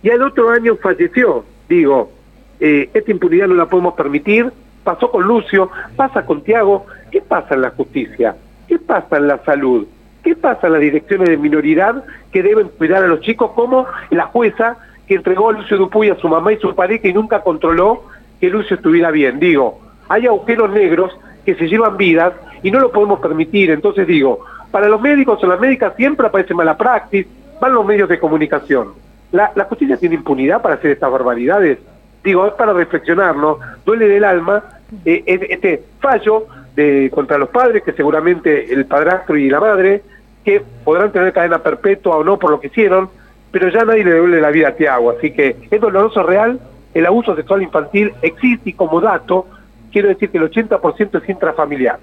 y 0.02 0.10
al 0.10 0.22
otro 0.22 0.50
año 0.50 0.76
falleció. 0.76 1.44
Digo, 1.68 2.12
esta 2.58 3.10
impunidad 3.10 3.48
no 3.48 3.54
la 3.54 3.68
podemos 3.68 3.94
permitir, 3.94 4.50
pasó 4.84 5.10
con 5.10 5.22
Lucio, 5.26 5.70
pasa 5.96 6.26
con 6.26 6.42
Tiago, 6.42 6.86
¿qué 7.10 7.20
pasa 7.20 7.54
en 7.54 7.62
la 7.62 7.70
justicia? 7.70 8.36
¿Qué 8.68 8.78
pasa 8.78 9.16
en 9.16 9.28
la 9.28 9.38
salud? 9.44 9.86
¿Qué 10.22 10.36
pasa 10.36 10.66
en 10.66 10.74
las 10.74 10.82
direcciones 10.82 11.28
de 11.28 11.36
minoridad 11.36 12.04
que 12.32 12.42
deben 12.42 12.68
cuidar 12.68 13.04
a 13.04 13.08
los 13.08 13.20
chicos 13.20 13.52
como 13.52 13.86
la 14.10 14.26
jueza 14.26 14.76
que 15.12 15.16
entregó 15.16 15.50
a 15.50 15.52
Lucio 15.52 15.76
Dupuy 15.76 16.08
a 16.08 16.16
su 16.16 16.26
mamá 16.26 16.54
y 16.54 16.56
su 16.56 16.74
pareja 16.74 17.06
y 17.06 17.12
nunca 17.12 17.42
controló 17.42 18.04
que 18.40 18.48
Lucio 18.48 18.76
estuviera 18.76 19.10
bien? 19.10 19.38
Digo, 19.38 19.78
hay 20.08 20.26
agujeros 20.26 20.70
negros 20.70 21.12
que 21.44 21.54
se 21.54 21.68
llevan 21.68 21.98
vidas 21.98 22.32
y 22.62 22.70
no 22.70 22.80
lo 22.80 22.90
podemos 22.90 23.20
permitir. 23.20 23.70
Entonces 23.70 24.06
digo, 24.06 24.40
para 24.70 24.88
los 24.88 25.02
médicos 25.02 25.44
o 25.44 25.46
las 25.46 25.60
médicas 25.60 25.92
siempre 25.96 26.26
aparece 26.26 26.54
mala 26.54 26.78
praxis, 26.78 27.26
van 27.60 27.74
los 27.74 27.84
medios 27.84 28.08
de 28.08 28.18
comunicación. 28.18 28.94
¿La, 29.32 29.52
¿La 29.54 29.64
justicia 29.64 29.98
tiene 29.98 30.14
impunidad 30.14 30.62
para 30.62 30.76
hacer 30.76 30.92
estas 30.92 31.12
barbaridades? 31.12 31.78
Digo, 32.24 32.46
es 32.46 32.54
para 32.54 32.72
reflexionar, 32.72 33.36
¿no? 33.36 33.58
Duele 33.84 34.08
del 34.08 34.24
alma 34.24 34.64
eh, 35.04 35.24
este 35.26 35.84
fallo 36.00 36.46
de, 36.74 37.10
contra 37.12 37.36
los 37.36 37.50
padres, 37.50 37.82
que 37.82 37.92
seguramente 37.92 38.72
el 38.72 38.86
padrastro 38.86 39.36
y 39.36 39.50
la 39.50 39.60
madre, 39.60 40.02
que 40.42 40.62
podrán 40.84 41.12
tener 41.12 41.34
cadena 41.34 41.58
perpetua 41.58 42.16
o 42.16 42.24
no 42.24 42.38
por 42.38 42.50
lo 42.50 42.60
que 42.60 42.68
hicieron, 42.68 43.10
pero 43.52 43.68
ya 43.68 43.84
nadie 43.84 44.04
le 44.04 44.14
devuelve 44.14 44.40
la 44.40 44.50
vida 44.50 44.68
a 44.68 44.74
Tiago. 44.74 45.10
Así 45.10 45.30
que 45.30 45.56
es 45.70 45.80
doloroso 45.80 46.22
real, 46.22 46.58
el 46.94 47.06
abuso 47.06 47.36
sexual 47.36 47.62
infantil 47.62 48.12
existe 48.22 48.70
y 48.70 48.72
como 48.72 49.00
dato, 49.00 49.46
quiero 49.92 50.08
decir 50.08 50.30
que 50.30 50.38
el 50.38 50.50
80% 50.50 51.22
es 51.22 51.28
intrafamiliar. 51.28 51.98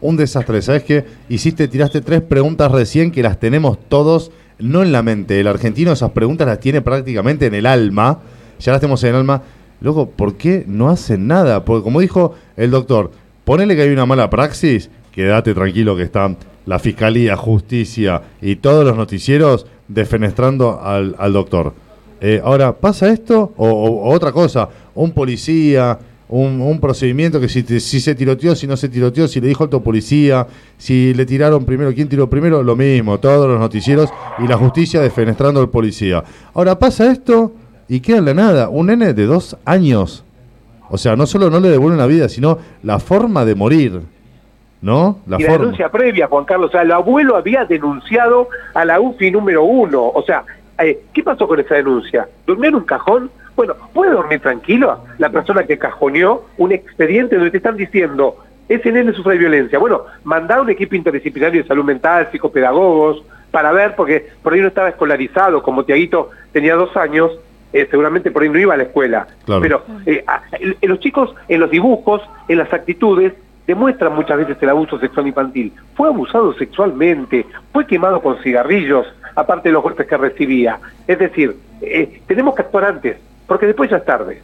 Un 0.00 0.16
desastre, 0.16 0.62
¿sabes 0.62 0.84
qué? 0.84 1.04
Hiciste, 1.28 1.68
tiraste 1.68 2.00
tres 2.00 2.22
preguntas 2.22 2.70
recién 2.70 3.10
que 3.10 3.22
las 3.22 3.40
tenemos 3.40 3.78
todos, 3.88 4.30
no 4.58 4.82
en 4.82 4.92
la 4.92 5.02
mente. 5.02 5.40
El 5.40 5.48
argentino 5.48 5.92
esas 5.92 6.12
preguntas 6.12 6.46
las 6.46 6.60
tiene 6.60 6.80
prácticamente 6.80 7.46
en 7.46 7.54
el 7.54 7.66
alma, 7.66 8.20
ya 8.58 8.72
las 8.72 8.80
tenemos 8.80 9.02
en 9.04 9.10
el 9.10 9.16
alma. 9.16 9.42
Luego, 9.80 10.10
¿por 10.10 10.36
qué 10.36 10.64
no 10.66 10.90
hacen 10.90 11.26
nada? 11.26 11.64
Porque 11.64 11.82
como 11.82 12.00
dijo 12.00 12.34
el 12.56 12.70
doctor, 12.70 13.10
ponele 13.44 13.74
que 13.74 13.82
hay 13.82 13.90
una 13.90 14.06
mala 14.06 14.30
praxis, 14.30 14.90
quédate 15.12 15.54
tranquilo 15.54 15.96
que 15.96 16.02
están 16.02 16.36
la 16.66 16.78
Fiscalía, 16.78 17.36
Justicia 17.36 18.22
y 18.42 18.56
todos 18.56 18.84
los 18.84 18.96
noticieros 18.96 19.66
defenestrando 19.88 20.80
al, 20.82 21.14
al 21.18 21.32
doctor. 21.32 21.74
Eh, 22.20 22.40
ahora, 22.42 22.76
¿pasa 22.76 23.08
esto 23.10 23.52
o, 23.56 24.10
otra 24.12 24.32
cosa? 24.32 24.68
Un 24.94 25.12
policía, 25.12 25.98
un, 26.28 26.78
procedimiento 26.80 27.40
que 27.40 27.48
si, 27.48 27.62
si, 27.80 28.00
se 28.00 28.14
tiroteó, 28.14 28.56
si 28.56 28.66
no 28.66 28.76
se 28.76 28.88
tiroteó, 28.88 29.28
si 29.28 29.40
le 29.40 29.48
dijo 29.48 29.64
alto 29.64 29.82
policía, 29.82 30.46
si 30.78 31.12
le 31.14 31.26
tiraron 31.26 31.64
primero, 31.64 31.92
quién 31.94 32.08
tiró 32.08 32.28
primero, 32.28 32.62
lo 32.62 32.74
mismo, 32.74 33.18
todos 33.20 33.48
los 33.48 33.60
noticieros 33.60 34.10
y 34.38 34.48
la 34.48 34.56
justicia 34.56 35.00
defenestrando 35.00 35.60
al 35.60 35.68
policía. 35.68 36.24
Ahora, 36.54 36.78
¿pasa 36.78 37.10
esto? 37.10 37.52
y 37.88 38.00
queda 38.00 38.18
en 38.18 38.24
la 38.24 38.34
nada. 38.34 38.68
Un 38.68 38.86
nene 38.86 39.14
de 39.14 39.26
dos 39.26 39.56
años. 39.64 40.24
O 40.88 40.98
sea, 40.98 41.16
no 41.16 41.26
solo 41.26 41.50
no 41.50 41.60
le 41.60 41.68
devuelven 41.68 41.98
la 41.98 42.06
vida, 42.06 42.28
sino 42.28 42.58
la 42.82 42.98
forma 42.98 43.44
de 43.44 43.54
morir. 43.54 44.02
¿No? 44.82 45.20
La 45.26 45.38
y 45.40 45.44
la 45.44 45.52
denuncia 45.52 45.88
previa, 45.88 46.26
Juan 46.26 46.44
Carlos. 46.44 46.68
O 46.68 46.72
sea, 46.72 46.82
el 46.82 46.92
abuelo 46.92 47.36
había 47.36 47.64
denunciado 47.64 48.48
a 48.74 48.84
la 48.84 49.00
UFI 49.00 49.30
número 49.30 49.64
uno. 49.64 50.02
O 50.02 50.22
sea, 50.22 50.44
eh, 50.78 51.00
¿qué 51.12 51.22
pasó 51.22 51.48
con 51.48 51.58
esa 51.58 51.76
denuncia? 51.76 52.28
¿Durmió 52.46 52.68
en 52.68 52.74
un 52.76 52.84
cajón? 52.84 53.30
Bueno, 53.56 53.74
¿puede 53.94 54.12
dormir 54.12 54.40
tranquilo 54.40 55.00
la 55.18 55.30
persona 55.30 55.64
que 55.64 55.78
cajoneó 55.78 56.44
un 56.58 56.72
expediente 56.72 57.36
donde 57.36 57.50
te 57.50 57.56
están 57.56 57.76
diciendo 57.76 58.36
ese 58.68 58.92
nene 58.92 59.12
sufre 59.12 59.38
violencia? 59.38 59.78
Bueno, 59.78 60.02
mandar 60.24 60.60
un 60.60 60.68
equipo 60.68 60.94
interdisciplinario 60.94 61.62
de 61.62 61.68
salud 61.68 61.84
mental, 61.84 62.28
psicopedagogos, 62.30 63.22
para 63.50 63.72
ver, 63.72 63.94
porque 63.96 64.28
por 64.42 64.52
ahí 64.52 64.60
no 64.60 64.68
estaba 64.68 64.90
escolarizado, 64.90 65.62
como 65.62 65.84
Tiaguito 65.84 66.30
tenía 66.52 66.74
dos 66.74 66.94
años, 66.96 67.32
eh, 67.72 67.86
seguramente 67.90 68.30
por 68.30 68.42
ahí 68.42 68.50
no 68.50 68.58
iba 68.58 68.74
a 68.74 68.76
la 68.76 68.82
escuela. 68.82 69.26
Pero 69.46 69.82
eh, 70.04 70.24
los 70.82 71.00
chicos, 71.00 71.34
en 71.48 71.60
los 71.60 71.70
dibujos, 71.70 72.20
en 72.48 72.58
las 72.58 72.70
actitudes, 72.72 73.32
demuestran 73.66 74.14
muchas 74.14 74.38
veces 74.38 74.56
el 74.60 74.68
abuso 74.68 74.98
sexual 74.98 75.26
infantil. 75.26 75.72
Fue 75.94 76.08
abusado 76.08 76.54
sexualmente, 76.54 77.46
fue 77.72 77.86
quemado 77.86 78.20
con 78.20 78.42
cigarrillos, 78.42 79.06
aparte 79.34 79.68
de 79.68 79.74
los 79.74 79.82
golpes 79.82 80.06
que 80.06 80.16
recibía. 80.16 80.78
Es 81.06 81.18
decir, 81.18 81.56
eh, 81.80 82.20
tenemos 82.26 82.54
que 82.54 82.62
actuar 82.62 82.84
antes, 82.84 83.16
porque 83.46 83.66
después 83.66 83.90
ya 83.90 83.98
es 83.98 84.04
tarde. 84.04 84.42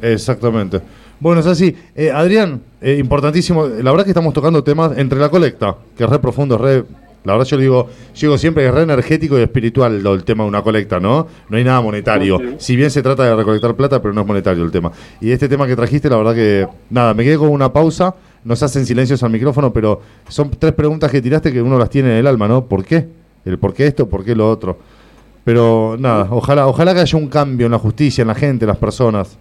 Exactamente. 0.00 0.80
Bueno, 1.20 1.40
es 1.40 1.46
así. 1.46 1.76
Adrián, 2.12 2.60
importantísimo. 2.80 3.66
La 3.66 3.92
verdad 3.92 4.04
que 4.04 4.10
estamos 4.10 4.34
tocando 4.34 4.64
temas 4.64 4.98
entre 4.98 5.20
la 5.20 5.28
colecta, 5.28 5.76
que 5.96 6.02
es 6.02 6.10
re 6.10 6.18
profundo, 6.18 6.58
re 6.58 6.82
la 7.24 7.34
verdad 7.34 7.46
yo 7.46 7.56
digo, 7.56 7.88
yo 8.14 8.28
digo 8.28 8.38
siempre 8.38 8.64
que 8.64 8.68
es 8.68 8.74
re 8.74 8.82
energético 8.82 9.38
y 9.38 9.42
espiritual 9.42 10.04
el, 10.04 10.24
tema 10.24 10.44
de 10.44 10.48
una 10.48 10.62
colecta, 10.62 10.98
¿no? 10.98 11.28
No 11.48 11.56
hay 11.56 11.62
nada 11.62 11.80
monetario. 11.80 12.40
Si 12.58 12.74
bien 12.74 12.90
se 12.90 13.02
trata 13.02 13.24
de 13.24 13.36
recolectar 13.36 13.74
plata, 13.74 14.02
pero 14.02 14.12
no 14.12 14.22
es 14.22 14.26
monetario 14.26 14.64
el 14.64 14.72
tema. 14.72 14.90
Y 15.20 15.30
este 15.30 15.48
tema 15.48 15.66
que 15.66 15.76
trajiste, 15.76 16.10
la 16.10 16.16
verdad 16.16 16.34
que, 16.34 16.66
nada, 16.90 17.14
me 17.14 17.22
quedé 17.22 17.38
con 17.38 17.48
una 17.48 17.72
pausa, 17.72 18.14
nos 18.44 18.62
hacen 18.62 18.84
silencios 18.84 19.22
al 19.22 19.30
micrófono, 19.30 19.72
pero 19.72 20.00
son 20.28 20.50
tres 20.50 20.72
preguntas 20.72 21.10
que 21.10 21.22
tiraste 21.22 21.52
que 21.52 21.62
uno 21.62 21.78
las 21.78 21.90
tiene 21.90 22.10
en 22.10 22.16
el 22.16 22.26
alma, 22.26 22.48
¿no? 22.48 22.64
¿Por 22.64 22.84
qué? 22.84 23.06
El 23.44 23.58
por 23.58 23.72
qué 23.72 23.86
esto, 23.86 24.08
por 24.08 24.24
qué 24.24 24.34
lo 24.34 24.48
otro. 24.50 24.78
Pero 25.44 25.96
nada, 25.98 26.26
ojalá, 26.30 26.66
ojalá 26.66 26.94
que 26.94 27.00
haya 27.00 27.18
un 27.18 27.28
cambio 27.28 27.66
en 27.66 27.72
la 27.72 27.78
justicia, 27.78 28.22
en 28.22 28.28
la 28.28 28.34
gente, 28.34 28.64
en 28.64 28.68
las 28.68 28.78
personas. 28.78 29.38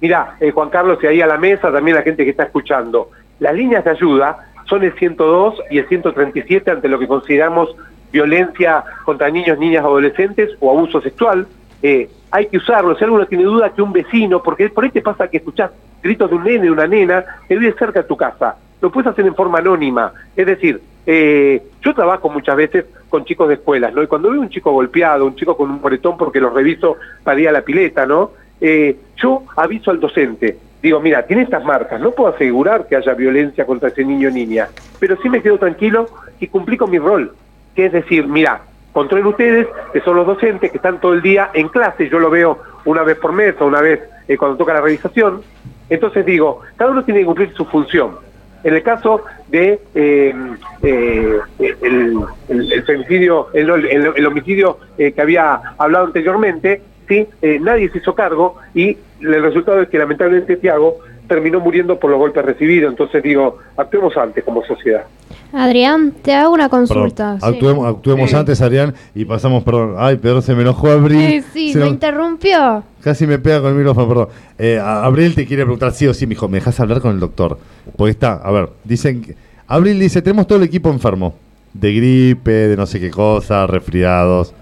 Mira, 0.00 0.36
eh, 0.40 0.50
Juan 0.50 0.68
Carlos, 0.68 0.98
y 1.02 1.06
ahí 1.06 1.20
a 1.20 1.26
la 1.26 1.38
mesa 1.38 1.70
también 1.70 1.96
la 1.96 2.02
gente 2.02 2.24
que 2.24 2.30
está 2.30 2.44
escuchando, 2.44 3.10
las 3.38 3.54
líneas 3.54 3.84
de 3.84 3.90
ayuda 3.90 4.51
son 4.66 4.82
el 4.84 4.92
102 4.94 5.62
y 5.70 5.78
el 5.78 5.88
137 5.88 6.70
ante 6.70 6.88
lo 6.88 6.98
que 6.98 7.06
consideramos 7.06 7.74
violencia 8.12 8.84
contra 9.04 9.30
niños, 9.30 9.58
niñas, 9.58 9.84
adolescentes 9.84 10.50
o 10.60 10.70
abuso 10.70 11.00
sexual. 11.00 11.46
Eh, 11.82 12.08
hay 12.30 12.46
que 12.46 12.58
usarlo. 12.58 12.96
Si 12.96 13.04
alguno 13.04 13.26
tiene 13.26 13.44
duda 13.44 13.70
que 13.70 13.82
un 13.82 13.92
vecino, 13.92 14.42
porque 14.42 14.68
por 14.68 14.84
ahí 14.84 14.90
te 14.90 15.02
pasa 15.02 15.28
que 15.28 15.38
escuchás 15.38 15.70
gritos 16.02 16.30
de 16.30 16.36
un 16.36 16.44
nene, 16.44 16.64
de 16.64 16.70
una 16.70 16.86
nena, 16.86 17.24
que 17.48 17.56
vive 17.56 17.74
cerca 17.78 18.02
de 18.02 18.08
tu 18.08 18.16
casa. 18.16 18.56
Lo 18.80 18.90
puedes 18.90 19.10
hacer 19.10 19.26
en 19.26 19.34
forma 19.34 19.58
anónima. 19.58 20.12
Es 20.36 20.46
decir, 20.46 20.80
eh, 21.06 21.62
yo 21.80 21.94
trabajo 21.94 22.28
muchas 22.28 22.56
veces 22.56 22.84
con 23.08 23.24
chicos 23.24 23.48
de 23.48 23.54
escuelas, 23.54 23.92
¿no? 23.92 24.02
Y 24.02 24.06
cuando 24.06 24.30
veo 24.30 24.40
un 24.40 24.48
chico 24.48 24.72
golpeado, 24.72 25.26
un 25.26 25.36
chico 25.36 25.56
con 25.56 25.70
un 25.70 25.80
moretón 25.80 26.16
porque 26.16 26.40
lo 26.40 26.50
reviso 26.50 26.96
para 27.22 27.40
ir 27.40 27.48
a 27.48 27.52
la 27.52 27.62
pileta, 27.62 28.06
¿no? 28.06 28.30
Eh, 28.62 28.96
yo 29.16 29.42
aviso 29.56 29.90
al 29.90 30.00
docente 30.00 30.56
digo, 30.82 31.00
mira, 31.00 31.24
tiene 31.26 31.42
estas 31.42 31.64
marcas, 31.64 32.00
no 32.00 32.10
puedo 32.10 32.34
asegurar 32.34 32.86
que 32.88 32.96
haya 32.96 33.14
violencia 33.14 33.64
contra 33.64 33.88
ese 33.88 34.04
niño 34.04 34.28
o 34.28 34.32
niña, 34.32 34.68
pero 34.98 35.16
sí 35.22 35.28
me 35.30 35.40
quedo 35.40 35.58
tranquilo 35.58 36.08
y 36.40 36.48
cumplí 36.48 36.76
con 36.76 36.90
mi 36.90 36.98
rol, 36.98 37.32
que 37.74 37.86
es 37.86 37.92
decir, 37.92 38.26
mira, 38.26 38.62
controlen 38.92 39.26
ustedes, 39.26 39.68
que 39.92 40.00
son 40.00 40.16
los 40.16 40.26
docentes 40.26 40.70
que 40.70 40.76
están 40.76 41.00
todo 41.00 41.14
el 41.14 41.22
día 41.22 41.50
en 41.54 41.68
clase, 41.68 42.08
yo 42.08 42.18
lo 42.18 42.30
veo 42.30 42.58
una 42.84 43.04
vez 43.04 43.16
por 43.16 43.32
mes 43.32 43.54
o 43.60 43.66
una 43.66 43.80
vez 43.80 44.00
eh, 44.26 44.36
cuando 44.36 44.56
toca 44.56 44.74
la 44.74 44.80
realización, 44.80 45.42
entonces 45.88 46.26
digo, 46.26 46.60
cada 46.76 46.90
uno 46.90 47.04
tiene 47.04 47.20
que 47.20 47.26
cumplir 47.26 47.54
su 47.54 47.64
función. 47.66 48.16
En 48.64 48.74
el 48.74 48.82
caso 48.84 49.22
de 49.48 49.80
eh, 49.94 50.34
eh, 50.82 51.38
el, 51.58 52.24
el, 52.48 54.26
homicidio 54.26 54.78
que 54.96 55.20
había 55.20 55.60
hablado 55.78 56.06
anteriormente, 56.06 56.80
¿sí? 57.12 57.58
nadie 57.60 57.90
se 57.90 57.98
hizo 57.98 58.14
cargo 58.14 58.56
y 58.74 58.96
el 59.20 59.42
resultado 59.42 59.82
es 59.82 59.88
que 59.88 59.98
lamentablemente 59.98 60.56
Tiago 60.56 60.98
terminó 61.28 61.60
muriendo 61.60 61.98
por 61.98 62.10
los 62.10 62.18
golpes 62.18 62.44
recibidos. 62.44 62.90
Entonces 62.90 63.22
digo, 63.22 63.58
actuemos 63.76 64.16
antes 64.16 64.44
como 64.44 64.64
sociedad. 64.64 65.04
Adrián, 65.52 66.12
te 66.22 66.34
hago 66.34 66.52
una 66.52 66.68
consulta. 66.68 67.38
actuemos, 67.40 68.34
antes, 68.34 68.60
Adrián, 68.60 68.94
y 69.14 69.24
pasamos, 69.24 69.62
perdón. 69.64 69.94
Ay, 69.98 70.16
Pedro, 70.16 70.40
se 70.42 70.54
me 70.54 70.62
enojó 70.62 70.90
Abril. 70.90 71.44
sí, 71.52 71.72
me 71.74 71.88
interrumpió. 71.88 72.82
Casi 73.02 73.26
me 73.26 73.38
pega 73.38 73.60
con 73.60 73.70
el 73.70 73.76
micrófono, 73.76 74.08
perdón. 74.08 74.28
Eh, 74.58 74.78
Abril 74.78 75.34
te 75.34 75.46
quiere 75.46 75.64
preguntar 75.64 75.92
sí 75.92 76.06
o 76.06 76.14
sí, 76.14 76.26
me 76.26 76.30
dijo, 76.30 76.48
¿me 76.48 76.58
dejas 76.58 76.78
hablar 76.80 77.00
con 77.00 77.12
el 77.12 77.20
doctor? 77.20 77.58
Porque 77.96 78.10
está, 78.10 78.34
a 78.34 78.50
ver, 78.50 78.70
dicen 78.84 79.22
que, 79.22 79.34
Abril 79.66 79.98
dice, 79.98 80.22
tenemos 80.22 80.46
todo 80.46 80.58
el 80.58 80.64
equipo 80.64 80.90
enfermo. 80.90 81.34
De 81.72 81.94
gripe, 81.94 82.50
de 82.50 82.76
no 82.76 82.84
sé 82.84 83.00
qué 83.00 83.10
cosa, 83.10 83.66
resfriados. 83.66 84.54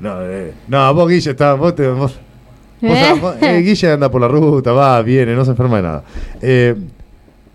No, 0.00 0.22
eh, 0.22 0.52
no 0.68 0.94
vos, 0.94 1.08
Guille, 1.08 1.30
está, 1.30 1.54
vos, 1.54 1.74
te, 1.74 1.88
vos 1.88 2.18
¿Eh? 2.80 3.12
eh, 3.40 3.60
Guille 3.60 3.92
anda 3.92 4.08
por 4.10 4.20
la 4.20 4.28
ruta, 4.28 4.72
va, 4.72 5.02
viene, 5.02 5.34
no 5.34 5.44
se 5.44 5.50
enferma 5.52 5.76
de 5.78 5.82
nada. 5.82 6.02
Eh, 6.40 6.76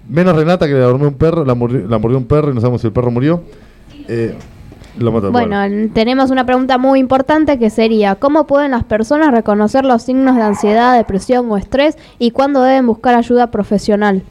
menos 0.09 0.35
Renata 0.35 0.67
que 0.67 0.73
le 0.73 0.79
dormió 0.79 1.07
un 1.07 1.13
perro, 1.15 1.45
la 1.45 1.55
murió, 1.55 2.17
un 2.17 2.25
perro 2.25 2.51
y 2.51 2.53
no 2.55 2.59
sabemos 2.61 2.81
si 2.81 2.87
el 2.87 2.93
perro 2.93 3.09
murió. 3.11 3.41
Lo 4.97 5.11
mata- 5.11 5.29
Bueno, 5.29 5.57
tenemos 5.93 6.29
una 6.29 6.45
pregunta 6.45 6.77
muy 6.77 6.99
importante 6.99 7.57
que 7.57 7.69
sería, 7.71 8.15
¿cómo 8.15 8.45
pueden 8.45 8.71
las 8.71 8.83
personas 8.83 9.31
reconocer 9.31 9.85
los 9.85 10.03
signos 10.03 10.35
de 10.35 10.43
ansiedad, 10.43 10.95
depresión 10.95 11.49
o 11.49 11.57
estrés 11.57 11.97
y 12.19 12.29
cuándo 12.31 12.61
deben 12.61 12.85
buscar 12.85 13.15
ayuda 13.15 13.49
profesional? 13.49 14.21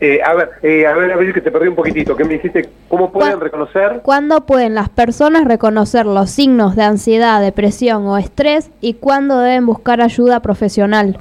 Eh, 0.00 0.20
a 0.24 0.32
ver, 0.34 0.50
eh, 0.62 0.86
a 0.86 0.94
ver, 0.94 1.10
a 1.12 1.16
ver 1.16 1.34
que 1.34 1.40
te 1.40 1.50
perdí 1.50 1.66
un 1.68 1.74
poquitito. 1.74 2.14
¿Qué 2.16 2.22
me 2.24 2.34
dijiste? 2.34 2.68
¿Cómo 2.88 3.10
pueden 3.10 3.32
¿Cuál- 3.32 3.40
reconocer? 3.40 4.00
¿Cuándo 4.02 4.46
pueden 4.46 4.74
las 4.76 4.88
personas 4.88 5.44
reconocer 5.44 6.06
los 6.06 6.30
signos 6.30 6.76
de 6.76 6.84
ansiedad, 6.84 7.40
depresión 7.40 8.06
o 8.06 8.16
estrés 8.16 8.70
y 8.80 8.94
cuándo 8.94 9.40
deben 9.40 9.66
buscar 9.66 10.00
ayuda 10.00 10.40
profesional? 10.40 11.18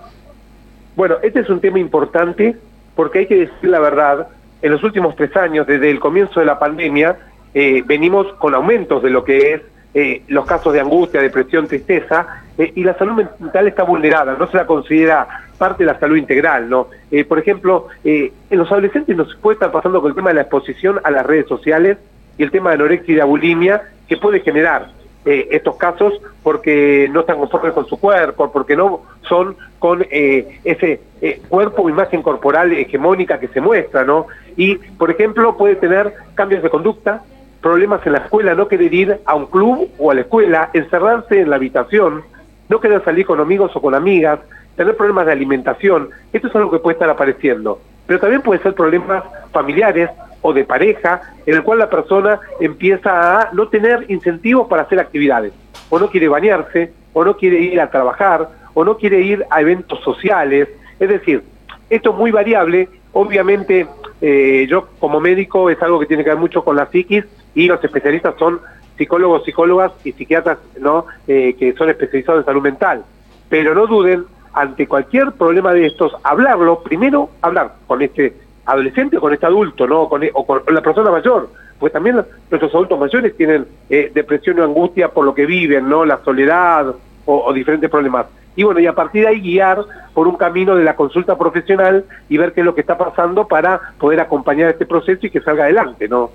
Bueno, 0.96 1.16
este 1.24 1.40
es 1.40 1.50
un 1.50 1.60
tema 1.60 1.80
importante 1.80 2.56
porque 2.96 3.20
hay 3.20 3.26
que 3.28 3.36
decir 3.36 3.70
la 3.70 3.80
verdad. 3.80 4.28
En 4.62 4.72
los 4.72 4.84
últimos 4.84 5.16
tres 5.16 5.36
años, 5.38 5.66
desde 5.68 5.90
el 5.90 6.00
comienzo 6.00 6.40
de 6.40 6.46
la 6.46 6.58
pandemia, 6.60 7.16
eh, 7.54 7.84
venimos 7.86 8.28
con 8.34 8.54
aumentos 8.56 9.02
de 9.02 9.10
lo 9.10 9.24
que 9.24 9.54
es 9.54 9.62
eh, 9.94 10.22
los 10.28 10.46
casos 10.46 10.74
de 10.74 10.80
angustia, 10.82 11.22
depresión, 11.22 11.68
tristeza, 11.68 12.44
eh, 12.58 12.72
y 12.76 12.84
la 12.84 12.98
salud 12.98 13.24
mental 13.40 13.68
está 13.68 13.84
vulnerada, 13.84 14.36
no 14.38 14.48
se 14.48 14.58
la 14.58 14.66
considera 14.66 15.28
parte 15.58 15.84
de 15.84 15.92
la 15.92 16.00
salud 16.00 16.18
integral, 16.18 16.70
¿no? 16.70 16.88
Eh, 17.12 17.26
por 17.26 17.40
ejemplo, 17.40 17.88
eh, 18.04 18.32
en 18.50 18.60
los 18.60 18.72
adolescentes 18.72 19.16
nos 19.16 19.36
puede 19.36 19.56
estar 19.56 19.72
pasando 19.72 20.02
con 20.02 20.10
el 20.10 20.16
tema 20.16 20.30
de 20.30 20.36
la 20.36 20.42
exposición 20.42 21.00
a 21.04 21.12
las 21.12 21.26
redes 21.26 21.48
sociales 21.48 21.98
y 22.38 22.44
el 22.44 22.52
tema 22.52 22.70
de 22.70 22.76
anorexia 22.76 23.14
y 23.14 23.18
la 23.18 23.26
bulimia 23.26 23.82
que 24.08 24.18
puede 24.18 24.40
generar 24.42 24.90
eh, 25.30 25.50
estos 25.52 25.76
casos 25.76 26.14
porque 26.42 27.10
no 27.12 27.20
están 27.20 27.38
conformes 27.38 27.74
con 27.74 27.86
su 27.86 28.00
cuerpo, 28.00 28.50
porque 28.50 28.78
no 28.78 29.02
son 29.28 29.58
con 29.78 30.06
eh, 30.10 30.60
ese 30.64 31.02
eh, 31.22 31.42
cuerpo 31.50 31.82
o 31.82 31.90
imagen 31.90 32.22
corporal 32.22 32.72
hegemónica 32.72 33.38
que 33.38 33.50
se 33.50 33.60
muestra, 33.60 34.06
¿no? 34.06 34.28
Y, 34.56 34.76
por 34.76 35.12
ejemplo, 35.12 35.58
puede 35.58 35.76
tener 35.76 36.14
cambios 36.34 36.64
de 36.64 36.70
conducta, 36.70 37.24
problemas 37.62 38.06
en 38.06 38.14
la 38.14 38.20
escuela, 38.20 38.56
no 38.56 38.70
querer 38.70 38.94
ir 38.94 39.20
a 39.26 39.36
un 39.36 39.48
club 39.48 39.90
o 39.98 40.12
a 40.12 40.14
la 40.14 40.22
escuela, 40.22 40.70
encerrarse 40.72 41.42
en 41.42 41.50
la 41.50 41.58
habitación, 41.58 42.24
no 42.70 42.80
querer 42.80 43.04
salir 43.04 43.26
con 43.26 43.40
amigos 43.40 43.72
o 43.76 43.82
con 43.82 43.96
amigas, 43.96 44.40
tener 44.76 44.96
problemas 44.96 45.26
de 45.26 45.32
alimentación, 45.32 46.10
esto 46.32 46.48
es 46.48 46.56
algo 46.56 46.72
que 46.72 46.80
puede 46.80 46.94
estar 46.94 47.10
apareciendo. 47.10 47.80
Pero 48.06 48.20
también 48.20 48.42
puede 48.42 48.62
ser 48.62 48.74
problemas 48.74 49.24
familiares 49.52 50.10
o 50.42 50.54
de 50.54 50.64
pareja, 50.64 51.22
en 51.46 51.56
el 51.56 51.64
cual 51.64 51.80
la 51.80 51.90
persona 51.90 52.40
empieza 52.60 53.42
a 53.42 53.50
no 53.54 53.68
tener 53.68 54.06
incentivos 54.10 54.68
para 54.68 54.84
hacer 54.84 55.00
actividades, 55.00 55.52
o 55.90 56.00
no 56.00 56.10
quiere 56.10 56.28
bañarse, 56.28 56.94
o 57.14 57.26
no 57.26 57.36
quiere 57.36 57.60
ir 57.60 57.82
a 57.82 57.90
trabajar, 57.90 58.48
o 58.74 58.86
no 58.86 58.98
quiere 58.98 59.22
ir 59.22 59.46
a 59.50 59.62
eventos 59.62 60.00
sociales. 60.02 60.70
Es 61.00 61.10
decir, 61.10 61.44
esto 61.90 62.12
es 62.12 62.16
muy 62.16 62.32
variable, 62.32 62.88
obviamente 63.14 63.88
eh, 64.22 64.68
yo 64.70 64.90
como 65.00 65.20
médico 65.20 65.70
es 65.70 65.82
algo 65.82 66.00
que 66.00 66.06
tiene 66.06 66.24
que 66.24 66.30
ver 66.30 66.40
mucho 66.40 66.64
con 66.64 66.76
la 66.76 66.88
psiquis 66.88 67.26
y 67.56 67.68
los 67.68 67.84
especialistas 67.84 68.36
son 68.38 68.60
psicólogos, 68.98 69.44
psicólogas 69.44 69.92
y 70.04 70.12
psiquiatras 70.12 70.58
¿no? 70.80 71.06
Eh, 71.28 71.56
que 71.58 71.74
son 71.74 71.90
especializados 71.90 72.42
en 72.42 72.46
salud 72.46 72.62
mental. 72.62 73.04
Pero 73.50 73.74
no 73.74 73.88
duden, 73.88 74.26
ante 74.54 74.88
cualquier 74.88 75.32
problema 75.34 75.74
de 75.74 75.86
estos, 75.86 76.14
hablarlo, 76.24 76.82
primero 76.82 77.30
hablar 77.42 77.76
con 77.86 78.02
este 78.02 78.34
adolescente 78.66 79.18
o 79.18 79.22
con 79.22 79.34
este 79.34 79.46
adulto, 79.46 79.88
¿no? 79.88 80.10
Con, 80.10 80.24
o 80.34 80.46
con 80.46 80.62
la 80.68 80.82
persona 80.82 81.12
mayor, 81.12 81.50
pues 81.80 81.94
también 81.94 82.16
nuestros 82.50 82.74
adultos 82.74 83.00
mayores 83.00 83.36
tienen 83.38 83.66
eh, 83.90 84.12
depresión 84.14 84.60
o 84.60 84.64
angustia 84.64 85.10
por 85.10 85.26
lo 85.26 85.34
que 85.34 85.46
viven, 85.46 85.88
¿no? 85.88 86.06
La 86.06 86.18
soledad 86.24 86.88
o, 87.26 87.46
o 87.46 87.54
diferentes 87.54 87.90
problemas. 87.90 88.26
Y 88.56 88.64
bueno, 88.64 88.80
y 88.80 88.88
a 88.88 88.94
partir 88.94 89.22
de 89.22 89.28
ahí 89.28 89.40
guiar 89.40 89.86
por 90.14 90.28
un 90.28 90.36
camino 90.36 90.76
de 90.76 90.84
la 90.84 90.96
consulta 90.96 91.38
profesional 91.38 92.06
y 92.28 92.38
ver 92.38 92.54
qué 92.54 92.62
es 92.62 92.66
lo 92.66 92.74
que 92.74 92.82
está 92.82 92.98
pasando 92.98 93.48
para 93.48 93.80
poder 94.00 94.20
acompañar 94.20 94.72
este 94.72 94.88
proceso 94.88 95.28
y 95.28 95.30
que 95.30 95.42
salga 95.42 95.66
adelante, 95.66 96.08
¿no? 96.08 96.32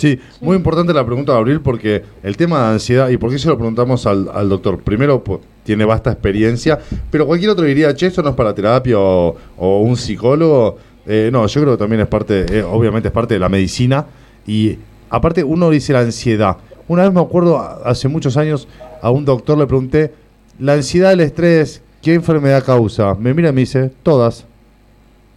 Sí, 0.00 0.18
muy 0.40 0.56
importante 0.56 0.94
la 0.94 1.04
pregunta 1.04 1.32
de 1.32 1.38
Abril 1.38 1.60
porque 1.60 2.02
el 2.22 2.34
tema 2.34 2.60
de 2.68 2.72
ansiedad, 2.72 3.10
y 3.10 3.18
por 3.18 3.28
qué 3.30 3.38
se 3.38 3.48
lo 3.48 3.58
preguntamos 3.58 4.06
al, 4.06 4.30
al 4.32 4.48
doctor, 4.48 4.78
primero 4.82 5.22
pues, 5.22 5.40
tiene 5.62 5.84
vasta 5.84 6.10
experiencia, 6.10 6.78
pero 7.10 7.26
cualquier 7.26 7.50
otro 7.50 7.66
diría, 7.66 7.94
che, 7.94 8.06
esto 8.06 8.22
no 8.22 8.30
es 8.30 8.34
para 8.34 8.54
terapia 8.54 8.98
o, 8.98 9.36
o 9.58 9.80
un 9.82 9.98
psicólogo. 9.98 10.78
Eh, 11.04 11.28
no, 11.30 11.46
yo 11.46 11.60
creo 11.60 11.74
que 11.74 11.78
también 11.80 12.00
es 12.00 12.06
parte, 12.08 12.46
eh, 12.50 12.62
obviamente 12.62 13.08
es 13.08 13.12
parte 13.12 13.34
de 13.34 13.40
la 13.40 13.50
medicina. 13.50 14.06
Y 14.46 14.78
aparte 15.10 15.44
uno 15.44 15.68
dice 15.68 15.92
la 15.92 16.00
ansiedad. 16.00 16.56
Una 16.88 17.02
vez 17.02 17.12
me 17.12 17.20
acuerdo, 17.20 17.58
hace 17.84 18.08
muchos 18.08 18.38
años, 18.38 18.68
a 19.02 19.10
un 19.10 19.26
doctor 19.26 19.58
le 19.58 19.66
pregunté, 19.66 20.14
la 20.58 20.72
ansiedad, 20.72 21.12
el 21.12 21.20
estrés, 21.20 21.82
¿qué 22.00 22.14
enfermedad 22.14 22.64
causa? 22.64 23.14
Me 23.16 23.34
mira 23.34 23.50
y 23.50 23.52
me 23.52 23.60
dice, 23.60 23.90
todas. 24.02 24.46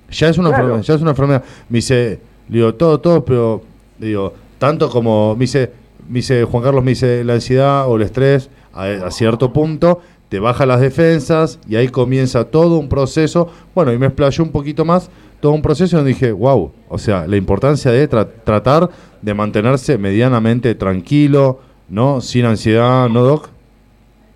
Ya 0.09 0.29
es 0.29 0.37
una 0.37 0.49
Claro. 0.49 0.63
enfermedad, 0.63 0.85
ya 0.87 0.93
es 0.95 1.01
una 1.01 1.11
enfermedad. 1.11 1.43
Me 1.67 1.79
dice, 1.79 2.19
le 2.47 2.57
digo, 2.57 2.73
todo, 2.75 3.01
todo, 3.01 3.25
pero 3.25 3.61
le 3.99 4.07
digo, 4.07 4.33
tanto 4.63 4.89
como 4.89 5.35
me 5.35 5.41
dice, 5.41 5.71
me 6.07 6.19
dice 6.19 6.45
Juan 6.45 6.63
Carlos, 6.63 6.85
me 6.85 6.91
dice 6.91 7.21
la 7.25 7.33
ansiedad 7.33 7.85
o 7.85 7.97
el 7.97 8.03
estrés 8.03 8.49
a, 8.73 8.83
a 9.07 9.11
cierto 9.11 9.51
punto 9.51 9.99
te 10.29 10.39
baja 10.39 10.65
las 10.65 10.79
defensas 10.79 11.59
y 11.67 11.75
ahí 11.75 11.89
comienza 11.89 12.45
todo 12.45 12.77
un 12.77 12.87
proceso. 12.87 13.49
Bueno, 13.75 13.91
y 13.91 13.97
me 13.97 14.05
explayó 14.05 14.41
un 14.41 14.51
poquito 14.51 14.85
más, 14.85 15.11
todo 15.41 15.51
un 15.51 15.61
proceso 15.61 15.97
donde 15.97 16.13
dije, 16.13 16.31
wow, 16.31 16.71
o 16.87 16.97
sea, 16.97 17.27
la 17.27 17.35
importancia 17.35 17.91
de 17.91 18.09
tra- 18.09 18.29
tratar 18.45 18.89
de 19.21 19.33
mantenerse 19.33 19.97
medianamente 19.97 20.75
tranquilo, 20.75 21.59
¿no? 21.89 22.21
Sin 22.21 22.45
ansiedad, 22.45 23.09
¿no, 23.09 23.21
Doc? 23.21 23.49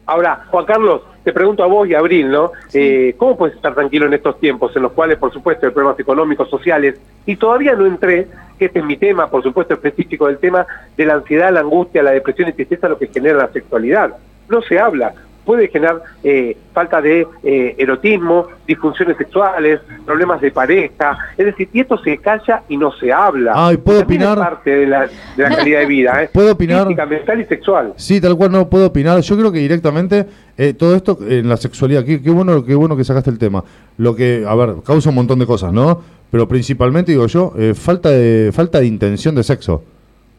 Ahora, 0.07 0.45
Juan 0.51 0.65
Carlos, 0.65 1.01
te 1.23 1.31
pregunto 1.33 1.63
a 1.63 1.67
vos 1.67 1.87
y 1.87 1.93
a 1.95 1.99
Abril, 1.99 2.29
¿no? 2.29 2.51
Eh, 2.73 3.15
¿Cómo 3.17 3.37
puedes 3.37 3.55
estar 3.55 3.73
tranquilo 3.73 4.05
en 4.05 4.13
estos 4.13 4.39
tiempos 4.39 4.75
en 4.75 4.81
los 4.83 4.91
cuales, 4.91 5.17
por 5.17 5.31
supuesto, 5.31 5.65
hay 5.65 5.71
problemas 5.71 5.99
económicos, 5.99 6.49
sociales, 6.49 6.99
y 7.25 7.37
todavía 7.37 7.73
no 7.75 7.85
entré, 7.85 8.27
que 8.57 8.65
este 8.65 8.79
es 8.79 8.85
mi 8.85 8.97
tema, 8.97 9.29
por 9.29 9.43
supuesto, 9.43 9.73
específico 9.73 10.27
del 10.27 10.37
tema 10.37 10.65
de 10.95 11.05
la 11.05 11.15
ansiedad, 11.15 11.51
la 11.53 11.61
angustia, 11.61 12.03
la 12.03 12.11
depresión 12.11 12.49
y 12.49 12.53
tristeza, 12.53 12.89
lo 12.89 12.97
que 12.97 13.07
genera 13.07 13.37
la 13.37 13.51
sexualidad? 13.51 14.11
No 14.49 14.61
se 14.61 14.79
habla. 14.79 15.13
Puede 15.45 15.69
generar 15.69 16.01
eh, 16.25 16.57
falta 16.73 17.01
de 17.01 17.25
eh, 17.41 17.75
erotismo, 17.77 18.47
disfunciones 18.67 19.15
sexuales, 19.15 19.79
problemas 20.05 20.41
de 20.41 20.51
pareja, 20.51 21.17
es 21.37 21.45
decir, 21.45 21.69
y 21.71 21.79
esto 21.79 21.97
se 21.99 22.17
calla 22.17 22.63
y 22.67 22.75
no 22.75 22.91
se 22.91 23.13
habla. 23.13 23.53
¿puedo 23.53 23.71
Y 23.71 23.77
también 23.77 24.23
es 24.23 24.27
opinar? 24.27 24.37
parte 24.37 24.69
de 24.71 24.87
la, 24.87 25.07
de 25.07 25.43
la 25.43 25.55
calidad 25.55 25.79
de 25.79 25.85
vida, 25.85 26.23
¿eh? 26.23 26.29
¿Puedo 26.33 26.51
opinar? 26.51 26.87
Física, 26.87 27.05
mental 27.05 27.39
y 27.39 27.45
sexual. 27.45 27.93
Sí, 27.95 28.19
tal 28.19 28.35
cual 28.35 28.51
no 28.51 28.69
puedo 28.69 28.87
opinar. 28.87 29.21
Yo 29.21 29.37
creo 29.37 29.49
que 29.53 29.59
directamente 29.59 30.25
eh, 30.57 30.73
todo 30.73 30.93
esto 30.97 31.17
en 31.25 31.47
la 31.47 31.55
sexualidad, 31.55 32.03
qué, 32.03 32.21
qué 32.21 32.29
bueno, 32.29 32.65
qué 32.65 32.75
bueno 32.75 32.97
que 32.97 33.05
sacaste 33.05 33.29
el 33.29 33.39
tema. 33.39 33.63
Lo 33.97 34.17
que, 34.17 34.43
a 34.45 34.53
ver, 34.53 34.75
causa 34.85 35.09
un 35.11 35.15
montón 35.15 35.39
de 35.39 35.45
cosas, 35.45 35.71
¿no? 35.71 36.01
Pero 36.31 36.47
principalmente 36.47 37.11
digo 37.11 37.27
yo, 37.27 37.53
eh, 37.57 37.73
falta 37.73 38.09
de 38.09 38.51
falta 38.53 38.79
de 38.79 38.85
intención 38.85 39.35
de 39.35 39.43
sexo. 39.43 39.83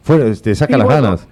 Fuera, 0.03 0.25
te 0.33 0.55
saca 0.55 0.73
Sí, 0.73 0.77
las 0.77 0.85
bueno. 0.85 1.01
ganas. 1.01 1.27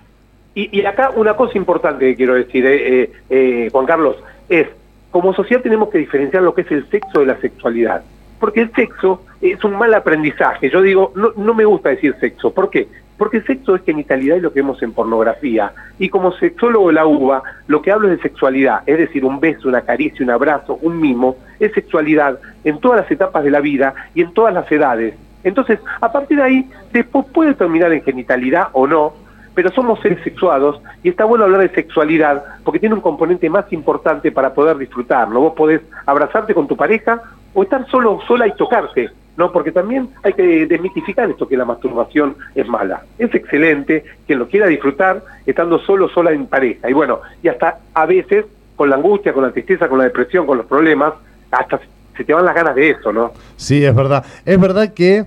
Y, 0.55 0.79
y 0.79 0.85
acá 0.85 1.11
una 1.15 1.35
cosa 1.35 1.57
importante 1.57 2.05
que 2.05 2.15
quiero 2.15 2.33
decir, 2.33 2.65
eh, 2.65 3.01
eh, 3.03 3.11
eh, 3.29 3.69
Juan 3.71 3.85
Carlos, 3.85 4.15
es, 4.49 4.67
como 5.11 5.33
sociedad 5.33 5.61
tenemos 5.61 5.89
que 5.89 5.99
diferenciar 5.99 6.41
lo 6.41 6.53
que 6.55 6.61
es 6.61 6.71
el 6.71 6.89
sexo 6.89 7.19
de 7.19 7.27
la 7.27 7.39
sexualidad. 7.39 8.03
Porque 8.39 8.61
el 8.61 8.71
sexo 8.73 9.21
es 9.41 9.63
un 9.63 9.75
mal 9.77 9.93
aprendizaje. 9.93 10.69
Yo 10.69 10.81
digo, 10.81 11.11
no, 11.15 11.31
no 11.37 11.53
me 11.53 11.65
gusta 11.65 11.89
decir 11.89 12.15
sexo. 12.19 12.51
¿Por 12.53 12.69
qué? 12.69 12.87
Porque 13.17 13.41
sexo 13.41 13.75
es 13.75 13.83
genitalidad 13.83 14.35
y 14.35 14.41
lo 14.41 14.53
que 14.53 14.61
vemos 14.61 14.81
en 14.83 14.93
pornografía. 14.93 15.73
Y 15.97 16.09
como 16.09 16.31
sexólogo 16.33 16.87
de 16.87 16.93
la 16.93 17.05
UBA, 17.05 17.41
lo 17.67 17.81
que 17.81 17.91
hablo 17.91 18.09
es 18.09 18.17
de 18.17 18.23
sexualidad, 18.23 18.81
es 18.85 18.97
decir, 18.97 19.25
un 19.25 19.39
beso, 19.39 19.67
una 19.67 19.81
caricia, 19.81 20.23
un 20.23 20.31
abrazo, 20.31 20.77
un 20.81 20.99
mimo, 20.99 21.37
es 21.59 21.73
sexualidad 21.73 22.39
en 22.63 22.79
todas 22.79 23.01
las 23.01 23.11
etapas 23.11 23.43
de 23.43 23.51
la 23.51 23.59
vida 23.59 23.95
y 24.13 24.21
en 24.21 24.33
todas 24.33 24.53
las 24.53 24.71
edades. 24.71 25.15
Entonces, 25.43 25.79
a 26.01 26.11
partir 26.11 26.37
de 26.37 26.43
ahí, 26.43 26.69
después 26.91 27.25
puede 27.33 27.53
terminar 27.53 27.91
en 27.93 28.03
genitalidad 28.03 28.67
o 28.73 28.85
no, 28.85 29.13
pero 29.57 29.71
somos 29.71 29.99
seres 30.01 30.23
sexuados 30.23 30.79
y 31.01 31.09
está 31.09 31.25
bueno 31.25 31.45
hablar 31.45 31.61
de 31.61 31.69
sexualidad 31.69 32.43
porque 32.63 32.79
tiene 32.79 32.93
un 32.93 33.01
componente 33.01 33.49
más 33.49 33.65
importante 33.73 34.31
para 34.31 34.53
poder 34.53 34.77
disfrutarlo. 34.77 35.39
Vos 35.39 35.53
podés 35.55 35.81
abrazarte 36.05 36.53
con 36.53 36.67
tu 36.67 36.77
pareja 36.77 37.23
o 37.55 37.63
estar 37.63 37.89
solo, 37.89 38.19
sola 38.27 38.47
y 38.47 38.51
tocarte, 38.51 39.09
¿no? 39.37 39.51
Porque 39.51 39.71
también 39.71 40.09
hay 40.23 40.33
que 40.33 40.65
desmitificar 40.65 41.29
esto 41.29 41.47
que 41.47 41.55
la 41.55 41.65
masturbación 41.65 42.35
es 42.55 42.67
mala. 42.67 43.03
Es 43.17 43.33
excelente, 43.33 44.03
quien 44.25 44.39
lo 44.39 44.47
quiera 44.47 44.67
disfrutar 44.67 45.23
estando 45.45 45.79
solo, 45.79 46.09
sola 46.09 46.31
en 46.31 46.47
pareja. 46.47 46.89
Y 46.89 46.93
bueno, 46.93 47.21
y 47.41 47.47
hasta 47.47 47.79
a 47.93 48.05
veces 48.05 48.45
con 48.75 48.89
la 48.89 48.95
angustia, 48.95 49.33
con 49.33 49.43
la 49.43 49.51
tristeza, 49.51 49.87
con 49.87 49.99
la 49.99 50.05
depresión, 50.05 50.45
con 50.45 50.57
los 50.57 50.65
problemas, 50.65 51.13
hasta 51.51 51.79
se 52.15 52.23
te 52.23 52.33
van 52.33 52.45
las 52.45 52.55
ganas 52.55 52.75
de 52.75 52.89
eso, 52.89 53.13
¿no? 53.13 53.31
Sí, 53.55 53.85
es 53.85 53.95
verdad. 53.95 54.25
Es 54.43 54.59
verdad 54.59 54.93
que 54.93 55.25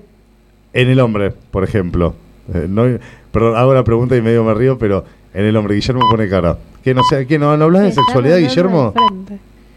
en 0.72 0.88
el 0.88 1.00
hombre, 1.00 1.32
por 1.50 1.64
ejemplo, 1.64 2.14
eh, 2.52 2.66
no, 2.68 2.84
perdón, 3.30 3.56
hago 3.56 3.74
la 3.74 3.84
pregunta 3.84 4.16
y 4.16 4.22
medio 4.22 4.44
me 4.44 4.54
río, 4.54 4.76
pero 4.76 5.04
en 5.32 5.44
el 5.44 5.56
hombre, 5.56 5.74
Guillermo 5.76 6.08
pone 6.10 6.28
cara. 6.28 6.58
¿Qué 6.82 6.94
no 6.94 7.02
sé, 7.04 7.26
qué 7.26 7.38
no, 7.38 7.56
no 7.56 7.64
hablas 7.64 7.82
de 7.82 7.92
sexualidad, 7.92 8.38
Guillermo? 8.38 8.92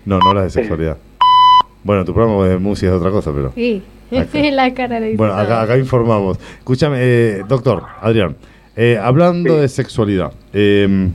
No, 0.05 0.19
no 0.19 0.29
hablas 0.29 0.45
de 0.45 0.49
sexualidad. 0.49 0.97
Bueno, 1.83 2.05
tu 2.05 2.13
programa 2.13 2.47
de 2.47 2.57
música 2.57 2.91
es 2.91 2.97
otra 2.97 3.11
cosa, 3.11 3.31
pero. 3.33 3.51
Sí, 3.53 3.83
Acá. 4.21 4.51
la 4.51 4.73
cara 4.73 4.99
de 4.99 5.15
Bueno, 5.15 5.33
acá, 5.33 5.61
acá 5.61 5.77
informamos. 5.77 6.37
Escúchame, 6.59 6.97
eh, 6.99 7.41
doctor, 7.47 7.83
Adrián, 8.01 8.35
eh, 8.75 8.97
hablando 9.01 9.55
Sí. 9.55 9.61
de 9.61 9.67
sexualidad, 9.67 10.31
eh, 10.53 11.09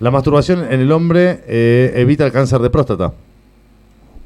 la 0.00 0.10
masturbación 0.10 0.64
en 0.70 0.80
el 0.80 0.92
hombre 0.92 1.40
eh, 1.46 1.92
evita 1.96 2.24
el 2.26 2.32
cáncer 2.32 2.60
de 2.60 2.70
próstata. 2.70 3.12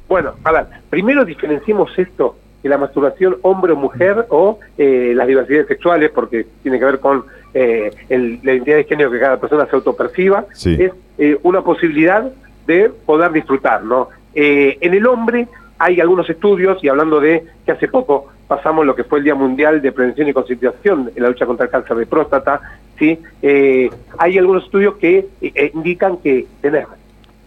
Bueno, 0.08 0.32
a 0.44 0.52
ver, 0.52 0.66
primero 0.88 1.24
diferenciemos 1.24 1.96
esto 1.98 2.36
que 2.62 2.68
la 2.68 2.76
masturbación 2.78 3.36
hombre 3.42 3.72
o 3.72 3.76
mujer 3.76 4.26
o 4.28 4.58
eh, 4.76 5.12
las 5.14 5.26
diversidades 5.26 5.68
sexuales, 5.68 6.10
porque 6.14 6.46
tiene 6.62 6.78
que 6.78 6.84
ver 6.84 6.98
con 7.00 7.24
eh, 7.54 7.90
el- 8.08 8.38
la 8.44 8.52
identidad 8.52 8.76
de 8.76 8.84
género 8.84 9.10
que 9.10 9.18
cada 9.18 9.40
persona 9.40 9.66
se 9.66 9.74
autoperciba, 9.74 10.44
Sí. 10.52 10.76
es 10.78 10.92
eh, 11.18 11.36
una 11.42 11.62
posibilidad 11.62 12.30
de 12.66 12.90
poder 13.06 13.32
disfrutar, 13.32 13.82
¿no? 13.82 14.08
Eh, 14.34 14.78
en 14.80 14.94
el 14.94 15.04
hombre 15.06 15.48
hay 15.80 15.98
algunos 15.98 16.28
estudios, 16.28 16.84
y 16.84 16.88
hablando 16.88 17.20
de 17.20 17.42
que 17.64 17.72
hace 17.72 17.88
poco 17.88 18.28
pasamos 18.46 18.84
lo 18.84 18.94
que 18.94 19.02
fue 19.02 19.18
el 19.18 19.24
Día 19.24 19.34
Mundial 19.34 19.80
de 19.80 19.92
Prevención 19.92 20.28
y 20.28 20.34
Concientización 20.34 21.10
en 21.16 21.22
la 21.22 21.30
lucha 21.30 21.46
contra 21.46 21.64
el 21.64 21.72
cáncer 21.72 21.96
de 21.96 22.04
próstata, 22.04 22.60
¿sí? 22.98 23.18
Eh, 23.40 23.88
hay 24.18 24.36
algunos 24.36 24.64
estudios 24.64 24.96
que 24.96 25.26
eh, 25.40 25.70
indican 25.72 26.18
que 26.18 26.46
tener 26.60 26.86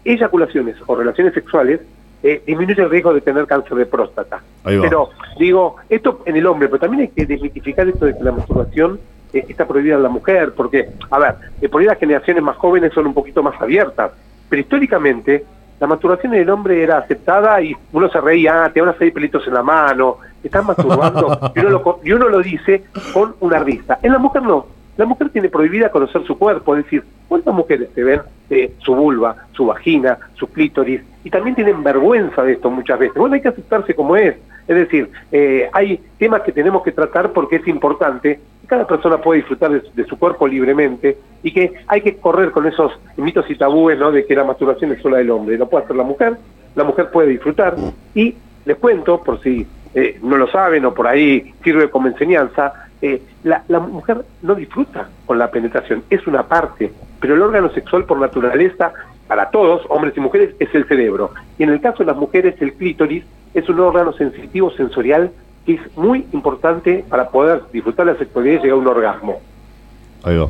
eyaculaciones 0.04 0.76
o 0.84 0.96
relaciones 0.96 1.32
sexuales 1.32 1.80
eh, 2.24 2.42
disminuye 2.44 2.82
el 2.82 2.90
riesgo 2.90 3.14
de 3.14 3.20
tener 3.20 3.46
cáncer 3.46 3.76
de 3.76 3.86
próstata. 3.86 4.42
Pero 4.64 5.10
digo, 5.38 5.76
esto 5.88 6.22
en 6.26 6.36
el 6.36 6.46
hombre, 6.46 6.66
pero 6.66 6.80
también 6.80 7.02
hay 7.02 7.08
que 7.08 7.26
desmitificar 7.26 7.86
esto 7.86 8.06
de 8.06 8.18
que 8.18 8.24
la 8.24 8.32
masturbación 8.32 8.98
eh, 9.32 9.44
está 9.48 9.68
prohibida 9.68 9.94
en 9.94 10.02
la 10.02 10.08
mujer, 10.08 10.54
porque, 10.56 10.88
a 11.08 11.18
ver, 11.20 11.70
por 11.70 11.80
ahí 11.80 11.86
las 11.86 11.98
generaciones 11.98 12.42
más 12.42 12.56
jóvenes 12.56 12.92
son 12.92 13.06
un 13.06 13.14
poquito 13.14 13.44
más 13.44 13.60
abiertas, 13.62 14.10
pero 14.48 14.60
históricamente 14.60 15.44
la 15.84 15.88
masturbación 15.88 16.32
en 16.32 16.40
el 16.40 16.48
hombre 16.48 16.82
era 16.82 16.96
aceptada 16.96 17.60
y 17.60 17.76
uno 17.92 18.08
se 18.08 18.18
reía, 18.18 18.64
ah, 18.64 18.72
te 18.72 18.80
van 18.80 18.88
a 18.88 18.94
salir 18.94 19.12
pelitos 19.12 19.46
en 19.46 19.52
la 19.52 19.62
mano, 19.62 20.16
te 20.40 20.48
estás 20.48 20.64
masturbando, 20.64 21.38
y 21.54 21.58
uno, 21.60 21.68
lo, 21.68 22.00
y 22.02 22.12
uno 22.12 22.28
lo 22.30 22.40
dice 22.40 22.84
con 23.12 23.34
una 23.40 23.58
risa. 23.58 23.98
En 24.02 24.12
la 24.12 24.18
mujer 24.18 24.42
no. 24.42 24.64
La 24.96 25.04
mujer 25.04 25.28
tiene 25.28 25.50
prohibida 25.50 25.90
conocer 25.90 26.24
su 26.24 26.38
cuerpo, 26.38 26.74
es 26.74 26.84
decir, 26.84 27.04
¿cuántas 27.28 27.52
mujeres 27.52 27.92
te 27.92 28.02
ven 28.02 28.22
eh, 28.48 28.72
su 28.78 28.94
vulva, 28.94 29.36
su 29.52 29.66
vagina, 29.66 30.16
su 30.36 30.46
clítoris? 30.46 31.02
Y 31.22 31.28
también 31.28 31.54
tienen 31.54 31.82
vergüenza 31.82 32.42
de 32.42 32.52
esto 32.52 32.70
muchas 32.70 32.98
veces. 32.98 33.16
Bueno, 33.16 33.34
hay 33.34 33.42
que 33.42 33.48
aceptarse 33.48 33.92
como 33.92 34.16
es. 34.16 34.36
Es 34.66 34.76
decir, 34.76 35.10
eh, 35.32 35.68
hay 35.74 36.00
temas 36.16 36.40
que 36.42 36.52
tenemos 36.52 36.82
que 36.82 36.92
tratar 36.92 37.32
porque 37.32 37.56
es 37.56 37.68
importante 37.68 38.40
cada 38.66 38.86
persona 38.86 39.18
pueda 39.18 39.36
disfrutar 39.38 39.70
de, 39.70 39.82
de 39.94 40.04
su 40.06 40.18
cuerpo 40.18 40.46
libremente 40.46 41.18
y 41.42 41.52
que 41.52 41.72
hay 41.86 42.00
que 42.00 42.16
correr 42.16 42.50
con 42.50 42.66
esos 42.66 42.92
mitos 43.16 43.48
y 43.50 43.56
tabúes 43.56 43.98
¿no? 43.98 44.10
de 44.10 44.24
que 44.26 44.34
la 44.34 44.44
masturbación 44.44 44.92
es 44.92 45.02
sola 45.02 45.18
del 45.18 45.30
hombre. 45.30 45.58
Lo 45.58 45.68
puede 45.68 45.84
hacer 45.84 45.96
la 45.96 46.04
mujer, 46.04 46.36
la 46.74 46.84
mujer 46.84 47.10
puede 47.10 47.28
disfrutar. 47.28 47.76
Y 48.14 48.34
les 48.64 48.76
cuento, 48.78 49.22
por 49.22 49.40
si 49.42 49.66
eh, 49.94 50.18
no 50.22 50.36
lo 50.36 50.48
saben 50.48 50.84
o 50.84 50.94
por 50.94 51.06
ahí 51.06 51.52
sirve 51.62 51.90
como 51.90 52.08
enseñanza, 52.08 52.72
eh, 53.02 53.22
la, 53.42 53.62
la 53.68 53.80
mujer 53.80 54.24
no 54.42 54.54
disfruta 54.54 55.08
con 55.26 55.38
la 55.38 55.50
penetración, 55.50 56.02
es 56.08 56.26
una 56.26 56.44
parte, 56.44 56.90
pero 57.20 57.34
el 57.34 57.42
órgano 57.42 57.70
sexual 57.70 58.04
por 58.04 58.18
naturaleza, 58.18 58.92
para 59.28 59.50
todos, 59.50 59.82
hombres 59.88 60.16
y 60.16 60.20
mujeres, 60.20 60.54
es 60.58 60.74
el 60.74 60.86
cerebro. 60.86 61.32
Y 61.58 61.64
en 61.64 61.70
el 61.70 61.80
caso 61.80 61.98
de 61.98 62.06
las 62.06 62.16
mujeres, 62.16 62.54
el 62.60 62.72
clítoris 62.74 63.24
es 63.52 63.68
un 63.68 63.80
órgano 63.80 64.12
sensitivo 64.12 64.70
sensorial 64.70 65.30
que 65.64 65.74
es 65.74 65.96
muy 65.96 66.26
importante 66.32 67.04
para 67.08 67.28
poder 67.28 67.62
disfrutar 67.72 68.06
la 68.06 68.16
sexualidad 68.16 68.54
y 68.54 68.62
llegar 68.62 68.72
a 68.72 68.80
un 68.80 68.86
orgasmo. 68.86 69.40
Ahí 70.22 70.36
va. 70.36 70.48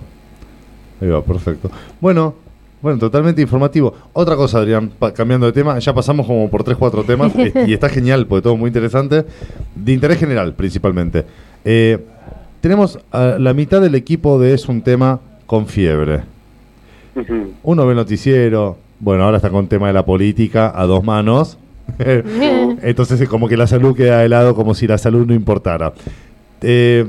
Ahí 1.01 1.09
va, 1.09 1.23
perfecto. 1.23 1.70
Bueno, 2.01 2.35
bueno, 2.85 2.99
totalmente 2.99 3.41
informativo. 3.41 3.95
Otra 4.12 4.36
cosa, 4.36 4.59
Adrián, 4.59 4.93
cambiando 5.15 5.47
de 5.47 5.53
tema, 5.53 5.78
ya 5.78 5.95
pasamos 5.95 6.27
como 6.27 6.51
por 6.51 6.65
tres, 6.65 6.77
cuatro 6.77 7.03
temas 7.03 7.32
y 7.66 7.73
está 7.73 7.89
genial, 7.89 8.27
porque 8.27 8.43
todo 8.43 8.57
muy 8.57 8.69
interesante. 8.69 9.24
De 9.74 9.93
interés 9.93 10.19
general, 10.19 10.53
principalmente. 10.55 11.24
Eh, 11.65 11.99
tenemos 12.61 12.99
a 13.11 13.36
la 13.39 13.55
mitad 13.55 13.81
del 13.81 13.95
equipo 13.95 14.39
de 14.39 14.55
Es 14.55 14.69
un 14.69 14.82
tema 14.82 15.20
con 15.47 15.66
fiebre. 15.66 16.23
Uno 17.62 17.86
ve 17.86 17.93
el 17.93 17.97
noticiero, 17.97 18.77
bueno, 19.01 19.24
ahora 19.24 19.36
está 19.36 19.51
con 19.51 19.66
tema 19.66 19.86
de 19.86 19.93
la 19.93 20.05
política 20.05 20.73
a 20.74 20.85
dos 20.85 21.05
manos. 21.05 21.59
Entonces 21.98 23.20
es 23.20 23.28
como 23.28 23.48
que 23.48 23.56
la 23.56 23.66
salud 23.66 23.94
queda 23.97 24.19
de 24.20 24.28
lado 24.28 24.55
como 24.55 24.74
si 24.74 24.86
la 24.86 24.98
salud 24.98 25.27
no 25.27 25.35
importara. 25.35 25.93
Eh, 26.62 27.06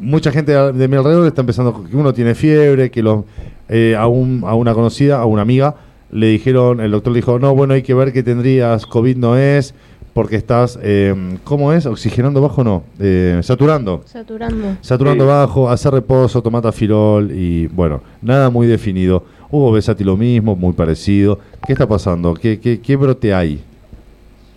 mucha 0.00 0.30
gente 0.32 0.52
de 0.52 0.88
mi 0.88 0.96
alrededor 0.96 1.26
está 1.26 1.40
empezando 1.42 1.84
que 1.84 1.96
uno 1.96 2.12
tiene 2.12 2.34
fiebre, 2.34 2.90
que 2.90 3.02
los, 3.02 3.24
eh, 3.68 3.94
a, 3.98 4.06
un- 4.06 4.42
a 4.46 4.54
una 4.54 4.74
conocida, 4.74 5.18
a 5.20 5.26
una 5.26 5.42
amiga, 5.42 5.76
le 6.10 6.26
dijeron, 6.28 6.80
el 6.80 6.90
doctor 6.90 7.12
le 7.12 7.18
dijo, 7.18 7.38
no, 7.38 7.54
bueno, 7.54 7.74
hay 7.74 7.82
que 7.82 7.94
ver 7.94 8.12
que 8.12 8.22
tendrías, 8.22 8.86
COVID 8.86 9.16
no 9.16 9.36
es, 9.36 9.74
porque 10.12 10.36
estás, 10.36 10.78
eh, 10.82 11.14
¿cómo 11.44 11.72
es? 11.72 11.84
¿Oxigenando 11.84 12.40
bajo 12.40 12.64
no? 12.64 12.84
Eh, 12.98 13.38
saturando. 13.42 14.02
Saturando. 14.06 14.76
Saturando 14.80 15.24
Sí. 15.24 15.28
bajo, 15.28 15.68
hacer 15.70 15.92
reposo, 15.92 16.42
tomar 16.42 16.62
tafirol 16.62 17.30
y 17.32 17.66
bueno, 17.68 18.00
nada 18.22 18.48
muy 18.50 18.66
definido. 18.66 19.24
Hubo 19.50 19.70
Besati 19.72 20.04
lo 20.04 20.16
mismo, 20.16 20.56
muy 20.56 20.72
parecido. 20.72 21.38
¿Qué 21.66 21.72
está 21.74 21.86
pasando? 21.86 22.34
¿Qué, 22.34 22.58
qué, 22.58 22.80
qué 22.80 22.96
brote 22.96 23.34
hay? 23.34 23.62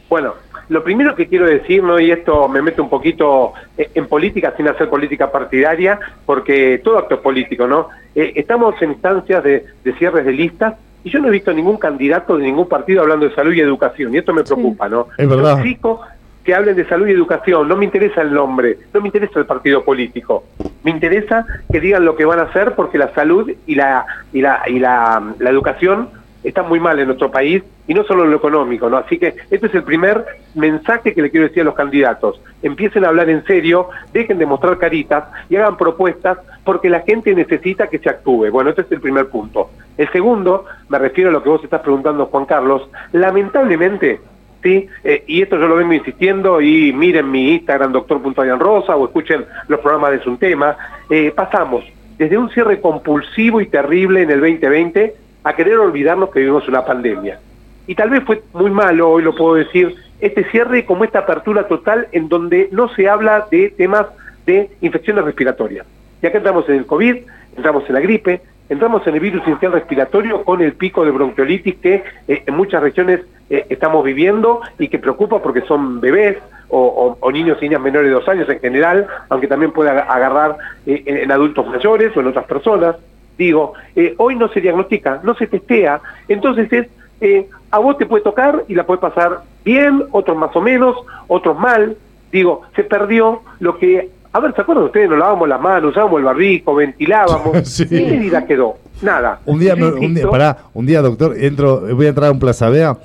Bueno, 0.10 0.34
lo 0.70 0.84
primero 0.84 1.16
que 1.16 1.28
quiero 1.28 1.46
decir, 1.46 1.84
¿no? 1.84 2.00
y 2.00 2.12
esto 2.12 2.48
me 2.48 2.62
mete 2.62 2.82
un 2.82 2.90
poquito 2.90 3.54
eh, 3.78 3.90
en 3.94 4.08
política 4.08 4.54
sin 4.58 4.68
hacer 4.68 4.90
política 4.90 5.32
partidaria, 5.32 6.00
porque 6.26 6.82
todo 6.84 6.98
acto 6.98 7.16
es 7.16 7.22
político, 7.22 7.68
¿no? 7.68 7.90
Eh, 8.16 8.34
estamos 8.36 8.80
en 8.82 8.92
instancias 8.92 9.44
de, 9.44 9.66
de 9.84 9.94
cierres 9.94 10.26
de 10.26 10.32
listas 10.32 10.76
y 11.04 11.10
yo 11.10 11.20
no 11.20 11.28
he 11.28 11.32
visto 11.32 11.54
ningún 11.54 11.78
candidato 11.78 12.38
de 12.38 12.44
ningún 12.44 12.68
partido 12.68 13.02
hablando 13.02 13.28
de 13.28 13.36
salud 13.36 13.54
y 13.54 13.62
educación, 13.62 14.14
y 14.14 14.18
esto 14.18 14.34
me 14.34 14.44
preocupa, 14.44 14.90
¿no? 14.90 15.08
Es 15.18 15.30
verdad. 15.30 15.64
Yo 15.64 16.02
que 16.44 16.56
hablen 16.56 16.76
de 16.76 16.88
salud 16.88 17.08
y 17.08 17.12
educación, 17.12 17.68
no 17.68 17.76
me 17.76 17.86
interesa 17.86 18.22
el 18.22 18.34
nombre, 18.34 18.78
no 18.94 19.02
me 19.02 19.10
interesa 19.10 19.40
el 19.40 19.46
partido 19.46 19.84
político, 19.84 20.46
me 20.84 20.92
interesa 20.92 21.46
que 21.72 21.80
digan 21.80 22.06
lo 22.06 22.16
que 22.16 22.26
van 22.26 22.40
a 22.40 22.44
hacer 22.44 22.76
porque 22.76 22.98
la 22.98 23.14
salud 23.14 23.52
y 23.68 23.76
la, 23.76 24.06
y 24.34 24.42
la, 24.42 24.64
y 24.68 24.80
la, 24.80 25.34
la 25.38 25.50
educación 25.50 26.10
están 26.44 26.68
muy 26.68 26.80
mal 26.80 27.00
en 27.00 27.08
nuestro 27.08 27.30
país 27.30 27.64
y 27.88 27.94
no 27.94 28.04
solo 28.04 28.24
en 28.24 28.32
lo 28.32 28.38
económico, 28.38 28.90
¿no? 28.90 28.98
Así 28.98 29.18
que 29.18 29.36
este 29.50 29.68
es 29.68 29.76
el 29.76 29.84
primer 29.84 30.26
mensaje 30.56 31.14
que 31.14 31.22
le 31.22 31.30
quiero 31.30 31.48
decir 31.48 31.62
a 31.62 31.66
los 31.66 31.76
candidatos. 31.76 32.42
Empiecen 32.62 33.06
a 33.06 33.10
hablar 33.10 33.30
en 33.30 33.44
serio, 33.46 33.90
dejen 34.14 34.38
de 34.38 34.46
mostrar 34.46 34.78
caritas 34.78 35.26
y 35.50 35.56
hagan 35.56 35.78
propuestas 35.78 36.38
porque 36.64 36.90
la 36.90 37.02
gente 37.02 37.34
necesita 37.34 37.88
que 37.88 38.00
se 38.00 38.10
actúe. 38.10 38.50
Bueno, 38.52 38.70
este 38.70 38.84
es 38.84 38.92
el 38.92 39.02
primer 39.02 39.28
punto. 39.28 39.70
El 39.98 40.10
segundo, 40.12 40.66
me 40.88 41.00
refiero 41.00 41.30
a 41.30 41.34
lo 41.34 41.44
que 41.44 41.50
vos 41.50 41.64
estás 41.64 41.82
preguntando, 41.82 42.28
Juan 42.28 42.46
Carlos, 42.46 42.90
lamentablemente, 43.12 44.22
¿sí? 44.64 44.88
Eh, 45.04 45.24
y 45.28 45.42
esto 45.42 45.58
yo 45.58 45.68
lo 45.68 45.76
vengo 45.76 45.94
insistiendo 45.94 46.62
y 46.62 46.94
miren 46.94 47.30
mi 47.30 47.54
Instagram, 47.54 47.92
doctor.rosa 47.92 48.96
o 48.96 49.06
escuchen 49.06 49.46
los 49.68 49.80
programas 49.82 50.24
de 50.24 50.30
un 50.30 50.38
tema, 50.38 50.78
eh, 51.10 51.34
pasamos 51.36 51.84
desde 52.18 52.38
un 52.38 52.50
cierre 52.50 52.82
compulsivo 52.82 53.62
y 53.62 53.68
terrible 53.68 54.22
en 54.22 54.32
el 54.32 54.42
2020 54.42 55.16
a 55.50 55.56
querer 55.56 55.78
olvidarnos 55.78 56.30
que 56.30 56.40
vivimos 56.40 56.68
una 56.68 56.86
pandemia. 56.86 57.40
Y 57.88 57.96
tal 57.96 58.10
vez 58.10 58.24
fue 58.24 58.42
muy 58.54 58.70
malo, 58.70 59.10
hoy 59.10 59.24
lo 59.24 59.36
puedo 59.36 59.56
decir, 59.56 59.96
este 60.20 60.44
cierre 60.52 60.86
como 60.86 61.04
esta 61.04 61.20
apertura 61.20 61.68
total 61.68 62.08
en 62.12 62.30
donde 62.30 62.70
no 62.72 62.88
se 62.90 63.10
habla 63.10 63.48
de 63.50 63.70
temas 63.70 64.06
de 64.46 64.70
infecciones 64.82 65.24
respiratorias. 65.26 65.86
Y 66.22 66.28
acá 66.28 66.38
entramos 66.38 66.68
en 66.70 66.76
el 66.76 66.86
COVID, 66.86 67.16
entramos 67.56 67.84
en 67.88 67.96
la 67.96 68.02
gripe, 68.02 68.42
entramos 68.70 69.06
en 69.08 69.16
el 69.16 69.20
virus 69.20 69.48
inicial 69.48 69.72
respiratorio 69.72 70.44
con 70.44 70.62
el 70.62 70.74
pico 70.74 71.04
de 71.04 71.12
bronquiolitis 71.12 71.78
que 71.78 72.04
eh, 72.28 72.44
en 72.46 72.56
muchas 72.56 72.84
regiones 72.84 73.22
eh, 73.50 73.66
estamos 73.70 74.04
viviendo 74.04 74.62
y 74.78 74.88
que 74.90 75.00
preocupa 75.00 75.42
porque 75.42 75.62
son 75.62 76.00
bebés 76.00 76.38
o, 76.72 77.18
niños 77.34 77.58
y 77.62 77.66
niñas 77.66 77.82
menores 77.82 78.10
de 78.10 78.14
dos 78.14 78.30
años 78.30 78.48
en 78.48 78.60
general, 78.60 79.08
aunque 79.30 79.48
también 79.48 79.72
puede 79.72 79.90
aga- 79.90 80.04
agarrar 80.04 80.58
eh, 80.86 81.02
en 81.08 81.32
adultos 81.32 81.66
mayores 81.66 82.16
o 82.16 82.20
en 82.20 82.28
otras 82.28 82.46
personas. 82.46 82.96
Digo, 83.40 83.72
eh, 83.96 84.16
hoy 84.18 84.36
no 84.36 84.50
se 84.50 84.60
diagnostica, 84.60 85.22
no 85.24 85.34
se 85.34 85.48
testea, 85.48 86.02
entonces 86.28 86.72
es, 86.74 86.88
eh, 87.22 87.48
a 87.72 87.80
vos 87.80 87.98
te 87.98 88.06
puede 88.06 88.22
tocar 88.22 88.66
y 88.68 88.76
la 88.76 88.86
puede 88.86 89.00
pasar 89.00 89.44
bien, 89.64 90.04
otros 90.12 90.38
más 90.38 90.54
o 90.58 90.62
menos, 90.62 90.98
otros 91.30 91.58
mal. 91.58 91.96
Digo, 92.34 92.64
se 92.76 92.84
perdió 92.84 93.42
lo 93.62 93.78
que, 93.78 94.10
a 94.34 94.42
ver, 94.42 94.54
¿se 94.54 94.62
acuerdan 94.62 94.84
ustedes? 94.84 95.10
Nos 95.10 95.20
lavábamos 95.20 95.48
las 95.48 95.62
manos, 95.62 95.92
usábamos 95.92 96.20
el 96.20 96.26
barbijo, 96.26 96.76
ventilábamos. 96.76 97.60
Sí. 97.64 97.88
¿Qué 97.88 98.02
medida 98.02 98.46
quedó? 98.46 98.76
Nada. 99.02 99.40
Un 99.46 99.58
día, 99.58 99.74
un 99.76 100.14
día, 100.14 100.30
pará, 100.30 100.58
un 100.74 100.86
día, 100.86 101.02
doctor, 101.02 101.34
entro, 101.40 101.80
voy 101.96 102.08
a 102.08 102.10
entrar 102.10 102.28
a 102.28 102.32
un 102.34 102.40
Plaza 102.40 102.70
Vea, 102.70 102.98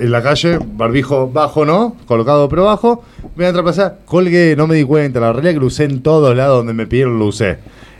en 0.00 0.10
la 0.10 0.22
calle, 0.22 0.60
barbijo 0.64 1.28
bajo, 1.28 1.66
¿no? 1.66 1.94
Colocado 2.06 2.48
pero 2.48 2.64
bajo. 2.64 3.04
Voy 3.36 3.44
a 3.44 3.48
entrar 3.48 3.60
a 3.60 3.64
Plaza, 3.64 3.96
colgué, 4.06 4.56
no 4.56 4.66
me 4.66 4.76
di 4.76 4.84
cuenta. 4.84 5.20
La 5.20 5.30
realidad 5.30 5.50
es 5.50 5.56
que 5.56 5.60
lo 5.60 5.66
usé 5.66 5.84
en 5.84 6.02
todos 6.02 6.34
lados 6.34 6.56
donde 6.56 6.72
me 6.72 6.86
pidieron, 6.86 7.18
lo 7.18 7.26
usé. 7.26 7.58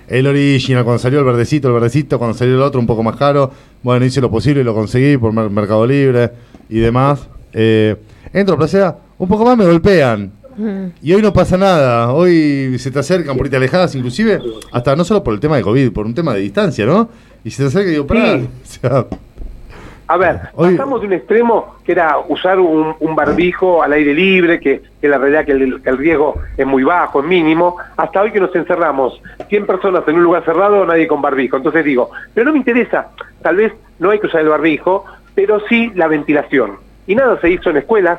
El 0.09 0.27
original, 0.27 0.85
cuando 0.85 0.99
salió 0.99 1.21
el 1.21 1.25
verdecito, 1.25 1.69
el 1.69 1.75
verdecito, 1.75 2.19
cuando 2.19 2.37
salió 2.37 2.55
el 2.55 2.63
otro 2.63 2.81
un 2.81 2.87
poco 2.87 3.03
más 3.03 3.17
caro. 3.17 3.51
Bueno, 3.83 4.05
hice 4.05 4.21
lo 4.21 4.31
posible 4.31 4.61
y 4.61 4.65
lo 4.65 4.75
conseguí 4.75 5.17
por 5.17 5.33
Mer- 5.33 5.51
Mercado 5.51 5.87
Libre 5.87 6.31
y 6.69 6.79
demás. 6.81 7.29
Eh, 7.53 7.97
entro 8.33 8.55
a 8.55 8.59
Plaza 8.59 8.79
Vea, 8.79 8.97
un 9.19 9.29
poco 9.29 9.45
más 9.45 9.57
me 9.57 9.65
golpean. 9.65 10.33
Y 11.03 11.15
hoy 11.15 11.23
no 11.23 11.33
pasa 11.33 11.57
nada, 11.57 12.13
hoy 12.13 12.77
se 12.79 12.91
te 12.91 12.99
acercan 12.99 13.37
por 13.39 13.47
ahí 13.47 13.51
te 13.51 13.57
alejadas, 13.57 13.95
inclusive, 13.95 14.39
hasta 14.71 14.95
no 14.95 15.03
solo 15.03 15.25
por 15.25 15.33
el 15.33 15.41
tema 15.41 15.57
de 15.57 15.63
COVID, 15.63 15.93
por 15.93 16.05
un 16.05 16.13
tema 16.15 16.35
de 16.35 16.41
distancia, 16.41 16.85
¿no? 16.85 17.09
Y 17.43 17.51
se 17.51 17.63
te 17.63 17.69
acerca 17.69 17.89
y 17.89 17.93
digo, 17.93 18.07
pará, 18.07 18.39
Sí. 18.39 18.49
o 18.87 18.89
sea, 18.89 19.07
A 20.13 20.19
ver, 20.19 20.41
Hoy- 20.53 20.77
pasamos 20.77 21.01
de 21.01 21.07
un 21.07 21.13
extremo 21.15 21.77
que 21.87 21.93
era 21.93 22.19
usar 22.29 22.61
un, 22.61 22.95
un 23.01 23.15
barbijo 23.17 23.83
al 23.83 23.95
aire 23.95 24.13
libre, 24.13 24.61
que, 24.61 24.83
que 25.01 25.09
la 25.09 25.17
realidad 25.17 25.47
que 25.47 25.53
el, 25.53 25.81
que 25.83 25.89
el 25.89 25.97
riesgo 25.97 26.35
es 26.55 26.67
muy 26.67 26.85
bajo, 26.85 27.21
es 27.21 27.27
mínimo, 27.27 27.77
hasta 27.97 28.21
hoy 28.21 28.31
que 28.31 28.39
nos 28.39 28.55
encerramos 28.55 29.23
100 29.49 29.65
personas 29.65 30.03
en 30.07 30.17
un 30.17 30.23
lugar 30.25 30.45
cerrado, 30.45 30.85
nadie 30.85 31.07
con 31.09 31.23
barbijo. 31.23 31.57
Entonces 31.57 31.83
digo, 31.83 32.11
pero 32.35 32.45
no 32.45 32.53
me 32.53 32.59
interesa, 32.59 33.09
tal 33.41 33.57
vez 33.57 33.73
no 34.01 34.11
hay 34.11 34.19
que 34.19 34.27
usar 34.27 34.43
el 34.43 34.51
barbijo, 34.51 35.07
pero 35.35 35.61
sí 35.67 35.91
la 35.95 36.09
ventilación. 36.09 36.73
Y 37.07 37.15
nada 37.15 37.41
se 37.41 37.49
hizo 37.49 37.71
en 37.71 37.79
escuelas, 37.79 38.19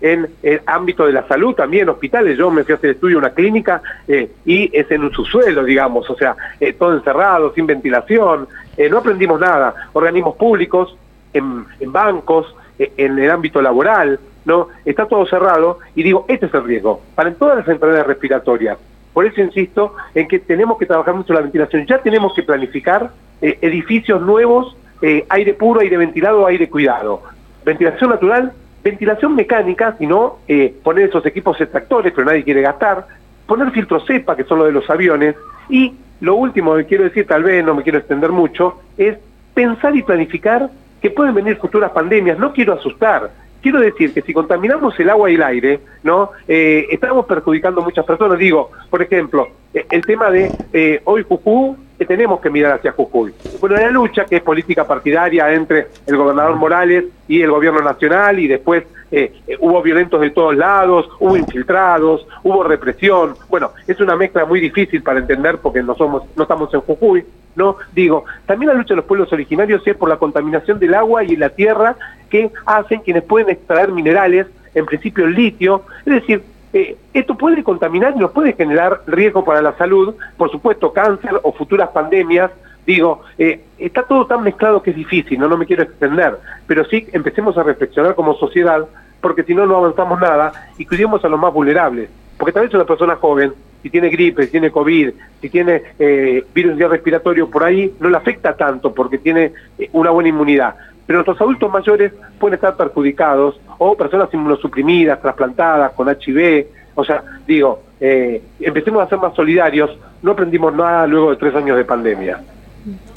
en 0.00 0.26
el 0.42 0.62
ámbito 0.64 1.04
de 1.04 1.12
la 1.12 1.28
salud, 1.28 1.54
también 1.54 1.90
hospitales. 1.90 2.38
Yo 2.38 2.50
me 2.50 2.64
fui 2.64 2.72
a 2.72 2.76
hacer 2.76 2.90
estudio 2.90 3.18
en 3.18 3.24
una 3.24 3.34
clínica 3.34 3.82
eh, 4.08 4.30
y 4.46 4.70
es 4.76 4.90
en 4.90 5.02
un 5.04 5.12
subsuelo, 5.12 5.62
digamos, 5.62 6.08
o 6.08 6.16
sea, 6.16 6.34
eh, 6.58 6.72
todo 6.72 6.94
encerrado, 6.94 7.52
sin 7.52 7.66
ventilación. 7.66 8.48
Eh, 8.78 8.88
no 8.88 8.98
aprendimos 8.98 9.38
nada. 9.40 9.74
Organismos 9.92 10.36
públicos, 10.36 10.96
en, 11.34 11.66
bancos, 11.92 12.54
eh, 12.78 12.92
en 12.96 13.18
el 13.18 13.30
ámbito 13.30 13.60
laboral, 13.60 14.18
¿no? 14.44 14.68
Está 14.84 15.06
todo 15.06 15.26
cerrado 15.26 15.80
y 15.94 16.02
digo, 16.02 16.24
este 16.28 16.46
es 16.46 16.54
el 16.54 16.64
riesgo 16.64 17.02
para 17.14 17.32
todas 17.34 17.58
las 17.58 17.68
enfermedades 17.68 18.06
respiratorias. 18.06 18.78
Por 19.12 19.26
eso 19.26 19.40
insisto 19.40 19.94
en 20.14 20.26
que 20.26 20.40
tenemos 20.40 20.76
que 20.78 20.86
trabajar 20.86 21.14
mucho 21.14 21.32
la 21.32 21.40
ventilación. 21.40 21.86
Ya 21.86 21.98
tenemos 21.98 22.34
que 22.34 22.42
planificar 22.42 23.10
eh, 23.40 23.58
edificios 23.60 24.20
nuevos, 24.20 24.76
eh, 25.02 25.24
aire 25.28 25.54
puro, 25.54 25.80
aire 25.80 25.96
ventilado, 25.96 26.46
aire 26.46 26.68
cuidado. 26.68 27.22
Ventilación 27.64 28.10
natural, 28.10 28.52
ventilación 28.82 29.34
mecánica, 29.34 29.96
sino 29.98 30.38
eh, 30.48 30.74
poner 30.82 31.08
esos 31.08 31.24
equipos 31.26 31.60
extractores, 31.60 32.12
pero 32.12 32.26
nadie 32.26 32.42
quiere 32.42 32.60
gastar, 32.60 33.06
poner 33.46 33.70
filtros 33.70 34.04
cepa, 34.06 34.36
que 34.36 34.44
son 34.44 34.58
los 34.58 34.66
de 34.66 34.72
los 34.72 34.88
aviones, 34.90 35.36
y 35.68 35.94
lo 36.20 36.34
último 36.34 36.74
que 36.76 36.84
quiero 36.84 37.04
decir, 37.04 37.26
tal 37.26 37.44
vez 37.44 37.64
no 37.64 37.74
me 37.74 37.82
quiero 37.82 37.98
extender 37.98 38.32
mucho, 38.32 38.80
es 38.98 39.16
pensar 39.54 39.96
y 39.96 40.02
planificar 40.02 40.68
que 41.04 41.10
pueden 41.10 41.34
venir 41.34 41.58
futuras 41.58 41.90
pandemias. 41.90 42.38
No 42.38 42.54
quiero 42.54 42.72
asustar, 42.72 43.30
quiero 43.60 43.78
decir 43.78 44.14
que 44.14 44.22
si 44.22 44.32
contaminamos 44.32 44.98
el 44.98 45.10
agua 45.10 45.30
y 45.30 45.34
el 45.34 45.42
aire, 45.42 45.80
¿no? 46.02 46.30
Eh, 46.48 46.86
estamos 46.90 47.26
perjudicando 47.26 47.82
a 47.82 47.84
muchas 47.84 48.06
personas. 48.06 48.38
Digo, 48.38 48.70
por 48.88 49.02
ejemplo, 49.02 49.48
eh, 49.74 49.84
el 49.90 50.00
tema 50.00 50.30
de 50.30 50.50
eh, 50.72 51.02
hoy 51.04 51.22
Jujuy, 51.28 51.76
que 51.98 52.06
tenemos 52.06 52.40
que 52.40 52.48
mirar 52.48 52.72
hacia 52.72 52.92
Jujuy. 52.92 53.34
Bueno, 53.60 53.76
la 53.76 53.90
lucha 53.90 54.24
que 54.24 54.36
es 54.36 54.42
política 54.42 54.86
partidaria 54.86 55.52
entre 55.52 55.88
el 56.06 56.16
gobernador 56.16 56.56
Morales 56.56 57.04
y 57.28 57.42
el 57.42 57.50
gobierno 57.50 57.82
nacional 57.82 58.38
y 58.38 58.48
después 58.48 58.84
eh, 59.16 59.32
eh, 59.46 59.56
hubo 59.60 59.80
violentos 59.80 60.20
de 60.20 60.30
todos 60.30 60.56
lados, 60.56 61.08
hubo 61.20 61.36
infiltrados, 61.36 62.26
hubo 62.42 62.64
represión. 62.64 63.36
Bueno, 63.48 63.70
es 63.86 64.00
una 64.00 64.16
mezcla 64.16 64.44
muy 64.44 64.58
difícil 64.58 65.04
para 65.04 65.20
entender 65.20 65.58
porque 65.58 65.84
no 65.84 65.94
somos, 65.94 66.24
no 66.34 66.42
estamos 66.42 66.74
en 66.74 66.80
Jujuy, 66.80 67.24
¿no? 67.54 67.76
Digo, 67.92 68.24
también 68.44 68.72
la 68.72 68.74
lucha 68.74 68.94
de 68.94 68.96
los 68.96 69.04
pueblos 69.04 69.32
originarios 69.32 69.86
es 69.86 69.96
por 69.96 70.08
la 70.08 70.16
contaminación 70.16 70.80
del 70.80 70.94
agua 70.94 71.22
y 71.22 71.36
la 71.36 71.50
tierra 71.50 71.94
que 72.28 72.50
hacen 72.66 73.02
quienes 73.02 73.22
pueden 73.22 73.50
extraer 73.50 73.92
minerales, 73.92 74.48
en 74.74 74.84
principio 74.84 75.26
el 75.26 75.34
litio, 75.34 75.82
es 76.04 76.14
decir, 76.14 76.42
eh, 76.72 76.96
esto 77.12 77.36
puede 77.36 77.62
contaminar 77.62 78.14
y 78.16 78.18
nos 78.18 78.32
puede 78.32 78.54
generar 78.54 79.02
riesgo 79.06 79.44
para 79.44 79.62
la 79.62 79.76
salud, 79.76 80.16
por 80.36 80.50
supuesto 80.50 80.92
cáncer 80.92 81.38
o 81.44 81.52
futuras 81.52 81.90
pandemias, 81.90 82.50
digo, 82.84 83.22
eh, 83.38 83.60
está 83.78 84.02
todo 84.02 84.26
tan 84.26 84.42
mezclado 84.42 84.82
que 84.82 84.90
es 84.90 84.96
difícil, 84.96 85.38
no, 85.38 85.48
no 85.48 85.56
me 85.56 85.66
quiero 85.66 85.84
extender, 85.84 86.36
pero 86.66 86.84
sí 86.86 87.06
empecemos 87.12 87.56
a 87.56 87.62
reflexionar 87.62 88.16
como 88.16 88.34
sociedad, 88.34 88.88
porque 89.24 89.42
si 89.42 89.54
no, 89.54 89.64
no 89.64 89.78
avanzamos 89.78 90.20
nada 90.20 90.52
y 90.76 90.84
cuidemos 90.84 91.24
a 91.24 91.30
los 91.30 91.40
más 91.40 91.50
vulnerables, 91.50 92.10
porque 92.36 92.52
tal 92.52 92.64
vez 92.64 92.74
una 92.74 92.84
persona 92.84 93.16
joven, 93.16 93.54
si 93.82 93.88
tiene 93.88 94.10
gripe, 94.10 94.44
si 94.44 94.50
tiene 94.50 94.70
COVID, 94.70 95.12
si 95.40 95.48
tiene 95.48 95.80
eh, 95.98 96.44
virus 96.54 96.76
ya 96.76 96.88
respiratorio 96.88 97.48
por 97.48 97.64
ahí, 97.64 97.90
no 98.00 98.10
le 98.10 98.18
afecta 98.18 98.54
tanto 98.54 98.92
porque 98.92 99.16
tiene 99.16 99.52
eh, 99.78 99.88
una 99.94 100.10
buena 100.10 100.28
inmunidad. 100.28 100.74
Pero 101.06 101.20
nuestros 101.20 101.40
adultos 101.40 101.72
mayores 101.72 102.12
pueden 102.38 102.56
estar 102.56 102.76
perjudicados, 102.76 103.58
o 103.78 103.96
personas 103.96 104.28
inmunosuprimidas, 104.30 105.22
trasplantadas, 105.22 105.92
con 105.92 106.06
HIV, 106.06 106.66
o 106.94 107.02
sea, 107.02 107.24
digo, 107.46 107.82
eh, 108.00 108.42
empecemos 108.60 109.02
a 109.02 109.08
ser 109.08 109.16
más 109.20 109.34
solidarios, 109.34 109.90
no 110.20 110.32
aprendimos 110.32 110.74
nada 110.74 111.06
luego 111.06 111.30
de 111.30 111.36
tres 111.36 111.54
años 111.54 111.78
de 111.78 111.84
pandemia. 111.86 112.42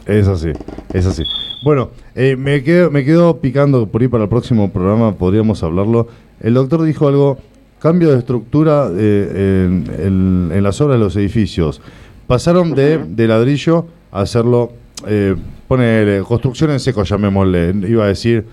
Es 0.06 0.26
así, 0.30 0.54
es 0.94 1.06
así. 1.06 1.24
Bueno, 1.64 1.90
eh, 2.16 2.36
me, 2.38 2.64
quedo, 2.64 2.92
me 2.92 3.04
quedo 3.04 3.38
picando 3.40 3.88
por 3.88 4.02
ahí 4.02 4.08
para 4.08 4.24
el 4.24 4.30
próximo 4.30 4.72
programa, 4.72 5.16
podríamos 5.16 5.64
hablarlo. 5.64 6.08
El 6.40 6.54
doctor 6.54 6.84
dijo 6.84 7.08
algo, 7.08 7.38
cambio 7.80 8.12
de 8.12 8.20
estructura 8.20 8.90
eh, 8.96 9.66
en, 9.68 9.92
en- 10.00 10.52
en 10.54 10.64
las 10.64 10.80
obras 10.82 10.98
de 11.00 11.04
los 11.04 11.16
edificios. 11.16 11.82
Pasaron 12.28 12.76
de, 12.76 13.00
de 13.00 13.28
ladrillo 13.28 13.86
a 14.12 14.22
hacerlo, 14.22 14.72
eh, 15.08 15.36
poner 15.68 16.22
construcción 16.24 16.72
en 16.72 16.80
seco, 16.80 17.04
llamémosle, 17.04 17.74
iba 17.88 18.04
a 18.06 18.08
decir, 18.08 18.46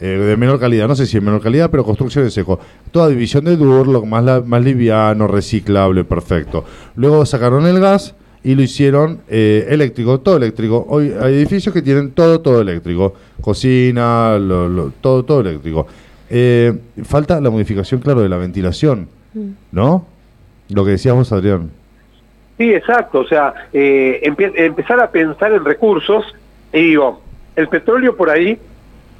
eh, 0.00 0.06
de 0.06 0.36
menor 0.36 0.60
calidad, 0.60 0.86
no 0.88 0.94
sé 0.94 1.06
si 1.06 1.14
de 1.14 1.20
menor 1.22 1.40
calidad, 1.40 1.70
pero 1.70 1.84
construcción 1.84 2.24
en 2.24 2.30
seco. 2.30 2.60
Toda 2.92 3.08
división 3.08 3.44
de 3.44 3.56
Durlock, 3.56 4.04
más, 4.06 4.24
la- 4.24 4.40
más 4.42 4.62
liviano, 4.62 5.26
reciclable, 5.26 6.04
perfecto. 6.04 6.64
Luego 6.94 7.26
sacaron 7.26 7.66
el 7.66 7.80
gas 7.80 8.14
y 8.44 8.54
lo 8.54 8.62
hicieron 8.62 9.20
eh, 9.28 9.66
eléctrico, 9.70 10.20
todo 10.20 10.36
eléctrico. 10.36 10.84
Hoy 10.88 11.12
hay 11.20 11.34
edificios 11.34 11.74
que 11.74 11.82
tienen 11.82 12.12
todo, 12.12 12.40
todo 12.40 12.60
eléctrico. 12.60 13.14
Cocina, 13.40 14.38
lo- 14.38 14.68
lo- 14.68 14.90
todo, 15.00 15.24
todo 15.24 15.40
eléctrico. 15.40 15.86
Eh, 16.30 16.72
falta 17.04 17.40
la 17.40 17.50
modificación, 17.50 18.00
claro, 18.00 18.20
de 18.20 18.28
la 18.28 18.36
ventilación, 18.36 19.08
¿no? 19.72 20.06
Lo 20.68 20.84
que 20.84 20.92
decías 20.92 21.14
vos, 21.14 21.32
Adrián. 21.32 21.70
Sí, 22.58 22.72
exacto. 22.72 23.20
O 23.20 23.26
sea, 23.26 23.54
eh, 23.72 24.20
empezar 24.22 25.00
a 25.00 25.10
pensar 25.10 25.52
en 25.52 25.64
recursos 25.64 26.24
y 26.72 26.80
digo, 26.90 27.20
el 27.56 27.68
petróleo 27.68 28.14
por 28.16 28.30
ahí 28.30 28.58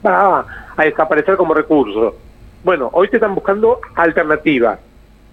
va 0.05 0.45
a 0.77 0.85
desaparecer 0.85 1.37
como 1.37 1.55
recurso. 1.55 2.17
Bueno, 2.63 2.91
hoy 2.93 3.09
te 3.09 3.17
están 3.17 3.35
buscando 3.35 3.81
alternativas. 3.95 4.79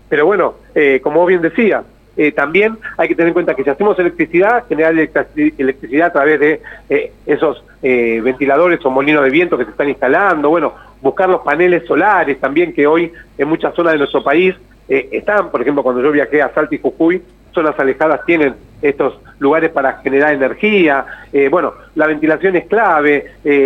Pero 0.09 0.25
bueno, 0.25 0.55
eh, 0.75 0.99
como 1.03 1.19
vos 1.21 1.27
bien 1.29 1.41
decía, 1.41 1.83
eh, 2.21 2.31
también 2.31 2.77
hay 2.97 3.07
que 3.07 3.15
tener 3.15 3.29
en 3.29 3.33
cuenta 3.33 3.55
que 3.55 3.63
si 3.63 3.69
hacemos 3.69 3.97
electricidad, 3.97 4.65
generar 4.69 4.93
electrici- 4.93 5.53
electricidad 5.57 6.07
a 6.09 6.13
través 6.13 6.39
de 6.39 6.61
eh, 6.89 7.11
esos 7.25 7.63
eh, 7.81 8.21
ventiladores 8.23 8.79
o 8.85 8.89
molinos 8.91 9.23
de 9.23 9.31
viento 9.31 9.57
que 9.57 9.65
se 9.65 9.71
están 9.71 9.89
instalando, 9.89 10.49
bueno, 10.49 10.73
buscar 11.01 11.27
los 11.29 11.41
paneles 11.41 11.85
solares 11.87 12.39
también 12.39 12.73
que 12.73 12.85
hoy 12.85 13.11
en 13.37 13.47
muchas 13.47 13.73
zonas 13.73 13.93
de 13.93 13.99
nuestro 13.99 14.21
país 14.23 14.53
están, 14.87 15.49
por 15.51 15.61
ejemplo, 15.61 15.83
cuando 15.83 16.01
yo 16.01 16.11
viajé 16.11 16.41
a 16.41 16.53
Salta 16.53 16.75
y 16.75 16.79
Jujuy, 16.79 17.21
zonas 17.53 17.79
alejadas 17.79 18.25
tienen 18.25 18.55
estos 18.81 19.19
lugares 19.39 19.69
para 19.71 19.93
generar 20.03 20.33
energía. 20.33 21.05
Bueno, 21.49 21.73
la 21.95 22.07
ventilación 22.07 22.57
es 22.57 22.65
clave. 22.67 23.15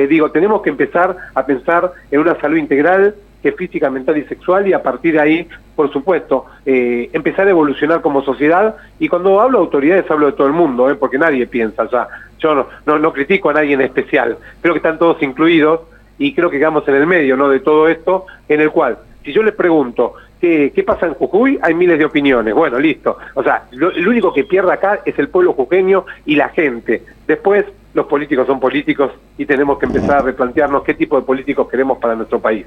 Digo, 0.08 0.30
tenemos 0.30 0.62
que 0.62 0.70
empezar 0.70 1.16
a 1.34 1.44
pensar 1.44 1.92
en 2.12 2.20
una 2.20 2.40
salud 2.40 2.58
integral 2.58 3.16
que 3.46 3.50
es 3.50 3.56
física, 3.56 3.92
mental 3.92 4.18
y 4.18 4.24
sexual 4.24 4.68
y 4.68 4.74
a 4.74 4.82
partir 4.82 5.14
de 5.14 5.20
ahí, 5.20 5.48
por 5.76 5.94
supuesto, 5.94 6.48
eh, 6.66 7.12
empezar 7.14 7.46
a 7.46 7.52
evolucionar 7.52 8.02
como 8.02 8.24
sociedad. 8.24 8.76
Y 8.98 9.08
cuando 9.08 9.40
hablo 9.40 9.60
de 9.60 9.66
autoridades 9.66 10.10
hablo 10.10 10.26
de 10.26 10.32
todo 10.32 10.48
el 10.48 10.54
mundo, 10.54 10.90
¿eh? 10.90 10.96
porque 10.96 11.20
nadie 11.20 11.46
piensa 11.46 11.88
ya. 11.92 12.08
Yo 12.40 12.68
no, 12.88 12.98
no, 12.98 13.14
critico 13.14 13.52
a 13.52 13.54
nadie 13.54 13.76
en 13.76 13.82
especial. 13.82 14.36
Creo 14.62 14.74
que 14.74 14.80
están 14.80 14.98
todos 14.98 15.22
incluidos 15.22 15.82
y 16.18 16.34
creo 16.34 16.50
que 16.50 16.58
quedamos 16.58 16.88
en 16.88 16.96
el 16.96 17.06
medio 17.06 17.38
¿no? 17.38 17.48
de 17.48 17.60
todo 17.60 17.88
esto, 17.88 18.26
en 18.50 18.62
el 18.62 18.72
cual, 18.72 18.98
si 19.24 19.32
yo 19.32 19.44
les 19.44 19.54
pregunto, 19.54 20.16
¿qué, 20.42 20.72
qué 20.74 20.82
pasa 20.82 21.06
en 21.06 21.14
Jujuy? 21.14 21.60
Hay 21.62 21.76
miles 21.76 22.00
de 22.00 22.06
opiniones. 22.06 22.52
Bueno, 22.56 22.80
listo. 22.80 23.20
O 23.36 23.44
sea, 23.44 23.66
lo, 23.74 23.92
el 23.92 24.08
único 24.08 24.34
que 24.34 24.46
pierde 24.46 24.74
acá 24.74 25.02
es 25.06 25.20
el 25.20 25.30
pueblo 25.30 25.54
jujeño 25.54 26.04
y 26.26 26.36
la 26.36 26.50
gente. 26.50 27.04
Después, 27.28 27.64
los 27.94 28.08
políticos 28.08 28.48
son 28.48 28.60
políticos 28.60 29.12
y 29.38 29.46
tenemos 29.46 29.78
que 29.78 29.86
empezar 29.86 30.18
a 30.18 30.22
replantearnos 30.24 30.82
qué 30.82 30.96
tipo 30.96 31.16
de 31.16 31.28
políticos 31.28 31.70
queremos 31.70 32.00
para 32.00 32.16
nuestro 32.16 32.40
país. 32.40 32.66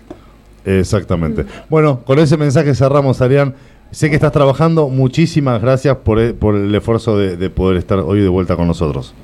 Exactamente. 0.64 1.44
Bueno, 1.68 2.00
con 2.04 2.18
ese 2.18 2.36
mensaje 2.36 2.74
cerramos, 2.74 3.20
Adrián. 3.20 3.54
Sé 3.90 4.10
que 4.10 4.16
estás 4.16 4.32
trabajando. 4.32 4.88
Muchísimas 4.88 5.62
gracias 5.62 5.96
por 5.96 6.34
por 6.34 6.54
el 6.54 6.74
esfuerzo 6.74 7.16
de, 7.16 7.36
de 7.36 7.50
poder 7.50 7.78
estar 7.78 7.98
hoy 8.00 8.20
de 8.20 8.28
vuelta 8.28 8.56
con 8.56 8.66
nosotros. 8.66 9.14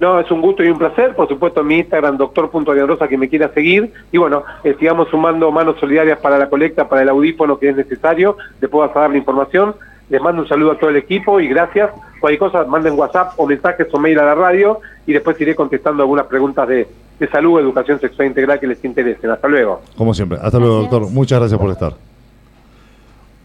No, 0.00 0.20
es 0.20 0.30
un 0.30 0.40
gusto 0.40 0.62
y 0.62 0.68
un 0.68 0.78
placer. 0.78 1.14
Por 1.14 1.26
supuesto, 1.28 1.64
mi 1.64 1.78
Instagram, 1.78 2.16
doctor.arianrosa, 2.18 3.08
que 3.08 3.18
me 3.18 3.28
quiera 3.28 3.48
seguir. 3.52 3.92
Y 4.12 4.18
bueno, 4.18 4.44
eh, 4.62 4.76
sigamos 4.78 5.08
sumando 5.08 5.50
manos 5.50 5.78
solidarias 5.80 6.20
para 6.20 6.38
la 6.38 6.48
colecta, 6.48 6.88
para 6.88 7.02
el 7.02 7.08
audífono 7.08 7.58
que 7.58 7.70
es 7.70 7.76
necesario. 7.76 8.36
Le 8.60 8.68
puedo 8.68 8.88
dar 8.88 9.10
la 9.10 9.16
información. 9.16 9.74
Les 10.08 10.22
mando 10.22 10.42
un 10.42 10.48
saludo 10.48 10.72
a 10.72 10.78
todo 10.78 10.90
el 10.90 10.96
equipo 10.96 11.40
y 11.40 11.48
gracias. 11.48 11.90
Cualquier 12.20 12.38
cosa, 12.38 12.64
manden 12.64 12.98
WhatsApp 12.98 13.32
o 13.36 13.46
mensajes 13.46 13.88
o 13.92 13.98
mail 13.98 14.18
a 14.20 14.24
la 14.24 14.34
radio 14.34 14.80
y 15.06 15.12
después 15.12 15.40
iré 15.40 15.54
contestando 15.54 16.02
algunas 16.02 16.26
preguntas 16.26 16.66
de, 16.68 16.86
de 17.18 17.28
salud, 17.28 17.58
educación 17.60 18.00
sexual 18.00 18.28
integral 18.28 18.60
que 18.60 18.66
les 18.66 18.84
interesen. 18.84 19.30
Hasta 19.30 19.48
luego. 19.48 19.82
Como 19.96 20.14
siempre. 20.14 20.38
Hasta 20.40 20.58
luego, 20.58 20.80
doctor. 20.80 21.10
Muchas 21.10 21.38
gracias 21.40 21.60
por 21.60 21.70
estar. 21.70 21.94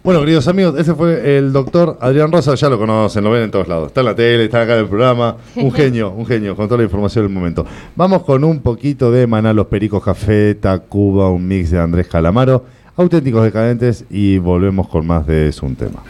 Bueno, 0.03 0.19
queridos 0.19 0.49
amigos, 0.49 0.77
ese 0.77 0.93
fue 0.95 1.37
el 1.37 1.53
doctor 1.53 1.97
Adrián 2.01 2.29
Rosa, 2.29 2.55
ya 2.55 2.67
lo 2.67 2.77
conocen, 2.77 3.23
lo 3.23 3.31
ven 3.31 3.43
en 3.43 3.51
todos 3.51 3.69
lados. 3.69 3.87
Está 3.87 4.01
en 4.01 4.07
la 4.07 4.15
tele, 4.15 4.43
está 4.43 4.61
acá 4.61 4.73
en 4.73 4.81
el 4.81 4.87
programa. 4.87 5.37
Un 5.55 5.71
genio, 5.73 6.11
un 6.11 6.25
genio, 6.25 6.57
con 6.57 6.67
toda 6.67 6.79
la 6.79 6.83
información 6.83 7.23
del 7.23 7.33
momento. 7.33 7.65
Vamos 7.95 8.23
con 8.23 8.43
un 8.43 8.59
poquito 8.59 9.13
de 9.13 9.27
Maná, 9.27 9.53
Los 9.53 9.67
Pericos 9.67 10.03
Café, 10.03 10.55
Tacuba, 10.55 11.29
un 11.29 11.47
mix 11.47 11.71
de 11.71 11.79
Andrés 11.79 12.09
Calamaro, 12.09 12.65
auténticos 12.97 13.43
decadentes 13.45 14.03
y 14.09 14.39
volvemos 14.39 14.89
con 14.89 15.07
más 15.07 15.25
de 15.25 15.47
Es 15.47 15.63
un 15.63 15.77
tema. 15.77 16.03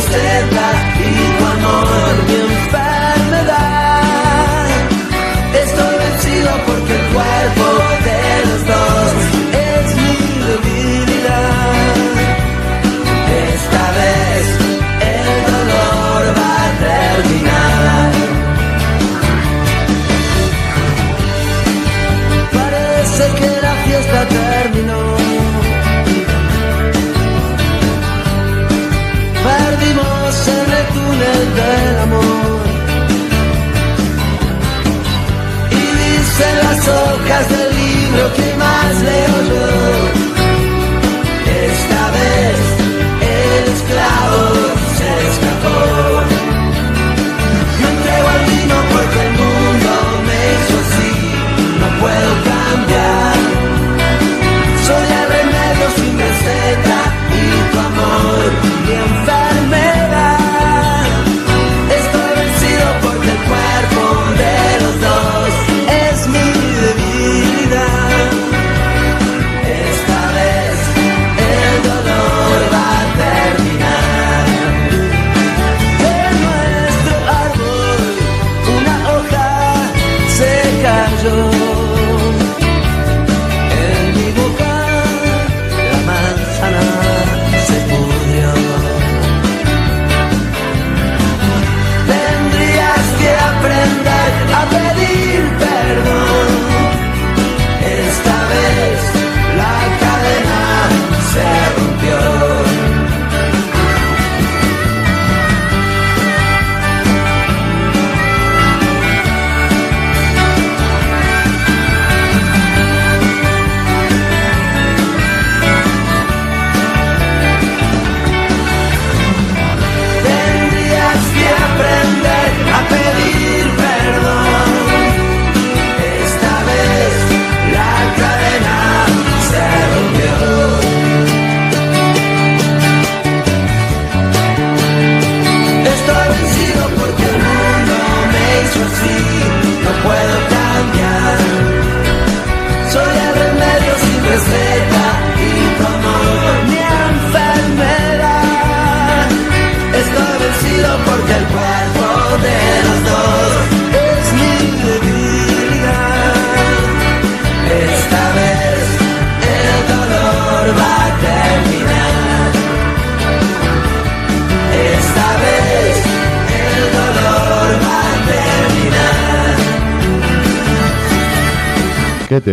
Sin 0.00 0.12
receta 0.12 0.72
y 0.98 1.42
amor 1.42 2.14
mi 2.28 2.75
dicen 36.36 36.58
las 36.58 36.88
hojas 36.88 37.48
del 37.48 37.76
libro 37.76 38.32
que 38.34 38.54
más 38.56 39.02
leo 39.02 39.42
yo. 39.48 40.15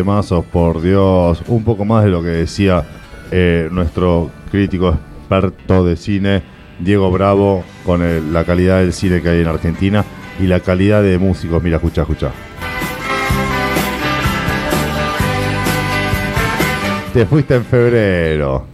Temazos, 0.03 0.43
por 0.45 0.81
Dios. 0.81 1.41
Un 1.47 1.63
poco 1.63 1.85
más 1.85 2.03
de 2.03 2.09
lo 2.09 2.21
que 2.21 2.27
decía 2.27 2.84
eh, 3.31 3.69
nuestro 3.71 4.30
crítico 4.51 4.89
experto 4.89 5.85
de 5.85 5.95
cine, 5.95 6.43
Diego 6.80 7.09
Bravo, 7.09 7.63
con 7.85 8.01
el- 8.01 8.34
la 8.34 8.43
calidad 8.43 8.80
del 8.80 8.91
cine 8.91 9.21
que 9.21 9.30
hay 9.30 9.39
en 9.41 9.47
Argentina 9.47 10.03
y 10.41 10.47
la 10.47 10.59
calidad 10.59 11.01
de 11.01 11.17
músicos. 11.17 11.63
Mira, 11.63 11.77
escucha, 11.77 12.01
escucha. 12.01 12.31
Te 17.13 17.25
fuiste 17.25 17.55
en 17.55 17.63
febrero. 17.63 18.65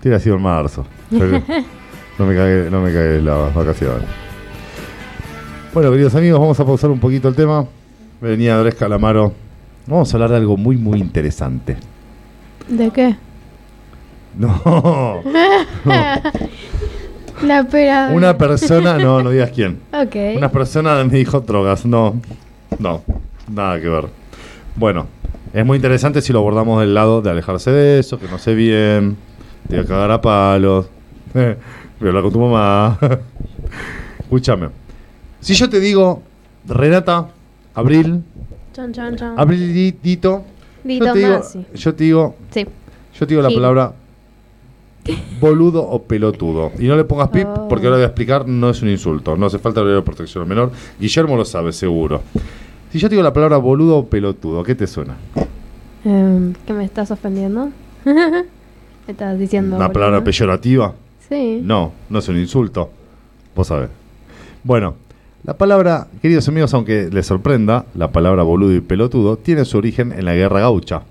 Tiene 0.00 0.18
sido 0.18 0.36
en 0.36 0.42
marzo. 0.42 0.84
Febrero. 1.10 1.42
No 2.18 2.24
me 2.24 2.34
cagué, 2.34 2.70
no 2.70 2.80
me 2.80 2.90
cagué 2.94 3.20
las 3.20 3.54
vacaciones. 3.54 4.04
Bueno, 5.74 5.90
queridos 5.90 6.14
amigos, 6.14 6.40
vamos 6.40 6.58
a 6.58 6.64
pausar 6.64 6.88
un 6.90 6.98
poquito 6.98 7.28
el 7.28 7.34
tema. 7.34 7.66
Venía 8.22 8.56
Andrés 8.56 8.74
Calamaro. 8.74 9.34
Vamos 9.86 10.12
a 10.12 10.16
hablar 10.16 10.30
de 10.30 10.36
algo 10.36 10.56
muy, 10.56 10.76
muy 10.76 10.98
interesante. 10.98 11.76
¿De 12.68 12.90
qué? 12.90 13.16
No, 14.36 15.22
La 17.42 17.64
pera. 17.64 18.10
una 18.12 18.36
persona, 18.36 18.98
no, 18.98 19.22
no 19.22 19.30
digas 19.30 19.50
quién. 19.54 19.80
Ok. 19.92 20.16
Una 20.36 20.50
persona 20.50 21.02
me 21.04 21.18
dijo 21.18 21.40
drogas. 21.40 21.86
No, 21.86 22.20
no, 22.78 23.02
nada 23.48 23.80
que 23.80 23.88
ver. 23.88 24.06
Bueno, 24.74 25.06
es 25.52 25.64
muy 25.64 25.76
interesante 25.76 26.20
si 26.20 26.32
lo 26.32 26.40
abordamos 26.40 26.80
del 26.80 26.92
lado 26.94 27.22
de 27.22 27.30
alejarse 27.30 27.70
de 27.70 27.98
eso, 28.00 28.18
que 28.18 28.26
no 28.28 28.38
sé 28.38 28.54
bien, 28.54 29.16
te 29.68 29.76
voy 29.76 29.84
a 29.84 29.88
cagar 29.88 30.10
a 30.10 30.20
palos, 30.20 30.86
voy 31.34 31.44
a 31.44 32.06
hablar 32.08 32.22
con 32.22 32.32
tu 32.32 32.40
mamá. 32.40 32.98
Escúchame. 34.20 34.68
Si 35.40 35.54
yo 35.54 35.68
te 35.70 35.78
digo, 35.78 36.22
Renata, 36.66 37.28
Abril, 37.74 38.22
Chan, 38.76 38.92
chan, 38.92 39.16
chan. 39.16 39.34
Abrilito, 39.38 40.44
Dito 40.84 41.04
yo 41.06 41.12
te 41.14 41.18
digo, 41.18 41.38
Masi. 41.38 41.66
yo 41.74 41.94
te 41.94 42.04
digo, 42.04 42.34
Sí. 42.50 42.66
yo 43.18 43.26
te 43.26 43.32
digo 43.32 43.40
la 43.40 43.48
Gil. 43.48 43.56
palabra 43.56 43.92
boludo 45.40 45.82
o 45.82 46.02
pelotudo. 46.02 46.72
Y 46.78 46.86
no 46.86 46.94
le 46.96 47.04
pongas 47.04 47.28
pip 47.28 47.46
Oh. 47.48 47.68
porque 47.68 47.86
ahora 47.86 47.96
voy 47.96 48.04
a 48.04 48.08
explicar, 48.08 48.46
no 48.46 48.68
es 48.68 48.82
un 48.82 48.90
insulto. 48.90 49.34
No 49.36 49.46
hace 49.46 49.58
falta 49.58 49.80
hablar 49.80 49.96
de 49.96 50.02
protección 50.02 50.42
al 50.42 50.48
menor. 50.48 50.72
Guillermo 51.00 51.36
lo 51.36 51.44
sabe, 51.46 51.72
seguro. 51.72 52.20
Si 52.92 52.98
yo 52.98 53.08
te 53.08 53.14
digo 53.14 53.22
la 53.22 53.32
palabra 53.32 53.56
boludo 53.56 53.96
o 53.98 54.06
pelotudo, 54.06 54.62
¿qué 54.62 54.74
te 54.74 54.86
suena? 54.86 55.16
Em, 56.04 56.52
¿Qué 56.66 56.72
me 56.74 56.84
estás 56.84 57.10
ofendiendo? 57.10 57.70
¿Me 58.04 58.44
estás 59.08 59.38
diciendo? 59.38 59.76
¿Una 59.76 59.86
boludo? 59.86 59.92
palabra 60.00 60.22
peyorativa? 60.24 60.94
Sí. 61.30 61.60
No, 61.62 61.92
no 62.10 62.18
es 62.18 62.28
un 62.28 62.36
insulto. 62.38 62.90
Vos 63.54 63.68
sabés. 63.68 63.88
Bueno, 64.62 64.94
la 65.46 65.54
palabra, 65.56 66.08
queridos 66.20 66.48
amigos, 66.48 66.74
aunque 66.74 67.08
les 67.12 67.24
sorprenda, 67.24 67.86
la 67.94 68.10
palabra 68.10 68.42
boludo 68.42 68.74
y 68.74 68.80
pelotudo 68.80 69.36
tiene 69.36 69.64
su 69.64 69.78
origen 69.78 70.10
en 70.10 70.24
la 70.24 70.34
guerra 70.34 70.58
gaucha. 70.58 71.02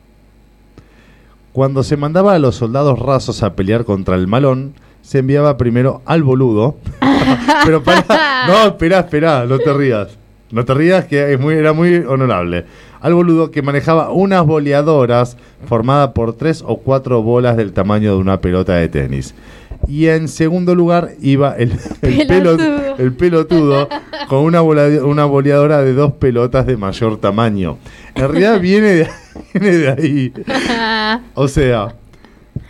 Cuando 1.54 1.84
se 1.84 1.96
mandaba 1.96 2.34
a 2.34 2.40
los 2.40 2.58
soldados 2.58 3.00
rasos 3.00 3.44
a 3.44 3.56
pelear 3.56 3.86
contra 3.86 4.16
el 4.16 4.28
malón, 4.28 4.74
se 5.02 5.20
enviaba 5.20 5.56
primero 5.56 6.02
al 6.06 6.24
boludo. 6.24 6.76
Pero 7.66 7.82
para, 7.82 8.04
no, 8.48 8.68
esperá, 8.68 9.00
esperá, 9.00 9.46
no 9.46 9.58
te 9.58 9.74
rías. 9.74 10.18
No 10.52 10.66
te 10.66 10.74
rías, 10.74 11.06
que 11.06 11.34
es 11.34 11.40
muy, 11.40 11.54
era 11.54 11.72
muy 11.72 11.96
honorable. 11.96 12.66
Al 13.00 13.14
boludo 13.14 13.52
que 13.52 13.62
manejaba 13.62 14.12
unas 14.12 14.46
boleadoras 14.46 15.38
formadas 15.66 16.10
por 16.10 16.34
tres 16.34 16.62
o 16.68 16.78
cuatro 16.78 17.22
bolas 17.22 17.56
del 17.56 17.72
tamaño 17.72 18.12
de 18.12 18.18
una 18.18 18.42
pelota 18.42 18.74
de 18.74 18.90
tenis. 18.90 19.34
Y 19.88 20.08
en 20.08 20.28
segundo 20.28 20.74
lugar 20.76 21.12
iba 21.22 21.56
el, 21.56 21.72
el, 22.02 22.28
pelo- 22.28 22.58
Pelotudo. 22.58 22.96
el 22.98 23.14
pelotudo 23.14 23.90
con 24.28 24.40
una, 24.40 24.62
bola- 24.62 25.04
una 25.04 25.26
boleadora 25.26 25.82
de 25.84 25.94
dos 25.94 26.14
pelotas 26.14 26.66
de 26.66 26.78
mayor 26.78 27.18
tamaño. 27.20 27.78
En 28.16 28.30
realidad 28.30 28.60
viene 28.60 28.88
de, 28.88 29.08
viene 29.54 29.78
de 29.78 29.90
ahí. 29.92 30.34
O 31.36 31.48
sea, 31.48 31.96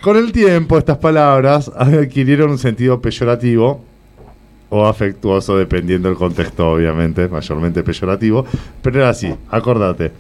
con 0.01 0.17
el 0.17 0.31
tiempo 0.31 0.77
estas 0.77 0.97
palabras 0.97 1.71
adquirieron 1.75 2.51
un 2.51 2.57
sentido 2.57 2.99
peyorativo 3.01 3.83
o 4.69 4.85
afectuoso, 4.85 5.57
dependiendo 5.57 6.09
del 6.09 6.17
contexto, 6.17 6.69
obviamente, 6.71 7.27
mayormente 7.27 7.83
peyorativo. 7.83 8.45
Pero 8.81 8.99
era 8.99 9.09
así, 9.09 9.33
acordate. 9.49 10.11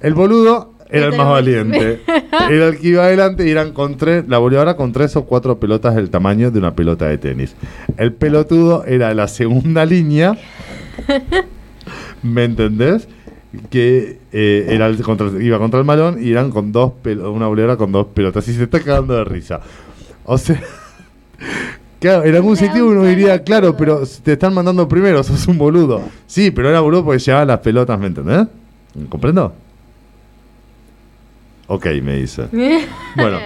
El 0.00 0.14
boludo 0.14 0.74
era 0.92 1.06
el 1.06 1.16
más 1.16 1.28
valiente. 1.28 2.00
Era 2.50 2.68
el 2.68 2.78
que 2.78 2.88
iba 2.88 3.04
adelante 3.04 3.46
y 3.46 3.50
eran 3.50 3.72
con 3.72 3.96
tres, 3.96 4.24
la 4.28 4.38
boleadora 4.38 4.74
con 4.76 4.92
tres 4.92 5.14
o 5.16 5.24
cuatro 5.24 5.58
pelotas 5.58 5.94
del 5.94 6.10
tamaño 6.10 6.50
de 6.50 6.58
una 6.58 6.74
pelota 6.74 7.06
de 7.08 7.18
tenis. 7.18 7.54
El 7.96 8.12
pelotudo 8.14 8.84
era 8.86 9.12
la 9.14 9.28
segunda 9.28 9.84
línea. 9.84 10.36
¿Me 12.22 12.44
entendés? 12.44 13.08
que 13.68 14.18
eh, 14.32 14.66
era 14.70 14.86
el 14.86 15.02
contra- 15.02 15.30
iba 15.42 15.58
contra 15.58 15.78
el 15.78 15.84
malón 15.84 16.16
y 16.24 16.30
eran 16.30 16.50
con 16.50 16.72
dos 16.72 16.92
una 17.04 17.48
bolera 17.48 17.76
con 17.76 17.92
dos 17.92 18.06
pelotas 18.14 18.48
y 18.48 18.54
se 18.54 18.62
está 18.62 18.80
cagando 18.80 19.14
de 19.14 19.24
risa. 19.24 19.60
O 20.24 20.38
sea, 20.38 20.58
claro, 22.00 22.24
en 22.24 22.34
algún 22.34 22.56
sentido 22.56 22.86
uno 22.88 23.04
diría, 23.04 23.42
claro, 23.42 23.76
pero 23.76 24.04
te 24.22 24.32
están 24.32 24.54
mandando 24.54 24.88
primero, 24.88 25.22
sos 25.22 25.46
un 25.48 25.58
boludo. 25.58 26.00
Sí, 26.26 26.50
pero 26.50 26.70
era 26.70 26.80
boludo 26.80 27.04
porque 27.04 27.18
llevaba 27.18 27.44
las 27.44 27.58
pelotas, 27.60 27.98
¿me 28.00 28.06
entendés? 28.06 28.46
¿Comprendo? 29.10 29.54
Ok, 31.72 31.86
me 32.02 32.16
dice. 32.16 32.48
Bueno, 33.16 33.38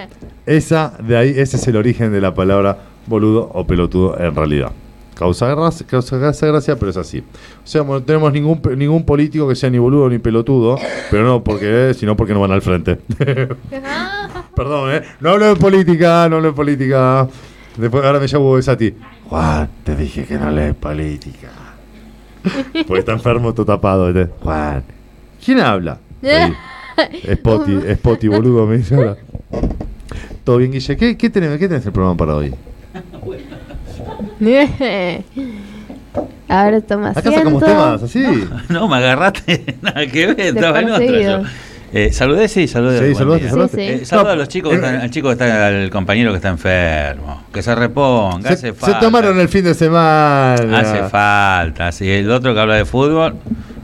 esa 0.45 0.93
de 0.99 1.15
ahí, 1.15 1.29
ese 1.29 1.55
es 1.55 1.67
el 1.67 1.77
origen 1.77 2.11
de 2.11 2.19
la 2.19 2.33
palabra 2.33 2.77
boludo 3.05 3.49
o 3.53 3.65
pelotudo 3.65 4.19
en 4.19 4.35
realidad. 4.35 4.71
Causa 5.15 5.47
gracia, 5.47 5.87
causa 5.87 6.17
gracia, 6.17 6.47
gracia, 6.49 6.75
pero 6.75 6.91
es 6.91 6.97
así. 6.97 7.19
O 7.19 7.67
sea, 7.67 7.83
no 7.83 8.03
tenemos 8.03 8.33
ningún 8.33 8.61
ningún 8.75 9.05
político 9.05 9.47
que 9.47 9.55
sea 9.55 9.69
ni 9.69 9.77
boludo 9.77 10.09
ni 10.09 10.19
pelotudo, 10.19 10.77
pero 11.09 11.23
no 11.23 11.41
porque, 11.41 11.93
sino 11.97 12.17
porque 12.17 12.33
no 12.33 12.41
van 12.41 12.51
al 12.51 12.61
frente. 12.61 12.97
Perdón, 14.55 14.91
¿eh? 14.91 15.03
No 15.21 15.29
hablo 15.31 15.45
de 15.45 15.55
política, 15.55 16.27
no 16.29 16.35
hablo 16.35 16.49
de 16.49 16.53
política. 16.53 17.27
Después, 17.77 18.03
ahora 18.03 18.19
me 18.19 18.27
llamo 18.27 18.57
a 18.57 18.77
ti. 18.77 18.93
Juan, 19.29 19.69
te 19.85 19.95
dije 19.95 20.25
que 20.25 20.37
no 20.37 20.51
lees 20.51 20.75
política. 20.75 21.49
Porque 22.87 22.99
está 22.99 23.13
enfermo, 23.13 23.53
todo 23.53 23.65
tapado. 23.65 24.09
¿eh? 24.09 24.29
Juan, 24.41 24.83
¿quién 25.43 25.61
habla? 25.61 25.99
Spotty, 27.33 27.79
Spotty, 27.95 28.27
boludo, 28.27 28.65
me 28.65 28.77
dice 28.77 28.95
ahora. 28.95 29.15
Todo 30.43 30.57
bien, 30.57 30.71
Guille. 30.71 30.97
¿Qué, 30.97 31.17
qué, 31.17 31.29
tenés, 31.29 31.57
¿Qué 31.59 31.67
tenés 31.67 31.85
el 31.85 31.91
programa 31.91 32.17
para 32.17 32.35
hoy? 32.35 32.53
A 36.49 36.63
ver, 36.69 36.81
toma 36.83 37.09
Acá 37.09 37.21
sacamos 37.31 37.61
temas, 37.63 38.01
así. 38.03 38.23
No, 38.69 38.87
me 38.89 38.95
agarraste. 38.97 39.75
Nada 39.81 40.07
que 40.07 40.27
ver, 40.27 40.39
estaba 40.39 40.79
en 40.79 40.85
Desperseguido. 40.87 41.41
yo. 41.43 41.47
Eh, 41.93 42.11
saludé, 42.11 42.47
sí, 42.47 42.67
saludé. 42.67 43.09
Sí, 43.09 43.15
saludaste, 43.15 43.49
saludaste. 43.49 43.77
Sí, 43.77 43.97
sí. 43.97 44.01
Eh, 44.03 44.05
saluda 44.05 44.31
a 44.31 44.35
No, 44.35 44.39
los 44.41 44.47
chicos, 44.49 44.69
que 44.71 44.75
eh, 44.75 44.79
están- 44.79 45.01
al 45.01 45.09
chico 45.11 45.27
que 45.29 45.33
está, 45.33 45.67
al 45.67 45.89
compañero 45.89 46.31
que 46.31 46.35
está 46.37 46.49
enfermo. 46.49 47.43
Que 47.53 47.61
se 47.61 47.75
reponga, 47.75 48.47
Se, 48.49 48.53
hace 48.53 48.67
se 48.67 48.73
falta. 48.73 48.99
tomaron 48.99 49.39
el 49.39 49.47
fin 49.49 49.63
de 49.63 49.73
semana. 49.73 50.79
Hace 50.79 51.03
falta. 51.09 51.91
Sí, 51.91 52.09
el 52.09 52.29
otro 52.31 52.53
que 52.53 52.59
habla 52.59 52.75
de 52.75 52.85
fútbol. 52.85 53.35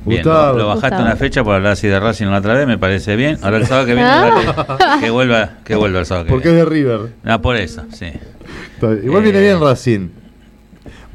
Bien, 0.06 0.22
Gustavo. 0.24 0.54
lo, 0.54 0.58
lo 0.64 0.68
bajaste 0.68 0.88
Gustavo. 0.90 1.06
una 1.06 1.16
fecha 1.16 1.44
por 1.44 1.56
hablar 1.56 1.72
así 1.74 1.88
de 1.88 2.00
Racing 2.00 2.26
la 2.28 2.38
otra 2.40 2.54
vez, 2.56 2.68
me 2.68 2.78
parece 2.78 3.16
bien. 3.16 3.38
Ahora 3.42 3.58
el 3.58 3.66
sábado 3.66 3.86
que 3.88 3.94
viene, 3.94 4.10
Ah. 4.10 4.66
dale, 4.78 5.00
que 5.02 5.10
vuelva, 5.10 5.50
que 5.64 5.76
vuelva 5.76 6.00
el 6.00 6.06
sábado 6.06 6.26
que 6.26 6.32
Porque 6.32 6.50
es 6.50 6.56
de 6.56 6.66
River. 6.66 7.00
Ah, 7.24 7.42
por 7.42 7.56
eso, 7.56 7.84
sí. 7.92 8.08
Igual 9.04 9.24
viene 9.24 9.40
Eh, 9.40 9.42
bien 9.42 9.62
Racing. 9.62 10.10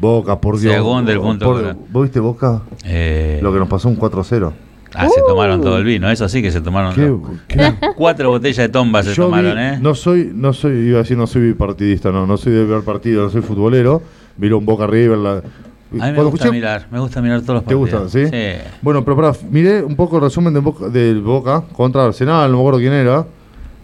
Boca, 0.00 0.40
por 0.40 0.58
Dios. 0.58 0.72
Segundo 0.74 1.10
el 1.12 1.20
punto, 1.20 1.44
Por-. 1.46 1.74
¿Vos 1.90 2.02
viste 2.04 2.20
Boca? 2.20 2.62
Eh, 2.84 3.40
Lo 3.42 3.52
que 3.52 3.58
nos 3.58 3.68
pasó 3.68 3.88
un 3.88 3.96
4-0. 3.96 4.52
ah, 4.94 5.08
se 5.08 5.20
tomaron 5.26 5.60
todo 5.60 5.76
el 5.78 5.84
vino, 5.84 6.08
eso 6.10 6.28
sí 6.28 6.40
que 6.40 6.50
se 6.52 6.60
tomaron. 6.60 6.94
Qué- 6.94 7.74
Cuatro 7.96 8.30
botellas 8.30 8.56
de 8.58 8.68
tomba 8.68 9.02
se 9.02 9.12
Yo 9.14 9.24
vi- 9.26 9.30
tomaron, 9.30 9.58
¿eh? 9.58 9.78
No 9.82 9.94
soy, 9.94 10.30
no 10.32 10.52
soy, 10.52 10.72
iba 10.88 10.98
a 10.98 11.02
decir, 11.02 11.16
no 11.18 11.26
soy 11.26 11.42
bipartidista, 11.42 12.10
no, 12.12 12.26
no 12.26 12.36
soy 12.36 12.52
de 12.52 12.64
ver 12.64 12.82
partido, 12.82 13.24
no 13.24 13.30
soy 13.30 13.42
futbolero. 13.42 14.00
Miro 14.38 14.56
un 14.58 14.64
Boca 14.66 14.86
River. 14.86 15.18
La, 15.18 15.42
A 16.00 16.06
mí 16.06 16.12
me 16.12 16.22
gusta 16.24 16.50
mirar, 16.50 16.86
me 16.90 17.00
gusta 17.00 17.22
mirar 17.22 17.40
todos 17.40 17.54
los 17.54 17.64
¿Te 17.64 17.74
partidos. 17.74 18.02
gustan, 18.04 18.30
sí? 18.30 18.58
Bueno, 18.82 19.02
pero 19.04 19.16
pará, 19.16 19.32
miré 19.50 19.82
un 19.82 19.96
poco 19.96 20.16
el 20.16 20.22
resumen 20.22 20.52
de 20.52 20.60
Boca, 20.60 20.88
del 20.88 21.22
Boca 21.22 21.62
contra 21.72 22.04
Arsenal, 22.04 22.50
no 22.50 22.58
me 22.58 22.62
acuerdo 22.62 22.78
quién 22.80 22.92
era. 22.92 23.24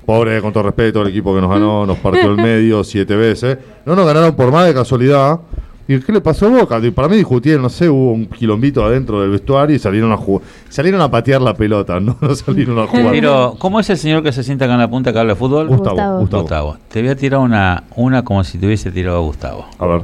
Pobre, 0.05 0.43
con 0.43 0.53
todo 0.53 0.65
respeto, 0.65 1.01
el 1.01 1.09
equipo 1.09 1.35
que 1.35 1.41
nos 1.41 1.49
ganó, 1.51 1.87
nos 1.87 1.97
partió 1.99 2.31
el 2.31 2.37
medio 2.43 2.85
siete 2.85 3.17
veces. 3.17 3.57
No 3.87 3.97
nos 3.97 4.05
ganaron 4.07 4.35
por 4.37 4.53
más 4.53 4.67
de 4.67 4.75
casualidad. 4.75 5.41
¿Y 5.89 5.99
qué 6.01 6.13
le 6.13 6.21
pasó 6.23 6.47
a 6.47 6.49
Boca? 6.51 6.81
Para 6.95 7.09
mí 7.09 7.17
discutieron, 7.17 7.63
no 7.63 7.69
sé, 7.71 7.89
hubo 7.91 8.13
un 8.13 8.25
quilombito 8.27 8.83
adentro 8.85 9.21
del 9.21 9.31
vestuario 9.31 9.77
y 9.77 9.79
salieron 9.79 10.13
a 10.13 10.17
jugar. 10.17 10.47
Salieron 10.71 11.01
a 11.03 11.11
patear 11.11 11.41
la 11.43 11.55
pelota, 11.55 12.01
no, 12.01 12.17
no 12.21 12.35
salieron 12.35 12.79
a 12.81 12.83
Te 12.87 12.99
jugar. 12.99 13.13
tiro- 13.13 13.57
¿Cómo 13.59 13.81
es 13.81 13.89
el 13.91 13.97
señor 13.99 14.23
que 14.23 14.33
se 14.33 14.43
sienta 14.43 14.67
acá 14.67 14.75
en 14.75 14.81
la 14.81 14.89
punta 14.91 15.11
que 15.13 15.19
habla 15.19 15.33
de 15.35 15.39
fútbol? 15.39 15.69
Gustavo, 15.69 15.91
Gustavo. 15.97 16.21
Gustavo. 16.21 16.43
Gustavo. 16.43 16.77
Te 16.91 17.01
voy 17.01 17.11
a 17.11 17.17
tirar 17.17 17.41
una, 17.41 17.85
una 17.97 18.23
como 18.25 18.45
si 18.45 18.59
te 18.59 18.67
hubiese 18.67 18.91
tirado 18.93 19.17
a 19.19 19.21
Gustavo. 19.21 19.67
A 19.79 19.87
ver. 19.87 20.03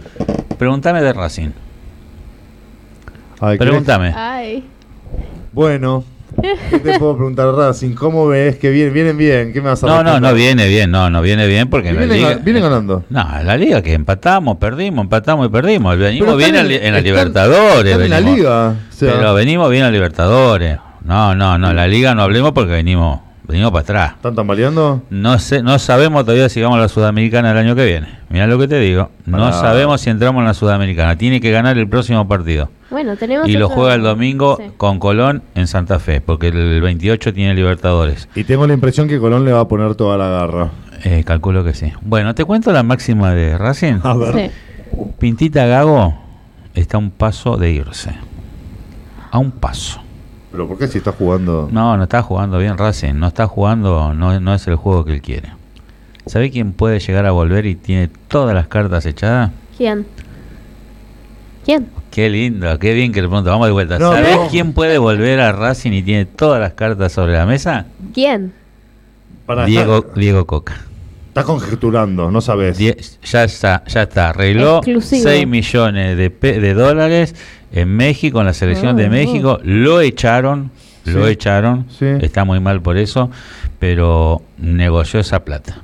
Pregúntame 0.58 1.00
de 1.02 1.12
Racing. 1.14 1.48
Pregúntame. 3.58 4.12
Ay. 4.16 4.64
Bueno, 5.52 6.04
¿qué 6.70 6.78
te 6.78 6.98
puedo 6.98 7.16
preguntar, 7.16 7.52
Racing? 7.54 7.94
¿Cómo 7.94 8.28
ves 8.28 8.56
que 8.56 8.70
vienen, 8.70 8.94
vienen 8.94 9.18
bien? 9.18 9.52
¿Qué 9.52 9.60
me 9.60 9.68
vas 9.70 9.82
a 9.82 9.86
No, 9.86 9.94
no, 9.94 10.02
responder? 10.02 10.30
no 10.30 10.36
viene 10.36 10.68
bien, 10.68 10.90
no, 10.90 11.10
no 11.10 11.22
viene 11.22 11.46
bien 11.46 11.68
porque 11.68 11.88
en 11.88 11.96
la 11.96 12.00
vienen, 12.14 12.44
liga. 12.44 12.60
ganando. 12.60 13.04
No, 13.10 13.26
en 13.40 13.46
la 13.46 13.56
liga 13.56 13.82
que 13.82 13.94
empatamos, 13.94 14.58
perdimos, 14.58 15.02
empatamos 15.04 15.46
y 15.46 15.50
perdimos. 15.50 15.98
Venimos 15.98 16.36
bien 16.36 16.54
en, 16.54 16.68
la 16.68 16.74
están- 16.74 17.02
Libertadores. 17.04 17.92
están 17.92 18.04
en 18.04 18.10
la 18.10 18.20
liga, 18.20 18.68
o 18.90 18.92
sea. 18.92 19.12
Pero 19.16 19.34
venimos 19.34 19.70
bien 19.70 19.82
a 19.84 19.90
Libertadores. 19.90 20.78
No, 21.04 21.34
no, 21.34 21.58
no, 21.58 21.72
la 21.72 21.88
liga 21.88 22.14
no 22.14 22.22
hablemos 22.22 22.52
porque 22.52 22.72
venimos, 22.72 23.20
venimos 23.50 23.70
para 23.72 23.82
atrás. 23.82 24.12
¿Están 24.16 24.34
tambaleando? 24.34 25.02
No 25.10 25.38
sé, 25.38 25.62
no 25.62 25.78
sabemos 25.78 26.24
todavía 26.24 26.48
si 26.48 26.60
vamos 26.62 26.78
a 26.78 26.80
la 26.82 26.88
Sudamericana 26.88 27.50
el 27.50 27.58
año 27.58 27.74
que 27.74 27.84
viene. 27.84 28.08
Mira 28.30 28.46
lo 28.46 28.58
que 28.58 28.68
te 28.68 28.78
digo. 28.78 29.10
No 29.26 29.52
sabemos 29.52 30.00
si 30.00 30.10
entramos 30.10 30.40
en 30.40 30.46
la 30.46 30.54
Sudamericana. 30.54 31.16
Tiene 31.16 31.40
que 31.40 31.50
ganar 31.50 31.76
el 31.78 31.88
próximo 31.88 32.26
partido. 32.28 32.70
Bueno, 32.90 33.16
tenemos. 33.16 33.48
Y 33.48 33.52
lo 33.52 33.66
otro- 33.66 33.76
juega 33.76 33.94
el 33.94 34.02
domingo 34.02 34.56
Sí. 34.56 34.70
con 34.76 34.98
Colón 34.98 35.42
en 35.54 35.66
Santa 35.66 35.98
Fe, 35.98 36.20
porque 36.20 36.48
el 36.48 36.80
28 36.80 37.32
tiene 37.32 37.54
Libertadores. 37.54 38.28
Y 38.34 38.44
tengo 38.44 38.66
la 38.66 38.74
impresión 38.74 39.06
que 39.08 39.18
Colón 39.20 39.44
le 39.44 39.52
va 39.52 39.60
a 39.60 39.68
poner 39.68 39.94
toda 39.94 40.16
la 40.16 40.28
garra. 40.28 40.70
Eh, 41.04 41.22
calculo 41.24 41.62
que 41.64 41.72
sí. 41.74 41.92
Bueno, 42.02 42.34
te 42.34 42.44
cuento 42.44 42.72
la 42.72 42.82
máxima 42.82 43.32
de 43.32 43.56
Racing. 43.56 44.00
A 44.02 44.14
ver. 44.14 44.34
Sí. 44.34 44.50
Pintita 45.18 45.66
Gago 45.66 46.14
está 46.74 46.96
a 46.96 47.00
un 47.00 47.10
paso 47.10 47.56
de 47.56 47.70
irse. 47.70 48.10
A 49.30 49.38
un 49.38 49.50
paso. 49.52 50.00
¿Pero 50.52 50.66
por 50.66 50.78
qué 50.78 50.88
si 50.88 50.98
está 50.98 51.12
jugando? 51.12 51.68
No, 51.70 51.96
no 51.96 52.02
está 52.04 52.22
jugando 52.22 52.58
bien 52.58 52.76
Racing. 52.76 53.14
No 53.14 53.28
está 53.28 53.46
jugando, 53.46 54.12
no, 54.14 54.38
no 54.40 54.54
es 54.54 54.66
el 54.66 54.76
juego 54.76 55.04
que 55.04 55.12
él 55.14 55.22
quiere. 55.22 55.50
¿Sabe 56.26 56.50
quién 56.50 56.72
puede 56.72 56.98
llegar 57.00 57.24
a 57.26 57.30
volver 57.30 57.66
y 57.66 57.76
tiene 57.76 58.08
todas 58.28 58.54
las 58.54 58.66
cartas 58.68 59.06
echadas? 59.06 59.50
¿Quién? 59.76 60.06
¿Quién? 61.64 61.88
Qué 62.10 62.28
lindo, 62.28 62.78
qué 62.78 62.94
bien 62.94 63.12
que 63.12 63.22
le 63.22 63.28
pregunto. 63.28 63.50
Vamos 63.50 63.66
de 63.68 63.72
vuelta. 63.72 63.98
No, 63.98 64.12
¿Sabés 64.12 64.36
no. 64.36 64.48
quién 64.48 64.72
puede 64.72 64.98
volver 64.98 65.40
a 65.40 65.52
Racing 65.52 65.92
y 65.92 66.02
tiene 66.02 66.24
todas 66.24 66.60
las 66.60 66.72
cartas 66.72 67.12
sobre 67.12 67.34
la 67.34 67.46
mesa? 67.46 67.86
¿Quién? 68.12 68.52
Diego, 69.66 70.06
Diego 70.14 70.46
Coca. 70.46 70.74
está 71.28 71.42
conjeturando, 71.44 72.30
no 72.30 72.40
sabes. 72.40 72.78
Die- 72.78 72.96
ya 73.24 73.44
está, 73.44 73.82
ya 73.86 74.02
está. 74.02 74.30
Arregló 74.30 74.78
Exclusivo. 74.78 75.22
6 75.24 75.46
millones 75.46 76.16
de, 76.16 76.30
pe- 76.30 76.60
de 76.60 76.74
dólares 76.74 77.34
en 77.72 77.88
México, 77.96 78.40
en 78.40 78.46
la 78.46 78.54
selección 78.54 78.96
de 78.96 79.08
México. 79.08 79.60
Lo 79.62 80.00
echaron, 80.00 80.70
lo 81.04 81.26
echaron. 81.28 81.86
Sí. 81.98 82.06
Está 82.20 82.44
muy 82.44 82.60
mal 82.60 82.80
por 82.82 82.96
eso, 82.96 83.30
pero 83.78 84.42
negoció 84.58 85.20
esa 85.20 85.44
plata. 85.44 85.82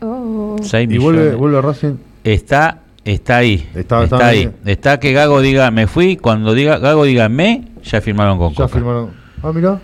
Oh. 0.00 0.56
6 0.62 0.88
Y 0.90 0.98
vuelve, 0.98 1.34
vuelve 1.34 1.58
a 1.58 1.60
Racing. 1.62 1.94
Está, 2.24 2.80
está 3.04 3.38
ahí. 3.38 3.66
Está- 3.74 4.04
Está, 4.04 4.16
está 4.16 4.26
ahí. 4.28 4.38
bien. 4.40 4.54
Está 4.66 5.00
que 5.00 5.12
Gago 5.12 5.40
diga 5.40 5.70
me 5.70 5.86
fui. 5.86 6.16
Cuando 6.16 6.54
diga 6.54 6.78
Gago 6.78 7.04
diga 7.04 7.28
me, 7.28 7.64
ya 7.82 8.00
firmaron 8.00 8.38
con 8.38 8.50
Ya 8.50 8.56
Coca. 8.56 8.68
firmaron. 8.68 9.10
Ah, 9.42 9.50
mira. 9.52 9.80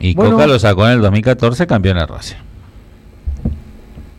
Y 0.00 0.14
Bueno. 0.14 0.32
Coca 0.32 0.46
lo 0.46 0.58
sacó 0.58 0.86
en 0.86 0.94
el 0.94 1.00
2014 1.02 1.66
campeón 1.66 1.96
de 1.98 2.06
Racing. 2.06 2.36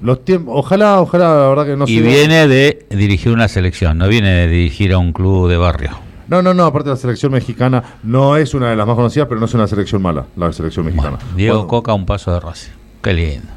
Los 0.01 0.25
tiempos. 0.25 0.53
Ojalá, 0.57 0.99
ojalá, 0.99 1.25
la 1.33 1.47
verdad 1.49 1.65
que 1.65 1.77
no 1.77 1.85
y 1.87 2.01
viene 2.01 2.47
de 2.47 2.85
dirigir 2.89 3.31
una 3.31 3.47
selección, 3.47 3.97
no 3.97 4.07
viene 4.09 4.29
de 4.31 4.47
dirigir 4.49 4.91
a 4.93 4.97
un 4.97 5.13
club 5.13 5.47
de 5.49 5.55
barrio. 5.57 5.91
No, 6.27 6.41
no, 6.41 6.53
no. 6.53 6.65
Aparte, 6.65 6.89
la 6.89 6.95
selección 6.95 7.31
mexicana 7.31 7.83
no 8.03 8.37
es 8.37 8.53
una 8.53 8.69
de 8.69 8.75
las 8.75 8.85
más 8.87 8.95
conocidas, 8.95 9.27
pero 9.27 9.39
no 9.39 9.45
es 9.45 9.53
una 9.53 9.67
selección 9.67 10.01
mala, 10.01 10.25
la 10.35 10.51
selección 10.53 10.85
mexicana. 10.85 11.17
Bueno, 11.17 11.35
Diego 11.35 11.55
Bueno, 11.55 11.67
Coca 11.67 11.93
un 11.93 12.05
paso 12.05 12.31
de 12.33 12.39
Racing. 12.39 12.71
Qué 13.01 13.13
lindo. 13.13 13.47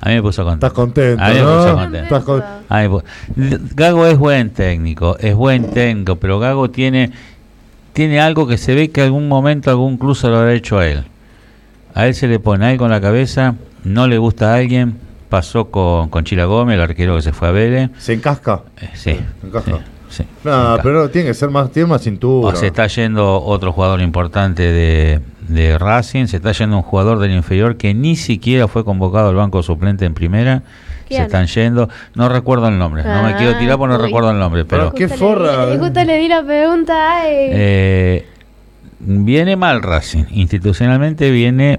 A 0.00 0.10
mí 0.10 0.14
me 0.16 0.22
puso 0.22 0.44
contento. 0.44 0.66
Estás 0.66 0.76
contento, 0.76 1.22
A 1.24 1.28
mí 1.28 1.34
me 1.34 1.40
puso 1.42 1.74
contento. 1.74 2.02
Estás 2.04 2.24
con- 2.24 2.42
A 2.68 2.82
mí 2.82 2.88
me 3.36 3.58
Gago 3.74 4.06
es 4.06 4.18
buen 4.18 4.50
técnico, 4.50 5.16
es 5.18 5.34
buen 5.34 5.70
técnico, 5.70 6.16
pero 6.16 6.38
Gago 6.38 6.70
tiene 6.70 7.12
tiene 7.94 8.20
algo 8.20 8.46
que 8.46 8.58
se 8.58 8.74
ve 8.74 8.90
que 8.90 9.00
algún 9.02 9.26
momento 9.26 9.70
algún 9.70 9.96
club 9.96 10.14
se 10.14 10.28
lo 10.28 10.36
habrá 10.36 10.52
hecho 10.52 10.78
a 10.78 10.86
él. 10.86 11.04
A 11.94 12.06
él 12.06 12.14
se 12.14 12.28
le 12.28 12.38
pone 12.38 12.66
algo 12.66 12.84
en 12.84 12.90
la 12.90 13.00
cabeza, 13.00 13.54
no 13.84 14.06
le 14.06 14.18
gusta 14.18 14.52
a 14.52 14.56
alguien, 14.56 14.98
pasó 15.30 15.70
con, 15.70 16.10
con 16.10 16.24
Chila 16.24 16.44
Gómez, 16.44 16.74
el 16.74 16.82
arquero 16.82 17.16
que 17.16 17.22
se 17.22 17.32
fue 17.32 17.48
a 17.48 17.52
Vélez. 17.52 17.90
Se 17.98 18.12
encasca. 18.12 18.60
Eh, 18.82 18.90
sí, 18.92 19.18
Se 19.40 19.46
encaja. 19.46 19.64
sí, 19.64 19.76
sí. 20.16 20.24
No, 20.44 20.78
pero 20.82 21.08
tiene 21.10 21.28
que 21.28 21.34
ser 21.34 21.50
más, 21.50 21.70
tiene 21.70 21.88
más 21.88 22.02
cintura. 22.02 22.48
O 22.52 22.56
se 22.56 22.66
está 22.68 22.86
yendo 22.86 23.42
otro 23.42 23.72
jugador 23.72 24.00
importante 24.00 24.62
de, 24.62 25.20
de 25.48 25.78
Racing, 25.78 26.26
se 26.26 26.36
está 26.38 26.52
yendo 26.52 26.76
un 26.76 26.82
jugador 26.82 27.18
del 27.18 27.32
inferior 27.32 27.76
que 27.76 27.94
ni 27.94 28.16
siquiera 28.16 28.68
fue 28.68 28.84
convocado 28.84 29.28
al 29.28 29.34
banco 29.36 29.62
suplente 29.62 30.04
en 30.04 30.14
primera. 30.14 30.62
¿Quién? 31.08 31.20
Se 31.20 31.26
están 31.26 31.46
yendo, 31.46 31.88
no 32.16 32.28
recuerdo 32.28 32.66
el 32.66 32.78
nombre, 32.78 33.04
no 33.04 33.22
me 33.22 33.30
Ah, 33.34 33.36
quiero 33.36 33.56
tirar 33.58 33.78
porque 33.78 33.92
no 33.94 34.00
uy. 34.00 34.06
recuerdo 34.06 34.30
el 34.32 34.38
nombre, 34.40 34.64
pero 34.64 34.92
Qué 34.92 35.06
Justo 35.06 35.14
le 35.14 35.34
forra. 35.46 35.66
di- 35.70 35.78
justo 35.78 36.02
le 36.04 36.18
di 36.18 36.26
la 36.28 36.42
pregunta. 36.42 37.20
Ay. 37.20 37.28
eh, 37.52 38.26
viene 38.98 39.54
mal 39.54 39.82
Racing, 39.82 40.24
institucionalmente 40.32 41.30
viene, 41.30 41.78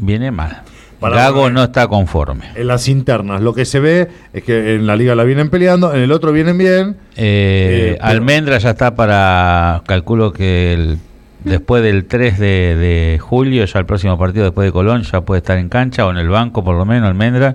viene 0.00 0.32
mal. 0.32 0.62
Para- 1.00 1.16
Gago 1.16 1.48
no 1.50 1.62
está 1.62 1.86
conforme. 1.86 2.46
En 2.56 2.66
las 2.66 2.88
internas, 2.88 3.40
lo 3.40 3.54
que 3.54 3.64
se 3.64 3.78
ve 3.80 4.08
es 4.32 4.42
que 4.42 4.74
en 4.74 4.86
la 4.86 4.96
liga 4.96 5.14
la 5.14 5.24
vienen 5.24 5.48
peleando, 5.50 5.94
en 5.94 6.00
el 6.00 6.10
otro 6.12 6.32
vienen 6.32 6.58
bien. 6.58 6.96
Eh, 7.16 7.92
Eh, 7.92 7.96
pero- 7.98 8.04
Almendra 8.04 8.58
ya 8.58 8.70
está 8.70 8.94
para, 8.94 9.82
calculo 9.86 10.32
que 10.32 10.72
el 10.74 10.98
Después 11.44 11.84
del 11.84 12.06
3 12.06 12.36
de, 12.40 12.74
de 12.76 13.18
julio, 13.20 13.64
ya 13.64 13.78
el 13.78 13.86
próximo 13.86 14.18
partido 14.18 14.44
después 14.46 14.66
de 14.66 14.72
Colón, 14.72 15.02
ya 15.04 15.20
puede 15.20 15.38
estar 15.38 15.56
en 15.56 15.68
cancha 15.68 16.04
o 16.04 16.10
en 16.10 16.16
el 16.18 16.28
banco, 16.28 16.64
por 16.64 16.74
lo 16.76 16.84
menos, 16.84 17.08
Almendra. 17.08 17.54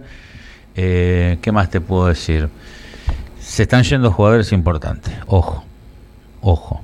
Eh, 0.75 1.37
¿Qué 1.41 1.51
más 1.51 1.69
te 1.69 1.81
puedo 1.81 2.07
decir? 2.07 2.47
Se 3.39 3.63
están 3.63 3.83
yendo 3.83 4.09
jugadores 4.09 4.53
importantes. 4.53 5.13
Ojo, 5.27 5.65
ojo. 6.41 6.81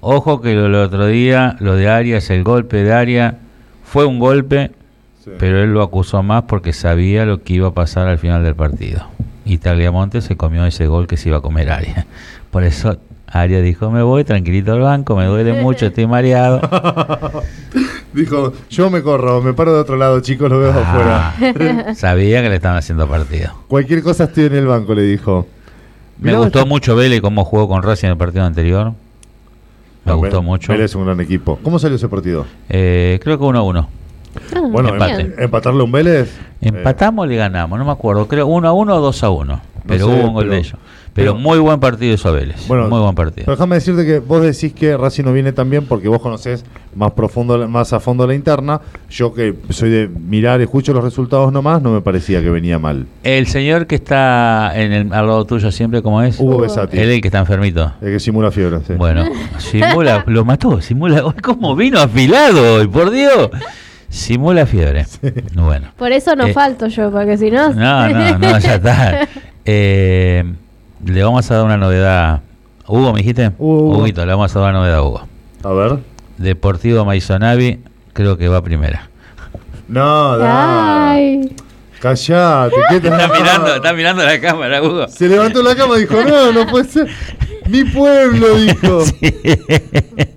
Ojo 0.00 0.40
que 0.40 0.54
lo, 0.54 0.66
el 0.66 0.74
otro 0.76 1.06
día, 1.06 1.54
lo 1.60 1.76
de 1.76 1.88
Arias, 1.90 2.30
el 2.30 2.42
golpe 2.44 2.82
de 2.82 2.94
Arias, 2.94 3.34
fue 3.84 4.06
un 4.06 4.18
golpe, 4.18 4.70
Sí. 5.26 5.32
pero 5.38 5.62
él 5.62 5.72
lo 5.74 5.82
acusó 5.82 6.22
más 6.22 6.44
porque 6.44 6.72
sabía 6.72 7.26
lo 7.26 7.42
que 7.42 7.52
iba 7.54 7.68
a 7.68 7.72
pasar 7.74 8.06
al 8.08 8.16
final 8.18 8.42
del 8.44 8.54
partido. 8.54 9.02
Y 9.44 9.58
Tagliamonte 9.58 10.20
se 10.22 10.36
comió 10.36 10.64
ese 10.66 10.86
gol 10.86 11.06
que 11.06 11.16
se 11.18 11.28
iba 11.28 11.38
a 11.38 11.40
comer 11.42 11.70
Arias. 11.70 12.06
Por 12.50 12.62
eso 12.64 12.96
Arias 13.26 13.62
dijo, 13.62 13.90
me 13.90 14.02
voy 14.02 14.22
tranquilito 14.24 14.72
al 14.72 14.80
banco, 14.80 15.16
me 15.16 15.24
duele 15.26 15.60
mucho, 15.60 15.86
estoy 15.86 16.06
mareado. 16.06 16.60
Dijo, 18.12 18.52
yo 18.70 18.88
me 18.88 19.02
corro, 19.02 19.42
me 19.42 19.52
paro 19.52 19.74
de 19.74 19.80
otro 19.80 19.96
lado, 19.96 20.20
chicos, 20.20 20.48
lo 20.48 20.58
veo 20.60 20.72
Ah, 20.74 21.34
afuera. 21.36 21.94
sabía 21.94 22.40
que 22.42 22.48
le 22.48 22.54
estaban 22.56 22.78
haciendo 22.78 23.06
partido. 23.06 23.52
Cualquier 23.68 24.02
cosa 24.02 24.24
estoy 24.24 24.44
en 24.44 24.54
el 24.54 24.66
banco, 24.66 24.94
le 24.94 25.02
dijo. 25.02 25.46
Me 26.18 26.30
Mirá, 26.30 26.38
gustó 26.38 26.64
mucho 26.64 26.96
Vélez 26.96 27.20
cómo 27.20 27.44
jugó 27.44 27.68
con 27.68 27.82
Racing 27.82 28.06
en 28.06 28.12
el 28.12 28.16
partido 28.18 28.44
anterior. 28.44 28.94
Me 30.04 30.12
No, 30.12 30.16
gustó 30.18 30.38
Vélez- 30.40 30.44
mucho. 30.46 30.72
Vélez 30.72 30.84
es 30.86 30.94
un 30.94 31.04
gran 31.04 31.20
equipo. 31.20 31.58
¿Cómo 31.62 31.78
salió 31.78 31.96
ese 31.96 32.08
partido? 32.08 32.46
Eh, 32.70 33.20
creo 33.22 33.38
que 33.38 33.44
1 33.44 33.58
a 33.58 33.62
1. 33.62 33.88
Ah, 34.54 34.60
Bueno, 34.70 34.90
Empate. 34.90 35.20
em- 35.22 35.32
empatarle 35.38 35.80
a 35.80 35.84
un 35.84 35.92
Vélez. 35.92 36.28
eh, 36.60 36.68
Empatamos 36.68 37.24
o 37.24 37.26
le 37.26 37.36
ganamos, 37.36 37.78
no 37.78 37.84
me 37.84 37.92
acuerdo. 37.92 38.26
Creo 38.28 38.46
1 38.46 38.68
a 38.68 38.72
1 38.72 38.94
o 38.96 39.00
2 39.00 39.22
a 39.22 39.30
1. 39.30 39.60
Pero 39.86 40.06
sé, 40.08 40.12
hubo 40.14 40.26
un 40.28 40.34
gol 40.34 40.42
pero- 40.44 40.52
de 40.54 40.58
ellos. 40.58 40.74
Pero, 41.14 41.32
pero- 41.32 41.42
muy 41.42 41.58
buen 41.60 41.80
partido 41.80 42.12
hizo 42.12 42.30
Vélez. 42.32 42.66
Bueno, 42.68 42.88
muy 42.88 42.98
buen 43.00 43.14
Pero 43.14 43.28
partido. 43.30 43.50
déjame 43.50 43.76
decirte 43.76 44.04
que 44.04 44.18
vos 44.18 44.42
decís 44.42 44.74
que 44.74 44.96
Racing 44.98 45.24
no 45.24 45.32
viene 45.32 45.52
tan 45.52 45.70
bien 45.70 45.86
porque 45.86 46.08
vos 46.08 46.20
conocés 46.20 46.62
más 46.94 47.12
profundo, 47.12 47.66
más 47.68 47.92
a 47.94 48.00
fondo 48.00 48.26
la 48.26 48.34
interna. 48.34 48.80
Yo 49.08 49.32
que 49.32 49.54
soy 49.70 49.88
de 49.88 50.08
mirar, 50.08 50.60
escucho 50.60 50.92
los 50.92 51.02
resultados 51.04 51.52
nomás, 51.52 51.80
no 51.80 51.90
me 51.92 52.00
parecía 52.02 52.42
que 52.42 52.50
venía 52.50 52.78
mal. 52.78 53.06
El 53.22 53.46
señor 53.46 53.86
que 53.86 53.94
está 53.94 54.72
en 54.74 54.92
el, 54.92 55.12
al 55.14 55.26
lado 55.26 55.44
tuyo 55.46 55.70
siempre, 55.72 56.02
¿cómo 56.02 56.20
es? 56.20 56.38
Hugo 56.38 56.58
Besati, 56.58 56.98
Él 56.98 57.08
el 57.10 57.20
que 57.22 57.28
está 57.28 57.38
enfermito. 57.38 57.92
el 58.02 58.12
que 58.12 58.20
simula 58.20 58.50
fiebre. 58.50 58.80
sí. 58.86 58.92
Bueno, 58.94 59.24
simula, 59.58 60.22
lo 60.26 60.44
mató, 60.44 60.82
simula. 60.82 61.22
¿Cómo 61.42 61.74
vino 61.76 61.98
afilado 62.00 62.74
hoy? 62.74 62.88
Por 62.88 63.10
Dios. 63.10 63.50
Simula 64.08 64.66
fiebre. 64.66 65.06
Bueno. 65.54 65.88
Por 65.96 66.12
eso 66.12 66.34
no 66.36 66.46
Eh, 66.46 66.52
falto 66.52 66.86
yo, 66.88 67.10
porque 67.10 67.36
si 67.36 67.50
no... 67.50 67.70
No, 67.72 68.08
no, 68.08 68.38
no, 68.38 68.58
ya 68.58 68.74
está. 68.76 69.28
Eh, 69.68 70.44
le 71.04 71.22
vamos 71.24 71.50
a 71.50 71.54
dar 71.56 71.64
una 71.64 71.76
novedad. 71.76 72.40
Hugo, 72.86 73.12
¿me 73.12 73.18
dijiste? 73.18 73.50
Hugo, 73.58 73.88
Hugo. 73.90 73.98
Huguito, 73.98 74.24
le 74.24 74.30
vamos 74.32 74.54
a 74.54 74.60
dar 74.60 74.70
una 74.70 74.78
novedad 74.78 74.98
a 74.98 75.02
Hugo. 75.02 75.26
A 75.64 75.72
ver. 75.72 75.98
Deportivo 76.38 77.04
Maisonavi, 77.04 77.80
creo 78.12 78.36
que 78.38 78.46
va 78.46 78.62
primera. 78.62 79.10
No, 79.88 80.38
dale. 80.38 80.52
Ay, 80.56 81.56
Callate. 82.00 82.76
¿qué 82.90 83.00
te- 83.00 83.08
Está 83.08 83.26
mirando, 83.28 83.74
está 83.74 83.92
mirando 83.92 84.22
la 84.22 84.40
cámara, 84.40 84.80
Hugo. 84.82 85.08
Se 85.08 85.28
levantó 85.28 85.62
la 85.64 85.74
cama 85.74 85.96
y 85.96 86.00
dijo, 86.02 86.14
no, 86.22 86.52
no 86.52 86.66
puede 86.68 86.84
ser. 86.84 87.08
Mi 87.68 87.82
pueblo, 87.82 88.54
dijo. 88.58 89.02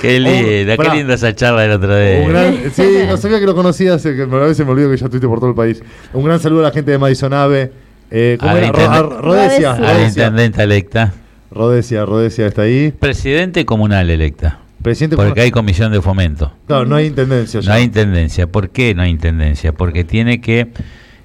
Qué 0.00 0.20
linda, 0.20 0.76
qué 0.76 0.96
linda 0.96 1.14
esa 1.14 1.34
charla 1.34 1.62
del 1.62 1.72
otro 1.72 1.96
día. 1.98 2.20
Un 2.24 2.28
gran- 2.28 2.56
sí, 2.72 2.82
no 3.08 3.16
sabía 3.16 3.40
que 3.40 3.46
lo 3.46 3.54
conocías, 3.54 4.02
que 4.02 4.22
a 4.22 4.26
veces 4.26 4.64
me 4.64 4.72
olvido 4.72 4.90
que 4.90 4.96
ya 4.96 5.06
estuviste 5.06 5.26
por 5.26 5.40
todo 5.40 5.50
el 5.50 5.56
país. 5.56 5.82
Un 6.12 6.24
gran 6.24 6.38
saludo 6.40 6.60
a 6.60 6.64
la 6.64 6.70
gente 6.70 6.90
de 6.90 6.98
Madison 6.98 7.32
Ave. 7.32 7.72
Eh, 8.10 8.36
¿cómo 8.40 8.52
Al 8.52 8.58
era? 8.58 8.70
Ro- 8.72 8.80
a- 8.90 9.02
Rodesia, 9.02 9.20
Rodesia. 9.20 9.72
A 9.72 9.80
la 9.80 9.92
Rodesia. 9.94 10.08
intendente 10.26 10.62
electa. 10.62 11.12
Rodesia, 11.50 12.04
Rodesia 12.06 12.46
está 12.46 12.62
ahí. 12.62 12.92
Presidente 12.98 13.64
comunal 13.64 14.08
electa. 14.10 14.60
Presidente 14.82 15.16
Porque 15.16 15.40
hay 15.40 15.50
comisión 15.50 15.90
de 15.92 16.00
fomento. 16.00 16.52
Claro, 16.68 16.84
no 16.86 16.94
hay 16.94 17.06
intendencia 17.06 17.60
ya. 17.60 17.68
No 17.68 17.74
hay 17.74 17.82
intendencia. 17.84 18.46
¿Por 18.46 18.70
qué 18.70 18.94
no 18.94 19.02
hay 19.02 19.10
intendencia? 19.10 19.72
Porque 19.72 20.04
tiene 20.04 20.40
que. 20.40 20.68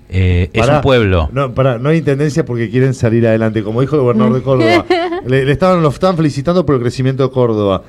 eh, 0.09 0.49
es 0.51 0.67
un 0.67 0.81
pueblo. 0.81 1.29
No, 1.31 1.53
pará, 1.53 1.77
no 1.77 1.89
hay 1.89 1.99
intendencia 1.99 2.43
porque 2.45 2.69
quieren 2.71 2.93
salir 2.95 3.27
adelante. 3.27 3.61
Como 3.63 3.81
dijo 3.81 3.95
el 3.95 4.01
gobernador 4.01 4.33
de 4.33 4.41
Córdoba. 4.41 4.85
le, 5.27 5.45
le 5.45 5.51
estaban, 5.51 5.83
lo 5.83 5.89
estaban 5.89 6.17
felicitando 6.17 6.65
por 6.65 6.75
el 6.75 6.81
crecimiento 6.81 7.23
de 7.23 7.29
Córdoba. 7.31 7.83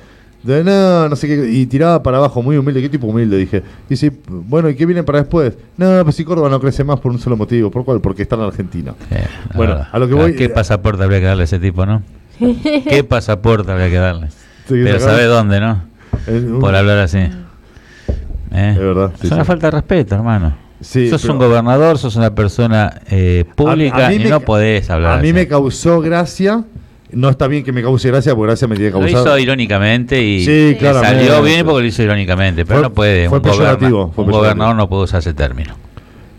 De, 0.45 0.63
no, 0.63 1.09
no 1.09 1.15
sé 1.15 1.27
qué. 1.27 1.49
Y 1.51 1.65
tiraba 1.65 2.03
para 2.03 2.17
abajo, 2.17 2.41
muy 2.43 2.55
humilde. 2.57 2.81
¿Qué 2.81 2.89
tipo 2.89 3.07
humilde? 3.07 3.35
Dije. 3.37 3.63
Dice, 3.89 4.11
bueno, 4.27 4.69
¿y 4.69 4.75
qué 4.75 4.85
viene 4.85 5.01
para 5.03 5.19
después? 5.19 5.57
No, 5.77 6.03
pues 6.03 6.15
si 6.15 6.23
Córdoba 6.23 6.49
no 6.49 6.59
crece 6.59 6.83
más 6.83 6.99
por 6.99 7.11
un 7.11 7.19
solo 7.19 7.35
motivo. 7.35 7.71
¿Por 7.71 7.83
cuál? 7.83 7.99
Porque 7.99 8.21
está 8.21 8.35
en 8.35 8.41
Argentina. 8.41 8.93
Eh, 9.11 9.25
Bueno, 9.55 9.85
a 9.91 9.99
lo 9.99 10.07
que 10.07 10.13
voy- 10.13 10.35
¿Qué 10.35 10.49
pasapaporte 10.49 11.03
habría 11.03 11.19
que 11.19 11.25
darle 11.25 11.43
a 11.43 11.45
ese 11.45 11.57
tipo, 11.59 11.85
no? 11.85 12.03
¿Qué 12.39 13.03
pasaporte 13.03 13.71
habría 13.71 13.89
que 13.89 13.97
darle? 13.97 14.27
Sí, 14.67 14.81
Pero 14.83 14.99
sabe 14.99 15.23
dónde, 15.25 15.59
¿no? 15.59 15.83
Es 16.27 16.43
Por 16.59 16.75
hablar 16.75 16.99
así. 16.99 17.17
¿Eh? 17.17 18.71
Es 18.71 18.77
verdad, 18.77 19.11
sí, 19.19 19.27
es 19.27 19.31
una 19.33 19.43
sí. 19.43 19.47
falta 19.47 19.67
de 19.67 19.71
respeto, 19.71 20.15
hermano. 20.15 20.55
Sí, 20.81 21.09
sos 21.09 21.21
pero- 21.21 21.33
un 21.33 21.39
gobernador, 21.39 21.97
sos 21.97 22.15
una 22.15 22.33
persona 22.35 23.01
eh, 23.09 23.45
pública 23.55 23.97
A- 23.97 24.07
a 24.07 24.09
mí 24.09 24.15
y 24.15 24.19
me 24.19 24.29
no 24.29 24.39
podés 24.41 24.89
hablar 24.89 25.13
A 25.19 25.21
mí 25.21 25.29
así. 25.29 25.33
me 25.33 25.47
causó 25.47 26.01
gracia. 26.01 26.63
No 27.11 27.29
está 27.29 27.47
bien 27.47 27.63
que 27.63 27.71
me 27.71 27.81
cause 27.81 28.07
gracia 28.09 28.33
porque 28.35 28.47
gracia 28.47 28.67
me 28.67 28.75
tiene 28.75 28.91
que 28.91 28.99
Lo 28.99 29.07
hizo 29.07 29.37
irónicamente 29.37 30.21
y 30.21 30.43
Sí, 30.45 30.77
salió 30.81 31.41
bien 31.43 31.65
porque 31.65 31.81
lo 31.81 31.87
hizo 31.87 32.03
irónicamente, 32.03 32.65
pero 32.65 32.79
Fue- 32.79 32.89
no 32.89 32.93
puede. 32.93 33.29
fue 33.29 33.37
un, 33.37 33.43
peyorativo, 33.43 34.11
fue 34.13 34.25
un 34.25 34.31
gobernador 34.31 34.75
no 34.75 34.89
puede 34.89 35.03
usar 35.03 35.19
ese 35.19 35.33
término. 35.33 35.75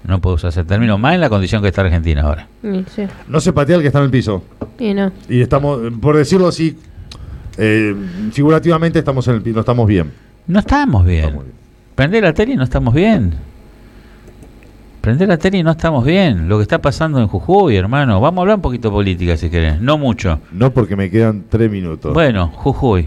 No 0.05 0.21
puede 0.21 0.37
usar 0.37 0.51
ese 0.51 0.65
término, 0.65 0.99
más 0.99 1.15
en 1.15 1.21
la 1.21 1.29
condición 1.29 1.63
que 1.63 1.69
está 1.69 1.81
Argentina 1.83 2.23
ahora. 2.23 2.47
sí, 2.95 3.03
No 3.29 3.41
se 3.41 3.53
patea 3.53 3.77
el 3.77 3.83
que 3.83 3.89
está 3.89 3.99
en 4.01 4.05
el 4.07 4.11
piso. 4.11 4.43
y 4.79 4.93
no. 4.95 5.11
Y 5.29 5.41
estamos, 5.41 5.81
por 6.01 6.17
decirlo 6.17 6.49
así, 6.49 6.77
eh, 7.59 7.95
figurativamente 8.33 8.99
estamos 8.99 9.27
en 9.29 9.35
el 9.37 9.43
piso, 9.43 9.55
no 9.55 9.61
estamos 9.61 9.87
bien. 9.87 10.13
No 10.47 10.59
estamos 10.61 11.05
bien. 11.05 11.25
Estamos 11.25 11.45
bien. 11.45 11.57
Prender 11.95 12.23
la 12.25 12.35
tele 12.35 12.53
y 12.53 12.57
no 12.57 12.65
estamos 12.65 12.93
bien. 12.95 13.35
Prender 15.07 15.29
la 15.29 15.39
tele 15.39 15.59
y 15.59 15.63
no 15.63 15.71
estamos 15.71 16.05
bien. 16.05 16.49
Lo 16.49 16.57
que 16.57 16.63
está 16.63 16.81
pasando 16.81 17.21
en 17.21 17.29
Jujuy, 17.29 17.77
hermano. 17.77 18.21
Vamos 18.21 18.39
a 18.39 18.41
hablar 18.41 18.57
un 18.57 18.63
poquito 18.63 18.89
de 18.89 18.93
política 18.93 19.37
si 19.37 19.49
querés. 19.49 19.81
No 19.81 19.99
mucho. 19.99 20.41
No 20.51 20.73
porque 20.73 20.97
me 20.97 21.09
quedan 21.09 21.45
tres 21.49 21.71
minutos. 21.71 22.13
Bueno, 22.13 22.49
Jujuy. 22.49 23.07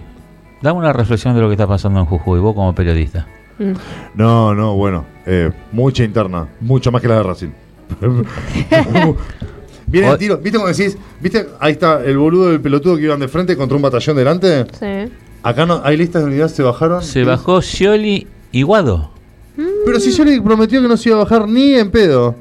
Dame 0.61 0.79
una 0.79 0.93
reflexión 0.93 1.35
de 1.35 1.41
lo 1.41 1.47
que 1.49 1.55
está 1.55 1.67
pasando 1.67 1.99
en 1.99 2.05
Jujuy, 2.05 2.39
vos 2.39 2.55
como 2.55 2.73
periodista. 2.73 3.27
Mm. 3.57 3.73
No, 4.15 4.55
no, 4.55 4.77
bueno. 4.77 5.03
eh, 5.25 5.51
mucha 5.73 6.05
interna. 6.05 6.47
Mucho 6.61 6.89
más 6.89 7.01
que 7.01 7.09
la 7.09 7.15
de 7.15 7.23
Racing. 7.23 7.49
Viene 9.87 10.09
el 10.09 10.17
tiro. 10.17 10.37
¿Viste 10.37 10.57
cómo 10.57 10.69
decís? 10.69 10.97
¿Viste? 11.19 11.47
Ahí 11.59 11.73
está 11.73 12.01
el 12.01 12.17
boludo 12.17 12.51
del 12.51 12.61
pelotudo 12.61 12.95
que 12.95 13.03
iban 13.03 13.19
de 13.19 13.27
frente 13.27 13.57
contra 13.57 13.75
un 13.75 13.81
batallón 13.81 14.15
delante. 14.15 14.65
Sí. 14.71 15.11
Acá 15.43 15.65
no, 15.65 15.81
hay 15.83 15.97
listas 15.97 16.21
de 16.21 16.29
unidad, 16.29 16.47
se 16.47 16.63
bajaron. 16.63 17.03
Se 17.03 17.25
bajó 17.25 17.61
Scioli 17.61 18.25
y 18.53 18.61
Guado. 18.61 19.18
Pero 19.85 19.99
si 19.99 20.11
yo 20.11 20.23
le 20.23 20.41
prometió 20.41 20.81
que 20.81 20.87
no 20.87 20.95
se 20.97 21.09
iba 21.09 21.17
a 21.19 21.23
bajar 21.23 21.47
ni 21.47 21.73
en 21.73 21.91
pedo. 21.91 22.35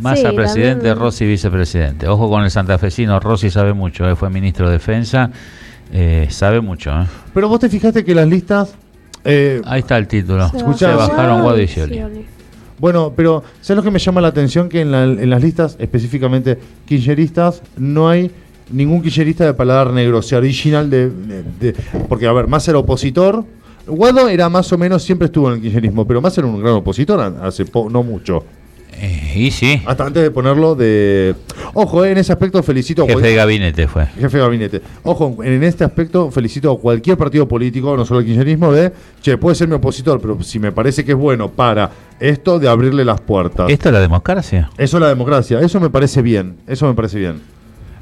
Massa 0.00 0.30
Sí, 0.30 0.36
presidente, 0.36 0.74
también- 0.88 0.98
Rossi 0.98 1.24
vicepresidente. 1.24 2.08
Ojo 2.08 2.28
con 2.28 2.42
el 2.42 2.50
santafesino, 2.50 3.20
Rossi 3.20 3.48
sabe 3.50 3.72
mucho, 3.74 4.08
eh, 4.08 4.16
fue 4.16 4.28
ministro 4.28 4.66
de 4.66 4.72
defensa, 4.72 5.30
eh, 5.92 6.26
sabe 6.30 6.60
mucho. 6.60 6.90
eh. 6.90 7.06
Pero 7.32 7.48
vos 7.48 7.60
te 7.60 7.68
fijaste 7.68 8.04
que 8.04 8.14
las 8.14 8.26
listas. 8.28 8.74
eh, 9.24 9.62
Ahí 9.64 9.80
está 9.80 9.96
el 9.96 10.06
título. 10.08 10.48
Se 10.50 10.56
Escuchá, 10.58 10.90
Se 10.90 10.96
bajaron 10.96 11.42
Guado 11.42 11.60
y 11.60 11.66
Scioli. 11.68 12.02
Bueno, 12.78 13.12
pero 13.16 13.42
¿sabes 13.62 13.76
lo 13.76 13.82
que 13.84 13.90
me 13.92 13.98
llama 14.00 14.20
la 14.20 14.28
atención? 14.28 14.68
Que 14.68 14.80
en, 14.82 14.90
la- 14.90 15.04
en 15.04 15.30
las 15.30 15.40
listas, 15.42 15.76
específicamente 15.78 16.58
kirchneristas, 16.86 17.62
no 17.78 18.08
hay 18.08 18.30
ningún 18.70 19.00
kirchnerista 19.00 19.46
de 19.46 19.54
paladar 19.54 19.92
negro, 19.92 20.18
o 20.18 20.22
sea, 20.22 20.38
original 20.38 20.90
de, 20.90 21.08
de- 21.08 21.42
de- 21.60 21.72
Porque, 22.08 22.26
a 22.26 22.32
ver, 22.32 22.48
más 22.48 22.66
era 22.68 22.78
opositor. 22.78 23.44
Guado 23.86 24.28
era 24.28 24.48
más 24.48 24.72
o 24.72 24.78
menos, 24.78 25.02
siempre 25.02 25.26
estuvo 25.26 25.48
en 25.48 25.54
el 25.56 25.60
kirchnerismo, 25.60 26.06
pero 26.06 26.20
más 26.20 26.36
era 26.38 26.46
un 26.46 26.60
gran 26.60 26.74
opositor 26.74 27.20
hace 27.42 27.64
po- 27.66 27.88
no 27.90 28.02
mucho. 28.02 28.42
Eh, 28.96 29.32
y 29.34 29.50
sí, 29.50 29.82
Hasta 29.86 30.06
antes 30.06 30.22
de 30.22 30.30
ponerlo 30.30 30.76
de... 30.76 31.34
Ojo, 31.74 32.04
eh, 32.04 32.12
en 32.12 32.18
ese 32.18 32.32
aspecto 32.32 32.62
felicito... 32.62 33.02
a 33.02 33.06
jefe 33.06 33.14
cual- 33.14 33.24
de 33.24 33.34
gabinete 33.34 33.88
fue. 33.88 34.06
Jefe 34.06 34.36
de 34.36 34.42
gabinete. 34.44 34.80
Ojo, 35.02 35.42
en 35.42 35.64
este 35.64 35.82
aspecto 35.82 36.30
felicito 36.30 36.70
a 36.70 36.78
cualquier 36.78 37.16
partido 37.18 37.48
político, 37.48 37.96
no 37.96 38.06
solo 38.06 38.20
el 38.20 38.26
kirchnerismo, 38.26 38.70
de, 38.72 38.92
che, 39.20 39.36
puede 39.36 39.56
ser 39.56 39.66
mi 39.66 39.74
opositor, 39.74 40.20
pero 40.20 40.40
si 40.44 40.60
me 40.60 40.70
parece 40.70 41.04
que 41.04 41.10
es 41.12 41.18
bueno 41.18 41.50
para 41.50 41.90
esto 42.20 42.60
de 42.60 42.68
abrirle 42.68 43.04
las 43.04 43.20
puertas. 43.20 43.68
¿Esto 43.68 43.88
es 43.88 43.92
la 43.92 44.00
democracia? 44.00 44.70
Eso 44.78 44.96
es 44.98 45.00
la 45.00 45.08
democracia, 45.08 45.58
eso 45.60 45.80
me 45.80 45.90
parece 45.90 46.22
bien, 46.22 46.56
eso 46.68 46.86
me 46.86 46.94
parece 46.94 47.18
bien. 47.18 47.40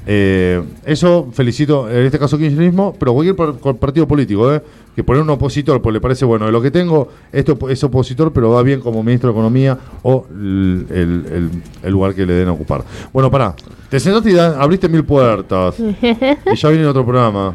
Eh, 0.05 0.61
eso 0.85 1.29
felicito, 1.31 1.89
en 1.89 2.05
este 2.05 2.19
caso 2.19 2.37
kirchnerismo, 2.37 2.93
pero 2.99 3.13
cualquier 3.13 3.35
par- 3.35 3.53
cual 3.53 3.75
partido 3.77 4.07
político, 4.07 4.53
eh, 4.53 4.61
que 4.95 5.03
poner 5.03 5.21
un 5.23 5.29
opositor, 5.29 5.81
pues 5.81 5.93
le 5.93 6.01
parece, 6.01 6.25
bueno, 6.25 6.45
de 6.45 6.51
lo 6.51 6.61
que 6.61 6.71
tengo, 6.71 7.07
esto 7.31 7.57
es 7.69 7.83
opositor, 7.83 8.31
pero 8.33 8.51
va 8.51 8.61
bien 8.63 8.81
como 8.81 9.01
ministro 9.01 9.29
de 9.29 9.33
Economía 9.33 9.77
o 10.03 10.25
el, 10.29 10.85
el- 10.89 11.49
el- 11.83 11.91
lugar 11.91 12.13
que 12.13 12.25
le 12.25 12.33
den 12.33 12.47
a 12.49 12.51
ocupar. 12.51 12.83
Bueno, 13.13 13.31
pará, 13.31 13.55
te 13.89 13.99
sentaste 13.99 14.31
y 14.31 14.37
abriste 14.37 14.89
mil 14.89 15.03
puertas 15.05 15.79
y 15.79 16.55
ya 16.55 16.69
viene 16.69 16.85
otro 16.85 17.05
programa. 17.05 17.53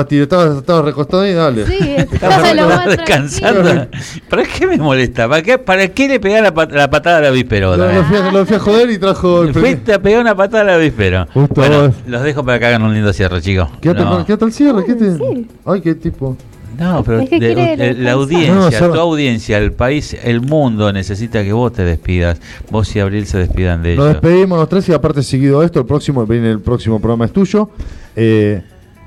Estabas 0.00 0.84
recostado 0.84 1.26
y 1.26 1.32
dale. 1.32 1.66
Sí, 1.66 1.78
Estaba 1.96 2.36
estaba 2.36 2.54
lo 2.54 2.68
más 2.68 2.86
descansando. 2.86 3.62
tranquilo. 3.62 3.86
¿Para 4.28 4.42
qué 4.44 4.66
me 4.66 4.76
molesta? 4.78 5.28
¿Para 5.28 5.42
qué, 5.42 5.58
para 5.58 5.88
qué 5.88 6.08
le 6.08 6.20
pegar 6.20 6.42
la, 6.42 6.52
pat- 6.54 6.72
la 6.72 6.90
patada 6.90 7.18
a 7.18 7.20
la 7.22 7.28
Lo, 7.28 7.34
víspera? 7.34 7.76
lo 7.76 8.04
fui 8.04 8.16
a, 8.16 8.30
lo 8.30 8.46
fui 8.46 8.56
a 8.56 8.58
joder 8.58 8.90
y 8.90 8.98
trajo 8.98 9.42
el 9.42 9.52
Fuiste 9.54 9.92
a 9.94 10.02
pegar 10.02 10.20
una 10.20 10.34
patada 10.34 10.62
a 10.62 10.66
la 10.66 10.76
víspera. 10.76 11.28
Justo 11.32 11.54
Bueno, 11.56 11.82
vos. 11.88 11.94
los 12.06 12.22
dejo 12.22 12.44
para 12.44 12.58
que 12.58 12.66
hagan 12.66 12.82
un 12.82 12.94
lindo 12.94 13.12
cierre, 13.12 13.40
chicos. 13.40 13.68
Quédate, 13.80 14.02
No. 14.02 14.24
quédate 14.26 14.44
al 14.44 14.52
cierre, 14.52 14.84
¿qué 14.84 14.94
te- 14.94 15.16
Sí. 15.16 15.46
Ay, 15.64 15.80
qué 15.80 15.94
tipo. 15.94 16.36
No, 16.76 17.04
pero 17.04 17.20
Es 17.20 17.30
que 17.30 17.38
de- 17.38 17.54
quiere 17.54 17.76
de- 17.76 17.76
la 17.76 17.84
descansar. 17.84 18.12
audiencia, 18.14 18.80
No, 18.80 18.92
tu 18.92 18.98
audiencia, 19.00 19.58
el 19.58 19.72
país, 19.72 20.16
el 20.24 20.40
mundo 20.40 20.92
necesita 20.92 21.44
que 21.44 21.52
vos 21.52 21.72
te 21.72 21.84
despidas. 21.84 22.40
Vos 22.68 22.96
y 22.96 22.98
Abril 22.98 23.26
se 23.26 23.38
despidan 23.38 23.80
de 23.84 23.94
Nos 23.94 24.06
ellos. 24.10 24.20
despedimos 24.22 24.58
los 24.58 24.68
tres 24.68 24.88
y 24.88 24.92
aparte 24.92 25.22
seguido 25.22 25.62
esto, 25.62 25.78
el 25.78 25.86
próximo 25.86 26.26
viene 26.26 26.50
el 26.50 26.58
próximo 26.60 26.98
programa 26.98 27.26
es 27.26 27.32
tuyo. 27.32 27.70
Eh, 28.16 28.60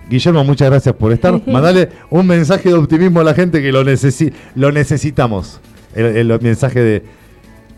Guillermo, 0.10 0.44
muchas 0.44 0.70
gracias 0.70 0.96
por 0.96 1.12
estar. 1.12 1.42
Mandale 1.48 1.90
un 2.10 2.26
mensaje 2.28 2.70
de 2.70 2.76
optimismo 2.76 3.20
a 3.20 3.24
la 3.24 3.34
gente 3.34 3.62
que 3.62 3.72
lo, 3.72 3.84
necesi 3.84 4.32
lo 4.56 4.72
necesitamos. 4.72 5.60
El, 5.96 6.32
el 6.32 6.42
mensaje 6.42 6.80
de 6.80 7.04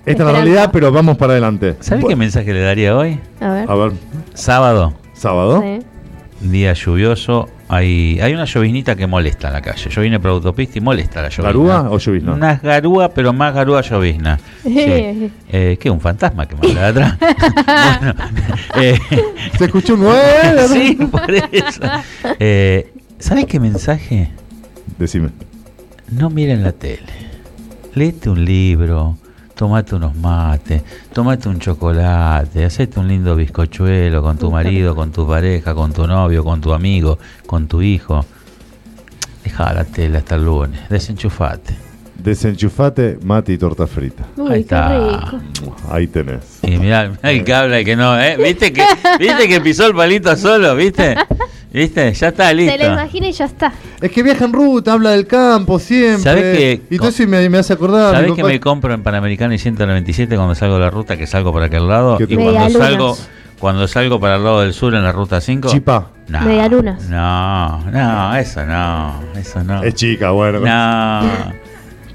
esta 0.06 0.24
es 0.24 0.28
la 0.28 0.32
realidad, 0.34 0.70
pero 0.72 0.92
vamos 0.92 1.18
para 1.18 1.34
adelante. 1.34 1.76
¿Sabes 1.82 2.06
qué 2.06 2.16
mensaje 2.16 2.54
le 2.54 2.62
daría 2.62 2.98
hoy? 2.98 3.20
A 3.40 3.52
ver. 3.52 3.70
A 3.70 3.76
ver, 3.76 3.92
Sábado, 4.34 4.94
sábado. 5.14 5.62
Sí. 5.62 5.80
día 6.50 6.74
lluvioso. 6.74 7.48
Hay, 7.72 8.20
hay 8.20 8.34
una 8.34 8.46
lloviznita 8.46 8.96
que 8.96 9.06
molesta 9.06 9.48
en 9.48 9.54
la 9.54 9.62
calle. 9.62 9.90
Yo 9.92 10.02
vine 10.02 10.20
por 10.20 10.32
autopista 10.32 10.80
y 10.80 10.82
molesta 10.82 11.22
la 11.22 11.30
llovizna. 11.30 11.44
¿Garúa 11.50 11.90
o 11.92 12.00
llovizna? 12.00 12.34
Una 12.34 12.56
garúa, 12.56 13.10
pero 13.14 13.32
más 13.32 13.54
garúa 13.54 13.82
llovizna. 13.82 14.40
Sí. 14.64 15.32
Eh, 15.52 15.78
¿Qué? 15.80 15.90
¿Un 15.90 16.02
fantasma 16.02 16.48
que 16.48 16.56
manda 16.56 16.92
de 16.92 17.04
atrás? 17.04 17.18
bueno, 18.02 18.14
eh, 18.76 19.00
Se 19.58 19.66
escuchó 19.66 19.94
un 19.94 20.02
nueve. 20.02 20.68
sí, 20.68 20.96
por 20.96 21.32
eso. 21.32 21.82
Eh, 22.40 22.92
¿Sabes 23.20 23.46
qué 23.46 23.60
mensaje? 23.60 24.30
Decime. 24.98 25.30
No 26.12 26.30
miren 26.30 26.64
la 26.64 26.72
tele. 26.72 27.02
Léete 27.94 28.30
un 28.30 28.44
libro, 28.46 29.18
tomate 29.60 29.94
unos 29.94 30.16
mates, 30.16 30.82
tomate 31.12 31.50
un 31.50 31.60
chocolate, 31.60 32.64
hacete 32.64 32.98
un 32.98 33.10
lindo 33.10 33.36
bizcochuelo 33.36 34.22
con 34.22 34.38
tu 34.38 34.50
marido, 34.58 34.96
con 34.96 35.12
tu 35.12 35.28
pareja, 35.28 35.76
con 35.76 35.92
tu 35.92 36.08
novio, 36.08 36.46
con 36.46 36.62
tu 36.62 36.72
amigo, 36.72 37.20
con 37.46 37.68
tu 37.68 37.82
hijo. 37.82 38.26
Deja 39.44 39.74
la 39.74 39.84
tele 39.84 40.20
hasta 40.20 40.36
el 40.36 40.46
lunes, 40.46 40.80
desenchufate. 40.90 41.76
Desenchufate, 42.16 43.20
mate 43.22 43.52
y 43.52 43.58
torta 43.58 43.86
frita. 43.86 44.24
Uy, 44.38 44.50
Ahí 44.54 44.60
está. 44.62 45.20
rico. 45.20 45.76
Ahí 45.90 46.08
tenés. 46.08 46.60
Y 46.62 46.78
mirá, 46.78 47.10
mirá 47.10 47.32
el 47.32 47.44
que 47.44 47.54
habla 47.54 47.82
y 47.82 47.86
que 47.86 47.98
no, 47.98 48.18
¿eh? 48.18 48.38
¿Viste 48.42 48.72
que, 48.72 48.86
¿Viste 49.20 49.50
que 49.50 49.60
pisó 49.60 49.88
el 49.88 49.94
palito 49.94 50.34
solo? 50.38 50.74
¿Viste? 50.74 51.16
¿Viste? 51.72 52.12
Ya 52.14 52.28
está 52.30 52.52
listo. 52.54 52.72
Se 52.78 52.84
lo 52.84 52.94
imagina 52.94 53.28
y 53.28 53.32
ya 53.32 53.46
está. 53.46 53.72
Es 54.02 54.12
que 54.12 54.24
viaja 54.24 54.46
en 54.46 54.54
ruta, 54.54 54.94
habla 54.94 55.12
del 55.12 55.28
campo 55.28 55.78
siempre. 55.78 56.24
¿Sabés 56.24 56.58
que- 56.58 56.82
Y 56.90 56.98
todo 56.98 57.10
eso 57.10 57.28
me, 57.28 57.48
me 57.50 57.58
hace 57.60 57.74
acordar. 57.74 58.16
¿Sabés 58.16 58.32
que 58.34 58.44
me 58.44 58.60
compro 58.60 58.94
en 58.94 59.04
Panamericana 59.04 59.54
y 59.54 59.60
197 59.60 60.36
cuando 60.36 60.56
salgo 60.56 60.76
de 60.76 60.82
la 60.82 60.90
ruta, 60.90 61.16
que 61.18 61.28
salgo 61.28 61.52
por 61.52 61.62
aquel 61.62 61.88
lado? 61.88 62.18
¿Qué 62.18 62.26
Y 62.28 62.36
cuando 62.36 62.70
salgo, 62.80 63.18
cuando 63.60 63.88
salgo 63.88 64.20
para 64.20 64.38
el 64.38 64.44
lado 64.44 64.62
del 64.62 64.74
sur 64.74 64.96
en 64.96 65.04
la 65.04 65.12
ruta 65.12 65.40
5. 65.42 65.70
Chipá. 65.70 66.08
No, 66.28 66.42
Medialunas. 66.42 67.04
No, 67.10 67.80
no, 67.92 68.36
eso 68.36 68.66
no, 68.66 69.14
eso 69.36 69.64
no. 69.64 69.84
Es 69.84 69.94
chica, 69.96 70.32
bueno. 70.32 70.60
No. 70.60 71.54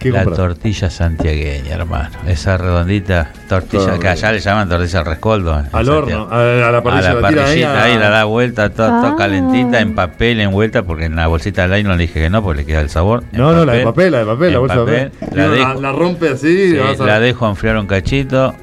¿Qué 0.05 0.10
la 0.12 0.24
compras? 0.24 0.36
tortilla 0.47 0.90
santiagueña, 0.90 1.74
hermano. 1.74 2.10
Esa 2.26 2.56
redondita 2.56 3.32
tortilla 3.48 3.86
Todo 3.86 3.98
que 3.98 4.09
allá 4.09 4.31
le 4.32 4.39
llaman 4.40 4.68
tortilla 4.68 4.98
al 5.01 5.06
rescoldo. 5.06 5.55
Al 5.55 5.64
Santiago. 5.70 5.97
horno, 5.98 6.28
a, 6.31 6.68
a 6.68 6.70
la 6.72 6.82
parrilla. 6.82 7.10
a 7.10 7.14
la 7.14 7.20
parrillita 7.20 7.82
ahí, 7.82 7.93
a- 7.94 7.98
la 7.98 8.09
da 8.10 8.24
vuelta, 8.24 8.70
toda, 8.70 8.89
toda 9.01 9.12
Ah. 9.12 9.16
calentita, 9.18 9.81
en 9.81 9.94
papel, 9.94 10.40
envuelta, 10.40 10.82
porque 10.85 11.06
en 11.06 11.16
la 11.16 11.26
bolsita 11.26 11.66
de 11.66 11.76
nylon 11.82 11.97
le 11.98 12.02
dije 12.06 12.20
que 12.20 12.31
no, 12.31 12.43
porque 12.43 12.60
le 12.60 12.66
queda 12.66 12.81
el 12.81 12.90
sabor. 12.90 13.24
En 13.32 13.39
No, 13.40 13.52
no, 13.52 13.64
la 13.64 13.72
de 13.72 13.85
papel, 13.85 14.12
la 14.12 14.18
de 14.20 14.26
papel, 14.26 14.48
la 14.52 14.55
en 14.55 14.60
bolsa 14.60 14.74
de 14.76 14.81
papel. 14.85 15.10
papel. 15.10 15.36
La, 15.39 15.48
dejo, 15.48 15.74
la, 15.74 15.81
la 15.81 15.93
rompe 15.93 16.28
así. 16.28 16.68
sí, 16.70 16.74
y 16.74 16.78
vas 16.78 17.01
a- 17.01 17.05
la 17.06 17.18
dejo 17.20 17.48
enfriar 17.48 17.76
un 17.78 17.86
cachito. 17.86 18.55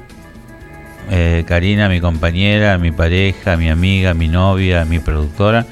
Eh, 1.10 1.44
Karina, 1.46 1.88
mi 1.88 2.00
compañera, 2.00 2.78
mi 2.78 2.90
pareja, 2.92 3.56
mi 3.56 3.68
amiga, 3.68 4.14
mi 4.14 4.28
novia, 4.28 4.84
mi 4.84 4.98
productora, 5.00 5.66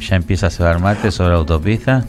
ya 0.00 0.16
empieza 0.16 0.46
a 0.48 0.50
cebar 0.50 0.80
mate 0.80 1.10
sobre 1.10 1.30
la 1.32 1.36
autopista, 1.36 2.04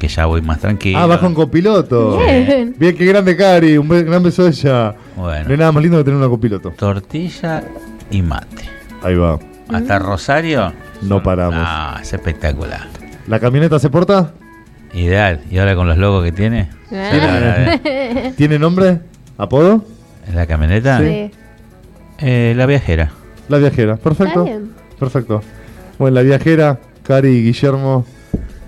que 0.00 0.08
ya 0.08 0.26
voy 0.26 0.40
más 0.40 0.58
tranquilo. 0.58 0.98
Ah, 0.98 1.06
vas 1.06 1.18
con 1.18 1.34
copiloto. 1.34 2.18
Bien. 2.18 2.74
Bien, 2.76 2.96
qué 2.96 3.04
grande 3.04 3.36
Cari. 3.36 3.76
Un 3.76 3.86
gran 3.88 4.22
beso 4.22 4.46
a 4.46 4.48
ella. 4.48 4.94
Bueno. 5.14 5.44
No 5.44 5.50
hay 5.50 5.58
nada 5.58 5.70
más 5.70 5.82
lindo 5.82 5.98
que 5.98 6.04
tener 6.04 6.18
una 6.18 6.28
copiloto. 6.28 6.70
Tortilla 6.70 7.62
y 8.10 8.22
mate. 8.22 8.64
Ahí 9.02 9.14
va. 9.14 9.38
Hasta 9.68 9.98
Rosario. 10.00 10.72
No 11.02 11.22
paramos. 11.22 11.60
Ah, 11.62 11.98
es 12.02 12.12
espectacular. 12.12 12.88
¿La 13.28 13.38
camioneta 13.38 13.78
se 13.78 13.90
porta? 13.90 14.32
Ideal. 14.94 15.42
Y 15.50 15.58
ahora 15.58 15.76
con 15.76 15.86
los 15.86 15.98
logos 15.98 16.24
que 16.24 16.32
tiene. 16.32 16.70
Ah. 16.90 17.78
¿Tiene 18.36 18.58
nombre? 18.58 19.00
¿Apodo? 19.36 19.84
¿La 20.34 20.46
camioneta? 20.46 20.98
Sí. 20.98 21.30
Eh, 22.18 22.54
la 22.56 22.66
viajera. 22.66 23.12
La 23.48 23.58
viajera. 23.58 23.96
Perfecto. 23.96 24.44
Está 24.44 24.58
bien. 24.58 24.70
Perfecto. 24.98 25.42
Bueno, 25.98 26.14
la 26.14 26.22
viajera, 26.22 26.80
Cari 27.02 27.28
y 27.28 27.44
Guillermo 27.44 28.06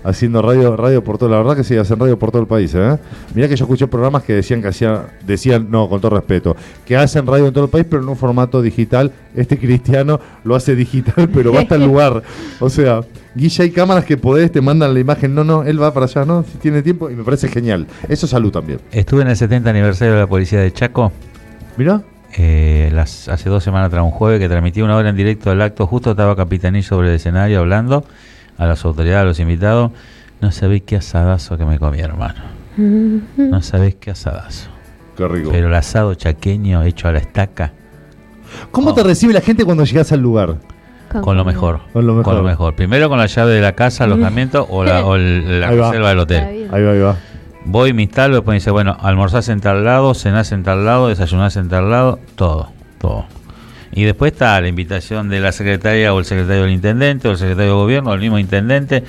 haciendo 0.03 0.41
radio, 0.41 0.75
radio 0.75 1.03
por 1.03 1.17
todo. 1.17 1.29
La 1.29 1.37
verdad 1.37 1.55
que 1.55 1.63
sí, 1.63 1.77
hacen 1.77 1.99
radio 1.99 2.17
por 2.19 2.31
todo 2.31 2.41
el 2.41 2.47
país. 2.47 2.73
¿eh? 2.75 2.97
Mirá 3.33 3.47
que 3.47 3.55
yo 3.55 3.65
escuché 3.65 3.87
programas 3.87 4.23
que 4.23 4.33
decían 4.33 4.61
que 4.61 4.67
hacían, 4.67 5.03
decían, 5.25 5.67
no, 5.69 5.89
con 5.89 6.01
todo 6.01 6.15
respeto, 6.15 6.55
que 6.85 6.95
hacen 6.95 7.25
radio 7.25 7.47
en 7.47 7.53
todo 7.53 7.65
el 7.65 7.69
país, 7.69 7.85
pero 7.89 8.03
en 8.03 8.09
un 8.09 8.17
formato 8.17 8.61
digital. 8.61 9.11
Este 9.35 9.57
cristiano 9.57 10.19
lo 10.43 10.55
hace 10.55 10.75
digital, 10.75 11.29
pero 11.33 11.53
va 11.53 11.61
hasta 11.61 11.75
el 11.75 11.85
lugar. 11.85 12.23
O 12.59 12.69
sea, 12.69 13.01
Guilla, 13.35 13.63
hay 13.63 13.71
cámaras 13.71 14.05
que 14.05 14.17
podés, 14.17 14.51
te 14.51 14.61
mandan 14.61 14.93
la 14.93 14.99
imagen. 14.99 15.33
No, 15.33 15.43
no, 15.43 15.63
él 15.63 15.81
va 15.81 15.93
para 15.93 16.05
allá, 16.05 16.25
¿no? 16.25 16.43
Si 16.43 16.57
tiene 16.57 16.81
tiempo, 16.81 17.09
y 17.09 17.15
me 17.15 17.23
parece 17.23 17.47
genial. 17.47 17.87
Eso 18.07 18.25
es 18.25 18.29
salud 18.29 18.51
también. 18.51 18.79
Estuve 18.91 19.23
en 19.23 19.29
el 19.29 19.35
70 19.35 19.69
aniversario 19.69 20.13
de 20.13 20.19
la 20.19 20.27
policía 20.27 20.59
de 20.59 20.71
Chaco. 20.71 21.11
Mirá. 21.77 22.03
eh, 22.35 22.89
las, 22.93 23.27
hace 23.29 23.49
dos 23.49 23.63
semanas 23.63 23.89
tras 23.89 24.03
un 24.03 24.11
jueves 24.11 24.39
que 24.39 24.49
transmití 24.49 24.81
una 24.81 24.95
hora 24.95 25.09
en 25.09 25.15
directo 25.15 25.49
del 25.49 25.61
acto. 25.61 25.87
Justo 25.87 26.11
estaba 26.11 26.35
Capitaní 26.35 26.83
sobre 26.83 27.09
el 27.09 27.15
escenario 27.15 27.59
hablando 27.59 28.05
a 28.63 28.67
las 28.67 28.83
autoridades, 28.85 29.21
a 29.21 29.25
los 29.25 29.39
invitados. 29.39 29.91
No 30.41 30.51
sabéis 30.51 30.83
qué 30.85 30.97
asadazo 30.97 31.57
que 31.57 31.65
me 31.65 31.79
comí, 31.79 31.99
hermano. 31.99 32.41
No 33.37 33.61
sabéis 33.61 33.95
qué 33.95 34.11
asadazo. 34.11 34.69
Qué 35.15 35.27
rico. 35.27 35.49
Pero 35.51 35.67
el 35.67 35.73
asado 35.75 36.13
chaqueño 36.15 36.83
hecho 36.83 37.07
a 37.07 37.11
la 37.11 37.19
estaca. 37.19 37.71
¿Cómo 38.71 38.91
Oh. 38.91 38.93
te 38.93 39.03
recibe 39.03 39.33
la 39.33 39.41
gente 39.41 39.63
cuando 39.65 39.83
llegas 39.83 40.11
al 40.11 40.19
lugar? 40.21 40.57
Con 41.21 41.37
lo 41.37 41.45
mejor. 41.45 41.81
Con 41.93 42.07
lo 42.07 42.43
mejor. 42.43 42.75
Primero 42.75 43.07
con 43.09 43.19
la 43.19 43.27
llave 43.27 43.51
de 43.53 43.61
la 43.61 43.73
casa, 43.73 44.05
alojamiento 44.05 44.65
o 44.69 44.83
la, 44.83 45.05
o 45.05 45.15
el- 45.15 45.59
la 45.61 45.69
Ahí 45.69 45.77
va. 45.77 45.87
reserva 45.89 46.09
del 46.09 46.19
hotel. 46.19 46.67
Ahí 46.71 46.83
va, 46.83 46.91
ahí 46.91 46.99
va. 46.99 47.15
Voy, 47.65 47.93
me 47.93 48.01
instalo, 48.03 48.35
después 48.35 48.53
me 48.53 48.55
dice, 48.55 48.71
bueno, 48.71 48.97
almorzás 48.99 49.47
en 49.49 49.61
tal 49.61 49.85
lado, 49.85 50.13
cenás 50.15 50.51
en 50.51 50.63
tal 50.63 50.83
lado, 50.85 51.07
desayunás 51.09 51.55
en 51.55 51.69
tal 51.69 51.89
lado, 51.91 52.19
todo, 52.35 52.69
todo. 52.97 53.25
Y 53.95 54.03
después 54.03 54.31
está 54.31 54.59
la 54.59 54.67
invitación 54.67 55.29
de 55.29 55.39
la 55.39 55.51
secretaria 55.51 56.13
o 56.13 56.19
el 56.19 56.25
secretario 56.25 56.63
del 56.63 56.71
intendente 56.71 57.27
o 57.27 57.31
el 57.31 57.37
secretario 57.37 57.71
de 57.71 57.77
gobierno 57.77 58.09
o 58.11 58.13
el 58.13 58.19
mismo 58.19 58.39
intendente. 58.39 59.03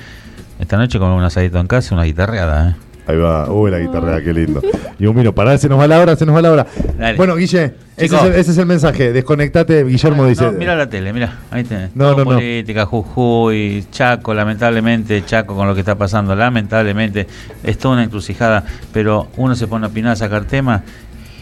Esta 0.59 0.77
noche 0.77 0.99
comemos 0.99 1.19
un 1.19 1.25
asadito 1.25 1.59
en 1.59 1.67
casa 1.67 1.95
una 1.95 2.03
guitarreada, 2.05 2.69
¿eh? 2.69 2.75
Ahí 3.07 3.17
va, 3.17 3.51
uy, 3.51 3.69
la 3.69 3.79
guitarra, 3.79 4.21
qué 4.21 4.33
lindo. 4.33 4.61
Y 4.97 5.07
un 5.07 5.15
vino, 5.15 5.35
pará, 5.35 5.57
se 5.57 5.67
nos 5.67 5.77
va 5.77 5.87
la 5.87 5.99
hora, 5.99 6.15
se 6.15 6.25
nos 6.25 6.33
va 6.33 6.41
la 6.41 6.51
hora. 6.53 6.67
Dale. 6.97 7.17
Bueno, 7.17 7.35
Guille, 7.35 7.73
ese 7.97 8.15
es, 8.15 8.23
el, 8.23 8.33
ese 8.33 8.51
es 8.51 8.57
el 8.57 8.65
mensaje. 8.65 9.11
Desconectate, 9.11 9.83
Guillermo 9.83 10.25
dice. 10.25 10.45
No, 10.45 10.53
mira 10.53 10.73
la 10.73 10.89
tele, 10.89 11.11
mira, 11.11 11.39
ahí 11.51 11.65
tenés. 11.65 11.93
No, 11.93 12.11
Todo 12.11 12.23
no, 12.23 12.31
no. 12.31 12.37
política, 12.37 12.85
Jujuy, 12.85 13.85
Chaco, 13.91 14.33
lamentablemente, 14.33 15.25
Chaco 15.25 15.53
con 15.53 15.67
lo 15.67 15.73
que 15.73 15.81
está 15.81 15.95
pasando, 15.95 16.33
lamentablemente, 16.33 17.27
es 17.61 17.77
toda 17.77 17.95
una 17.95 18.05
encrucijada, 18.05 18.63
pero 18.93 19.27
uno 19.35 19.53
se 19.53 19.67
pone 19.67 19.85
a 19.85 19.89
opinar, 19.89 20.13
a 20.13 20.15
sacar 20.15 20.45
temas 20.45 20.81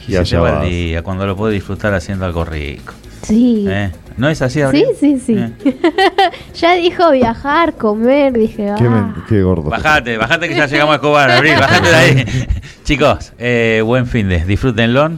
y, 0.08 0.14
Y 0.14 0.14
se 0.14 0.18
allá 0.18 0.30
te 0.32 0.38
va 0.38 0.64
el 0.64 0.70
día, 0.72 1.04
cuando 1.04 1.28
lo 1.28 1.36
puede 1.36 1.54
disfrutar 1.54 1.94
haciendo 1.94 2.26
algo 2.26 2.44
rico. 2.44 2.94
Sí. 3.24 3.66
¿eh? 3.68 3.92
¿No 4.18 4.30
es 4.30 4.42
así, 4.42 4.56
Sí, 4.60 4.62
Abril? 4.62 4.86
sí, 5.00 5.20
sí. 5.20 5.36
¿Eh? 5.38 5.52
ya 6.56 6.74
dijo 6.76 7.10
viajar, 7.12 7.74
comer, 7.74 8.34
dije, 8.34 8.72
Qué, 8.78 8.86
ah. 8.86 8.90
men- 8.90 9.14
qué 9.28 9.42
gordo. 9.42 9.70
Bajate, 9.70 10.18
bajate 10.18 10.48
que 10.50 10.56
ya 10.56 10.68
llegamos 10.68 10.94
a 10.94 10.96
Escobar, 10.98 11.32
Abril, 11.32 11.54
bajate 11.60 11.90
de 11.90 11.96
ahí. 11.96 12.26
Chicos, 12.84 13.34
eh, 13.40 13.82
buen 13.84 14.06
fin 14.06 14.30
de, 14.30 14.44
disfrútenlo 14.46 15.10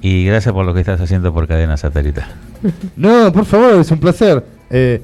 y 0.00 0.24
gracias 0.24 0.54
por 0.54 0.64
lo 0.64 0.72
que 0.72 0.80
estás 0.80 1.00
haciendo 1.00 1.34
por 1.34 1.46
Cadena 1.46 1.76
Satelital. 1.76 2.26
No, 2.96 3.30
por 3.32 3.44
favor, 3.44 3.80
es 3.80 3.90
un 3.90 3.98
placer. 4.00 4.42
Eh, 4.70 5.02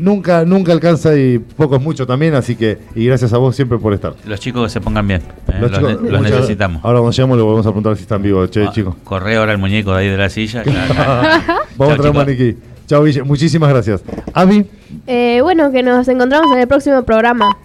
nunca, 0.00 0.44
nunca 0.44 0.72
alcanza 0.72 1.16
y 1.16 1.38
poco 1.38 1.76
es 1.76 1.82
mucho 1.82 2.06
también, 2.06 2.34
así 2.34 2.56
que, 2.56 2.78
y 2.94 3.06
gracias 3.06 3.32
a 3.32 3.38
vos 3.38 3.54
siempre 3.54 3.78
por 3.78 3.92
estar. 3.94 4.14
Los 4.24 4.40
chicos 4.40 4.64
que 4.64 4.70
se 4.70 4.80
pongan 4.80 5.06
bien, 5.06 5.20
¿eh? 5.48 5.54
Los 5.60 5.70
los, 5.70 5.80
chicos- 5.80 6.02
ne- 6.02 6.10
los 6.10 6.20
muchas- 6.20 6.36
necesitamos. 6.36 6.84
Ahora 6.84 6.98
cuando 7.00 7.12
llegamos 7.16 7.36
le 7.36 7.42
volvemos 7.42 7.66
a 7.66 7.70
preguntar 7.70 7.96
si 7.96 8.02
están 8.02 8.22
vivos, 8.22 8.50
che, 8.50 8.64
Ah, 8.64 8.70
chicos. 8.72 8.94
Corre 9.04 9.36
ahora 9.36 9.52
el 9.52 9.58
muñeco 9.58 9.92
de 9.92 9.98
ahí 9.98 10.08
de 10.08 10.16
la 10.16 10.28
silla. 10.28 10.62
claro, 10.62 10.94
claro. 10.94 11.60
Vamos 11.76 11.94
a 11.94 11.96
traer 11.98 12.10
un 12.10 12.16
maniquí. 12.16 12.56
Chao, 12.86 13.04
Guille. 13.04 13.22
Muchísimas 13.22 13.70
gracias. 13.70 14.02
Avi, 14.34 14.66
Eh, 15.06 15.38
bueno, 15.42 15.70
que 15.70 15.82
nos 15.82 16.08
encontramos 16.08 16.50
en 16.52 16.58
el 16.60 16.66
próximo 16.68 17.02
programa. 17.04 17.56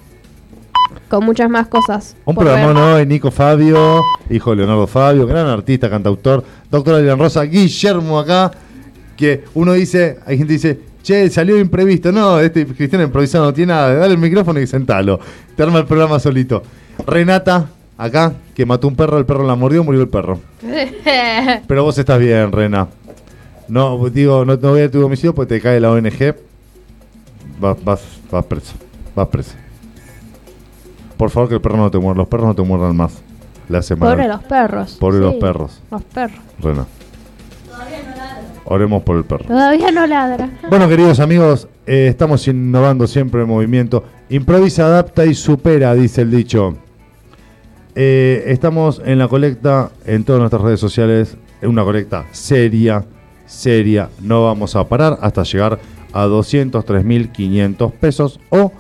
Con 1.10 1.24
muchas 1.24 1.50
más 1.50 1.68
cosas. 1.68 2.16
un 2.26 2.36
programa 2.36 2.68
ver. 2.74 2.78
hoy. 2.78 3.06
Nico 3.06 3.30
Fabio, 3.32 4.02
hijo 4.30 4.50
de 4.52 4.58
Leonardo 4.58 4.88
Fabio, 4.88 5.26
gran 5.28 5.48
artista, 5.48 5.90
cantautor. 5.90 6.44
Doctora 6.72 6.98
Lilian 6.98 7.20
Rosa, 7.20 7.44
Guillermo 7.44 8.20
acá. 8.20 8.52
Que 9.16 9.44
uno 9.54 9.74
dice, 9.74 10.20
hay 10.26 10.38
gente 10.38 10.50
que 10.50 10.54
dice, 10.58 10.80
che, 11.06 11.30
salió 11.30 11.58
imprevisto. 11.58 12.12
No, 12.12 12.40
este 12.40 12.66
cristiano 12.66 13.06
improvisado 13.06 13.46
no 13.46 13.54
tiene 13.54 13.72
nada. 13.74 13.94
Dale 13.96 14.14
el 14.14 14.20
micrófono 14.20 14.60
y 14.60 14.68
sentalo. 14.68 15.20
Te 15.56 15.64
arma 15.64 15.80
el 15.80 15.86
programa 15.86 16.20
solito. 16.20 16.64
Renata, 17.06 17.70
acá, 17.98 18.34
que 18.56 18.66
mató 18.66 18.88
un 18.88 18.96
perro, 18.96 19.18
el 19.18 19.26
perro 19.26 19.46
la 19.46 19.56
mordió, 19.56 19.84
murió 19.84 20.02
el 20.02 20.10
perro. 20.10 20.40
Pero 21.68 21.84
vos 21.84 21.98
estás 21.98 22.20
bien, 22.20 22.52
Rena. 22.52 22.88
No, 23.68 24.10
digo, 24.10 24.46
no, 24.46 24.58
no 24.58 24.70
voy 24.72 24.82
a 24.82 24.92
tu 24.92 25.00
domicilio 25.00 25.34
porque 25.34 25.56
te 25.56 25.62
cae 25.62 25.80
la 25.80 25.92
ONG. 25.92 26.36
Vas, 27.60 27.78
vas, 27.84 28.02
vas 28.32 28.46
preso. 28.46 28.74
Vas 29.16 29.28
preso. 29.28 29.54
Por 31.18 31.30
favor, 31.30 31.50
que 31.50 31.56
el 31.56 31.62
perro 31.62 31.78
no 31.78 31.90
te 31.90 31.98
muerda. 31.98 32.20
Los 32.20 32.28
perros 32.28 32.48
no 32.48 32.56
te 32.56 32.62
muerdan 32.64 32.96
más. 32.96 33.22
Le 33.70 33.78
hace 33.78 33.96
mal. 33.96 34.12
Pobre 34.12 34.28
los 34.28 34.44
perros. 34.44 34.98
Pobre 35.00 35.20
los 35.20 35.36
perros. 35.36 35.82
Los 35.90 36.04
perros. 36.04 36.40
Rena. 36.60 36.86
Oremos 38.66 39.04
por 39.04 39.18
el 39.18 39.24
perro. 39.24 39.46
Todavía 39.46 39.92
no 39.92 40.08
ladra. 40.08 40.50
Bueno, 40.70 40.90
queridos 40.90 41.20
amigos, 41.20 41.68
eh, 41.86 42.08
estamos 42.10 42.48
innovando 42.48 43.06
siempre 43.06 43.42
en 43.42 43.48
movimiento. 43.48 44.04
Improvisa, 44.30 44.86
adapta 44.88 45.26
y 45.26 45.36
supera, 45.36 45.94
dice 45.94 46.22
el 46.22 46.32
dicho. 46.32 46.76
Eh, 47.94 48.44
estamos 48.48 49.02
en 49.06 49.20
la 49.20 49.28
colecta 49.28 49.92
en 50.06 50.24
todas 50.24 50.40
nuestras 50.40 50.62
redes 50.64 50.80
sociales. 50.80 51.38
En 51.62 51.70
una 51.70 51.84
colecta 51.84 52.26
seria, 52.32 53.06
seria. 53.46 54.10
No 54.22 54.46
vamos 54.46 54.76
a 54.76 54.84
parar 54.88 55.18
hasta 55.22 55.44
llegar 55.44 55.80
a 56.12 56.26
203.500 56.26 57.92
pesos 57.94 58.40
o 58.50 58.72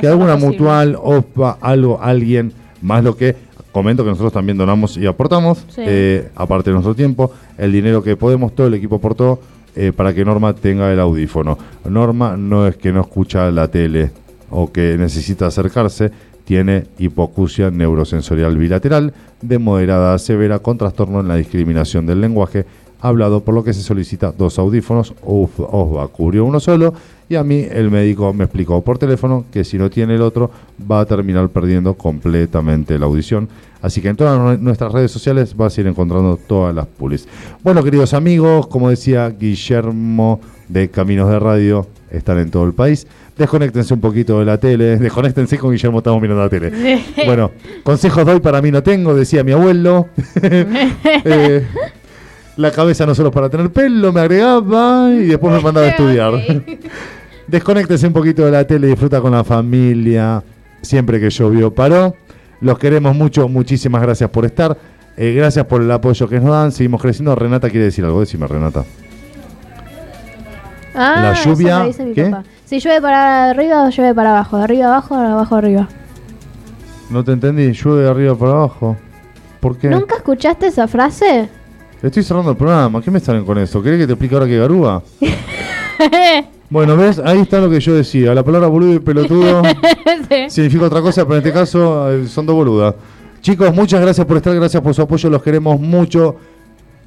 que 0.00 0.06
alguna 0.06 0.34
posible. 0.34 0.52
mutual 0.52 0.98
o 1.02 1.20
pa- 1.22 1.58
algo, 1.60 1.98
alguien, 2.00 2.52
más 2.80 3.02
lo 3.04 3.16
que 3.16 3.36
comento 3.72 4.04
que 4.04 4.10
nosotros 4.10 4.32
también 4.32 4.56
donamos 4.58 4.96
y 4.96 5.06
aportamos, 5.06 5.64
Sí. 5.68 5.82
eh, 5.86 6.28
aparte 6.36 6.70
de 6.70 6.74
nuestro 6.74 6.94
tiempo, 6.94 7.32
el 7.58 7.72
dinero 7.72 8.02
que 8.02 8.16
podemos, 8.16 8.54
todo 8.54 8.66
el 8.66 8.74
equipo 8.74 8.96
aportó 8.96 9.40
eh, 9.74 9.92
para 9.94 10.12
que 10.14 10.24
Norma 10.24 10.54
tenga 10.54 10.92
el 10.92 11.00
audífono. 11.00 11.58
Norma 11.84 12.36
no 12.36 12.66
es 12.66 12.76
que 12.76 12.92
no 12.92 13.00
escucha 13.00 13.50
la 13.50 13.68
tele 13.68 14.10
o 14.50 14.70
que 14.70 14.96
necesita 14.98 15.46
acercarse, 15.46 16.10
tiene 16.44 16.84
hipoacusia 16.98 17.70
neurosensorial 17.70 18.56
bilateral 18.56 19.14
de 19.40 19.58
moderada 19.58 20.14
a 20.14 20.18
severa 20.18 20.58
con 20.58 20.76
trastorno 20.76 21.20
en 21.20 21.28
la 21.28 21.36
discriminación 21.36 22.04
del 22.04 22.20
lenguaje 22.20 22.66
hablado, 23.00 23.42
por 23.42 23.54
lo 23.54 23.64
que 23.64 23.72
se 23.72 23.82
solicita 23.82 24.32
dos 24.32 24.58
audífonos, 24.58 25.14
Osva 25.22 26.06
cubrió 26.08 26.44
uno 26.44 26.60
solo 26.60 26.94
y 27.32 27.36
a 27.36 27.42
mí 27.44 27.66
el 27.70 27.90
médico 27.90 28.32
me 28.32 28.44
explicó 28.44 28.82
por 28.82 28.98
teléfono 28.98 29.44
que 29.50 29.64
si 29.64 29.78
no 29.78 29.88
tiene 29.90 30.14
el 30.14 30.22
otro 30.22 30.50
va 30.90 31.00
a 31.00 31.06
terminar 31.06 31.48
perdiendo 31.48 31.94
completamente 31.94 32.98
la 32.98 33.06
audición. 33.06 33.48
Así 33.80 34.00
que 34.00 34.08
en 34.08 34.16
todas 34.16 34.38
nue- 34.38 34.58
nuestras 34.60 34.92
redes 34.92 35.10
sociales 35.10 35.56
vas 35.56 35.76
a 35.76 35.80
ir 35.80 35.86
encontrando 35.86 36.36
todas 36.36 36.74
las 36.74 36.86
pulis. 36.86 37.26
Bueno, 37.64 37.82
queridos 37.82 38.14
amigos, 38.14 38.66
como 38.68 38.90
decía 38.90 39.28
Guillermo 39.30 40.40
de 40.68 40.88
Caminos 40.88 41.28
de 41.30 41.38
Radio, 41.40 41.86
están 42.10 42.38
en 42.38 42.50
todo 42.50 42.64
el 42.64 42.74
país. 42.74 43.06
Desconéctense 43.36 43.92
un 43.94 44.00
poquito 44.00 44.38
de 44.38 44.44
la 44.44 44.58
tele, 44.58 44.96
desconéctense 44.98 45.58
con 45.58 45.72
Guillermo, 45.72 45.98
estamos 45.98 46.20
mirando 46.22 46.42
la 46.42 46.48
tele. 46.50 47.02
Bueno, 47.26 47.50
consejos 47.82 48.24
doy 48.24 48.40
para 48.40 48.60
mí 48.62 48.70
no 48.70 48.82
tengo, 48.82 49.14
decía 49.14 49.42
mi 49.42 49.52
abuelo. 49.52 50.08
Eh, 51.24 51.66
la 52.56 52.70
cabeza 52.70 53.06
no 53.06 53.14
solo 53.14 53.30
para 53.30 53.48
tener 53.48 53.70
pelo, 53.72 54.12
me 54.12 54.20
agregaba 54.20 55.08
y 55.10 55.24
después 55.26 55.54
me 55.54 55.60
mandaba 55.60 55.86
a 55.86 55.88
estudiar. 55.90 56.32
Desconéctese 57.46 58.06
un 58.06 58.12
poquito 58.12 58.44
de 58.44 58.50
la 58.52 58.66
tele, 58.66 58.86
disfruta 58.88 59.20
con 59.20 59.32
la 59.32 59.44
familia. 59.44 60.42
Siempre 60.80 61.20
que 61.20 61.30
llovió 61.30 61.72
paró. 61.74 62.14
Los 62.60 62.78
queremos 62.78 63.14
mucho, 63.16 63.48
muchísimas 63.48 64.02
gracias 64.02 64.30
por 64.30 64.44
estar. 64.44 64.76
Eh, 65.16 65.32
gracias 65.34 65.66
por 65.66 65.82
el 65.82 65.90
apoyo 65.90 66.28
que 66.28 66.40
nos 66.40 66.50
dan. 66.50 66.72
Seguimos 66.72 67.02
creciendo. 67.02 67.34
Renata 67.34 67.68
quiere 67.68 67.86
decir 67.86 68.04
algo, 68.04 68.20
decime 68.20 68.46
Renata. 68.46 68.84
Ah, 70.94 71.20
La 71.22 71.32
eso 71.32 71.50
lluvia, 71.50 71.80
me 71.80 71.86
dice 71.86 72.04
mi 72.04 72.12
¿qué? 72.14 72.24
papá. 72.26 72.44
Si 72.66 72.78
llueve 72.78 73.00
para 73.00 73.50
arriba 73.50 73.84
o 73.84 73.90
llueve 73.90 74.14
para 74.14 74.30
abajo. 74.30 74.58
De 74.58 74.64
arriba 74.64 74.86
abajo, 74.86 75.18
de 75.18 75.26
abajo 75.26 75.56
arriba. 75.56 75.88
No 77.10 77.24
te 77.24 77.32
entendí, 77.32 77.72
llueve 77.72 78.02
de 78.04 78.10
arriba 78.10 78.34
para 78.36 78.52
abajo. 78.52 78.96
¿Por 79.60 79.76
qué? 79.76 79.88
¿Nunca 79.88 80.16
escuchaste 80.16 80.66
esa 80.68 80.86
frase? 80.88 81.48
Estoy 82.02 82.22
cerrando 82.22 82.50
el 82.50 82.56
programa, 82.56 83.00
¿qué 83.00 83.10
me 83.10 83.20
salen 83.20 83.44
con 83.44 83.58
eso? 83.58 83.82
¿Querés 83.82 84.00
que 84.00 84.06
te 84.06 84.12
explique 84.14 84.34
ahora 84.34 84.46
que 84.46 84.58
garúa? 84.58 85.02
Bueno, 86.72 86.96
¿ves? 86.96 87.18
Ahí 87.22 87.40
está 87.40 87.60
lo 87.60 87.68
que 87.68 87.80
yo 87.80 87.94
decía. 87.94 88.34
La 88.34 88.42
palabra 88.42 88.66
boludo 88.66 88.94
y 88.94 88.98
pelotudo 88.98 89.60
Sí. 90.30 90.48
significa 90.48 90.86
otra 90.86 91.02
cosa, 91.02 91.24
pero 91.24 91.34
en 91.34 91.38
este 91.46 91.52
caso 91.52 92.10
eh, 92.10 92.26
son 92.26 92.46
dos 92.46 92.56
boludas. 92.56 92.94
Chicos, 93.42 93.74
muchas 93.74 94.00
gracias 94.00 94.26
por 94.26 94.38
estar, 94.38 94.54
gracias 94.54 94.82
por 94.82 94.94
su 94.94 95.02
apoyo, 95.02 95.28
los 95.28 95.42
queremos 95.42 95.78
mucho. 95.78 96.36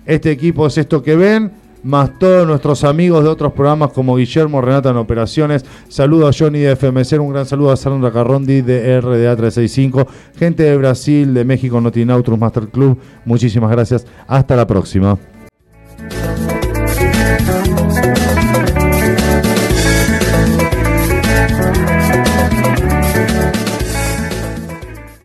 Este 0.06 0.30
equipo 0.30 0.68
es 0.68 0.78
esto 0.78 1.02
que 1.02 1.16
ven, 1.16 1.52
más 1.82 2.20
todos 2.20 2.46
nuestros 2.46 2.84
amigos 2.84 3.24
de 3.24 3.30
otros 3.32 3.54
programas 3.54 3.92
como 3.92 4.18
Guillermo, 4.18 4.62
Renata 4.62 4.92
en 4.92 4.98
Operaciones. 4.98 5.66
Saludo 5.90 6.28
a 6.28 6.32
Johnny 6.32 6.60
de 6.60 6.76
FMC, 6.76 7.20
un 7.20 7.34
gran 7.34 7.48
saludo 7.48 7.72
a 7.72 7.76
Sandra 7.76 8.12
Carrondi 8.12 8.62
de 8.62 9.02
RDA 9.02 9.36
365, 9.36 10.06
gente 10.38 10.62
de 10.62 10.78
Brasil, 10.78 11.34
de 11.34 11.44
México, 11.44 11.82
Notinautrus 11.82 12.38
Master 12.38 12.68
Club. 12.68 13.00
Muchísimas 13.26 13.72
gracias. 13.72 14.06
Hasta 14.28 14.56
la 14.56 14.68
próxima. 14.68 15.18